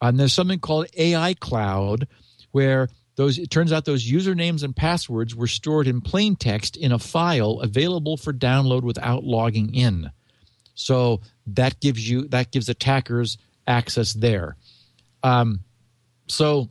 And 0.00 0.18
there's 0.18 0.32
something 0.32 0.60
called 0.60 0.86
AI 0.96 1.34
Cloud, 1.34 2.08
where 2.52 2.88
those 3.16 3.38
it 3.38 3.50
turns 3.50 3.72
out 3.72 3.84
those 3.84 4.10
usernames 4.10 4.62
and 4.62 4.74
passwords 4.74 5.34
were 5.34 5.46
stored 5.46 5.86
in 5.86 6.00
plain 6.00 6.36
text 6.36 6.76
in 6.76 6.92
a 6.92 6.98
file 6.98 7.60
available 7.60 8.16
for 8.16 8.32
download 8.32 8.82
without 8.82 9.24
logging 9.24 9.74
in. 9.74 10.10
So 10.74 11.20
that 11.48 11.80
gives 11.80 12.08
you 12.08 12.28
that 12.28 12.50
gives 12.50 12.70
attackers 12.70 13.36
access 13.66 14.14
there. 14.14 14.56
Um, 15.22 15.60
so 16.30 16.68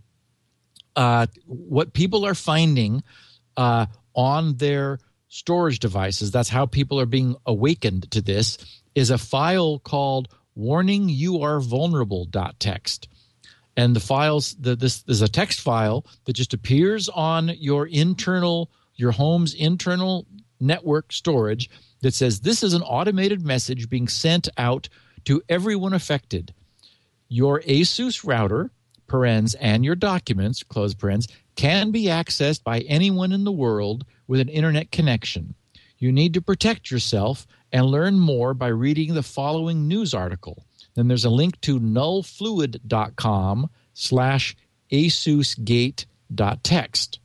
uh, 0.95 1.27
what 1.45 1.93
people 1.93 2.25
are 2.25 2.35
finding 2.35 3.03
uh, 3.57 3.85
on 4.15 4.57
their 4.57 4.99
storage 5.27 5.79
devices, 5.79 6.31
that's 6.31 6.49
how 6.49 6.65
people 6.65 6.99
are 6.99 7.05
being 7.05 7.35
awakened 7.45 8.09
to 8.11 8.21
this, 8.21 8.57
is 8.95 9.11
a 9.11 9.17
file 9.17 9.79
called 9.79 10.27
warning 10.55 11.07
you 11.09 11.41
are 11.41 11.59
vulnerable.txt. 11.59 13.07
And 13.77 13.95
the 13.95 14.01
files, 14.01 14.55
the, 14.59 14.75
this 14.75 15.03
is 15.07 15.21
a 15.21 15.29
text 15.29 15.61
file 15.61 16.05
that 16.25 16.33
just 16.33 16.53
appears 16.53 17.07
on 17.07 17.49
your 17.57 17.87
internal, 17.87 18.69
your 18.95 19.11
home's 19.11 19.53
internal 19.53 20.25
network 20.59 21.13
storage 21.13 21.69
that 22.01 22.13
says 22.13 22.41
this 22.41 22.63
is 22.63 22.73
an 22.73 22.81
automated 22.81 23.45
message 23.45 23.89
being 23.89 24.07
sent 24.07 24.49
out 24.57 24.89
to 25.25 25.41
everyone 25.47 25.93
affected. 25.93 26.53
Your 27.29 27.61
Asus 27.61 28.25
router, 28.25 28.71
parens, 29.09 29.55
and 29.55 29.83
your 29.83 29.95
documents, 29.95 30.63
close 30.63 30.93
parens, 30.93 31.27
can 31.55 31.91
be 31.91 32.05
accessed 32.05 32.63
by 32.63 32.79
anyone 32.81 33.31
in 33.31 33.43
the 33.43 33.51
world 33.51 34.05
with 34.27 34.39
an 34.39 34.49
internet 34.49 34.91
connection. 34.91 35.55
You 35.97 36.11
need 36.11 36.33
to 36.35 36.41
protect 36.41 36.91
yourself 36.91 37.47
and 37.71 37.85
learn 37.85 38.19
more 38.19 38.53
by 38.53 38.67
reading 38.67 39.13
the 39.13 39.23
following 39.23 39.87
news 39.87 40.13
article. 40.13 40.65
Then 40.95 41.07
there's 41.07 41.25
a 41.25 41.29
link 41.29 41.59
to 41.61 41.79
nullfluid.com 41.79 43.69
slash 43.93 44.55
asusgate.txt. 44.91 47.17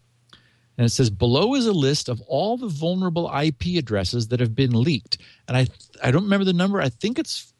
And 0.77 0.85
it 0.85 0.90
says 0.90 1.11
below 1.11 1.55
is 1.55 1.66
a 1.66 1.73
list 1.73 2.09
of 2.09 2.20
all 2.23 2.56
the 2.56 2.66
vulnerable 2.66 3.31
IP 3.32 3.78
addresses 3.78 4.28
that 4.28 4.40
have 4.40 4.56
been 4.56 4.73
leaked. 4.73 5.19
And 5.47 5.56
I 5.56 5.69
I 6.02 6.11
don't 6.11 6.24
remember 6.24 6.44
the 6.44 6.52
number. 6.52 6.81
I 6.81 6.89
think 6.89 7.19
it's 7.19 7.52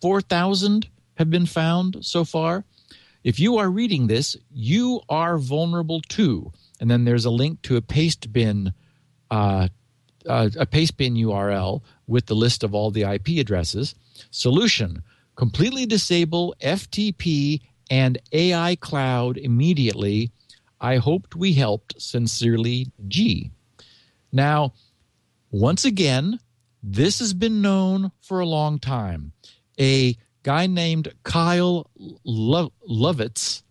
4,000 0.00 0.88
have 1.16 1.30
been 1.30 1.46
found 1.46 1.98
so 2.00 2.24
far. 2.24 2.64
If 3.28 3.38
you 3.38 3.58
are 3.58 3.68
reading 3.68 4.06
this, 4.06 4.38
you 4.50 5.02
are 5.10 5.36
vulnerable 5.36 6.00
too. 6.00 6.50
And 6.80 6.90
then 6.90 7.04
there's 7.04 7.26
a 7.26 7.30
link 7.30 7.60
to 7.64 7.76
a 7.76 7.82
paste 7.82 8.32
bin, 8.32 8.72
uh, 9.30 9.68
uh, 10.24 10.48
a 10.58 10.64
paste 10.64 10.96
bin 10.96 11.12
URL 11.12 11.82
with 12.06 12.24
the 12.24 12.34
list 12.34 12.64
of 12.64 12.74
all 12.74 12.90
the 12.90 13.02
IP 13.02 13.38
addresses. 13.38 13.94
Solution: 14.30 15.02
completely 15.36 15.84
disable 15.84 16.54
FTP 16.62 17.60
and 17.90 18.16
AI 18.32 18.76
cloud 18.76 19.36
immediately. 19.36 20.32
I 20.80 20.96
hoped 20.96 21.36
we 21.36 21.52
helped. 21.52 22.00
Sincerely, 22.00 22.90
G. 23.08 23.50
Now, 24.32 24.72
once 25.50 25.84
again, 25.84 26.40
this 26.82 27.18
has 27.18 27.34
been 27.34 27.60
known 27.60 28.10
for 28.22 28.40
a 28.40 28.46
long 28.46 28.78
time. 28.78 29.32
A 29.78 30.16
guy 30.48 30.66
named 30.66 31.12
Kyle 31.24 31.90
Lo- 32.24 32.72
Lovett 32.86 33.62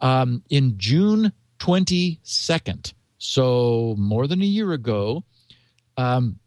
um, 0.00 0.44
in 0.48 0.74
June 0.78 1.32
22nd, 1.58 2.92
so 3.18 3.96
more 3.98 4.28
than 4.28 4.40
a 4.40 4.44
year 4.44 4.70
ago, 4.70 5.24
um, 5.96 6.38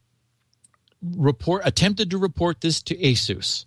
report 1.01 1.63
attempted 1.65 2.09
to 2.11 2.17
report 2.17 2.61
this 2.61 2.81
to 2.83 2.95
ASUS. 2.95 3.65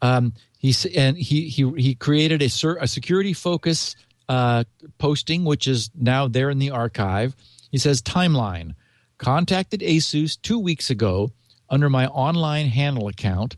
Um, 0.00 0.32
he 0.58 0.74
and 0.96 1.18
he 1.18 1.46
he 1.50 1.70
he 1.76 1.94
created 1.94 2.40
a, 2.40 2.48
ser- 2.48 2.78
a 2.80 2.88
security 2.88 3.34
focus 3.34 3.94
uh, 4.30 4.64
posting, 4.96 5.44
which 5.44 5.68
is 5.68 5.90
now 5.94 6.26
there 6.26 6.48
in 6.48 6.58
the 6.58 6.70
archive. 6.70 7.36
He 7.70 7.76
says 7.76 8.00
timeline 8.00 8.76
contacted 9.18 9.80
ASUS 9.80 10.40
two 10.40 10.58
weeks 10.58 10.88
ago 10.88 11.32
under 11.68 11.90
my 11.90 12.06
online 12.06 12.68
handle 12.68 13.08
account 13.08 13.56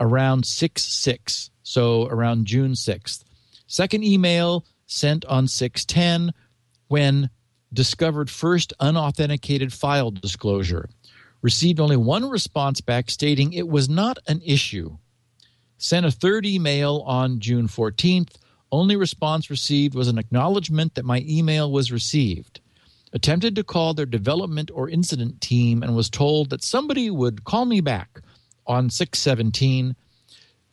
around 0.00 0.46
six 0.46 0.82
six, 0.82 1.50
so 1.62 2.06
around 2.06 2.46
June 2.46 2.74
sixth. 2.74 3.24
Second 3.66 4.04
email 4.04 4.64
sent 4.86 5.24
on 5.24 5.48
six 5.48 5.84
ten 5.84 6.32
when 6.88 7.30
discovered 7.72 8.30
first 8.30 8.72
unauthenticated 8.80 9.72
file 9.72 10.10
disclosure. 10.10 10.88
Received 11.42 11.80
only 11.80 11.96
one 11.96 12.28
response 12.28 12.80
back 12.80 13.10
stating 13.10 13.52
it 13.52 13.68
was 13.68 13.88
not 13.88 14.18
an 14.26 14.40
issue. 14.44 14.96
Sent 15.78 16.06
a 16.06 16.10
third 16.10 16.46
email 16.46 17.02
on 17.06 17.38
June 17.38 17.68
14th. 17.68 18.34
Only 18.72 18.96
response 18.96 19.50
received 19.50 19.94
was 19.94 20.08
an 20.08 20.18
acknowledgement 20.18 20.94
that 20.94 21.04
my 21.04 21.22
email 21.28 21.70
was 21.70 21.92
received. 21.92 22.60
Attempted 23.12 23.54
to 23.56 23.64
call 23.64 23.94
their 23.94 24.06
development 24.06 24.70
or 24.74 24.88
incident 24.88 25.40
team 25.40 25.82
and 25.82 25.94
was 25.94 26.10
told 26.10 26.50
that 26.50 26.64
somebody 26.64 27.10
would 27.10 27.44
call 27.44 27.64
me 27.64 27.80
back 27.80 28.20
on 28.66 28.90
617. 28.90 29.96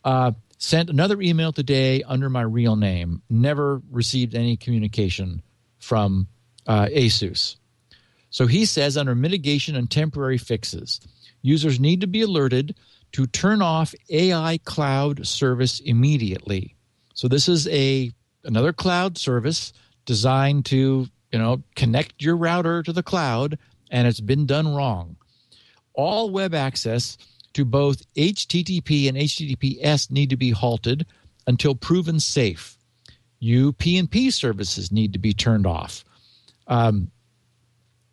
Uh, 0.04 0.32
sent 0.58 0.90
another 0.90 1.20
email 1.20 1.52
today 1.52 2.02
under 2.02 2.28
my 2.30 2.42
real 2.42 2.76
name. 2.76 3.22
Never 3.28 3.82
received 3.90 4.34
any 4.34 4.56
communication 4.56 5.42
from 5.78 6.28
uh, 6.66 6.86
ASUS. 6.86 7.56
So 8.30 8.46
he 8.46 8.64
says 8.64 8.96
under 8.96 9.14
mitigation 9.14 9.76
and 9.76 9.90
temporary 9.90 10.38
fixes, 10.38 11.00
users 11.42 11.78
need 11.78 12.00
to 12.00 12.06
be 12.06 12.22
alerted 12.22 12.74
to 13.12 13.26
turn 13.26 13.62
off 13.62 13.94
AI 14.10 14.58
cloud 14.64 15.26
service 15.26 15.78
immediately. 15.80 16.74
So 17.14 17.28
this 17.28 17.48
is 17.48 17.68
a 17.68 18.10
another 18.42 18.72
cloud 18.72 19.16
service 19.16 19.72
designed 20.04 20.66
to, 20.66 21.06
you 21.30 21.38
know, 21.38 21.62
connect 21.76 22.22
your 22.22 22.36
router 22.36 22.82
to 22.82 22.92
the 22.92 23.02
cloud 23.02 23.58
and 23.90 24.08
it's 24.08 24.20
been 24.20 24.46
done 24.46 24.74
wrong. 24.74 25.16
All 25.92 26.30
web 26.30 26.54
access 26.54 27.16
to 27.54 27.64
both 27.64 28.02
HTTP 28.14 29.08
and 29.08 29.16
HTTPS 29.16 30.10
need 30.10 30.30
to 30.30 30.36
be 30.36 30.50
halted 30.50 31.06
until 31.46 31.74
proven 31.74 32.20
safe. 32.20 32.76
UPnP 33.42 34.32
services 34.32 34.90
need 34.90 35.12
to 35.12 35.18
be 35.18 35.32
turned 35.32 35.66
off. 35.66 36.04
Um, 36.66 37.10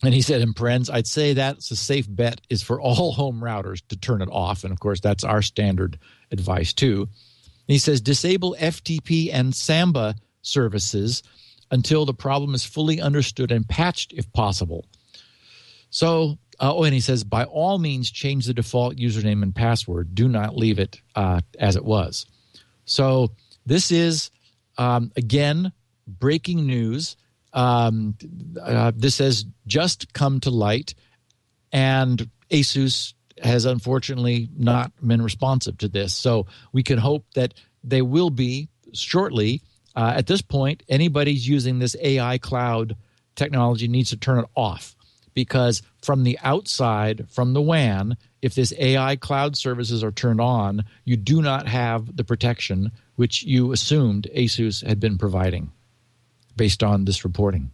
and 0.04 0.14
he 0.14 0.22
said 0.22 0.42
in 0.42 0.54
parens, 0.54 0.90
I'd 0.90 1.08
say 1.08 1.34
that's 1.34 1.70
a 1.72 1.76
safe 1.76 2.08
bet 2.10 2.42
is 2.50 2.64
for 2.64 2.82
all 2.82 3.12
home 3.14 3.40
routers 3.40 3.82
to 3.90 3.98
turn 3.98 4.22
it 4.22 4.30
off. 4.32 4.64
And 4.64 4.72
of 4.72 4.80
course, 4.80 5.00
that's 5.00 5.24
our 5.24 5.42
standard 5.42 6.00
advice 6.32 6.74
too. 6.74 7.08
he 7.68 7.78
says 7.78 8.02
disable 8.02 8.56
FTP 8.60 9.30
and 9.32 9.56
Samba 9.56 10.16
services 10.42 11.24
until 11.70 12.06
the 12.06 12.14
problem 12.14 12.54
is 12.54 12.66
fully 12.66 13.00
understood 13.00 13.52
and 13.52 13.68
patched 13.68 14.14
if 14.14 14.32
possible. 14.34 14.86
So, 15.90 16.38
uh, 16.62 16.76
oh, 16.76 16.84
and 16.84 16.94
he 16.94 17.00
says 17.00 17.24
by 17.24 17.44
all 17.46 17.80
means 17.80 18.12
change 18.12 18.46
the 18.46 18.54
default 18.54 18.96
username 18.96 19.42
and 19.42 19.56
password. 19.56 20.14
Do 20.14 20.28
not 20.28 20.56
leave 20.56 20.78
it 20.78 21.02
uh, 21.16 21.42
as 21.58 21.76
it 21.76 21.84
was. 21.84 22.28
So 22.86 23.32
this 23.66 23.92
is 23.92 24.30
um, 24.78 25.12
again 25.16 25.72
breaking 26.08 26.68
news. 26.68 27.18
Um, 27.52 28.16
uh, 28.62 28.92
this 28.96 29.18
has 29.18 29.46
just 29.66 30.14
come 30.14 30.40
to 30.42 30.52
light, 30.52 30.94
and 31.74 32.30
ASUS 32.52 33.16
has 33.44 33.66
unfortunately 33.66 34.48
not 34.56 34.92
been 35.06 35.24
responsive 35.24 35.80
to 35.80 35.88
this. 35.88 36.14
So 36.14 36.46
we 36.72 36.84
can 36.84 37.00
hope 37.00 37.26
that 37.34 37.56
they 37.84 38.04
will 38.04 38.30
be 38.30 38.70
shortly. 38.94 39.64
Uh, 39.96 40.14
at 40.16 40.28
this 40.28 40.44
point, 40.44 40.84
anybody's 40.88 41.48
using 41.48 41.80
this 41.80 41.96
AI 42.00 42.38
cloud 42.38 42.96
technology 43.36 43.88
needs 43.88 44.12
to 44.12 44.18
turn 44.18 44.40
it 44.40 44.46
off 44.56 44.96
because 45.34 45.82
from 46.02 46.24
the 46.24 46.38
outside, 46.44 47.30
from 47.30 47.54
the 47.54 47.62
WAN, 47.62 48.18
if 48.42 48.56
this 48.56 48.74
AI 48.78 49.16
cloud 49.16 49.56
services 49.56 50.04
are 50.04 50.12
turned 50.12 50.42
on, 50.42 50.84
you 51.06 51.16
do 51.16 51.42
not 51.42 51.68
have 51.68 52.16
the 52.16 52.24
protection 52.24 52.92
which 53.16 53.44
you 53.44 53.72
assumed 53.72 54.28
ASUS 54.36 54.86
had 54.86 55.00
been 55.00 55.18
providing 55.18 55.72
based 56.56 56.84
on 56.84 57.06
this 57.06 57.24
reporting. 57.24 57.72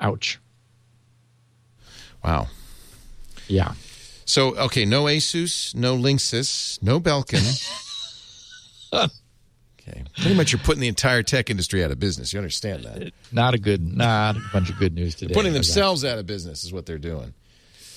Ouch. 0.00 0.38
Wow. 2.24 2.48
Yeah. 3.48 3.72
So, 4.24 4.56
okay, 4.56 4.84
no 4.84 5.04
Asus, 5.04 5.74
no 5.74 5.96
Linksys, 5.96 6.80
no 6.82 7.00
Belkin. 7.00 7.42
okay. 9.88 10.04
Pretty 10.16 10.34
much 10.34 10.52
you're 10.52 10.60
putting 10.60 10.80
the 10.80 10.88
entire 10.88 11.22
tech 11.22 11.50
industry 11.50 11.84
out 11.84 11.90
of 11.90 11.98
business. 11.98 12.32
You 12.32 12.38
understand 12.38 12.84
that? 12.84 13.12
Not 13.30 13.54
a 13.54 13.58
good, 13.58 13.82
not 13.82 14.36
a 14.36 14.42
bunch 14.52 14.70
of 14.70 14.78
good 14.78 14.94
news 14.94 15.14
today. 15.14 15.34
Putting 15.34 15.52
themselves 15.52 16.04
out 16.04 16.18
of 16.18 16.26
business 16.26 16.64
is 16.64 16.72
what 16.72 16.86
they're 16.86 16.98
doing. 16.98 17.34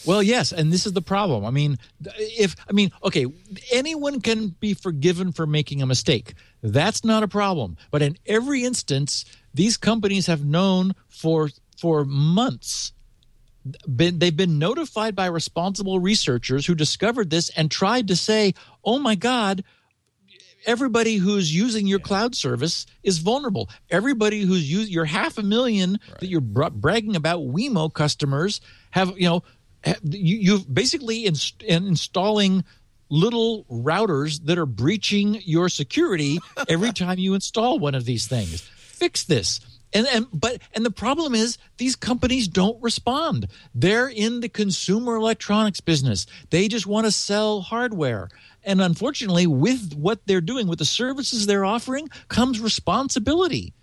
Well, 0.05 0.21
yes, 0.21 0.51
and 0.51 0.71
this 0.71 0.85
is 0.85 0.93
the 0.93 1.01
problem. 1.01 1.45
I 1.45 1.49
mean, 1.49 1.77
if 2.15 2.55
I 2.69 2.73
mean, 2.73 2.91
okay, 3.03 3.25
anyone 3.71 4.21
can 4.21 4.49
be 4.59 4.73
forgiven 4.73 5.31
for 5.31 5.47
making 5.47 5.81
a 5.81 5.85
mistake. 5.85 6.35
That's 6.61 7.03
not 7.03 7.23
a 7.23 7.27
problem. 7.27 7.77
But 7.91 8.01
in 8.01 8.17
every 8.25 8.63
instance, 8.63 9.25
these 9.53 9.77
companies 9.77 10.27
have 10.27 10.45
known 10.45 10.93
for 11.09 11.49
for 11.77 12.05
months 12.05 12.91
been 13.95 14.19
they've 14.19 14.35
been 14.35 14.59
notified 14.59 15.15
by 15.15 15.25
responsible 15.25 15.99
researchers 15.99 16.65
who 16.65 16.75
discovered 16.75 17.29
this 17.29 17.49
and 17.49 17.71
tried 17.71 18.07
to 18.07 18.15
say, 18.15 18.53
"Oh 18.83 18.99
my 18.99 19.15
god, 19.15 19.63
everybody 20.65 21.17
who's 21.17 21.53
using 21.53 21.87
your 21.87 21.99
cloud 21.99 22.35
service 22.35 22.85
is 23.03 23.19
vulnerable. 23.19 23.69
Everybody 23.89 24.41
who's 24.41 24.69
using 24.69 24.93
your 24.93 25.05
half 25.05 25.37
a 25.37 25.43
million 25.43 25.99
right. 26.09 26.19
that 26.19 26.27
you're 26.27 26.41
bra- 26.41 26.69
bragging 26.69 27.15
about 27.15 27.41
Wemo 27.41 27.93
customers 27.93 28.61
have, 28.91 29.17
you 29.17 29.27
know, 29.27 29.43
you, 30.03 30.37
you've 30.37 30.73
basically 30.73 31.25
in, 31.25 31.35
in 31.65 31.87
installing 31.87 32.63
little 33.09 33.65
routers 33.65 34.43
that 34.45 34.57
are 34.57 34.65
breaching 34.65 35.39
your 35.45 35.69
security 35.69 36.39
every 36.67 36.91
time 36.91 37.19
you 37.19 37.33
install 37.33 37.79
one 37.79 37.95
of 37.95 38.05
these 38.05 38.27
things. 38.27 38.61
Fix 38.61 39.23
this. 39.23 39.59
And, 39.93 40.07
and 40.07 40.27
but 40.33 40.59
and 40.73 40.85
the 40.85 40.91
problem 40.91 41.33
is 41.33 41.57
these 41.77 41.95
companies 41.95 42.49
don't 42.49 42.81
respond. 42.83 43.47
They're 43.73 44.09
in 44.09 44.41
the 44.41 44.49
consumer 44.49 45.15
electronics 45.15 45.79
business. 45.79 46.25
They 46.49 46.67
just 46.67 46.85
want 46.85 47.05
to 47.05 47.11
sell 47.11 47.61
hardware. 47.61 48.27
And 48.65 48.81
unfortunately, 48.81 49.47
with 49.47 49.93
what 49.93 50.25
they're 50.25 50.41
doing, 50.41 50.67
with 50.67 50.79
the 50.79 50.85
services 50.85 51.45
they're 51.45 51.65
offering, 51.65 52.09
comes 52.27 52.59
responsibility. 52.59 53.73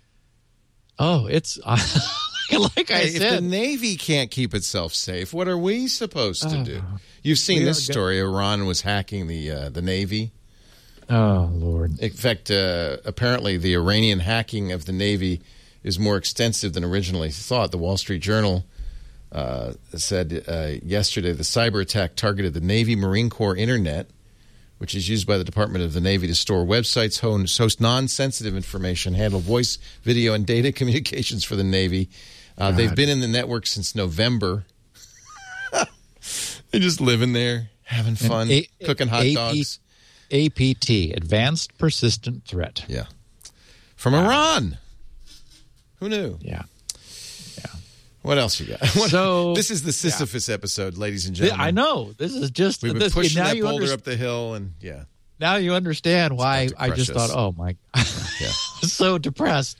Oh, 0.99 1.25
it's 1.25 1.57
like 1.65 2.91
I 2.91 2.93
hey, 2.93 3.09
said. 3.09 3.21
If 3.21 3.35
the 3.35 3.41
Navy 3.41 3.95
can't 3.95 4.29
keep 4.29 4.53
itself 4.53 4.93
safe, 4.93 5.33
what 5.33 5.47
are 5.47 5.57
we 5.57 5.87
supposed 5.87 6.47
to 6.49 6.63
do? 6.63 6.83
You've 7.23 7.39
seen 7.39 7.65
this 7.65 7.83
story. 7.83 8.19
Iran 8.19 8.65
was 8.65 8.81
hacking 8.81 9.27
the 9.27 9.49
uh, 9.49 9.69
the 9.69 9.81
Navy. 9.81 10.31
Oh 11.09 11.49
Lord! 11.51 11.99
In 11.99 12.11
fact, 12.11 12.51
uh, 12.51 12.97
apparently 13.05 13.57
the 13.57 13.73
Iranian 13.73 14.19
hacking 14.19 14.71
of 14.71 14.85
the 14.85 14.91
Navy 14.93 15.41
is 15.83 15.99
more 15.99 16.17
extensive 16.17 16.73
than 16.73 16.83
originally 16.83 17.31
thought. 17.31 17.71
The 17.71 17.77
Wall 17.77 17.97
Street 17.97 18.21
Journal 18.21 18.65
uh, 19.31 19.73
said 19.95 20.45
uh, 20.47 20.73
yesterday 20.83 21.33
the 21.33 21.43
cyber 21.43 21.81
attack 21.81 22.15
targeted 22.15 22.53
the 22.53 22.61
Navy 22.61 22.95
Marine 22.95 23.29
Corps 23.29 23.55
internet, 23.55 24.09
which 24.83 24.95
is 24.95 25.07
used 25.07 25.25
by 25.25 25.37
the 25.37 25.45
Department 25.45 25.81
of 25.81 25.93
the 25.93 26.01
Navy 26.01 26.27
to 26.27 26.35
store 26.35 26.65
websites, 26.65 27.21
host 27.21 27.79
non 27.79 28.09
sensitive 28.09 28.53
information, 28.53 29.13
handle 29.13 29.39
voice, 29.39 29.77
video, 30.01 30.33
and 30.33 30.45
data 30.45 30.71
communications 30.73 31.45
for 31.45 31.55
the 31.55 31.63
Navy. 31.63 32.09
Uh, 32.57 32.69
they've 32.71 32.93
been 32.93 33.07
in 33.07 33.21
the 33.21 33.27
network 33.29 33.65
since 33.65 33.95
November. 33.95 34.65
They're 35.71 36.81
just 36.81 36.99
living 36.99 37.31
there, 37.31 37.69
having 37.83 38.15
fun, 38.15 38.51
A- 38.51 38.67
cooking 38.83 39.07
hot 39.07 39.23
AP, 39.23 39.33
dogs. 39.35 39.79
APT, 40.29 40.89
Advanced 41.15 41.77
Persistent 41.77 42.43
Threat. 42.43 42.83
Yeah. 42.89 43.05
From 43.95 44.15
Iran. 44.15 44.79
Who 46.01 46.09
knew? 46.09 46.39
Yeah. 46.41 46.63
What 48.23 48.37
else 48.37 48.59
you 48.59 48.65
got? 48.65 48.79
What, 48.95 49.11
So- 49.11 49.53
this 49.53 49.69
is 49.69 49.83
the 49.83 49.93
Sisyphus 49.93 50.49
episode, 50.49 50.97
ladies 50.97 51.27
and 51.27 51.35
gentlemen. 51.35 51.65
I 51.65 51.71
know. 51.71 52.13
This 52.13 52.33
is 52.33 52.49
just 52.51 52.81
We've 52.81 52.93
been 52.93 52.99
this, 52.99 53.13
pushing 53.13 53.41
now 53.41 53.53
that 53.53 53.61
boulder 53.61 53.93
up 53.93 54.03
the 54.03 54.15
hill, 54.15 54.55
and 54.55 54.73
yeah, 54.79 55.03
now 55.39 55.57
you 55.57 55.73
understand 55.73 56.35
why 56.37 56.69
I 56.77 56.89
just 56.89 57.11
us. 57.11 57.15
thought, 57.15 57.37
oh 57.37 57.53
my, 57.57 57.75
yeah. 57.95 58.49
so 58.81 59.17
depressed. 59.17 59.79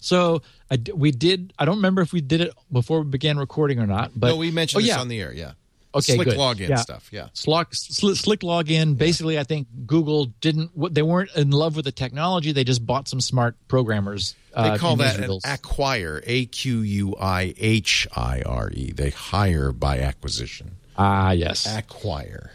So 0.00 0.42
I 0.70 0.78
we 0.94 1.12
did. 1.12 1.52
I 1.58 1.64
don't 1.64 1.76
remember 1.76 2.02
if 2.02 2.12
we 2.12 2.20
did 2.20 2.40
it 2.40 2.52
before 2.70 3.02
we 3.02 3.10
began 3.10 3.38
recording 3.38 3.78
or 3.78 3.86
not. 3.86 4.12
But 4.14 4.28
no, 4.28 4.36
we 4.36 4.50
mentioned 4.50 4.78
oh, 4.78 4.82
this 4.82 4.94
yeah. 4.94 5.00
on 5.00 5.08
the 5.08 5.20
air. 5.20 5.32
Yeah. 5.32 5.52
Okay, 5.94 6.14
Slick 6.16 6.28
good. 6.28 6.36
login 6.36 6.68
Yeah. 6.68 6.76
stuff. 6.76 7.08
Yeah. 7.10 7.28
Slick, 7.32 7.68
slick, 7.72 8.16
SlickLogin. 8.16 8.98
Basically, 8.98 9.38
I 9.38 9.44
think 9.44 9.68
Google 9.86 10.26
didn't. 10.40 10.70
They 10.94 11.02
weren't 11.02 11.30
in 11.34 11.50
love 11.50 11.76
with 11.76 11.86
the 11.86 11.92
technology. 11.92 12.52
They 12.52 12.64
just 12.64 12.84
bought 12.84 13.08
some 13.08 13.20
smart 13.20 13.56
programmers. 13.68 14.34
They 14.54 14.60
uh, 14.70 14.78
call 14.78 14.96
that 14.96 15.18
an 15.18 15.30
acquihire. 15.40 16.22
A 16.26 16.46
Q 16.46 16.80
U 16.80 17.16
I 17.18 17.54
H 17.56 18.06
I 18.14 18.42
R 18.44 18.70
E. 18.74 18.92
They 18.92 19.10
hire 19.10 19.72
by 19.72 20.00
acquisition. 20.00 20.72
Ah, 20.96 21.30
yes. 21.30 21.66
Acquire. 21.66 22.50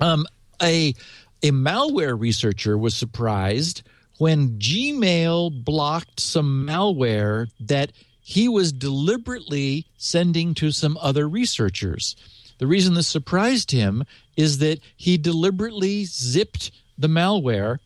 Um, 0.00 0.26
a 0.62 0.94
a 1.42 1.50
malware 1.50 2.18
researcher 2.18 2.78
was 2.78 2.94
surprised 2.94 3.82
when 4.18 4.58
Gmail 4.58 5.64
blocked 5.64 6.20
some 6.20 6.66
malware 6.66 7.50
that 7.60 7.92
he 8.30 8.46
was 8.48 8.70
deliberately 8.72 9.86
sending 9.96 10.54
to 10.54 10.70
some 10.70 10.96
other 11.00 11.28
researchers. 11.28 12.14
The 12.58 12.66
reason 12.68 12.94
this 12.94 13.08
surprised 13.08 13.72
him 13.72 14.04
is 14.36 14.58
that 14.58 14.78
he 14.96 15.18
deliberately 15.18 16.04
zipped 16.04 16.70
the 16.96 17.08
malware 17.08 17.78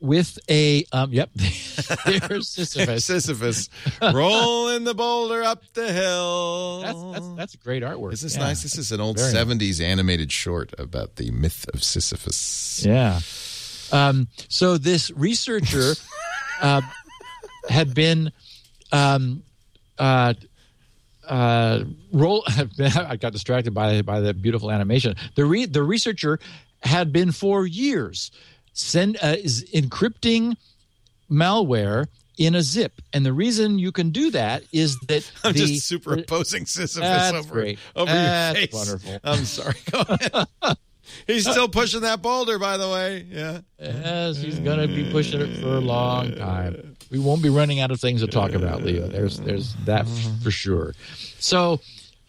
with 0.00 0.38
a 0.48 0.84
um, 0.92 1.12
yep 1.12 1.30
there's 1.34 2.48
Sisyphus. 2.48 3.04
Sisyphus 3.10 3.68
rolling 4.00 4.84
the 4.84 4.94
boulder 4.94 5.42
up 5.42 5.64
the 5.74 5.92
hill. 5.92 6.80
That's, 6.82 7.02
that's 7.12 7.36
that's 7.36 7.56
great 7.56 7.82
artwork. 7.82 8.12
Is 8.12 8.20
this 8.20 8.36
Yeah. 8.36 8.44
nice? 8.44 8.62
This 8.62 8.78
is 8.78 8.92
an 8.92 9.00
old 9.00 9.16
Very 9.18 9.32
nice. 9.32 9.44
70s 9.44 9.84
animated 9.84 10.30
short 10.30 10.72
about 10.78 11.16
the 11.16 11.32
myth 11.32 11.66
of 11.74 11.82
Sisyphus. 11.82 12.84
Yeah. 12.86 13.18
Um, 13.90 14.28
so 14.48 14.78
this 14.78 15.10
researcher 15.10 15.94
uh, 16.60 16.82
had 17.68 17.92
been 17.94 18.30
um, 18.92 19.42
uh, 19.98 20.34
uh, 21.26 21.84
roll. 22.12 22.44
I 22.78 23.16
got 23.16 23.32
distracted 23.32 23.74
by 23.74 24.02
by 24.02 24.20
the 24.20 24.34
beautiful 24.34 24.70
animation. 24.70 25.14
The 25.34 25.44
re, 25.44 25.66
the 25.66 25.82
researcher 25.82 26.38
had 26.82 27.12
been 27.12 27.32
for 27.32 27.66
years 27.66 28.30
send 28.72 29.16
uh, 29.22 29.36
is 29.38 29.64
encrypting 29.74 30.56
malware 31.30 32.06
in 32.38 32.54
a 32.54 32.62
zip, 32.62 33.00
and 33.12 33.26
the 33.26 33.32
reason 33.32 33.78
you 33.78 33.90
can 33.90 34.10
do 34.10 34.30
that 34.30 34.62
is 34.72 34.96
that 35.08 35.30
I'm 35.44 35.52
the, 35.52 35.58
just 35.66 35.86
superimposing 35.86 36.66
Sisyphus 36.66 37.00
That's 37.00 37.36
over, 37.36 37.52
great. 37.52 37.78
over 37.96 38.10
That's 38.12 38.58
your 38.58 38.68
face. 38.68 38.74
wonderful. 38.74 39.18
I'm 39.24 39.44
sorry. 39.44 39.74
Go 39.90 40.04
ahead. 40.08 40.76
He's 41.26 41.50
still 41.50 41.68
pushing 41.68 42.02
that 42.02 42.22
boulder, 42.22 42.58
by 42.58 42.76
the 42.76 42.88
way. 42.88 43.26
Yeah. 43.30 43.60
Yes, 43.80 44.36
he's 44.36 44.58
going 44.60 44.78
to 44.78 44.94
be 44.94 45.10
pushing 45.10 45.40
it 45.40 45.56
for 45.60 45.68
a 45.68 45.80
long 45.80 46.34
time. 46.36 46.96
We 47.10 47.18
won't 47.18 47.42
be 47.42 47.48
running 47.48 47.80
out 47.80 47.90
of 47.90 48.00
things 48.00 48.20
to 48.20 48.26
talk 48.26 48.52
about, 48.52 48.82
Leo. 48.82 49.06
There's 49.08 49.38
there's 49.38 49.74
that 49.84 50.02
f- 50.06 50.42
for 50.42 50.50
sure. 50.50 50.94
So 51.38 51.80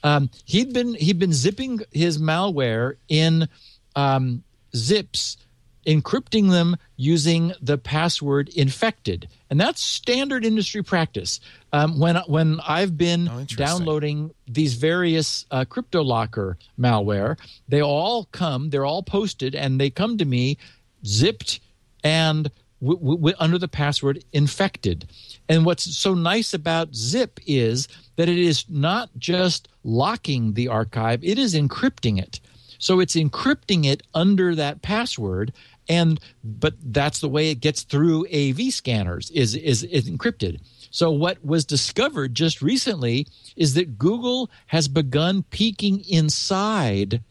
um, 0.04 0.30
he'd 0.46 0.74
been 0.74 0.94
he'd 0.96 1.20
been 1.20 1.34
zipping 1.34 1.82
his 1.92 2.18
malware 2.18 2.96
in 3.10 3.48
um, 3.96 4.44
zips, 4.76 5.38
encrypting 5.86 6.50
them 6.52 6.78
using 6.96 7.54
the 7.62 7.78
password 7.78 8.50
infected, 8.50 9.28
and 9.50 9.60
that's 9.60 9.82
standard 9.84 10.46
industry 10.46 10.84
practice. 10.84 11.40
Um, 11.74 12.00
when 12.00 12.16
when 12.28 12.60
I've 12.68 12.98
been 12.98 13.28
Oh, 13.30 13.44
downloading 13.44 14.32
these 14.48 14.76
various 14.76 15.46
uh, 15.52 15.66
CryptoLocker 15.66 16.56
malware, 16.80 17.38
they 17.68 17.82
all 17.82 18.26
come, 18.32 18.70
they're 18.70 18.86
all 18.86 19.04
posted, 19.04 19.56
and 19.56 19.80
they 19.80 19.90
come 19.90 20.18
to 20.18 20.26
me 20.26 20.58
zipped 21.06 21.60
and 22.04 22.50
w- 22.82 23.00
w- 23.00 23.36
under 23.40 23.58
the 23.58 23.68
password 23.68 24.24
infected. 24.34 25.10
And 25.48 25.66
what's 25.66 25.98
so 25.98 26.14
nice 26.14 26.54
about 26.54 26.96
Zip 26.96 27.40
is 27.46 27.88
that 28.16 28.30
it 28.30 28.38
is 28.38 28.66
not 28.70 29.10
just 29.18 29.68
locking 29.84 30.54
the 30.54 30.68
archive, 30.68 31.24
it 31.24 31.40
is 31.40 31.56
encrypting 31.56 32.20
it. 32.20 32.40
So 32.78 33.00
it's 33.00 33.16
encrypting 33.16 33.86
it 33.86 34.04
under 34.14 34.56
that 34.56 34.82
password 34.82 35.54
and 35.90 36.20
but 36.44 36.76
that's 36.94 37.20
the 37.20 37.28
way 37.28 37.50
it 37.50 37.60
gets 37.60 37.82
through 37.82 38.28
AV 38.28 38.72
scanners 38.72 39.32
is 39.32 39.56
is, 39.56 39.84
is 39.84 40.10
encrypted. 40.10 40.62
So 40.92 41.12
what 41.12 41.44
was 41.44 41.66
discovered 41.66 42.36
just 42.36 42.62
recently 42.62 43.28
is 43.56 43.74
that 43.74 43.98
Google 43.98 44.50
has 44.68 44.88
begun 44.88 45.44
peeking 45.50 46.04
inside 46.08 47.22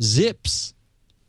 zips 0.00 0.74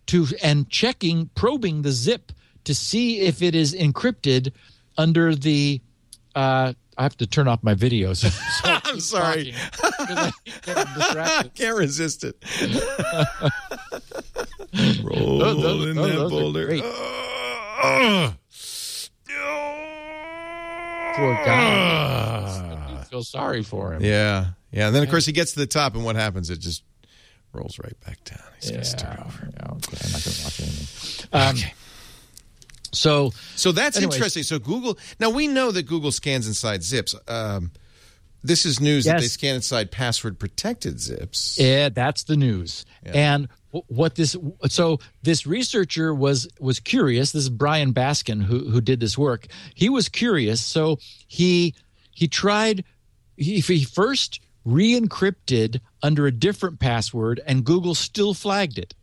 to 0.07 0.27
and 0.43 0.69
checking 0.69 1.29
probing 1.35 1.81
the 1.81 1.91
zip 1.91 2.31
to 2.65 2.75
see 2.75 3.21
if 3.21 3.41
it 3.41 3.55
is 3.55 3.73
encrypted 3.73 4.51
under 4.97 5.33
the 5.35 5.81
uh 6.35 6.73
I 6.97 7.03
have 7.03 7.17
to 7.17 7.27
turn 7.27 7.47
off 7.49 7.61
my 7.63 7.75
videos. 7.75 8.23
So 8.63 8.79
I'm 8.85 8.99
sorry. 9.01 9.53
I 9.83 10.31
getting. 10.65 11.51
Can't 11.55 11.77
resist 11.77 12.23
it. 12.23 12.35
Roll 15.03 15.39
those- 15.39 15.85
in 15.87 15.95
those- 15.95 15.95
that 15.95 16.01
those 16.13 16.21
are 16.21 16.29
boulder. 16.29 16.69
Ugh. 17.83 18.33
Poor 21.15 21.33
guy. 21.45 22.97
I 22.99 23.03
feel 23.05 23.23
sorry 23.23 23.63
for 23.63 23.93
him. 23.93 24.03
Yeah, 24.03 24.47
yeah. 24.71 24.87
And 24.87 24.95
then 24.95 25.03
of 25.03 25.09
course 25.09 25.25
he 25.25 25.31
gets 25.31 25.53
to 25.53 25.59
the 25.59 25.67
top, 25.67 25.95
and 25.95 26.03
what 26.03 26.15
happens? 26.17 26.49
It 26.49 26.59
just 26.59 26.83
rolls 27.53 27.79
right 27.79 27.97
back 28.05 28.21
down. 28.25 28.39
He's 28.59 28.71
gonna 28.71 28.83
start 28.83 29.19
over. 29.19 29.49
Yeah, 29.53 29.71
okay. 29.71 29.97
I'm 30.03 30.11
not 30.11 30.23
going 30.23 30.35
to 30.35 30.43
watch 30.43 30.59
anything. 30.59 31.29
Um, 31.31 31.55
Okay. 31.55 31.73
So 32.95 33.31
So 33.55 33.71
that's 33.71 33.97
Anyways. 33.97 34.15
interesting. 34.15 34.43
So 34.43 34.59
Google 34.59 34.97
now 35.19 35.29
we 35.29 35.47
know 35.47 35.71
that 35.71 35.83
Google 35.83 36.11
scans 36.11 36.47
inside 36.47 36.83
zips. 36.83 37.15
Um, 37.27 37.71
this 38.43 38.65
is 38.65 38.79
news 38.79 39.05
that 39.05 39.19
they 39.19 39.27
scan 39.27 39.55
inside 39.55 39.91
password 39.91 40.37
protected 40.37 40.99
zips. 40.99 41.57
Yeah, 41.59 41.89
that's 41.89 42.23
the 42.25 42.37
news. 42.37 42.85
And 43.03 43.47
what 43.87 44.15
this 44.15 44.37
so 44.67 44.99
this 45.23 45.45
researcher 45.47 46.13
was 46.13 46.47
was 46.59 46.79
curious. 46.79 47.31
This 47.31 47.43
is 47.43 47.49
Brian 47.49 47.93
Baskin 47.93 48.43
who 48.43 48.69
who 48.69 48.81
did 48.81 48.99
this 48.99 49.17
work. 49.17 49.47
He 49.73 49.89
was 49.89 50.09
curious, 50.09 50.61
so 50.61 50.99
he 51.27 51.73
he 52.11 52.27
tried. 52.27 52.83
He, 53.37 53.59
he 53.59 53.83
first 53.83 54.39
re-encrypted 54.63 55.81
under 56.01 56.25
a 56.25 56.31
different 56.31 56.79
password, 56.79 57.41
and 57.45 57.65
Google 57.65 57.95
still 57.95 58.33
flagged 58.33 58.77
it. 58.77 58.93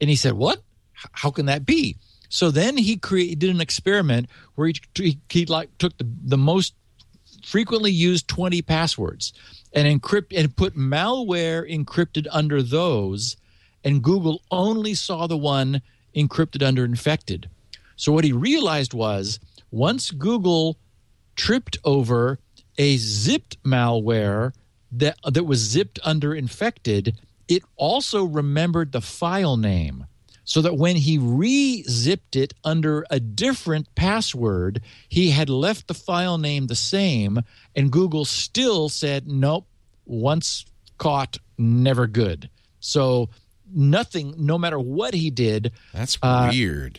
And 0.00 0.10
he 0.10 0.16
said, 0.16 0.34
"What? 0.34 0.62
How 0.92 1.30
can 1.30 1.46
that 1.46 1.64
be?" 1.64 1.96
So 2.28 2.50
then 2.50 2.76
he 2.76 2.96
created 2.96 3.38
did 3.38 3.50
an 3.50 3.60
experiment 3.60 4.28
where 4.54 4.68
he, 4.68 4.74
he, 4.94 5.18
he 5.28 5.46
like 5.46 5.76
took 5.78 5.96
the, 5.98 6.06
the 6.24 6.38
most 6.38 6.74
frequently 7.44 7.90
used 7.90 8.28
20 8.28 8.60
passwords 8.62 9.32
and 9.72 9.86
encrypt 9.86 10.36
and 10.36 10.54
put 10.54 10.76
malware 10.76 11.68
encrypted 11.70 12.26
under 12.30 12.62
those 12.62 13.36
and 13.84 14.02
google 14.02 14.42
only 14.50 14.92
saw 14.94 15.26
the 15.26 15.36
one 15.36 15.80
encrypted 16.14 16.62
under 16.62 16.84
infected. 16.84 17.48
So 17.96 18.12
what 18.12 18.24
he 18.24 18.32
realized 18.32 18.92
was 18.92 19.40
once 19.70 20.10
google 20.10 20.76
tripped 21.36 21.78
over 21.84 22.38
a 22.76 22.96
zipped 22.96 23.62
malware 23.62 24.52
that 24.92 25.16
that 25.24 25.44
was 25.44 25.60
zipped 25.60 25.98
under 26.04 26.34
infected 26.34 27.16
it 27.48 27.62
also 27.76 28.24
remembered 28.24 28.92
the 28.92 29.00
file 29.00 29.56
name 29.56 30.06
so 30.48 30.62
that 30.62 30.78
when 30.78 30.96
he 30.96 31.18
re-zipped 31.18 32.34
it 32.34 32.54
under 32.64 33.04
a 33.10 33.20
different 33.20 33.94
password, 33.94 34.80
he 35.06 35.30
had 35.30 35.50
left 35.50 35.86
the 35.88 35.92
file 35.94 36.38
name 36.38 36.68
the 36.68 36.74
same, 36.74 37.42
and 37.76 37.92
Google 37.92 38.24
still 38.24 38.88
said, 38.88 39.28
nope, 39.28 39.66
once 40.06 40.64
caught, 40.96 41.36
never 41.58 42.06
good. 42.06 42.48
So 42.80 43.28
nothing, 43.74 44.32
no 44.38 44.56
matter 44.56 44.78
what 44.78 45.12
he 45.12 45.28
did, 45.28 45.70
That's 45.92 46.16
Uh, 46.22 46.48
weird. 46.50 46.98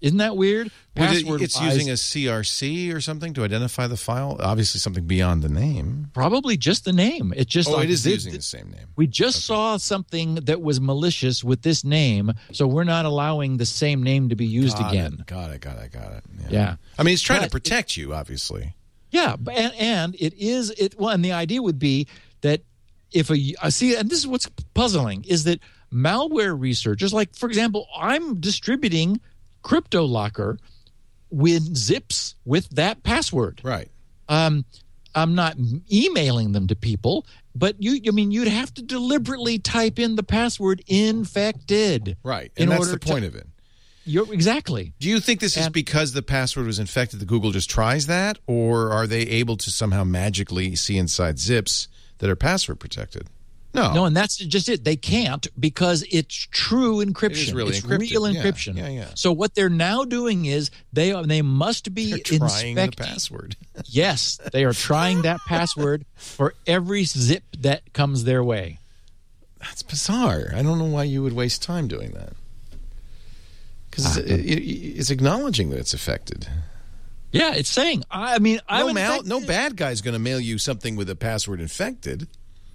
Isn't 0.00 0.18
that 0.18 0.36
weird? 0.36 0.70
Password 0.94 1.42
it's 1.42 1.60
using 1.60 1.90
a 1.90 1.94
CRC 1.94 2.92
or 2.94 3.00
something 3.00 3.32
to 3.34 3.44
identify 3.44 3.86
the 3.86 3.96
file. 3.96 4.36
Obviously, 4.40 4.80
something 4.80 5.04
beyond 5.06 5.42
the 5.42 5.48
name. 5.48 6.10
probably 6.12 6.56
just 6.56 6.84
the 6.84 6.92
name. 6.92 7.32
It 7.36 7.48
just 7.48 7.68
Oh, 7.68 7.72
like 7.72 7.84
it 7.84 7.90
is 7.90 8.06
using 8.06 8.32
the 8.32 8.42
same 8.42 8.70
name. 8.70 8.86
We 8.96 9.06
just 9.06 9.44
saw 9.44 9.76
something 9.76 10.36
that 10.36 10.60
was 10.60 10.80
malicious 10.80 11.42
with 11.44 11.62
this 11.62 11.84
name, 11.84 12.32
so 12.52 12.66
we're 12.66 12.84
not 12.84 13.04
allowing 13.04 13.56
the 13.56 13.66
same 13.66 14.02
name 14.02 14.28
to 14.28 14.36
be 14.36 14.46
used 14.46 14.78
Got 14.78 14.90
again. 14.92 15.16
It, 15.20 15.26
got 15.26 15.50
it. 15.50 15.60
Got 15.60 15.78
it. 15.78 15.92
Got 15.92 16.12
it. 16.12 16.24
Yeah. 16.50 16.76
I 16.98 17.02
mean, 17.02 17.14
it's 17.14 17.22
trying 17.22 17.40
to 17.40 17.46
But- 17.46 17.52
protect 17.52 17.96
you, 17.96 18.14
obviously. 18.14 18.74
Yeah, 19.10 19.36
and, 19.52 19.72
and 19.74 20.14
it 20.16 20.34
is 20.34 20.70
it. 20.70 20.98
Well, 20.98 21.10
and 21.10 21.24
the 21.24 21.32
idea 21.32 21.62
would 21.62 21.78
be 21.78 22.06
that 22.42 22.60
if 23.10 23.30
a 23.30 23.54
I 23.62 23.70
see, 23.70 23.94
and 23.96 24.10
this 24.10 24.18
is 24.18 24.26
what's 24.26 24.48
puzzling 24.74 25.24
is 25.24 25.44
that 25.44 25.60
malware 25.92 26.54
researchers, 26.58 27.14
like 27.14 27.34
for 27.34 27.48
example, 27.48 27.86
I'm 27.96 28.38
distributing 28.40 29.18
CryptoLocker 29.62 30.58
with 31.30 31.76
zips 31.76 32.34
with 32.44 32.68
that 32.70 33.02
password. 33.02 33.60
Right. 33.62 33.88
Um, 34.28 34.64
I'm 35.14 35.34
not 35.34 35.56
emailing 35.90 36.52
them 36.52 36.66
to 36.68 36.76
people, 36.76 37.26
but 37.54 37.76
you, 37.82 38.00
I 38.06 38.10
mean, 38.12 38.30
you'd 38.30 38.48
have 38.48 38.72
to 38.74 38.82
deliberately 38.82 39.58
type 39.58 39.98
in 39.98 40.16
the 40.16 40.22
password 40.22 40.82
infected. 40.86 42.16
Right. 42.22 42.52
In 42.56 42.64
And 42.64 42.72
that's 42.72 42.80
order 42.80 42.92
the 42.92 42.98
point 42.98 43.22
to- 43.22 43.28
of 43.28 43.34
it. 43.34 43.46
You're 44.04 44.32
exactly. 44.32 44.94
Do 45.00 45.06
you 45.10 45.20
think 45.20 45.40
this 45.40 45.54
is 45.54 45.68
because 45.68 46.12
the 46.14 46.22
password 46.22 46.64
was 46.64 46.78
infected 46.78 47.20
that 47.20 47.26
Google 47.26 47.50
just 47.50 47.68
tries 47.68 48.06
that? 48.06 48.38
Or 48.46 48.90
are 48.90 49.06
they 49.06 49.20
able 49.20 49.58
to 49.58 49.70
somehow 49.70 50.02
magically 50.02 50.74
see 50.76 50.96
inside 50.96 51.38
zips 51.38 51.88
that 52.16 52.30
are 52.30 52.36
password 52.36 52.80
protected? 52.80 53.26
No. 53.74 53.92
No, 53.92 54.04
and 54.06 54.16
that's 54.16 54.36
just 54.38 54.68
it. 54.68 54.82
They 54.84 54.96
can't 54.96 55.46
because 55.60 56.02
it's 56.10 56.34
true 56.50 57.04
encryption. 57.04 57.54
really 57.54 57.76
it's 57.76 57.86
encrypted. 57.86 58.10
real 58.10 58.22
encryption. 58.22 58.76
yeah, 58.76 58.88
yeah. 58.88 59.08
So 59.14 59.30
what 59.30 59.54
they're 59.54 59.68
now 59.68 60.04
doing 60.04 60.46
is 60.46 60.70
they 60.92 61.12
are, 61.12 61.24
they 61.24 61.42
must 61.42 61.92
be 61.94 62.10
They're 62.10 62.18
trying 62.38 62.74
the 62.76 62.92
password. 62.96 63.56
Yes, 63.86 64.40
they 64.52 64.64
are 64.64 64.72
trying 64.72 65.22
that 65.22 65.38
password 65.46 66.04
for 66.16 66.54
every 66.66 67.04
zip 67.04 67.44
that 67.60 67.92
comes 67.92 68.24
their 68.24 68.42
way. 68.42 68.78
That's 69.60 69.82
bizarre. 69.82 70.50
I 70.54 70.62
don't 70.62 70.78
know 70.78 70.84
why 70.86 71.04
you 71.04 71.22
would 71.22 71.32
waste 71.34 71.62
time 71.62 71.86
doing 71.88 72.10
that. 72.12 72.32
Because 73.90 74.16
Ah, 74.16 74.20
it's, 74.20 74.30
it- 74.30 74.62
it's 74.98 75.10
acknowledging 75.10 75.70
that 75.70 75.78
it's 75.78 75.94
affected. 75.94 76.48
Yeah, 77.32 77.54
it's 77.54 77.68
saying. 77.68 78.04
I 78.10 78.38
mean, 78.38 78.60
No, 78.70 78.92
mal- 78.94 79.22
no 79.24 79.40
bad 79.40 79.76
guy's 79.76 80.00
going 80.00 80.14
to 80.14 80.18
mail 80.18 80.40
you 80.40 80.56
something 80.58 80.96
with 80.96 81.10
a 81.10 81.16
password 81.16 81.60
infected. 81.60 82.26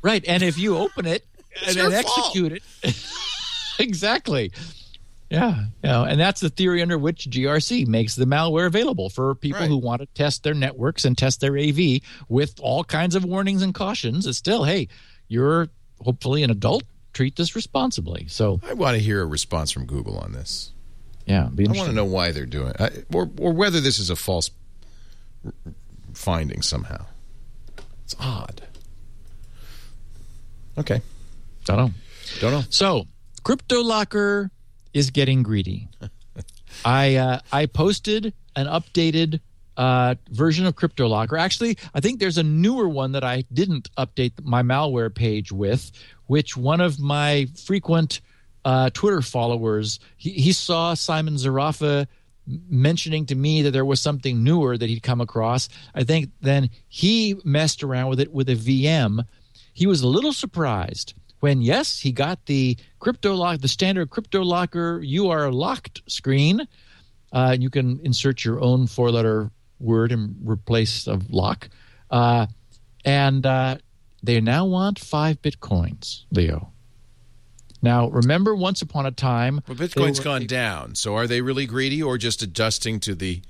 Right, 0.03 0.23
and 0.27 0.43
if 0.43 0.57
you 0.59 0.77
open 0.77 1.07
it 1.07 1.25
and, 1.65 1.75
your 1.75 1.85
and 1.91 2.05
fault. 2.05 2.19
execute 2.19 2.51
it, 2.51 2.63
exactly. 3.80 4.51
Yeah, 5.30 5.61
you 5.81 5.89
know, 5.89 6.03
and 6.03 6.19
that's 6.19 6.41
the 6.41 6.49
theory 6.49 6.84
under 6.84 6.97
which 6.99 7.27
GRC 7.27 7.88
makes 7.88 8.13
the 8.15 8.25
malware 8.25 8.67
available 8.67 9.09
for 9.09 9.34
people 9.34 9.61
Right. 9.61 9.67
who 9.69 9.77
want 9.77 10.01
to 10.01 10.05
test 10.07 10.43
their 10.43 10.53
networks 10.53 11.05
and 11.05 11.17
test 11.17 11.39
their 11.41 11.57
AV 11.57 12.01
with 12.30 12.59
all 12.61 12.84
kinds 12.84 13.15
of 13.15 13.25
warnings 13.25 13.63
and 13.63 13.73
cautions. 13.73 14.27
It's 14.27 14.38
still, 14.38 14.63
hey, 14.65 14.89
you're 15.27 15.69
hopefully 16.01 16.43
an 16.43 16.51
adult. 16.51 16.84
Treat 17.13 17.35
this 17.35 17.55
responsibly. 17.55 18.27
So, 18.27 18.59
I 18.67 18.73
want 18.73 18.95
to 18.97 19.01
hear 19.01 19.21
a 19.21 19.25
response 19.25 19.71
from 19.71 19.85
Google 19.85 20.17
on 20.19 20.34
this. 20.34 20.71
yeah, 21.25 21.49
be 21.53 21.65
I 21.67 21.71
want 21.71 21.89
to 21.89 21.95
know 21.95 22.05
why 22.05 22.31
they're 22.31 22.45
doing 22.45 22.73
it, 22.80 23.05
or 23.13 23.30
or 23.39 23.53
whether 23.53 23.80
this 23.80 23.97
is 23.99 24.09
a 24.09 24.15
false 24.15 24.49
r- 25.45 25.53
finding 26.13 26.61
somehow. 26.61 27.05
It's 28.03 28.15
odd. 28.19 28.63
Okay, 30.78 31.02
don't 31.66 31.78
know. 31.78 31.91
don't 32.40 32.52
know. 32.52 32.64
So, 32.70 33.06
CryptoLocker 33.44 34.50
is 34.94 35.10
getting 35.12 35.44
greedy. 35.44 35.88
I 36.86 37.16
uh, 37.16 37.40
I 37.52 37.66
posted 37.68 38.34
an 38.56 38.68
updated 38.68 39.40
uh, 39.78 40.16
version 40.30 40.66
of 40.66 40.76
CryptoLocker. 40.76 41.40
Actually, 41.40 41.78
I 41.94 42.00
think 42.00 42.20
there's 42.20 42.38
a 42.38 42.44
newer 42.44 42.88
one 42.88 43.12
that 43.14 43.24
I 43.24 43.44
didn't 43.54 43.90
update 43.98 44.34
my 44.44 44.62
malware 44.64 45.14
page 45.14 45.52
with, 45.52 45.91
which 46.28 46.58
one 46.58 46.82
of 46.82 47.00
my 47.00 47.48
frequent 47.66 48.22
uh, 48.66 48.90
Twitter 48.91 49.22
followers 49.22 50.00
he, 50.18 50.32
he 50.32 50.54
saw 50.54 50.94
Simon 50.94 51.36
Zerafa 51.36 52.08
mentioning 52.45 53.26
to 53.28 53.36
me 53.36 53.62
that 53.62 53.72
there 53.72 53.86
was 53.86 54.02
something 54.02 54.44
newer 54.44 54.78
that 54.78 54.90
he'd 54.90 55.04
come 55.04 55.22
across. 55.22 55.70
I 55.95 56.04
think 56.04 56.30
then 56.41 56.70
he 56.88 57.36
messed 57.45 57.84
around 57.84 58.10
with 58.10 58.20
it 58.20 58.34
with 58.34 58.50
a 58.50 58.56
VM. 58.56 59.26
He 59.74 59.88
was 59.88 60.02
a 60.02 60.08
little 60.08 60.34
surprised 60.34 61.14
when 61.40 61.62
yes, 61.62 62.00
he 62.00 62.12
got 62.12 62.45
the 62.45 62.78
crypto 63.00 63.34
lock, 63.36 63.60
the 63.60 63.68
standard 63.68 64.10
crypto 64.10 64.44
locker, 64.44 65.02
you 65.04 65.30
are 65.30 65.52
locked 65.52 66.02
screen. 66.08 66.68
Uh, 67.34 67.58
you 67.60 67.70
can 67.70 68.00
insert 68.04 68.45
your 68.45 68.62
own 68.62 68.88
four 68.88 69.12
letter 69.12 69.52
word 69.80 70.12
in 70.12 70.36
replace 70.44 71.08
of 71.08 71.30
lock. 71.32 71.68
Uh, 72.10 72.45
and 73.04 73.45
uh, 73.45 73.76
they 74.22 74.40
now 74.40 74.66
want 74.66 75.00
five 75.00 75.41
bitcoins, 75.41 76.24
Leo. 76.32 76.72
Now, 77.82 78.08
remember, 78.08 78.56
once 78.56 78.82
upon 78.82 79.06
a 79.06 79.12
time, 79.12 79.60
Well, 79.68 79.76
Bitcoin's 79.76 80.20
were- 80.20 80.24
gone 80.24 80.48
down. 80.48 80.95
So 80.95 81.16
are 81.16 81.28
they 81.28 81.41
really 81.41 81.66
greedy 81.66 82.02
or 82.02 82.18
just 82.18 82.41
adjusting 82.41 83.02
to 83.02 83.14
the 83.16 83.41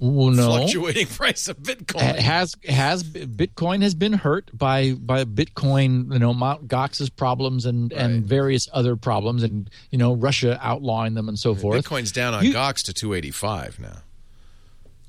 Well, 0.00 0.30
no, 0.30 0.46
fluctuating 0.58 1.06
price 1.16 1.46
of 1.48 1.58
Bitcoin? 1.58 2.00
Ha- 2.00 2.22
has 2.22 2.56
has 2.66 3.04
Bitcoin 3.04 3.82
has 3.82 3.94
been 3.94 4.14
hurt 4.14 4.50
by 4.56 4.92
by 4.94 5.24
Bitcoin, 5.24 6.12
you 6.12 6.18
know, 6.18 6.32
Mount 6.32 6.66
Gox's 6.68 7.10
problems 7.10 7.66
and 7.66 7.92
Right. 7.92 8.00
and 8.00 8.24
various 8.24 8.68
other 8.72 8.96
problems, 8.96 9.42
and 9.42 9.68
you 9.90 9.98
know, 9.98 10.14
Russia 10.14 10.58
outlawing 10.62 11.14
them 11.14 11.28
and 11.28 11.38
so 11.38 11.54
forth. 11.54 11.84
Bitcoin's 11.84 12.12
down 12.12 12.32
on 12.34 12.44
You- 12.44 12.54
Gox 12.54 12.82
to 12.84 12.92
285 12.94 13.78
now. 13.78 13.96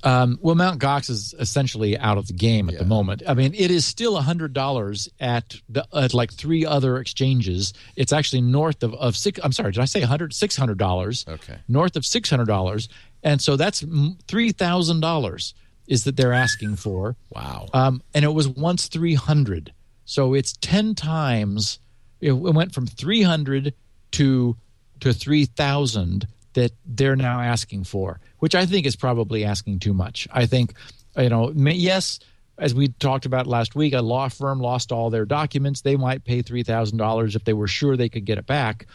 Um, 0.04 0.36
well, 0.42 0.56
Mount 0.56 0.80
Gox 0.80 1.08
is 1.08 1.32
essentially 1.38 1.96
out 1.96 2.18
of 2.18 2.26
the 2.26 2.32
game 2.32 2.68
at 2.68 2.76
the 2.76 2.84
moment. 2.84 3.22
I 3.24 3.34
mean, 3.34 3.54
it 3.54 3.70
is 3.70 3.84
still 3.86 4.20
hundred 4.20 4.52
dollars 4.52 5.08
at 5.20 5.54
the, 5.68 5.86
at 5.94 6.12
like 6.12 6.32
three 6.32 6.66
other 6.66 6.98
exchanges. 6.98 7.72
It's 7.94 8.12
actually 8.12 8.40
north 8.42 8.82
of, 8.82 8.94
of 8.94 9.16
six. 9.16 9.38
I'm 9.44 9.52
sorry, 9.52 9.70
did 9.70 9.80
I 9.80 9.84
say 9.84 10.00
hundred? 10.00 10.34
Six 10.34 10.56
hundred 10.56 10.78
dollars. 10.78 11.24
Okay. 11.28 11.56
North 11.68 11.94
of 11.94 12.04
six 12.04 12.28
hundred 12.28 12.46
dollars, 12.48 12.88
and 13.22 13.40
so 13.40 13.56
that's 13.56 13.84
three 14.26 14.52
thousand 14.52 15.00
dollars 15.00 15.54
is 15.86 16.04
that 16.04 16.16
they're 16.16 16.32
asking 16.32 16.76
for. 16.76 17.16
Wow. 17.30 17.68
Um, 17.74 18.02
and 18.14 18.24
it 18.24 18.32
was 18.32 18.48
once 18.48 18.86
300. 18.86 19.72
So 20.04 20.34
it's 20.34 20.54
10 20.60 20.94
times. 20.94 21.78
It 22.20 22.32
went 22.32 22.72
from 22.72 22.86
300 22.86 23.74
to 24.12 24.56
to 25.00 25.12
3,000 25.12 26.28
that 26.52 26.70
they're 26.86 27.16
now 27.16 27.40
asking 27.40 27.82
for, 27.82 28.20
which 28.38 28.54
I 28.54 28.66
think 28.66 28.86
is 28.86 28.94
probably 28.94 29.44
asking 29.44 29.80
too 29.80 29.92
much. 29.92 30.28
I 30.30 30.46
think, 30.46 30.74
you 31.16 31.28
know, 31.28 31.50
yes, 31.50 32.20
as 32.56 32.72
we 32.72 32.88
talked 32.88 33.26
about 33.26 33.48
last 33.48 33.74
week, 33.74 33.94
a 33.94 34.00
law 34.00 34.28
firm 34.28 34.60
lost 34.60 34.92
all 34.92 35.10
their 35.10 35.24
documents. 35.24 35.80
They 35.80 35.96
might 35.96 36.24
pay 36.24 36.40
$3,000 36.42 37.34
if 37.34 37.42
they 37.42 37.52
were 37.52 37.66
sure 37.66 37.96
they 37.96 38.08
could 38.08 38.24
get 38.24 38.38
it 38.38 38.46
back. 38.46 38.86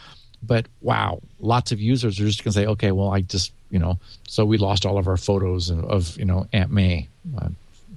But 0.42 0.66
wow, 0.80 1.20
lots 1.40 1.72
of 1.72 1.80
users 1.80 2.18
are 2.20 2.24
just 2.24 2.42
going 2.42 2.52
to 2.52 2.58
say, 2.58 2.66
okay, 2.66 2.92
well, 2.92 3.10
I 3.10 3.20
just, 3.20 3.52
you 3.70 3.78
know, 3.78 3.98
so 4.26 4.44
we 4.44 4.58
lost 4.58 4.86
all 4.86 4.98
of 4.98 5.08
our 5.08 5.16
photos 5.16 5.70
of, 5.70 6.16
you 6.16 6.24
know, 6.24 6.46
Aunt 6.52 6.70
May. 6.70 7.08
Uh, 7.36 7.48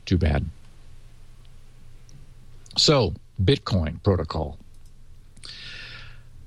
too 0.06 0.18
bad. 0.18 0.46
So, 2.78 3.14
Bitcoin 3.42 4.02
protocol. 4.04 4.58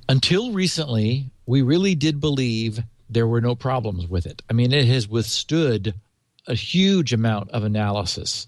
Until 0.08 0.52
recently, 0.52 1.30
we 1.46 1.62
really 1.62 1.94
did 1.94 2.20
believe 2.20 2.80
there 3.08 3.26
were 3.26 3.40
no 3.40 3.54
problems 3.54 4.06
with 4.06 4.26
it. 4.26 4.42
I 4.50 4.52
mean, 4.52 4.72
it 4.72 4.86
has 4.86 5.08
withstood 5.08 5.94
a 6.46 6.54
huge 6.54 7.12
amount 7.12 7.50
of 7.50 7.64
analysis. 7.64 8.46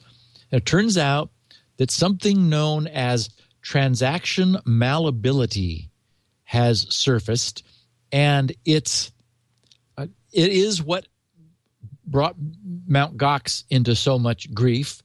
It 0.50 0.66
turns 0.66 0.98
out 0.98 1.30
that 1.76 1.90
something 1.90 2.48
known 2.48 2.86
as 2.86 3.30
transaction 3.62 4.58
malleability 4.64 5.88
has 6.44 6.86
surfaced, 6.94 7.62
and 8.12 8.52
it's 8.64 9.12
it 10.36 10.52
is 10.52 10.82
what 10.82 11.08
brought 12.06 12.36
Mount 12.86 13.16
Gox 13.16 13.64
into 13.70 13.96
so 13.96 14.18
much 14.18 14.52
grief. 14.52 15.02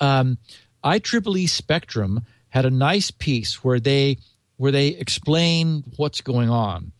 Um, 0.00 0.38
IEEE 0.82 1.48
Spectrum 1.48 2.22
had 2.48 2.64
a 2.64 2.70
nice 2.70 3.10
piece 3.10 3.62
where 3.62 3.78
they 3.78 4.18
where 4.56 4.72
they 4.72 4.88
explain 4.88 5.84
what's 5.96 6.20
going 6.20 6.48
on. 6.48 6.92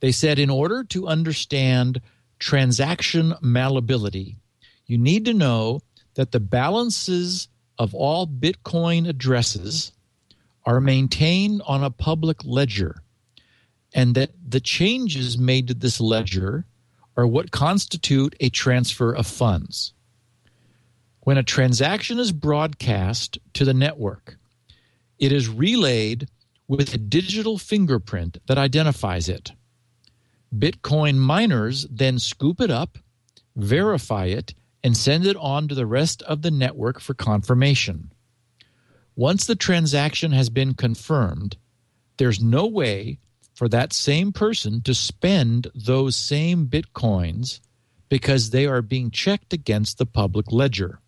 They 0.00 0.12
said 0.12 0.38
in 0.38 0.50
order 0.50 0.84
to 0.84 1.06
understand 1.06 2.00
transaction 2.38 3.34
malleability, 3.40 4.36
you 4.86 4.98
need 4.98 5.26
to 5.26 5.34
know 5.34 5.80
that 6.14 6.32
the 6.32 6.40
balances 6.40 7.48
of 7.78 7.94
all 7.94 8.26
Bitcoin 8.26 9.08
addresses 9.08 9.92
are 10.64 10.80
maintained 10.80 11.62
on 11.66 11.84
a 11.84 11.90
public 11.90 12.44
ledger 12.44 13.02
and 13.94 14.14
that 14.14 14.30
the 14.46 14.60
changes 14.60 15.36
made 15.36 15.68
to 15.68 15.74
this 15.74 16.00
ledger 16.00 16.64
are 17.16 17.26
what 17.26 17.50
constitute 17.50 18.34
a 18.40 18.48
transfer 18.48 19.12
of 19.12 19.26
funds. 19.26 19.92
When 21.20 21.38
a 21.38 21.42
transaction 21.42 22.18
is 22.18 22.32
broadcast 22.32 23.38
to 23.54 23.64
the 23.64 23.74
network, 23.74 24.36
it 25.18 25.30
is 25.30 25.48
relayed 25.48 26.28
with 26.66 26.94
a 26.94 26.98
digital 26.98 27.58
fingerprint 27.58 28.38
that 28.46 28.58
identifies 28.58 29.28
it. 29.28 29.52
Bitcoin 30.56 31.16
miners 31.16 31.86
then 31.90 32.18
scoop 32.18 32.60
it 32.60 32.70
up, 32.70 32.98
verify 33.54 34.26
it, 34.26 34.54
and 34.82 34.96
send 34.96 35.26
it 35.26 35.36
on 35.36 35.68
to 35.68 35.74
the 35.74 35.86
rest 35.86 36.22
of 36.22 36.42
the 36.42 36.50
network 36.50 37.00
for 37.00 37.14
confirmation. 37.14 38.12
Once 39.14 39.46
the 39.46 39.54
transaction 39.54 40.32
has 40.32 40.50
been 40.50 40.74
confirmed, 40.74 41.56
there's 42.16 42.42
no 42.42 42.66
way 42.66 43.18
for 43.54 43.68
that 43.68 43.92
same 43.92 44.32
person 44.32 44.80
to 44.82 44.94
spend 44.94 45.68
those 45.74 46.16
same 46.16 46.66
bitcoins 46.66 47.60
because 48.08 48.50
they 48.50 48.66
are 48.66 48.82
being 48.82 49.10
checked 49.10 49.52
against 49.52 49.98
the 49.98 50.06
public 50.06 50.52
ledger. 50.52 51.00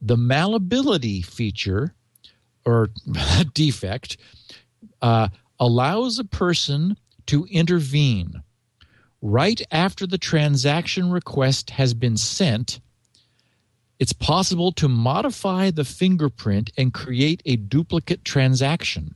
The 0.00 0.16
malleability 0.16 1.22
feature 1.22 1.94
or 2.64 2.90
defect 3.54 4.16
uh, 5.02 5.28
allows 5.58 6.18
a 6.18 6.24
person 6.24 6.96
to 7.26 7.46
intervene 7.50 8.42
right 9.22 9.60
after 9.70 10.06
the 10.06 10.18
transaction 10.18 11.10
request 11.10 11.70
has 11.70 11.94
been 11.94 12.16
sent. 12.16 12.80
It's 13.98 14.12
possible 14.12 14.72
to 14.72 14.88
modify 14.88 15.70
the 15.70 15.84
fingerprint 15.84 16.70
and 16.76 16.92
create 16.92 17.42
a 17.44 17.56
duplicate 17.56 18.24
transaction. 18.24 19.14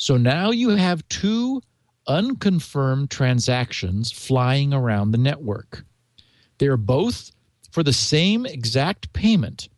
So 0.00 0.16
now 0.16 0.50
you 0.50 0.70
have 0.70 1.06
two 1.10 1.60
unconfirmed 2.06 3.10
transactions 3.10 4.10
flying 4.10 4.72
around 4.72 5.10
the 5.10 5.18
network. 5.18 5.84
They're 6.56 6.78
both 6.78 7.32
for 7.70 7.82
the 7.82 7.92
same 7.92 8.46
exact 8.46 9.12
payment, 9.12 9.68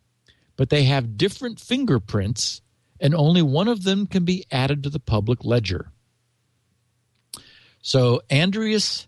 but 0.55 0.69
they 0.69 0.85
have 0.85 1.17
different 1.17 1.59
fingerprints, 1.59 2.61
and 3.01 3.13
only 3.13 3.41
one 3.41 3.67
of 3.67 3.83
them 3.83 4.07
can 4.07 4.23
be 4.23 4.45
added 4.49 4.83
to 4.83 4.89
the 4.89 5.01
public 5.01 5.43
ledger. 5.43 5.91
So, 7.81 8.21
Andreas 8.31 9.07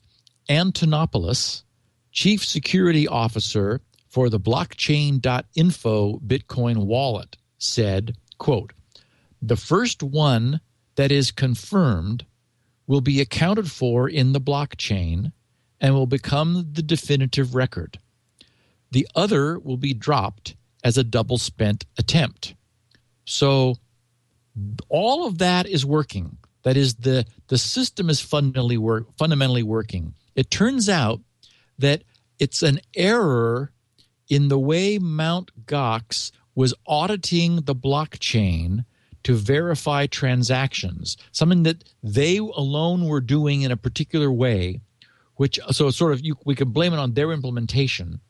Antonopoulos, 0.50 1.64
Chief 2.12 2.44
Security 2.44 3.08
Officer 3.08 3.80
for 4.10 4.30
the 4.30 4.40
blockchain.info 4.40 6.20
Bitcoin 6.20 6.86
wallet, 6.86 7.38
said, 7.58 8.18
quote, 8.38 8.74
the 9.42 9.56
first 9.56 10.04
one 10.04 10.60
that 10.96 11.12
is 11.12 11.32
confirmed 11.32 12.26
will 12.88 13.02
be 13.02 13.22
accounted 13.22 13.72
for 13.72 14.08
in 14.08 14.34
the 14.34 14.42
blockchain 14.42 15.32
and 15.80 15.94
will 15.94 16.08
become 16.08 16.70
the 16.74 16.82
definitive 16.82 17.56
record. 17.56 18.00
The 18.92 19.08
other 19.16 19.60
will 19.60 19.78
be 19.78 19.94
dropped 19.94 20.56
as 20.84 20.98
a 20.98 21.04
double 21.04 21.38
spent 21.38 21.86
attempt. 21.98 22.56
So 23.26 23.76
all 24.88 25.28
of 25.28 25.40
that 25.40 25.68
is 25.68 25.86
working. 25.86 26.38
That 26.64 26.78
is 26.78 26.96
the 26.96 27.26
the 27.48 27.58
system 27.58 28.10
is 28.10 28.22
fundamentally 28.22 28.78
work 28.78 29.06
fundamentally 29.18 29.64
working. 29.64 30.14
It 30.36 30.50
turns 30.50 30.90
out 30.90 31.22
that 31.78 32.04
it's 32.40 32.64
an 32.64 32.80
error 32.96 33.72
in 34.30 34.48
the 34.48 34.60
way 34.60 34.98
Mount 34.98 35.66
Gox 35.66 36.32
was 36.56 36.74
auditing 36.88 37.62
the 37.62 37.76
blockchain 37.76 38.86
to 39.26 39.34
verify 39.34 40.06
transactions, 40.06 41.18
something 41.32 41.64
that 41.64 41.84
they 42.04 42.38
alone 42.38 43.08
were 43.08 43.20
doing 43.20 43.64
in 43.64 43.72
a 43.72 43.78
particular 43.78 44.32
way, 44.32 44.80
which 45.36 45.60
so 45.72 45.90
sort 45.90 46.14
of 46.14 46.24
you, 46.24 46.38
we 46.46 46.54
can 46.54 46.70
blame 46.70 46.94
it 46.94 47.00
on 47.00 47.14
their 47.14 47.32
implementation, 47.32 48.22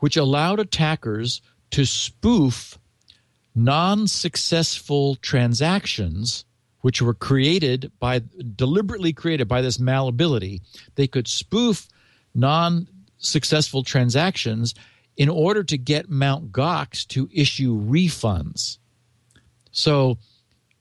which 0.00 0.18
allowed 0.18 0.60
attackers 0.60 1.40
to 1.70 1.86
spoof 1.86 2.78
non-successful 3.54 5.16
transactions 5.16 6.44
which 6.82 7.00
were 7.00 7.14
created 7.14 7.90
by 7.98 8.20
deliberately 8.54 9.14
created 9.14 9.48
by 9.48 9.62
this 9.62 9.80
malleability 9.80 10.60
they 10.96 11.06
could 11.06 11.26
spoof 11.26 11.88
non-successful 12.34 13.82
transactions 13.82 14.74
in 15.16 15.30
order 15.30 15.64
to 15.64 15.78
get 15.78 16.10
Mount 16.10 16.52
Gox 16.52 17.06
to 17.08 17.30
issue 17.32 17.80
refunds 17.80 18.76
so 19.76 20.16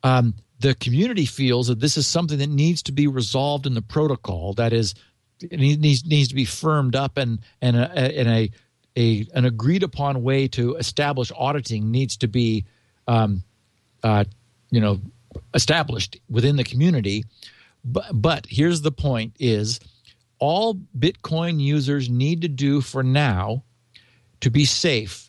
um, 0.03 0.33
the 0.59 0.73
community 0.75 1.25
feels 1.25 1.67
that 1.67 1.81
this 1.81 1.97
is 1.97 2.07
something 2.07 2.37
that 2.39 2.49
needs 2.49 2.81
to 2.83 2.93
be 2.93 3.07
resolved 3.07 3.67
in 3.67 3.73
the 3.73 3.81
protocol. 3.81 4.53
That 4.53 4.71
is, 4.71 4.95
it 5.41 5.59
needs 5.59 6.05
needs 6.05 6.29
to 6.29 6.35
be 6.35 6.45
firmed 6.45 6.95
up, 6.95 7.17
and 7.17 7.39
and 7.61 7.75
a, 7.75 7.91
and 7.91 8.29
a, 8.29 8.51
a 8.97 9.27
an 9.35 9.45
agreed 9.45 9.83
upon 9.83 10.23
way 10.23 10.47
to 10.49 10.75
establish 10.75 11.31
auditing 11.35 11.91
needs 11.91 12.15
to 12.17 12.27
be, 12.29 12.65
um, 13.07 13.43
uh, 14.01 14.23
you 14.71 14.79
know, 14.79 15.01
established 15.53 16.17
within 16.29 16.55
the 16.55 16.63
community. 16.63 17.25
But, 17.83 18.05
but 18.13 18.47
here's 18.49 18.81
the 18.81 18.93
point: 18.93 19.35
is 19.39 19.81
all 20.39 20.79
Bitcoin 20.97 21.59
users 21.59 22.09
need 22.09 22.43
to 22.43 22.47
do 22.47 22.79
for 22.79 23.03
now 23.03 23.63
to 24.39 24.49
be 24.49 24.63
safe 24.63 25.24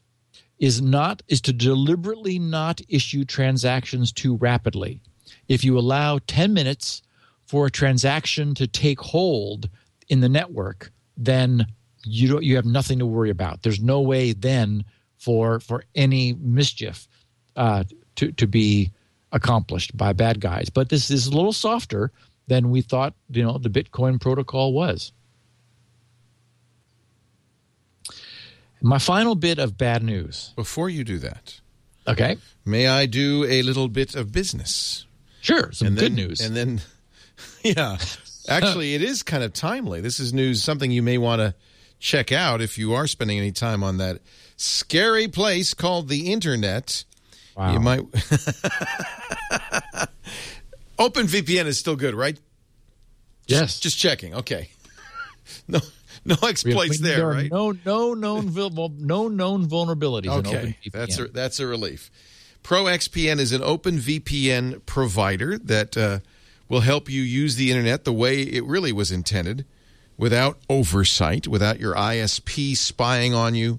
is 0.58 0.80
not 0.80 1.22
is 1.28 1.40
to 1.42 1.52
deliberately 1.52 2.38
not 2.38 2.80
issue 2.88 3.24
transactions 3.24 4.12
too 4.12 4.36
rapidly. 4.36 5.00
If 5.48 5.64
you 5.64 5.78
allow 5.78 6.18
10 6.26 6.52
minutes 6.52 7.02
for 7.46 7.66
a 7.66 7.70
transaction 7.70 8.54
to 8.54 8.66
take 8.66 9.00
hold 9.00 9.68
in 10.08 10.20
the 10.20 10.28
network, 10.28 10.90
then 11.16 11.66
you 12.04 12.28
don't 12.28 12.44
you 12.44 12.56
have 12.56 12.64
nothing 12.64 12.98
to 13.00 13.06
worry 13.06 13.30
about. 13.30 13.62
There's 13.62 13.80
no 13.80 14.00
way 14.00 14.32
then 14.32 14.84
for 15.18 15.60
for 15.60 15.84
any 15.94 16.34
mischief 16.34 17.08
uh, 17.56 17.84
to 18.16 18.32
to 18.32 18.46
be 18.46 18.92
accomplished 19.32 19.96
by 19.96 20.12
bad 20.12 20.40
guys. 20.40 20.70
But 20.70 20.88
this 20.88 21.10
is 21.10 21.26
a 21.26 21.34
little 21.34 21.52
softer 21.52 22.12
than 22.46 22.70
we 22.70 22.80
thought. 22.80 23.14
You 23.30 23.42
know, 23.42 23.58
the 23.58 23.70
Bitcoin 23.70 24.20
protocol 24.20 24.72
was. 24.72 25.12
My 28.86 28.98
final 28.98 29.34
bit 29.34 29.58
of 29.58 29.76
bad 29.76 30.02
news. 30.04 30.52
Before 30.54 30.88
you 30.88 31.02
do 31.02 31.18
that, 31.18 31.60
Okay, 32.06 32.36
may 32.64 32.86
I 32.86 33.06
do 33.06 33.44
a 33.44 33.62
little 33.62 33.88
bit 33.88 34.14
of 34.14 34.30
business? 34.30 35.06
sure. 35.40 35.72
Some 35.72 35.88
and 35.88 35.96
good 35.96 36.12
then, 36.12 36.14
news. 36.28 36.40
And 36.40 36.56
then, 36.56 36.80
yeah, 37.64 37.98
actually, 38.48 38.94
it 38.94 39.02
is 39.02 39.24
kind 39.24 39.42
of 39.42 39.52
timely. 39.52 40.00
This 40.00 40.20
is 40.20 40.32
news, 40.32 40.62
something 40.62 40.90
you 40.92 41.02
may 41.02 41.18
want 41.18 41.40
to 41.40 41.54
check 41.98 42.30
out 42.30 42.60
if 42.60 42.78
you 42.78 42.94
are 42.94 43.08
spending 43.08 43.38
any 43.38 43.50
time 43.50 43.82
on 43.82 43.96
that 43.98 44.20
scary 44.56 45.26
place 45.26 45.74
called 45.74 46.08
the 46.08 46.32
internet. 46.32 47.04
wow. 47.56 47.72
You 47.72 47.80
might. 47.80 48.00
OpenVPN 50.98 51.66
is 51.66 51.78
still 51.78 51.96
good, 51.96 52.14
right? 52.14 52.38
yes. 53.48 53.80
Just 53.80 53.98
checking. 53.98 54.32
Okay. 54.34 54.70
No, 55.68 55.78
no 56.42 56.48
exploits 56.48 56.98
there, 56.98 57.28
are 57.28 57.32
right? 57.32 57.50
No, 57.50 57.72
no 57.84 58.14
known 58.14 58.52
no 58.98 59.28
known 59.28 59.66
vulnerabilities. 59.68 60.38
in 60.38 60.46
Okay, 60.46 60.78
that's 60.92 61.18
a, 61.18 61.28
that's 61.28 61.60
a 61.60 61.66
relief. 61.66 62.10
ProXPN 62.62 63.38
is 63.38 63.52
an 63.52 63.60
OpenVPN 63.60 64.84
provider 64.86 65.56
that 65.58 65.96
uh, 65.96 66.18
will 66.68 66.80
help 66.80 67.08
you 67.08 67.22
use 67.22 67.54
the 67.56 67.70
internet 67.70 68.04
the 68.04 68.12
way 68.12 68.42
it 68.42 68.64
really 68.64 68.92
was 68.92 69.12
intended, 69.12 69.64
without 70.16 70.58
oversight, 70.68 71.46
without 71.46 71.78
your 71.78 71.94
ISP 71.94 72.76
spying 72.76 73.34
on 73.34 73.54
you, 73.54 73.78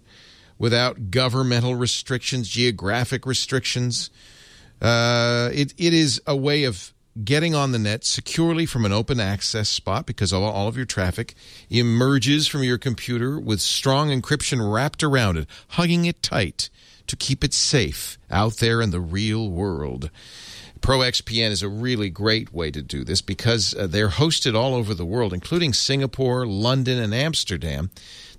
without 0.57 1.11
governmental 1.11 1.75
restrictions, 1.75 2.47
geographic 2.47 3.25
restrictions. 3.25 4.09
Uh, 4.81 5.49
it 5.53 5.73
it 5.77 5.93
is 5.93 6.21
a 6.25 6.35
way 6.35 6.63
of 6.63 6.93
getting 7.23 7.55
on 7.55 7.71
the 7.71 7.79
net 7.79 8.05
securely 8.05 8.65
from 8.65 8.85
an 8.85 8.91
open 8.91 9.19
access 9.19 9.69
spot 9.69 10.05
because 10.05 10.33
all, 10.33 10.43
all 10.43 10.67
of 10.67 10.77
your 10.77 10.85
traffic 10.85 11.35
emerges 11.69 12.47
from 12.47 12.63
your 12.63 12.77
computer 12.77 13.39
with 13.39 13.61
strong 13.61 14.09
encryption 14.09 14.73
wrapped 14.73 15.03
around 15.03 15.37
it, 15.37 15.47
hugging 15.69 16.05
it 16.05 16.21
tight 16.21 16.69
to 17.07 17.15
keep 17.15 17.43
it 17.43 17.53
safe 17.53 18.17
out 18.29 18.57
there 18.57 18.81
in 18.81 18.91
the 18.91 18.99
real 18.99 19.49
world. 19.49 20.09
ProXPN 20.79 21.49
is 21.49 21.63
a 21.63 21.69
really 21.69 22.09
great 22.09 22.53
way 22.53 22.69
to 22.71 22.81
do 22.81 23.03
this 23.03 23.21
because 23.21 23.73
uh, 23.73 23.87
they're 23.87 24.09
hosted 24.09 24.55
all 24.55 24.75
over 24.75 24.93
the 24.93 25.05
world, 25.05 25.33
including 25.33 25.73
Singapore, 25.73 26.45
London, 26.45 26.99
and 26.99 27.13
Amsterdam. 27.13 27.89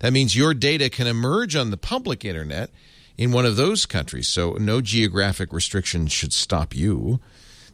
That 0.01 0.13
means 0.13 0.37
your 0.37 0.55
data 0.55 0.89
can 0.89 1.07
emerge 1.07 1.57
on 1.57 1.71
the 1.71 1.77
public 1.77 2.25
internet 2.25 2.71
in 3.17 3.33
one 3.33 3.45
of 3.45 3.57
those 3.57 3.87
countries, 3.87 4.29
so 4.29 4.53
no 4.53 4.81
geographic 4.81 5.53
restrictions 5.53 6.13
should 6.13 6.33
stop 6.33 6.75
you. 6.75 7.21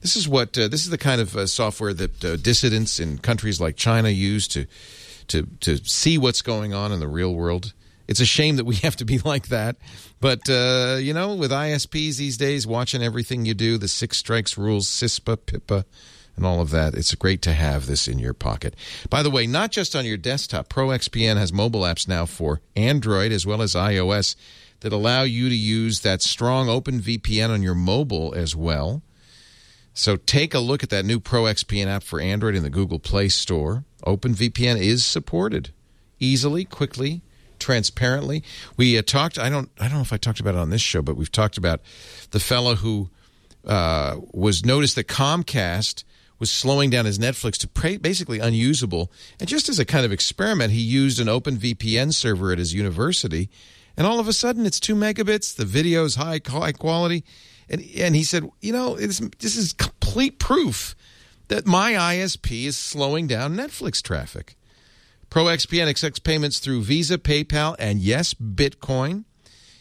This 0.05 0.17
is 0.17 0.29
what 0.29 0.59
uh, 0.59 0.69
this 0.69 0.85
is 0.85 0.91
the 0.91 0.99
kind 0.99 1.19
of 1.19 1.35
uh, 1.35 1.47
software 1.47 1.95
that 1.95 2.23
uh, 2.23 2.37
dissidents 2.37 3.01
in 3.01 3.17
countries 3.17 3.59
like 3.59 3.75
China 3.75 4.11
use 4.11 4.47
to 4.49 4.67
to 5.29 5.49
to 5.61 5.79
see 5.79 6.19
what's 6.19 6.43
going 6.43 6.75
on 6.75 6.93
in 6.93 7.01
the 7.01 7.09
real 7.09 7.35
world. 7.35 7.73
It's 8.07 8.21
a 8.21 8.27
shame 8.27 8.57
that 8.57 8.67
we 8.67 8.75
have 8.83 8.97
to 8.97 9.07
be 9.07 9.17
like 9.21 9.49
that, 9.49 9.77
but 10.21 10.47
uh, 10.51 10.99
you 11.01 11.15
know, 11.15 11.35
with 11.35 11.51
ISPs 11.51 12.19
these 12.19 12.37
days, 12.37 12.67
watching 12.67 13.03
everything 13.03 13.47
you 13.47 13.55
do, 13.55 13.79
the 13.79 13.89
six 13.89 14.19
strikes 14.19 14.59
rules, 14.59 14.89
CISPA, 14.89 15.39
PIPA, 15.39 15.87
and 16.37 16.45
all 16.45 16.61
of 16.61 16.69
that, 16.69 16.93
it's 16.93 17.15
great 17.15 17.41
to 17.41 17.55
have 17.55 17.87
this 17.87 18.07
in 18.07 18.19
your 18.19 18.35
pocket. 18.35 18.77
By 19.09 19.23
the 19.23 19.31
way, 19.31 19.47
not 19.47 19.71
just 19.71 19.97
on 19.97 20.05
your 20.05 20.19
desktop, 20.19 20.69
ProXPN 20.69 21.39
has 21.39 21.51
mobile 21.51 21.81
apps 21.81 22.07
now 22.07 22.27
for 22.27 22.61
Android 22.77 23.33
as 23.33 23.47
well 23.47 23.63
as 23.63 23.73
iOS 23.73 24.37
that 24.81 24.93
allow 24.93 25.23
you 25.23 25.49
to 25.49 25.57
use 25.57 26.01
that 26.01 26.21
strong 26.21 26.67
OpenVPN 26.67 27.49
on 27.49 27.63
your 27.63 27.75
mobile 27.75 28.35
as 28.35 28.55
well. 28.55 29.03
So 29.95 30.16
take 30.16 30.55
a 30.55 30.59
look 30.59 30.83
at 30.83 30.91
that 30.91 31.05
new 31.05 31.21
ProXPN 31.21 31.87
app 31.87 32.03
for 32.03 32.21
Android 32.21 32.57
in 32.57 32.65
the 32.65 32.71
Google 32.71 32.99
Play 32.99 33.29
Store. 33.29 33.85
OpenVPN 34.05 34.77
is 34.79 35.05
supported 35.05 35.71
easily, 36.19 36.65
quickly, 36.65 37.23
transparently. 37.61 38.43
We 38.77 38.99
uh, 38.99 39.03
talked. 39.03 39.39
I 39.39 39.49
don't. 39.49 39.71
I 39.79 39.85
don't 39.85 39.95
know 39.95 40.03
if 40.03 40.12
I 40.12 40.16
talked 40.16 40.41
about 40.41 40.57
it 40.57 40.59
on 40.59 40.71
this 40.71 40.83
show, 40.83 41.01
but 41.01 41.16
we've 41.16 41.31
talked 41.31 41.57
about 41.57 41.81
the 42.33 42.41
fellow 42.41 42.75
who 42.75 43.09
uh, 43.65 44.16
was 44.33 44.65
noticed 44.65 44.97
that 44.97 45.07
Comcast 45.07 46.03
was 46.41 46.51
slowing 46.51 46.91
down 46.91 47.05
his 47.05 47.21
Netflix 47.21 47.57
to 47.59 47.99
basically 47.99 48.41
unusable. 48.41 49.12
And 49.39 49.49
just 49.49 49.69
as 49.69 49.79
a 49.79 49.85
kind 49.85 50.05
of 50.05 50.11
experiment, 50.11 50.73
he 50.73 50.81
used 50.81 51.21
an 51.21 51.29
OpenVPN 51.29 52.12
server 52.12 52.51
at 52.51 52.59
his 52.59 52.75
university, 52.75 53.49
and 53.97 54.09
all 54.09 54.19
of 54.19 54.27
a 54.27 54.33
sudden 54.33 54.66
it's 54.66 54.81
two 54.81 54.97
megabits. 54.97 55.55
The 55.55 55.65
video 55.65 56.05
is 56.05 56.16
high 56.16 56.41
high 56.45 56.73
quality. 56.73 57.25
And, 57.69 57.82
and 57.97 58.15
he 58.15 58.24
said, 58.24 58.49
you 58.61 58.73
know, 58.73 58.97
this 58.97 59.20
is 59.57 59.73
complete 59.73 60.39
proof 60.39 60.95
that 61.49 61.66
my 61.66 61.93
ISP 61.93 62.65
is 62.65 62.77
slowing 62.77 63.27
down 63.27 63.57
Netflix 63.57 64.03
traffic. 64.03 64.57
ProXPN 65.31 65.89
accepts 65.89 66.19
payments 66.19 66.59
through 66.59 66.82
Visa, 66.82 67.19
PayPal, 67.19 67.74
and 67.78 68.01
yes, 68.01 68.35
Bitcoin. 68.35 69.24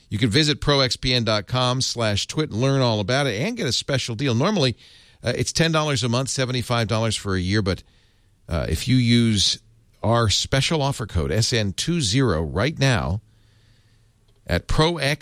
You 0.10 0.18
can 0.18 0.30
visit 0.30 0.62
proxpn.com 0.62 1.82
slash 1.82 2.28
twit 2.28 2.52
and 2.52 2.60
learn 2.62 2.82
all 2.82 3.00
about 3.00 3.28
it 3.28 3.40
and 3.42 3.58
get 3.58 3.68
a 3.68 3.72
special 3.72 4.16
deal. 4.16 4.36
Normally, 4.36 4.78
uh, 5.24 5.34
it's 5.36 5.52
$10 5.52 6.04
a 6.04 6.10
month, 6.10 6.30
$75 6.30 7.18
for 7.18 7.36
a 7.36 7.40
year, 7.40 7.62
but 7.62 7.84
uh, 8.48 8.66
if 8.70 8.88
you 8.88 8.96
use 8.96 9.60
our 10.04 10.30
special 10.30 10.82
offer 10.82 11.06
code, 11.08 11.32
SN20, 11.32 12.50
right 12.54 12.78
now 12.78 13.22
at 14.46 14.68
proxpn.com 14.68 15.14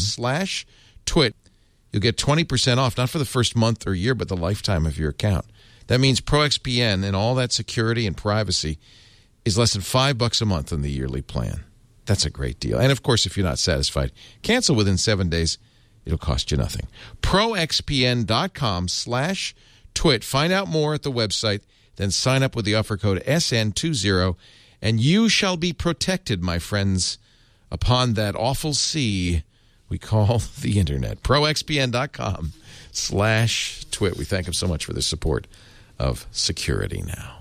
slash 0.00 0.66
twit, 0.66 0.74
you'll 1.16 2.00
get 2.00 2.16
20% 2.16 2.78
off, 2.78 2.96
not 2.96 3.10
for 3.10 3.18
the 3.18 3.24
first 3.24 3.56
month 3.56 3.86
or 3.86 3.94
year, 3.94 4.14
but 4.14 4.28
the 4.28 4.36
lifetime 4.36 4.86
of 4.86 4.98
your 4.98 5.10
account. 5.10 5.46
That 5.88 6.00
means 6.00 6.20
ProXPN 6.20 7.04
and 7.04 7.16
all 7.16 7.34
that 7.34 7.52
security 7.52 8.06
and 8.06 8.16
privacy 8.16 8.78
is 9.44 9.58
less 9.58 9.72
than 9.72 9.82
five 9.82 10.18
bucks 10.18 10.40
a 10.40 10.46
month 10.46 10.72
on 10.72 10.82
the 10.82 10.90
yearly 10.90 11.22
plan. 11.22 11.64
That's 12.06 12.26
a 12.26 12.30
great 12.30 12.60
deal. 12.60 12.78
And 12.78 12.92
of 12.92 13.02
course, 13.02 13.26
if 13.26 13.36
you're 13.36 13.46
not 13.46 13.58
satisfied, 13.58 14.12
cancel 14.42 14.76
within 14.76 14.98
seven 14.98 15.28
days. 15.28 15.58
It'll 16.04 16.18
cost 16.18 16.50
you 16.50 16.56
nothing. 16.56 16.86
ProXPN.com 17.22 18.88
slash 18.88 19.54
twit. 19.94 20.24
Find 20.24 20.52
out 20.52 20.68
more 20.68 20.94
at 20.94 21.02
the 21.02 21.12
website, 21.12 21.60
then 21.96 22.10
sign 22.10 22.42
up 22.42 22.56
with 22.56 22.64
the 22.64 22.74
offer 22.74 22.96
code 22.96 23.22
SN20, 23.24 24.36
and 24.80 25.00
you 25.00 25.28
shall 25.28 25.56
be 25.56 25.72
protected, 25.72 26.42
my 26.42 26.58
friends, 26.58 27.18
upon 27.70 28.14
that 28.14 28.34
awful 28.34 28.72
sea 28.74 29.42
we 29.90 29.98
call 29.98 30.38
the 30.60 30.78
internet. 30.78 31.22
ProXPN.com 31.22 32.52
slash 32.92 33.84
twit. 33.90 34.16
We 34.16 34.24
thank 34.24 34.46
him 34.46 34.54
so 34.54 34.66
much 34.66 34.86
for 34.86 34.94
the 34.94 35.02
support 35.02 35.46
of 35.98 36.26
Security 36.30 37.02
Now. 37.02 37.36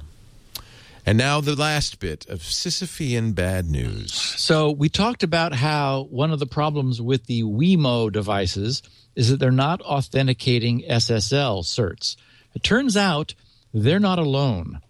And 1.05 1.17
now 1.17 1.39
the 1.41 1.55
last 1.55 1.99
bit 1.99 2.27
of 2.27 2.39
Sisyphean 2.41 3.33
bad 3.33 3.67
news. 3.67 4.13
So 4.13 4.69
we 4.69 4.89
talked 4.89 5.23
about 5.23 5.53
how 5.53 6.07
one 6.11 6.31
of 6.31 6.39
the 6.39 6.45
problems 6.45 7.01
with 7.01 7.25
the 7.25 7.43
Wemo 7.43 8.11
devices 8.11 8.83
is 9.15 9.29
that 9.29 9.37
they're 9.37 9.49
not 9.49 9.81
authenticating 9.81 10.81
SSL 10.81 11.63
certs. 11.63 12.15
It 12.53 12.63
turns 12.63 12.95
out 12.97 13.33
they're 13.73 13.99
not 13.99 14.19
alone. 14.19 14.81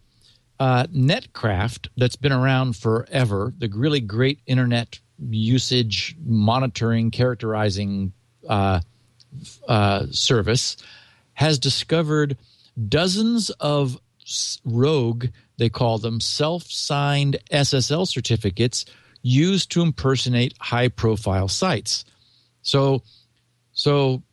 Uh, 0.59 0.87
Netcraft, 0.87 1.87
that's 1.95 2.17
been 2.17 2.33
around 2.33 2.75
forever, 2.75 3.53
the 3.57 3.69
really 3.69 4.01
great 4.01 4.39
internet 4.45 4.99
usage 5.29 6.15
monitoring, 6.25 7.11
characterizing 7.11 8.13
uh, 8.47 8.81
uh, 9.67 10.05
service, 10.11 10.77
has 11.33 11.59
discovered 11.59 12.37
dozens 12.87 13.49
of 13.51 13.99
rogue, 14.65 15.27
they 15.57 15.69
call 15.69 15.97
them 15.97 16.19
self 16.19 16.63
signed 16.63 17.37
SSL 17.51 18.07
certificates 18.07 18.85
used 19.21 19.71
to 19.71 19.81
impersonate 19.81 20.53
high 20.59 20.87
profile 20.87 21.47
sites. 21.47 22.05
So, 22.61 23.03
so 23.73 24.23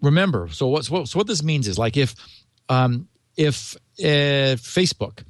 remember, 0.00 0.48
so 0.48 0.68
what, 0.68 0.84
so 0.84 1.02
what 1.18 1.26
this 1.26 1.42
means 1.42 1.66
is 1.66 1.78
like 1.78 1.96
if, 1.96 2.14
um, 2.68 3.08
if 3.36 3.76
uh, 3.98 4.54
Facebook 4.56 5.24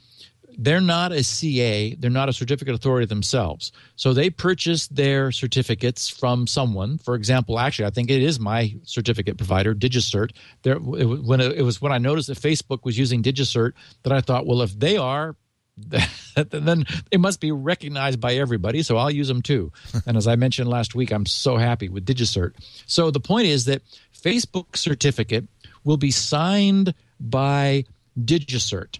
they're 0.59 0.81
not 0.81 1.13
a 1.13 1.23
CA, 1.23 1.95
they're 1.95 2.11
not 2.11 2.29
a 2.29 2.33
certificate 2.33 2.75
authority 2.75 3.07
themselves. 3.07 3.73
So 3.97 4.13
they 4.13 4.31
purchase 4.31 4.87
their 4.89 5.33
certificates 5.33 6.09
from 6.09 6.47
someone. 6.47 6.99
For 6.99 7.15
example, 7.15 7.59
actually, 7.59 7.87
I 7.87 7.91
think 7.91 8.11
it 8.11 8.23
is 8.23 8.39
my 8.39 8.75
certificate 8.85 9.37
provider, 9.37 9.75
DigiCert. 9.75 10.31
There, 10.63 10.77
it, 10.77 11.25
when 11.25 11.41
it, 11.41 11.59
it 11.59 11.63
was 11.63 11.81
when 11.81 11.93
I 11.93 11.99
noticed 11.99 12.29
that 12.29 12.39
Facebook 12.39 12.85
was 12.85 12.99
using 12.99 13.23
DigiCert 13.23 13.73
that 14.03 14.13
I 14.13 14.21
thought, 14.21 14.47
well, 14.47 14.63
if 14.63 14.79
they 14.79 14.97
are, 14.97 15.37
then 16.37 16.85
it 17.11 17.19
must 17.19 17.41
be 17.41 17.51
recognized 17.51 18.21
by 18.21 18.35
everybody. 18.35 18.83
So 18.83 18.97
I'll 18.97 19.11
use 19.11 19.29
them 19.29 19.43
too. 19.43 19.73
and 20.07 20.17
as 20.17 20.27
I 20.27 20.37
mentioned 20.37 20.69
last 20.69 20.95
week, 20.95 21.13
I'm 21.13 21.27
so 21.27 21.57
happy 21.57 21.89
with 21.89 22.07
DigiCert. 22.07 22.53
So 22.87 23.11
the 23.11 23.21
point 23.21 23.47
is 23.47 23.65
that 23.65 23.83
Facebook 24.17 24.77
certificate 24.77 25.47
will 25.83 25.97
be 25.97 26.11
signed 26.11 26.95
by 27.19 27.85
DigiCert 28.19 28.99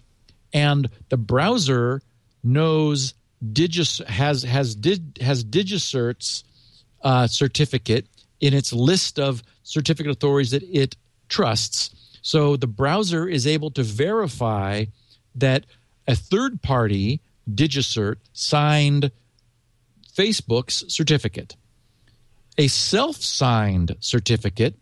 and 0.55 0.89
the 1.09 1.17
browser 1.17 2.01
knows 2.41 3.13
Digis 3.43 4.01
has 4.05 4.43
has 4.43 4.73
did 4.73 5.19
has 5.19 5.43
DigiCert's 5.43 6.45
uh, 7.03 7.27
certificate 7.27 8.07
in 8.39 8.53
its 8.53 8.71
list 8.71 9.19
of 9.19 9.43
certificate 9.63 10.13
authorities 10.13 10.51
that 10.51 10.63
it 10.63 10.95
trusts. 11.27 11.93
So 12.21 12.55
the 12.55 12.67
browser 12.67 13.27
is 13.27 13.45
able 13.45 13.69
to 13.71 13.83
verify 13.83 14.85
that 15.35 15.65
a 16.07 16.15
third 16.15 16.61
party 16.61 17.19
DigiCert 17.53 18.15
signed 18.31 19.11
Facebook's 20.17 20.85
certificate. 20.87 21.57
A 22.57 22.67
self-signed 22.67 23.97
certificate 23.99 24.75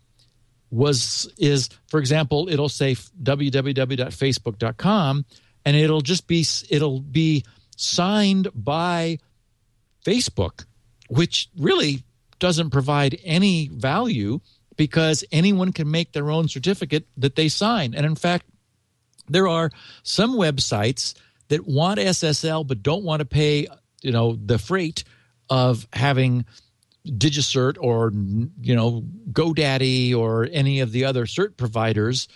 was 0.70 1.28
is 1.36 1.68
for 1.88 1.98
example 1.98 2.48
it'll 2.48 2.68
say 2.68 2.94
www.facebook.com 2.94 5.24
and 5.64 5.76
it'll 5.76 6.00
just 6.00 6.26
be 6.26 6.44
it'll 6.70 7.00
be 7.00 7.44
signed 7.76 8.48
by 8.54 9.18
Facebook 10.04 10.64
which 11.08 11.48
really 11.56 12.02
doesn't 12.38 12.70
provide 12.70 13.18
any 13.24 13.68
value 13.68 14.40
because 14.76 15.24
anyone 15.30 15.72
can 15.72 15.90
make 15.90 16.12
their 16.12 16.30
own 16.30 16.48
certificate 16.48 17.06
that 17.16 17.36
they 17.36 17.48
sign. 17.48 17.94
And 17.94 18.04
in 18.04 18.16
fact 18.16 18.46
there 19.28 19.48
are 19.48 19.70
some 20.02 20.34
websites 20.34 21.14
that 21.48 21.66
want 21.66 21.98
SSL 21.98 22.66
but 22.66 22.82
don't 22.82 23.04
want 23.04 23.20
to 23.20 23.24
pay 23.24 23.66
you 24.02 24.12
know 24.12 24.36
the 24.44 24.58
freight 24.58 25.04
of 25.48 25.86
having 25.92 26.44
DigiCert 27.06 27.76
or 27.80 28.12
you 28.60 28.74
know 28.74 29.04
GoDaddy 29.30 30.14
or 30.14 30.48
any 30.50 30.80
of 30.80 30.92
the 30.92 31.04
other 31.04 31.26
cert 31.26 31.56
providers 31.56 32.28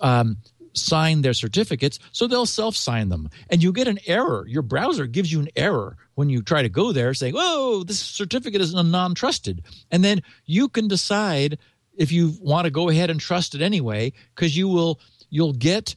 um, 0.00 0.38
sign 0.74 1.22
their 1.22 1.34
certificates, 1.34 1.98
so 2.12 2.26
they'll 2.26 2.46
self-sign 2.46 3.08
them, 3.08 3.30
and 3.48 3.62
you 3.62 3.72
get 3.72 3.88
an 3.88 3.98
error. 4.06 4.44
Your 4.48 4.62
browser 4.62 5.06
gives 5.06 5.32
you 5.32 5.40
an 5.40 5.48
error 5.56 5.96
when 6.14 6.28
you 6.28 6.42
try 6.42 6.62
to 6.62 6.68
go 6.68 6.92
there, 6.92 7.14
saying, 7.14 7.34
"Oh, 7.36 7.84
this 7.84 8.00
certificate 8.00 8.60
is 8.60 8.74
non-trusted," 8.74 9.62
and 9.90 10.04
then 10.04 10.22
you 10.44 10.68
can 10.68 10.88
decide 10.88 11.58
if 11.96 12.12
you 12.12 12.34
want 12.40 12.64
to 12.64 12.70
go 12.70 12.88
ahead 12.88 13.10
and 13.10 13.20
trust 13.20 13.54
it 13.54 13.62
anyway, 13.62 14.12
because 14.34 14.56
you 14.56 14.68
will 14.68 15.00
you'll 15.30 15.52
get 15.52 15.94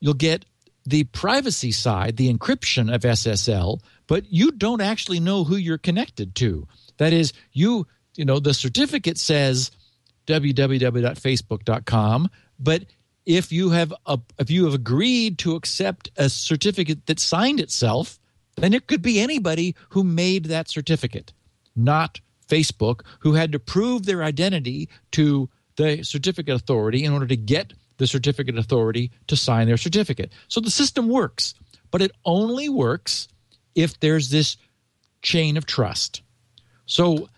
you'll 0.00 0.14
get 0.14 0.44
the 0.84 1.04
privacy 1.04 1.70
side, 1.70 2.16
the 2.16 2.32
encryption 2.32 2.92
of 2.92 3.02
SSL, 3.02 3.80
but 4.08 4.24
you 4.32 4.50
don't 4.50 4.80
actually 4.80 5.20
know 5.20 5.44
who 5.44 5.56
you're 5.56 5.78
connected 5.78 6.34
to. 6.36 6.66
That 6.98 7.12
is, 7.12 7.32
you 7.52 7.86
you 8.16 8.24
know 8.24 8.40
the 8.40 8.54
certificate 8.54 9.18
says 9.18 9.70
www.facebook.com, 10.26 12.30
but 12.58 12.84
if 13.26 13.52
you 13.52 13.70
have 13.70 13.92
a, 14.06 14.18
if 14.38 14.50
you 14.50 14.64
have 14.64 14.74
agreed 14.74 15.38
to 15.38 15.54
accept 15.54 16.10
a 16.16 16.28
certificate 16.28 17.06
that 17.06 17.20
signed 17.20 17.60
itself, 17.60 18.18
then 18.56 18.72
it 18.72 18.86
could 18.86 19.02
be 19.02 19.20
anybody 19.20 19.74
who 19.90 20.04
made 20.04 20.46
that 20.46 20.68
certificate, 20.68 21.32
not 21.76 22.20
Facebook, 22.48 23.02
who 23.20 23.34
had 23.34 23.52
to 23.52 23.58
prove 23.58 24.04
their 24.04 24.22
identity 24.22 24.88
to 25.12 25.48
the 25.76 26.02
certificate 26.02 26.54
authority 26.54 27.04
in 27.04 27.12
order 27.12 27.26
to 27.26 27.36
get 27.36 27.72
the 27.98 28.06
certificate 28.06 28.58
authority 28.58 29.10
to 29.28 29.36
sign 29.36 29.66
their 29.66 29.76
certificate. 29.76 30.32
So 30.48 30.60
the 30.60 30.70
system 30.70 31.08
works, 31.08 31.54
but 31.90 32.02
it 32.02 32.12
only 32.24 32.68
works 32.68 33.28
if 33.74 33.98
there's 34.00 34.30
this 34.30 34.56
chain 35.22 35.56
of 35.56 35.66
trust. 35.66 36.22
So, 36.86 37.28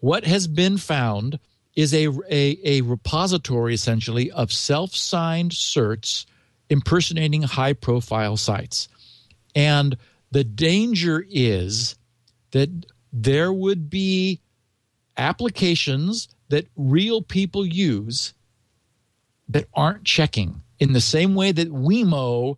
what 0.00 0.24
has 0.24 0.46
been 0.46 0.76
found 0.76 1.38
is 1.76 1.92
a, 1.92 2.08
a, 2.30 2.58
a 2.64 2.80
repository 2.82 3.74
essentially 3.74 4.30
of 4.30 4.52
self 4.52 4.94
signed 4.94 5.50
certs 5.50 6.26
impersonating 6.70 7.42
high 7.42 7.72
profile 7.72 8.36
sites. 8.36 8.88
And 9.54 9.96
the 10.30 10.44
danger 10.44 11.24
is 11.28 11.96
that 12.52 12.68
there 13.12 13.52
would 13.52 13.90
be 13.90 14.40
applications 15.16 16.28
that 16.48 16.66
real 16.76 17.22
people 17.22 17.64
use 17.64 18.34
that 19.48 19.66
aren't 19.74 20.04
checking 20.04 20.62
in 20.78 20.92
the 20.92 21.00
same 21.00 21.34
way 21.34 21.52
that 21.52 21.70
Wemo, 21.70 22.56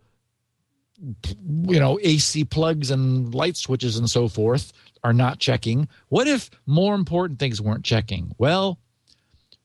you 1.38 1.80
know, 1.80 1.98
AC 2.02 2.44
plugs 2.44 2.90
and 2.90 3.34
light 3.34 3.56
switches 3.56 3.98
and 3.98 4.08
so 4.08 4.28
forth 4.28 4.72
are 5.04 5.12
not 5.12 5.38
checking. 5.38 5.88
What 6.08 6.26
if 6.26 6.50
more 6.64 6.94
important 6.94 7.38
things 7.38 7.60
weren't 7.60 7.84
checking? 7.84 8.34
Well, 8.38 8.78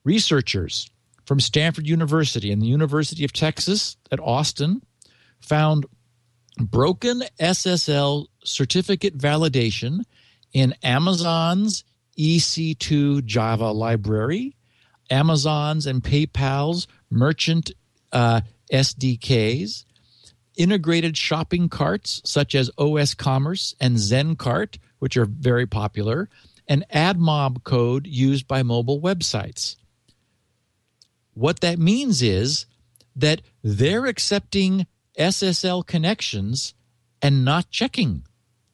researchers 0.04 0.90
from 1.24 1.40
Stanford 1.40 1.86
University 1.86 2.50
and 2.52 2.60
the 2.60 2.66
University 2.66 3.24
of 3.24 3.32
Texas 3.32 3.96
at 4.10 4.20
Austin 4.20 4.82
found 5.40 5.86
broken 6.58 7.22
SSL 7.40 8.26
certificate 8.44 9.16
validation 9.16 10.02
in 10.52 10.74
Amazon's 10.82 11.84
EC2 12.18 13.24
Java 13.24 13.70
library, 13.70 14.56
Amazon's 15.10 15.86
and 15.86 16.02
PayPal's 16.02 16.86
merchant 17.10 17.72
uh, 18.12 18.42
SDKs, 18.72 19.84
integrated 20.56 21.16
shopping 21.16 21.68
carts 21.68 22.20
such 22.24 22.54
as 22.54 22.70
osCommerce 22.78 23.74
and 23.80 23.96
ZenCart, 23.96 24.78
which 24.98 25.16
are 25.16 25.24
very 25.24 25.66
popular, 25.66 26.28
and 26.68 26.84
AdMob 26.92 27.64
code 27.64 28.06
used 28.06 28.46
by 28.46 28.62
mobile 28.62 29.00
websites. 29.00 29.76
What 31.34 31.60
that 31.60 31.78
means 31.78 32.22
is 32.22 32.66
that 33.16 33.42
they're 33.62 34.06
accepting 34.06 34.86
SSL 35.18 35.86
connections 35.86 36.74
and 37.20 37.44
not 37.44 37.70
checking 37.70 38.24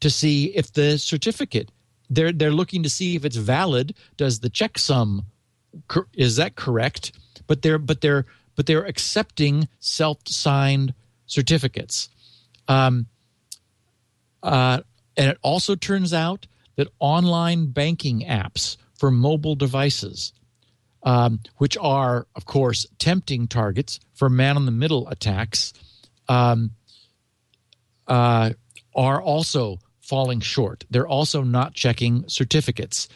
to 0.00 0.10
see 0.10 0.46
if 0.56 0.72
the 0.72 0.98
certificate 0.98 1.70
they're 2.10 2.32
they're 2.32 2.52
looking 2.52 2.82
to 2.82 2.88
see 2.88 3.16
if 3.16 3.24
it's 3.24 3.36
valid. 3.36 3.94
Does 4.16 4.40
the 4.40 4.50
checksum 4.50 5.24
is 6.14 6.36
that 6.36 6.56
correct? 6.56 7.12
But 7.46 7.62
they're 7.62 7.78
but 7.78 8.00
they're 8.00 8.26
but 8.56 8.66
they're 8.66 8.84
accepting 8.84 9.68
self-signed 9.78 10.94
certificates. 11.26 12.08
Um, 12.66 13.06
uh, 14.42 14.80
and 15.16 15.30
it 15.30 15.38
also 15.42 15.74
turns 15.74 16.12
out 16.12 16.46
that 16.76 16.88
online 16.98 17.66
banking 17.66 18.20
apps 18.20 18.76
for 18.94 19.10
mobile 19.10 19.54
devices, 19.54 20.32
um, 21.02 21.40
which 21.56 21.76
are, 21.78 22.26
of 22.34 22.44
course, 22.44 22.86
tempting 22.98 23.48
targets 23.48 24.00
for 24.14 24.28
man 24.28 24.56
in 24.56 24.64
the 24.64 24.70
middle 24.70 25.08
attacks, 25.08 25.72
um, 26.28 26.72
uh, 28.06 28.50
are 28.94 29.20
also 29.20 29.78
falling 30.00 30.40
short. 30.40 30.84
They're 30.90 31.06
also 31.06 31.42
not 31.42 31.74
checking 31.74 32.28
certificates. 32.28 33.08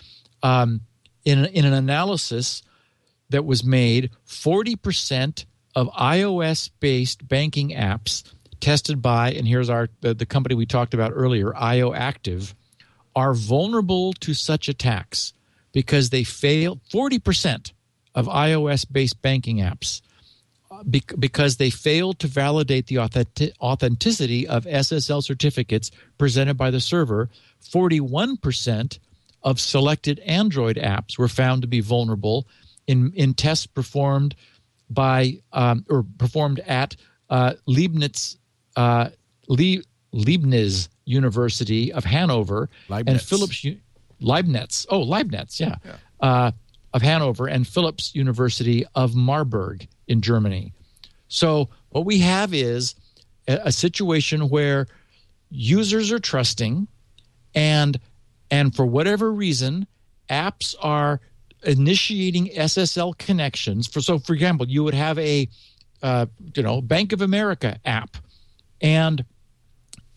Um, 0.42 0.82
in, 1.24 1.44
in 1.46 1.64
an 1.64 1.72
analysis 1.72 2.62
that 3.30 3.44
was 3.44 3.64
made, 3.64 4.10
40% 4.26 5.46
of 5.74 5.88
iOS 5.88 6.70
based 6.80 7.26
banking 7.26 7.70
apps 7.70 8.22
tested 8.60 9.00
by, 9.02 9.32
and 9.32 9.46
here's 9.46 9.70
our 9.70 9.88
the, 10.00 10.14
the 10.14 10.26
company 10.26 10.54
we 10.54 10.66
talked 10.66 10.94
about 10.94 11.12
earlier, 11.14 11.52
IOActive, 11.52 12.54
are 13.16 13.34
vulnerable 13.34 14.12
to 14.14 14.34
such 14.34 14.68
attacks 14.68 15.32
because 15.72 16.10
they 16.10 16.24
fail 16.24 16.80
40% 16.92 17.72
of 18.14 18.26
iOS 18.26 18.86
based 18.90 19.20
banking 19.22 19.58
apps 19.58 20.02
uh, 20.70 20.82
because 20.84 21.56
they 21.56 21.70
failed 21.70 22.18
to 22.18 22.26
validate 22.26 22.86
the 22.86 22.98
authentic- 22.98 23.54
authenticity 23.60 24.46
of 24.46 24.64
SSL 24.64 25.22
certificates 25.22 25.90
presented 26.18 26.54
by 26.54 26.70
the 26.70 26.80
server. 26.80 27.30
41% 27.64 28.98
of 29.42 29.58
selected 29.60 30.18
Android 30.20 30.76
apps 30.76 31.18
were 31.18 31.28
found 31.28 31.62
to 31.62 31.68
be 31.68 31.80
vulnerable 31.80 32.46
in, 32.86 33.12
in 33.14 33.34
tests 33.34 33.66
performed 33.66 34.34
by 34.90 35.38
um, 35.52 35.84
or 35.88 36.04
performed 36.18 36.60
at 36.60 36.96
uh, 37.30 37.54
Leibniz 37.66 38.36
uh, 38.76 39.08
Le- 39.48 39.82
Leibniz 40.12 40.88
University 41.04 41.92
of 41.92 42.04
Hanover 42.04 42.68
and 42.88 43.06
Leibniz. 43.06 43.22
Philipps 43.28 43.64
U- 43.64 43.78
Leibniz. 44.22 44.86
Oh, 44.88 45.00
Leibniz, 45.00 45.60
yeah, 45.60 45.76
Uh, 46.20 46.52
of 46.94 47.02
Hanover 47.02 47.46
and 47.46 47.66
Philipps 47.66 48.14
University 48.14 48.84
of 48.94 49.14
Marburg 49.14 49.88
in 50.06 50.20
Germany. 50.20 50.72
So 51.28 51.70
what 51.88 52.04
we 52.04 52.18
have 52.18 52.52
is 52.52 52.94
a, 53.48 53.60
a 53.64 53.72
situation 53.72 54.48
where 54.50 54.86
users 55.50 56.12
are 56.12 56.18
trusting, 56.18 56.86
and 57.54 57.98
and 58.50 58.74
for 58.74 58.84
whatever 58.84 59.32
reason, 59.32 59.86
apps 60.28 60.74
are 60.80 61.20
initiating 61.62 62.48
SSL 62.48 63.16
connections. 63.16 63.86
For 63.86 64.00
so, 64.00 64.18
for 64.18 64.34
example, 64.34 64.68
you 64.68 64.84
would 64.84 64.94
have 64.94 65.18
a 65.18 65.48
uh, 66.02 66.26
you 66.54 66.62
know 66.62 66.82
Bank 66.82 67.12
of 67.12 67.22
America 67.22 67.78
app, 67.84 68.16
and 68.80 69.24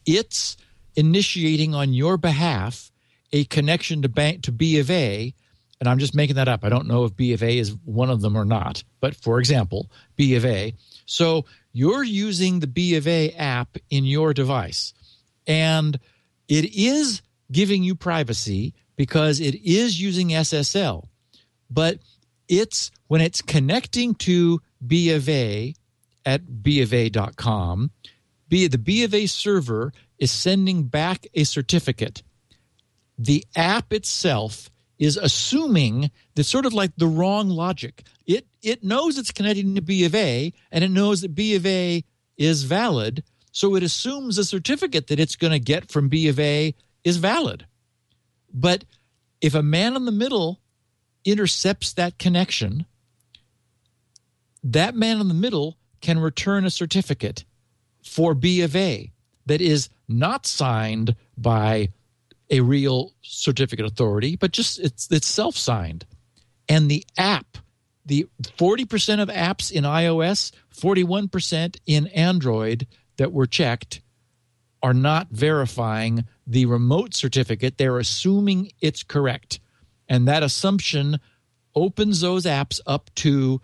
it's 0.06 0.58
initiating 0.96 1.74
on 1.74 1.94
your 1.94 2.18
behalf 2.18 2.92
a 3.36 3.44
connection 3.44 4.02
to 4.02 4.08
bank 4.08 4.44
to 4.44 4.52
B 4.54 4.80
of 4.80 4.90
A. 4.90 5.34
And 5.82 5.90
I'm 5.90 6.00
just 6.00 6.16
making 6.16 6.38
that 6.38 6.48
up. 6.48 6.64
I 6.64 6.70
don't 6.70 6.88
know 6.88 7.04
if 7.04 7.18
B 7.18 7.34
of 7.34 7.44
A 7.44 7.58
is 7.58 7.76
one 7.84 8.10
of 8.10 8.22
them 8.22 8.38
or 8.38 8.46
not. 8.46 8.82
But 9.02 9.14
for 9.14 9.40
example, 9.40 9.92
B 10.16 10.36
of 10.36 10.46
A. 10.46 10.74
So 11.06 11.44
you're 11.74 12.06
using 12.06 12.62
the 12.62 12.68
B 12.68 12.96
of 12.96 13.10
A 13.10 13.32
app 13.32 13.78
in 13.90 14.06
your 14.06 14.34
device, 14.34 14.94
and 15.46 16.00
it 16.48 16.74
is 16.74 17.22
giving 17.52 17.84
you 17.84 17.94
privacy 17.94 18.74
because 18.96 19.42
it 19.42 19.56
is 19.56 20.00
using 20.00 20.30
SSL. 20.30 21.04
But 21.70 22.00
it's 22.48 22.90
when 23.08 23.20
it's 23.20 23.42
connecting 23.42 24.16
to 24.16 24.62
B 24.88 25.12
of 25.12 25.28
A 25.28 25.76
at 26.26 26.64
B 26.64 26.82
of 26.82 26.90
bofa.com, 26.90 27.92
B, 28.48 28.68
the 28.68 28.78
B 28.78 29.04
of 29.04 29.14
A 29.14 29.26
server 29.26 29.92
is 30.18 30.32
sending 30.32 30.84
back 30.84 31.28
a 31.34 31.44
certificate. 31.44 32.24
The 33.18 33.46
app 33.56 33.94
itself 33.94 34.70
is 34.98 35.18
assuming 35.18 36.12
that 36.36 36.44
sort 36.44 36.66
of 36.66 36.74
like 36.74 36.92
the 36.98 37.08
wrong 37.08 37.50
logic. 37.50 38.04
It 38.26 38.48
it 38.62 38.84
knows 38.84 39.18
it's 39.18 39.32
connecting 39.32 39.76
to 39.76 39.82
B 39.82 40.06
of 40.06 40.16
A 40.16 40.54
and 40.72 40.84
it 40.84 40.92
knows 40.92 41.22
that 41.22 41.36
B 41.36 41.56
of 41.56 41.66
A 41.66 42.04
is 42.38 42.64
valid, 42.64 43.24
so 43.52 43.76
it 43.76 43.84
assumes 43.84 44.36
the 44.36 44.44
certificate 44.44 45.08
that 45.08 45.20
it's 45.20 45.36
going 45.36 45.54
to 45.54 45.60
get 45.60 45.92
from 45.92 46.10
B 46.10 46.28
of 46.28 46.40
A 46.40 46.74
is 47.04 47.18
valid. 47.18 47.66
But 48.54 48.86
if 49.42 49.54
a 49.54 49.64
man 49.64 49.96
in 49.96 50.06
the 50.06 50.12
middle 50.12 50.62
intercepts 51.24 51.94
that 51.94 52.18
connection, 52.18 52.86
that 54.64 54.96
man 54.96 55.20
in 55.20 55.28
the 55.28 55.34
middle 55.34 55.78
can 56.02 56.20
return 56.20 56.66
a 56.66 56.70
certificate 56.70 57.46
for 58.04 58.34
B 58.34 58.62
of 58.62 58.76
A 58.76 59.12
that 59.46 59.62
is 59.62 59.90
not 60.08 60.46
signed 60.46 61.16
by 61.38 61.90
a 62.50 62.62
real 62.62 63.14
certificate 63.22 63.86
authority, 63.86 64.36
but 64.36 64.52
just 64.52 64.80
it's 64.80 65.10
it's 65.12 65.28
self 65.28 65.58
signed. 65.58 66.06
And 66.68 66.90
the 66.90 67.06
app, 67.18 67.58
the 68.06 68.28
40% 68.42 69.22
of 69.22 69.30
apps 69.30 69.72
in 69.72 69.84
iOS, 69.84 70.52
41% 70.76 71.78
in 71.86 72.08
Android 72.08 72.88
that 73.18 73.32
were 73.32 73.46
checked 73.46 74.02
are 74.82 74.94
not 74.94 75.30
verifying 75.30 76.26
the 76.46 76.66
remote 76.66 77.14
certificate. 77.14 77.78
They're 77.78 78.00
assuming 78.00 78.72
it's 78.82 79.04
correct. 79.04 79.60
And 80.08 80.28
that 80.28 80.44
assumption 80.44 81.20
opens 81.76 82.22
those 82.22 82.46
apps 82.46 82.80
up 82.86 83.10
to 83.16 83.62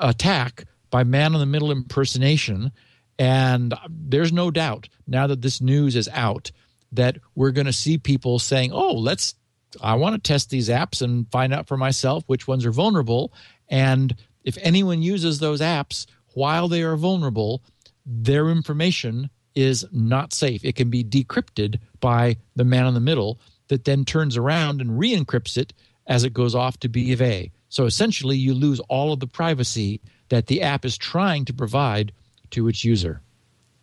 attack 0.00 0.64
by 0.90 1.04
man 1.04 1.34
in 1.34 1.40
the 1.40 1.46
middle 1.46 1.70
impersonation. 1.70 2.72
And 3.18 3.74
there's 3.88 4.32
no 4.32 4.50
doubt 4.50 4.88
now 5.06 5.26
that 5.26 5.42
this 5.42 5.60
news 5.60 5.96
is 5.96 6.08
out 6.12 6.52
that 6.92 7.18
we're 7.34 7.50
going 7.50 7.66
to 7.66 7.72
see 7.72 7.98
people 7.98 8.38
saying, 8.38 8.72
oh, 8.72 8.94
let's, 8.94 9.34
I 9.82 9.94
want 9.94 10.14
to 10.14 10.20
test 10.20 10.50
these 10.50 10.68
apps 10.68 11.02
and 11.02 11.30
find 11.30 11.52
out 11.52 11.68
for 11.68 11.76
myself 11.76 12.24
which 12.26 12.48
ones 12.48 12.64
are 12.64 12.72
vulnerable. 12.72 13.32
And 13.68 14.14
if 14.44 14.56
anyone 14.62 15.02
uses 15.02 15.38
those 15.38 15.60
apps 15.60 16.06
while 16.34 16.68
they 16.68 16.82
are 16.82 16.96
vulnerable, 16.96 17.62
their 18.06 18.48
information 18.48 19.28
is 19.54 19.86
not 19.92 20.32
safe. 20.32 20.64
It 20.64 20.76
can 20.76 20.88
be 20.88 21.04
decrypted 21.04 21.78
by 22.00 22.36
the 22.56 22.64
man 22.64 22.86
in 22.86 22.94
the 22.94 23.00
middle 23.00 23.40
that 23.68 23.84
then 23.84 24.04
turns 24.04 24.36
around 24.36 24.80
and 24.80 24.98
re 24.98 25.14
encrypts 25.14 25.56
it 25.58 25.74
as 26.06 26.24
it 26.24 26.32
goes 26.32 26.54
off 26.54 26.78
to 26.80 26.88
B 26.88 27.12
of 27.12 27.20
A. 27.20 27.50
So 27.68 27.84
essentially, 27.84 28.36
you 28.36 28.54
lose 28.54 28.80
all 28.80 29.12
of 29.12 29.20
the 29.20 29.26
privacy 29.26 30.00
that 30.30 30.46
the 30.46 30.62
app 30.62 30.84
is 30.84 30.96
trying 30.96 31.44
to 31.46 31.52
provide 31.52 32.12
to 32.50 32.68
its 32.68 32.84
user. 32.84 33.20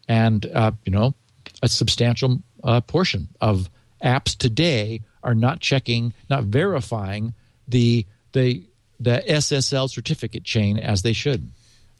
And, 0.07 0.45
uh, 0.53 0.71
you 0.85 0.91
know, 0.91 1.13
a 1.61 1.67
substantial 1.67 2.41
uh, 2.65 2.81
portion 2.81 3.29
of 3.39 3.69
apps 4.03 4.35
today 4.37 5.01
are 5.23 5.35
not 5.35 5.59
checking, 5.59 6.13
not 6.29 6.43
verifying 6.43 7.33
the, 7.67 8.05
the, 8.33 8.63
the 8.99 9.23
SSL 9.27 9.89
certificate 9.89 10.43
chain 10.43 10.77
as 10.77 11.01
they 11.01 11.13
should. 11.13 11.49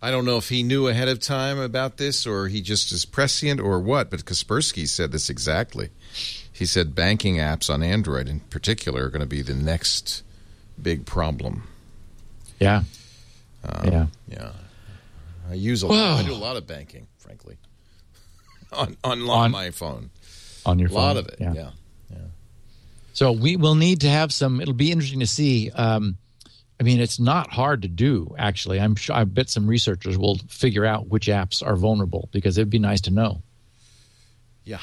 I 0.01 0.11
don't 0.11 0.25
know 0.25 0.37
if 0.37 0.49
he 0.49 0.61
knew 0.61 0.87
ahead 0.87 1.07
of 1.07 1.19
time 1.19 1.57
about 1.57 1.97
this 1.97 2.27
or 2.27 2.47
he 2.47 2.61
just 2.61 2.91
is 2.91 3.05
prescient 3.05 3.59
or 3.59 3.79
what, 3.79 4.11
but 4.11 4.25
Kaspersky 4.25 4.87
said 4.87 5.11
this 5.11 5.29
exactly. 5.29 5.89
He 6.51 6.65
said 6.65 6.93
banking 6.93 7.37
apps 7.37 7.73
on 7.73 7.81
Android 7.81 8.27
in 8.27 8.41
particular 8.41 9.05
are 9.05 9.09
going 9.09 9.21
to 9.21 9.25
be 9.25 9.41
the 9.41 9.55
next 9.55 10.23
big 10.79 11.05
problem. 11.05 11.63
Yeah. 12.59 12.83
Um, 13.67 13.91
yeah. 13.91 14.05
Yeah. 14.27 14.51
I 15.49 15.53
use 15.55 15.83
a 15.83 15.87
lot, 15.87 16.19
I 16.19 16.23
do 16.23 16.33
a 16.33 16.35
lot 16.35 16.55
of 16.55 16.67
banking, 16.67 17.07
frankly, 17.17 17.57
on, 18.73 18.97
on, 19.03 19.29
on 19.29 19.51
my 19.51 19.71
phone. 19.71 20.09
On 20.65 20.79
your 20.79 20.87
a 20.87 20.91
phone. 20.91 21.01
lot 21.01 21.17
of 21.17 21.27
it, 21.27 21.35
yeah. 21.39 21.53
Yeah. 21.53 21.69
yeah. 22.11 22.17
So 23.13 23.31
we 23.31 23.55
will 23.55 23.75
need 23.75 24.01
to 24.01 24.09
have 24.09 24.33
some. 24.33 24.59
It'll 24.61 24.73
be 24.73 24.91
interesting 24.91 25.19
to 25.21 25.27
see. 25.27 25.71
Um, 25.71 26.17
I 26.79 26.83
mean, 26.83 26.99
it's 26.99 27.19
not 27.19 27.51
hard 27.51 27.83
to 27.83 27.87
do. 27.87 28.35
Actually, 28.37 28.79
I'm 28.79 28.95
sure. 28.95 29.15
I 29.15 29.23
bet 29.23 29.49
some 29.49 29.67
researchers 29.67 30.17
will 30.17 30.37
figure 30.49 30.85
out 30.85 31.07
which 31.07 31.27
apps 31.27 31.65
are 31.65 31.75
vulnerable 31.75 32.27
because 32.31 32.57
it'd 32.57 32.69
be 32.69 32.79
nice 32.79 33.01
to 33.01 33.11
know. 33.11 33.41
Yeah. 34.65 34.81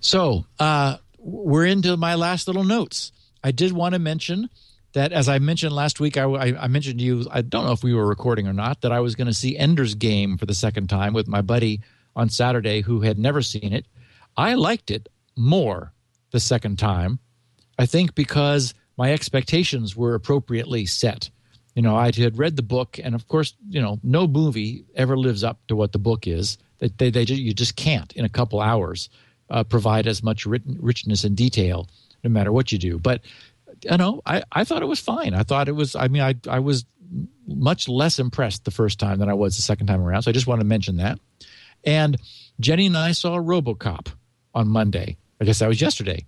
So 0.00 0.46
uh, 0.58 0.96
we're 1.18 1.66
into 1.66 1.96
my 1.96 2.14
last 2.14 2.48
little 2.48 2.64
notes. 2.64 3.12
I 3.44 3.52
did 3.52 3.72
want 3.72 3.92
to 3.92 3.98
mention 4.00 4.50
that, 4.94 5.12
as 5.12 5.28
I 5.28 5.38
mentioned 5.38 5.72
last 5.72 6.00
week, 6.00 6.16
I, 6.16 6.24
I, 6.24 6.64
I 6.64 6.66
mentioned 6.66 6.98
to 6.98 7.04
you. 7.04 7.26
I 7.30 7.42
don't 7.42 7.64
know 7.64 7.72
if 7.72 7.84
we 7.84 7.94
were 7.94 8.06
recording 8.06 8.48
or 8.48 8.52
not. 8.52 8.80
That 8.80 8.90
I 8.90 9.00
was 9.00 9.14
going 9.14 9.28
to 9.28 9.34
see 9.34 9.56
Ender's 9.56 9.94
Game 9.94 10.38
for 10.38 10.46
the 10.46 10.54
second 10.54 10.88
time 10.88 11.12
with 11.12 11.28
my 11.28 11.42
buddy 11.42 11.82
on 12.16 12.28
Saturday, 12.28 12.80
who 12.80 13.02
had 13.02 13.18
never 13.18 13.42
seen 13.42 13.72
it. 13.72 13.86
I 14.38 14.54
liked 14.54 14.92
it 14.92 15.08
more 15.36 15.92
the 16.30 16.38
second 16.38 16.78
time. 16.78 17.18
I 17.76 17.86
think 17.86 18.14
because 18.14 18.72
my 18.96 19.12
expectations 19.12 19.96
were 19.96 20.14
appropriately 20.14 20.86
set. 20.86 21.28
You 21.74 21.82
know, 21.82 21.96
I 21.96 22.12
had 22.16 22.38
read 22.38 22.56
the 22.56 22.62
book, 22.62 22.98
and 23.02 23.14
of 23.14 23.26
course, 23.26 23.54
you 23.68 23.82
know, 23.82 23.98
no 24.04 24.28
movie 24.28 24.84
ever 24.94 25.16
lives 25.16 25.42
up 25.42 25.58
to 25.66 25.76
what 25.76 25.92
the 25.92 25.98
book 25.98 26.26
is. 26.28 26.56
They, 26.78 26.88
they, 26.88 27.10
they 27.10 27.22
you 27.22 27.52
just 27.52 27.74
can't 27.74 28.12
in 28.12 28.24
a 28.24 28.28
couple 28.28 28.60
hours 28.60 29.10
uh, 29.50 29.64
provide 29.64 30.06
as 30.06 30.22
much 30.22 30.46
written, 30.46 30.78
richness 30.80 31.24
and 31.24 31.36
detail, 31.36 31.88
no 32.22 32.30
matter 32.30 32.52
what 32.52 32.70
you 32.70 32.78
do. 32.78 32.98
But 32.98 33.22
you 33.84 33.96
know, 33.96 34.22
I, 34.24 34.44
I 34.52 34.64
thought 34.64 34.82
it 34.82 34.86
was 34.86 35.00
fine. 35.00 35.34
I 35.34 35.42
thought 35.42 35.68
it 35.68 35.72
was. 35.72 35.96
I 35.96 36.08
mean, 36.08 36.22
I 36.22 36.34
I 36.48 36.60
was 36.60 36.84
much 37.46 37.88
less 37.88 38.18
impressed 38.20 38.64
the 38.64 38.70
first 38.70 39.00
time 39.00 39.18
than 39.18 39.28
I 39.28 39.34
was 39.34 39.56
the 39.56 39.62
second 39.62 39.88
time 39.88 40.00
around. 40.00 40.22
So 40.22 40.30
I 40.30 40.34
just 40.34 40.46
want 40.46 40.60
to 40.60 40.66
mention 40.66 40.96
that. 40.98 41.18
And 41.84 42.18
Jenny 42.60 42.86
and 42.86 42.96
I 42.96 43.12
saw 43.12 43.36
RoboCop 43.38 44.08
on 44.58 44.68
Monday. 44.68 45.16
I 45.40 45.44
guess 45.44 45.60
that 45.60 45.68
was 45.68 45.80
yesterday, 45.80 46.24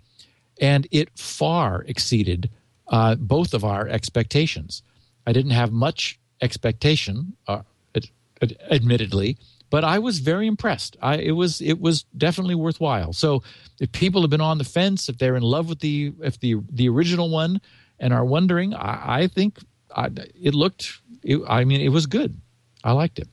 and 0.60 0.86
it 0.92 1.08
far 1.18 1.82
exceeded 1.88 2.48
uh, 2.88 3.16
both 3.16 3.54
of 3.54 3.64
our 3.64 3.88
expectations. 3.88 4.82
I 5.26 5.32
didn't 5.32 5.50
have 5.50 5.72
much 5.72 6.18
expectation, 6.40 7.36
uh, 7.48 7.62
ad- 7.96 8.10
ad- 8.40 8.56
admittedly, 8.70 9.36
but 9.68 9.82
I 9.84 9.98
was 9.98 10.20
very 10.20 10.46
impressed. 10.46 10.96
I, 11.02 11.16
it 11.16 11.32
was 11.32 11.60
it 11.60 11.80
was 11.80 12.04
definitely 12.16 12.54
worthwhile. 12.54 13.12
So 13.12 13.42
if 13.80 13.90
people 13.90 14.20
have 14.22 14.30
been 14.30 14.40
on 14.40 14.58
the 14.58 14.64
fence, 14.64 15.08
if 15.08 15.18
they're 15.18 15.36
in 15.36 15.42
love 15.42 15.68
with 15.68 15.80
the 15.80 16.12
if 16.22 16.38
the 16.38 16.56
the 16.70 16.88
original 16.88 17.30
one 17.30 17.60
and 17.98 18.12
are 18.12 18.24
wondering, 18.24 18.74
I, 18.74 19.22
I 19.22 19.26
think 19.26 19.58
I, 19.94 20.08
it 20.40 20.54
looked. 20.54 21.00
It, 21.22 21.40
I 21.48 21.64
mean, 21.64 21.80
it 21.80 21.90
was 21.90 22.06
good. 22.06 22.40
I 22.84 22.92
liked 22.92 23.18
it, 23.18 23.28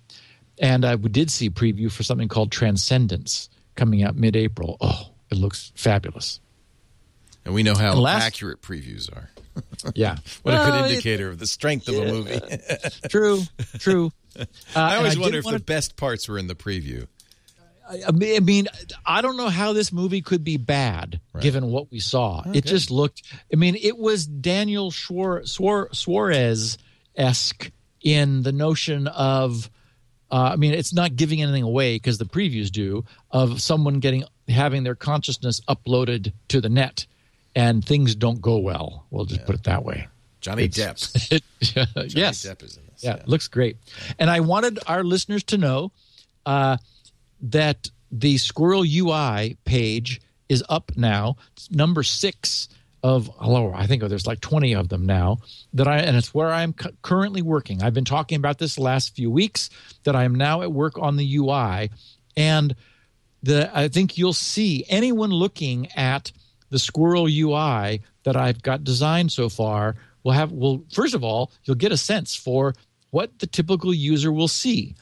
and 0.59 0.83
I 0.83 0.95
did 0.95 1.29
see 1.29 1.51
preview 1.51 1.91
for 1.91 2.01
something 2.01 2.27
called 2.27 2.51
Transcendence 2.51 3.49
coming 3.77 4.03
out 4.03 4.15
mid-April. 4.17 4.75
Oh, 4.81 5.11
it 5.31 5.37
looks 5.37 5.71
fabulous. 5.75 6.41
And 7.45 7.53
we 7.53 7.63
know 7.63 7.75
how 7.75 7.93
last- 7.93 8.23
accurate 8.25 8.61
previews 8.61 9.09
are. 9.15 9.29
Yeah, 9.95 10.17
What 10.43 10.53
a 10.53 10.57
Well, 10.57 10.71
good 10.71 10.85
it- 10.85 10.89
indicator 10.91 11.29
of 11.29 11.39
the 11.39 11.47
strength 11.47 11.87
of 11.87 11.95
a 11.95 12.05
movie. 12.05 12.39
true, 13.09 13.41
true. 13.79 14.11
Uh, 14.37 14.45
I 14.75 14.97
always 14.97 15.13
did 15.13 15.21
wonder 15.21 15.37
if 15.39 15.45
wanna- 15.45 15.57
the 15.59 15.63
best 15.63 15.95
parts 15.95 16.27
were 16.27 16.37
in 16.37 16.45
the 16.47 16.53
preview. 16.55 17.07
I 17.89 18.11
mean, 18.11 18.35
I 18.35 18.39
mean, 18.41 18.67
I 19.05 19.21
don't 19.21 19.37
know 19.37 19.47
how 19.47 19.71
this 19.73 19.93
movie 19.93 20.21
could 20.21 20.43
be 20.43 20.57
bad 20.57 21.21
given 21.39 21.67
what 21.71 21.89
we 21.89 21.99
saw. 22.01 22.43
It 22.53 22.65
just 22.65 22.91
looked. 22.91 23.21
I 23.51 23.55
mean, 23.55 23.75
it 23.81 23.97
was 23.97 24.27
Daniel 24.27 24.91
Suar- 24.91 25.43
Suar- 25.43 25.95
Suarez 25.95 26.77
esque 27.15 27.71
in 28.01 28.43
the 28.43 28.51
notion 28.51 29.07
of. 29.07 29.69
Uh, 30.31 30.51
I 30.53 30.55
mean, 30.57 30.73
it's 30.73 30.93
not 30.93 31.15
giving 31.15 31.41
anything 31.41 31.63
away 31.63 31.95
because 31.95 32.17
the 32.17 32.25
previews 32.25 32.69
do 32.71 33.05
of 33.31 33.61
someone 33.61 33.99
getting 33.99 34.23
having 34.47 34.83
their 34.83 34.95
consciousness 34.95 35.61
uploaded 35.69 36.33
to 36.49 36.59
the 36.61 36.69
net, 36.69 37.05
and 37.55 37.83
things 37.83 38.15
don't 38.15 38.41
go 38.41 38.57
well. 38.57 39.05
We'll 39.11 39.25
just 39.25 39.45
put 39.45 39.55
it 39.55 39.63
that 39.63 39.83
way. 39.85 40.07
Johnny 40.41 40.63
It's- 40.65 40.77
Depp. 40.77 41.41
It, 41.99 42.13
yes, 42.15 42.45
Depp 42.45 42.63
is 42.63 42.77
in 42.77 42.83
this, 42.91 43.03
Yeah, 43.03 43.15
yeah. 43.17 43.23
looks 43.25 43.47
great. 43.47 43.77
And 44.19 44.29
I 44.29 44.39
wanted 44.41 44.79
our 44.87 45.03
listeners 45.03 45.43
to 45.45 45.57
know 45.57 45.91
uh, 46.45 46.77
that 47.41 47.89
the 48.11 48.35
SQRL 48.35 48.85
UI 48.85 49.57
page 49.65 50.21
is 50.49 50.63
up 50.69 50.91
now. 50.95 51.35
It's 51.53 51.69
number 51.71 52.03
six 52.03 52.69
of 53.03 53.29
hello, 53.39 53.71
I 53.73 53.85
think 53.87 54.03
there's 54.03 54.27
like 54.27 54.41
20 54.41 54.73
of 54.73 54.89
them 54.89 55.05
now 55.05 55.37
that 55.73 55.87
I 55.87 55.99
and 55.99 56.17
it's 56.17 56.33
where 56.33 56.51
I'm 56.51 56.73
cu- 56.73 56.91
currently 57.01 57.41
working. 57.41 57.83
I've 57.83 57.93
been 57.93 58.05
talking 58.05 58.37
about 58.37 58.57
this 58.57 58.79
last 58.79 59.15
few 59.15 59.29
weeks 59.29 59.69
that 60.03 60.15
I 60.15 60.23
am 60.23 60.35
now 60.35 60.61
at 60.61 60.71
work 60.71 60.97
on 60.97 61.15
the 61.15 61.37
UI 61.37 61.91
and 62.35 62.75
the 63.43 63.69
I 63.73 63.87
think 63.87 64.17
you'll 64.17 64.33
see 64.33 64.83
anyone 64.89 65.29
looking 65.29 65.91
at 65.91 66.31
the 66.69 66.77
SQRL 66.77 67.29
UI 67.29 68.01
that 68.23 68.35
I've 68.35 68.61
got 68.61 68.83
designed 68.83 69.31
so 69.31 69.47
far 69.47 69.95
will 70.23 70.33
have 70.33 70.51
will 70.51 70.83
first 70.91 71.13
of 71.13 71.23
all 71.23 71.51
you'll 71.63 71.75
get 71.75 71.91
a 71.91 71.97
sense 71.97 72.35
for 72.35 72.73
what 73.11 73.39
the 73.39 73.47
typical 73.47 73.93
user 73.93 74.31
will 74.31 74.49
see 74.49 74.95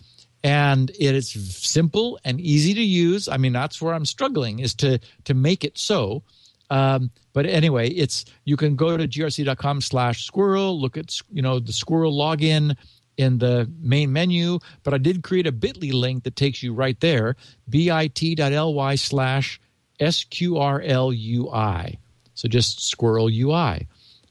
and 0.43 0.91
it 0.91 1.15
is 1.15 1.31
simple 1.31 2.19
and 2.23 2.39
easy 2.39 2.75
to 2.75 2.83
use 2.83 3.27
i 3.27 3.35
mean 3.35 3.51
that's 3.51 3.81
where 3.81 3.95
i'm 3.95 4.05
struggling 4.05 4.59
is 4.59 4.75
to 4.75 4.99
to 5.23 5.33
make 5.33 5.63
it 5.63 5.75
so 5.77 6.21
um, 6.69 7.11
but 7.33 7.45
anyway 7.45 7.89
it's 7.89 8.25
you 8.45 8.57
can 8.57 8.75
go 8.75 8.97
to 8.97 9.07
grc.com 9.07 9.81
slash 9.81 10.29
sqrl 10.29 10.79
look 10.79 10.97
at 10.97 11.15
you 11.31 11.41
know 11.41 11.59
the 11.59 11.71
SQRL 11.71 12.11
login 12.11 12.75
in 13.17 13.37
the 13.37 13.69
main 13.79 14.11
menu. 14.11 14.59
But 14.83 14.93
i 14.93 14.97
did 14.97 15.23
create 15.23 15.47
a 15.47 15.51
bitly 15.51 15.93
link 15.93 16.23
that 16.23 16.35
takes 16.35 16.61
you 16.61 16.73
right 16.73 16.99
there 16.99 17.35
bit.ly 17.69 18.95
slash 18.95 19.59
sqrlui 19.99 21.97
so 22.33 22.47
just 22.49 22.85
squirrel 22.85 23.29
ui 23.29 23.87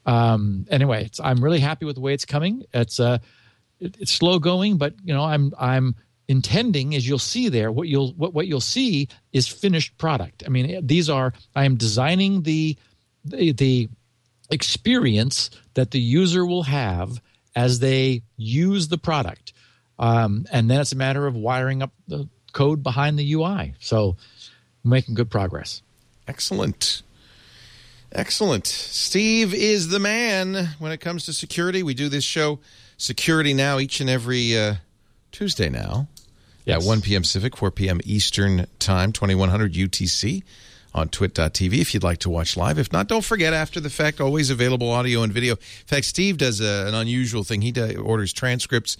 um, 0.06 0.66
anyway 0.70 1.06
it's, 1.06 1.18
i'm 1.20 1.42
really 1.42 1.60
happy 1.60 1.86
with 1.86 1.94
the 1.94 2.02
way 2.02 2.12
it's 2.12 2.26
coming. 2.26 2.64
It's 2.74 3.00
uh 3.00 3.18
it, 3.80 3.96
it's 3.98 4.12
slow 4.12 4.38
going 4.38 4.76
but 4.76 4.94
you 5.02 5.14
know 5.14 5.24
i'm 5.24 5.52
i'm 5.58 5.94
intending 6.28 6.94
as 6.94 7.06
you'll 7.06 7.18
see 7.18 7.48
there 7.48 7.70
what 7.70 7.86
you'll 7.86 8.12
what, 8.12 8.32
what 8.32 8.46
you'll 8.46 8.60
see 8.60 9.08
is 9.32 9.46
finished 9.46 9.96
product 9.98 10.42
i 10.46 10.48
mean 10.48 10.86
these 10.86 11.10
are 11.10 11.32
i 11.54 11.64
am 11.64 11.76
designing 11.76 12.42
the 12.42 12.76
the, 13.26 13.52
the 13.52 13.88
experience 14.50 15.50
that 15.74 15.90
the 15.90 16.00
user 16.00 16.46
will 16.46 16.62
have 16.62 17.20
as 17.54 17.78
they 17.78 18.22
use 18.36 18.88
the 18.88 18.98
product 18.98 19.52
um, 19.98 20.46
and 20.50 20.70
then 20.70 20.80
it's 20.80 20.92
a 20.92 20.96
matter 20.96 21.26
of 21.26 21.36
wiring 21.36 21.82
up 21.82 21.92
the 22.08 22.28
code 22.52 22.82
behind 22.82 23.18
the 23.18 23.32
ui 23.34 23.74
so 23.80 24.16
making 24.82 25.14
good 25.14 25.30
progress 25.30 25.82
Excellent. 26.26 27.02
Excellent. 28.12 28.66
Steve 28.66 29.52
is 29.52 29.88
the 29.88 29.98
man 29.98 30.70
when 30.78 30.92
it 30.92 30.98
comes 31.00 31.26
to 31.26 31.32
security. 31.32 31.82
We 31.82 31.94
do 31.94 32.08
this 32.08 32.24
show, 32.24 32.60
Security 32.96 33.52
Now, 33.52 33.78
each 33.78 34.00
and 34.00 34.08
every 34.08 34.56
uh, 34.56 34.74
Tuesday 35.32 35.68
now 35.68 36.08
Yes. 36.64 36.82
at 36.82 36.86
1 36.88 37.00
p.m. 37.02 37.22
Pacific, 37.22 37.56
4 37.56 37.70
p.m. 37.70 38.00
Eastern 38.04 38.66
Time, 38.78 39.12
2100 39.12 39.74
UTC 39.74 40.42
on 40.94 41.08
twit.tv 41.08 41.80
if 41.80 41.92
you'd 41.92 42.04
like 42.04 42.18
to 42.18 42.30
watch 42.30 42.56
live. 42.56 42.78
If 42.78 42.92
not, 42.92 43.08
don't 43.08 43.24
forget 43.24 43.52
after 43.52 43.80
the 43.80 43.90
fact, 43.90 44.20
always 44.20 44.48
available 44.48 44.90
audio 44.90 45.22
and 45.22 45.32
video. 45.32 45.54
In 45.54 45.86
fact, 45.86 46.06
Steve 46.06 46.38
does 46.38 46.60
a, 46.60 46.86
an 46.86 46.94
unusual 46.94 47.42
thing. 47.42 47.62
He 47.62 47.72
do, 47.72 48.00
orders 48.00 48.32
transcripts. 48.32 48.96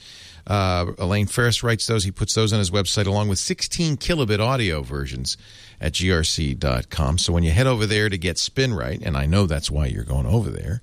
Uh, 0.47 0.93
Elaine 0.99 1.27
Farris 1.27 1.63
writes 1.63 1.87
those. 1.87 2.05
He 2.05 2.11
puts 2.11 2.35
those 2.35 2.53
on 2.53 2.59
his 2.59 2.71
website 2.71 3.07
along 3.07 3.29
with 3.29 3.39
16 3.39 3.97
kilobit 3.97 4.41
audio 4.41 4.83
versions 4.83 5.37
at 5.81 5.93
grc.com. 5.93 7.19
So 7.19 7.33
when 7.33 7.45
you 7.45 7.53
head 7.53 7.67
over 7.67 7.87
there 7.87 8.09
to 8.09 8.19
get 8.19 8.37
SpinRite, 8.37 9.07
and 9.07 9.17
I 9.17 9.27
know 9.27 9.47
that's 9.47 9.71
why 9.71 9.87
you're 9.87 10.05
going 10.05 10.27
over 10.27 10.51
there, 10.51 10.83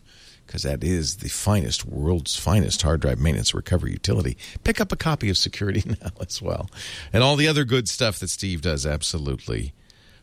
because 0.51 0.63
that 0.63 0.83
is 0.83 1.17
the 1.17 1.29
finest, 1.29 1.85
world's 1.85 2.35
finest 2.35 2.81
hard 2.81 2.99
drive 2.99 3.17
maintenance 3.17 3.53
recovery 3.53 3.91
utility. 3.91 4.37
Pick 4.65 4.81
up 4.81 4.91
a 4.91 4.97
copy 4.97 5.29
of 5.29 5.37
Security 5.37 5.81
Now 6.01 6.09
as 6.19 6.41
well, 6.41 6.69
and 7.13 7.23
all 7.23 7.37
the 7.37 7.47
other 7.47 7.63
good 7.63 7.87
stuff 7.87 8.19
that 8.19 8.29
Steve 8.29 8.61
does, 8.61 8.85
absolutely 8.85 9.73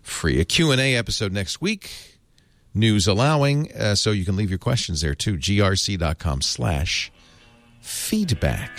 free. 0.03 0.39
A 0.39 0.45
Q&A 0.45 0.95
episode 0.95 1.33
next 1.33 1.63
week, 1.63 2.19
news 2.75 3.09
allowing, 3.09 3.73
uh, 3.73 3.95
so 3.95 4.11
you 4.11 4.27
can 4.27 4.37
leave 4.37 4.51
your 4.51 4.59
questions 4.59 5.01
there 5.01 5.15
too. 5.15 5.39
grc.com 5.39 6.43
slash 6.43 7.11
feedback. 7.81 8.79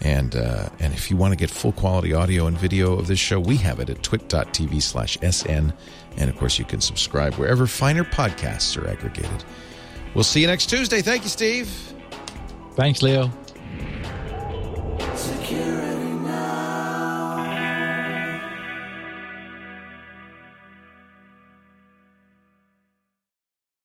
And 0.00 0.34
uh, 0.34 0.70
and 0.78 0.94
if 0.94 1.10
you 1.10 1.18
want 1.18 1.32
to 1.32 1.36
get 1.36 1.50
full 1.50 1.72
quality 1.72 2.14
audio 2.14 2.46
and 2.46 2.56
video 2.56 2.94
of 2.94 3.06
this 3.06 3.18
show, 3.18 3.38
we 3.38 3.56
have 3.58 3.80
it 3.80 3.90
at 3.90 4.02
twit.tv 4.02 4.80
slash 4.82 5.18
SN. 5.20 5.74
And 6.16 6.30
of 6.30 6.36
course, 6.38 6.58
you 6.58 6.64
can 6.64 6.80
subscribe 6.80 7.34
wherever 7.34 7.66
finer 7.66 8.04
podcasts 8.04 8.80
are 8.82 8.88
aggregated. 8.88 9.44
We'll 10.16 10.24
see 10.24 10.40
you 10.40 10.46
next 10.46 10.70
Tuesday. 10.70 11.02
Thank 11.02 11.24
you, 11.24 11.28
Steve. 11.28 11.68
Thanks, 12.74 13.02
Leo. 13.02 13.30
Security. 15.14 15.95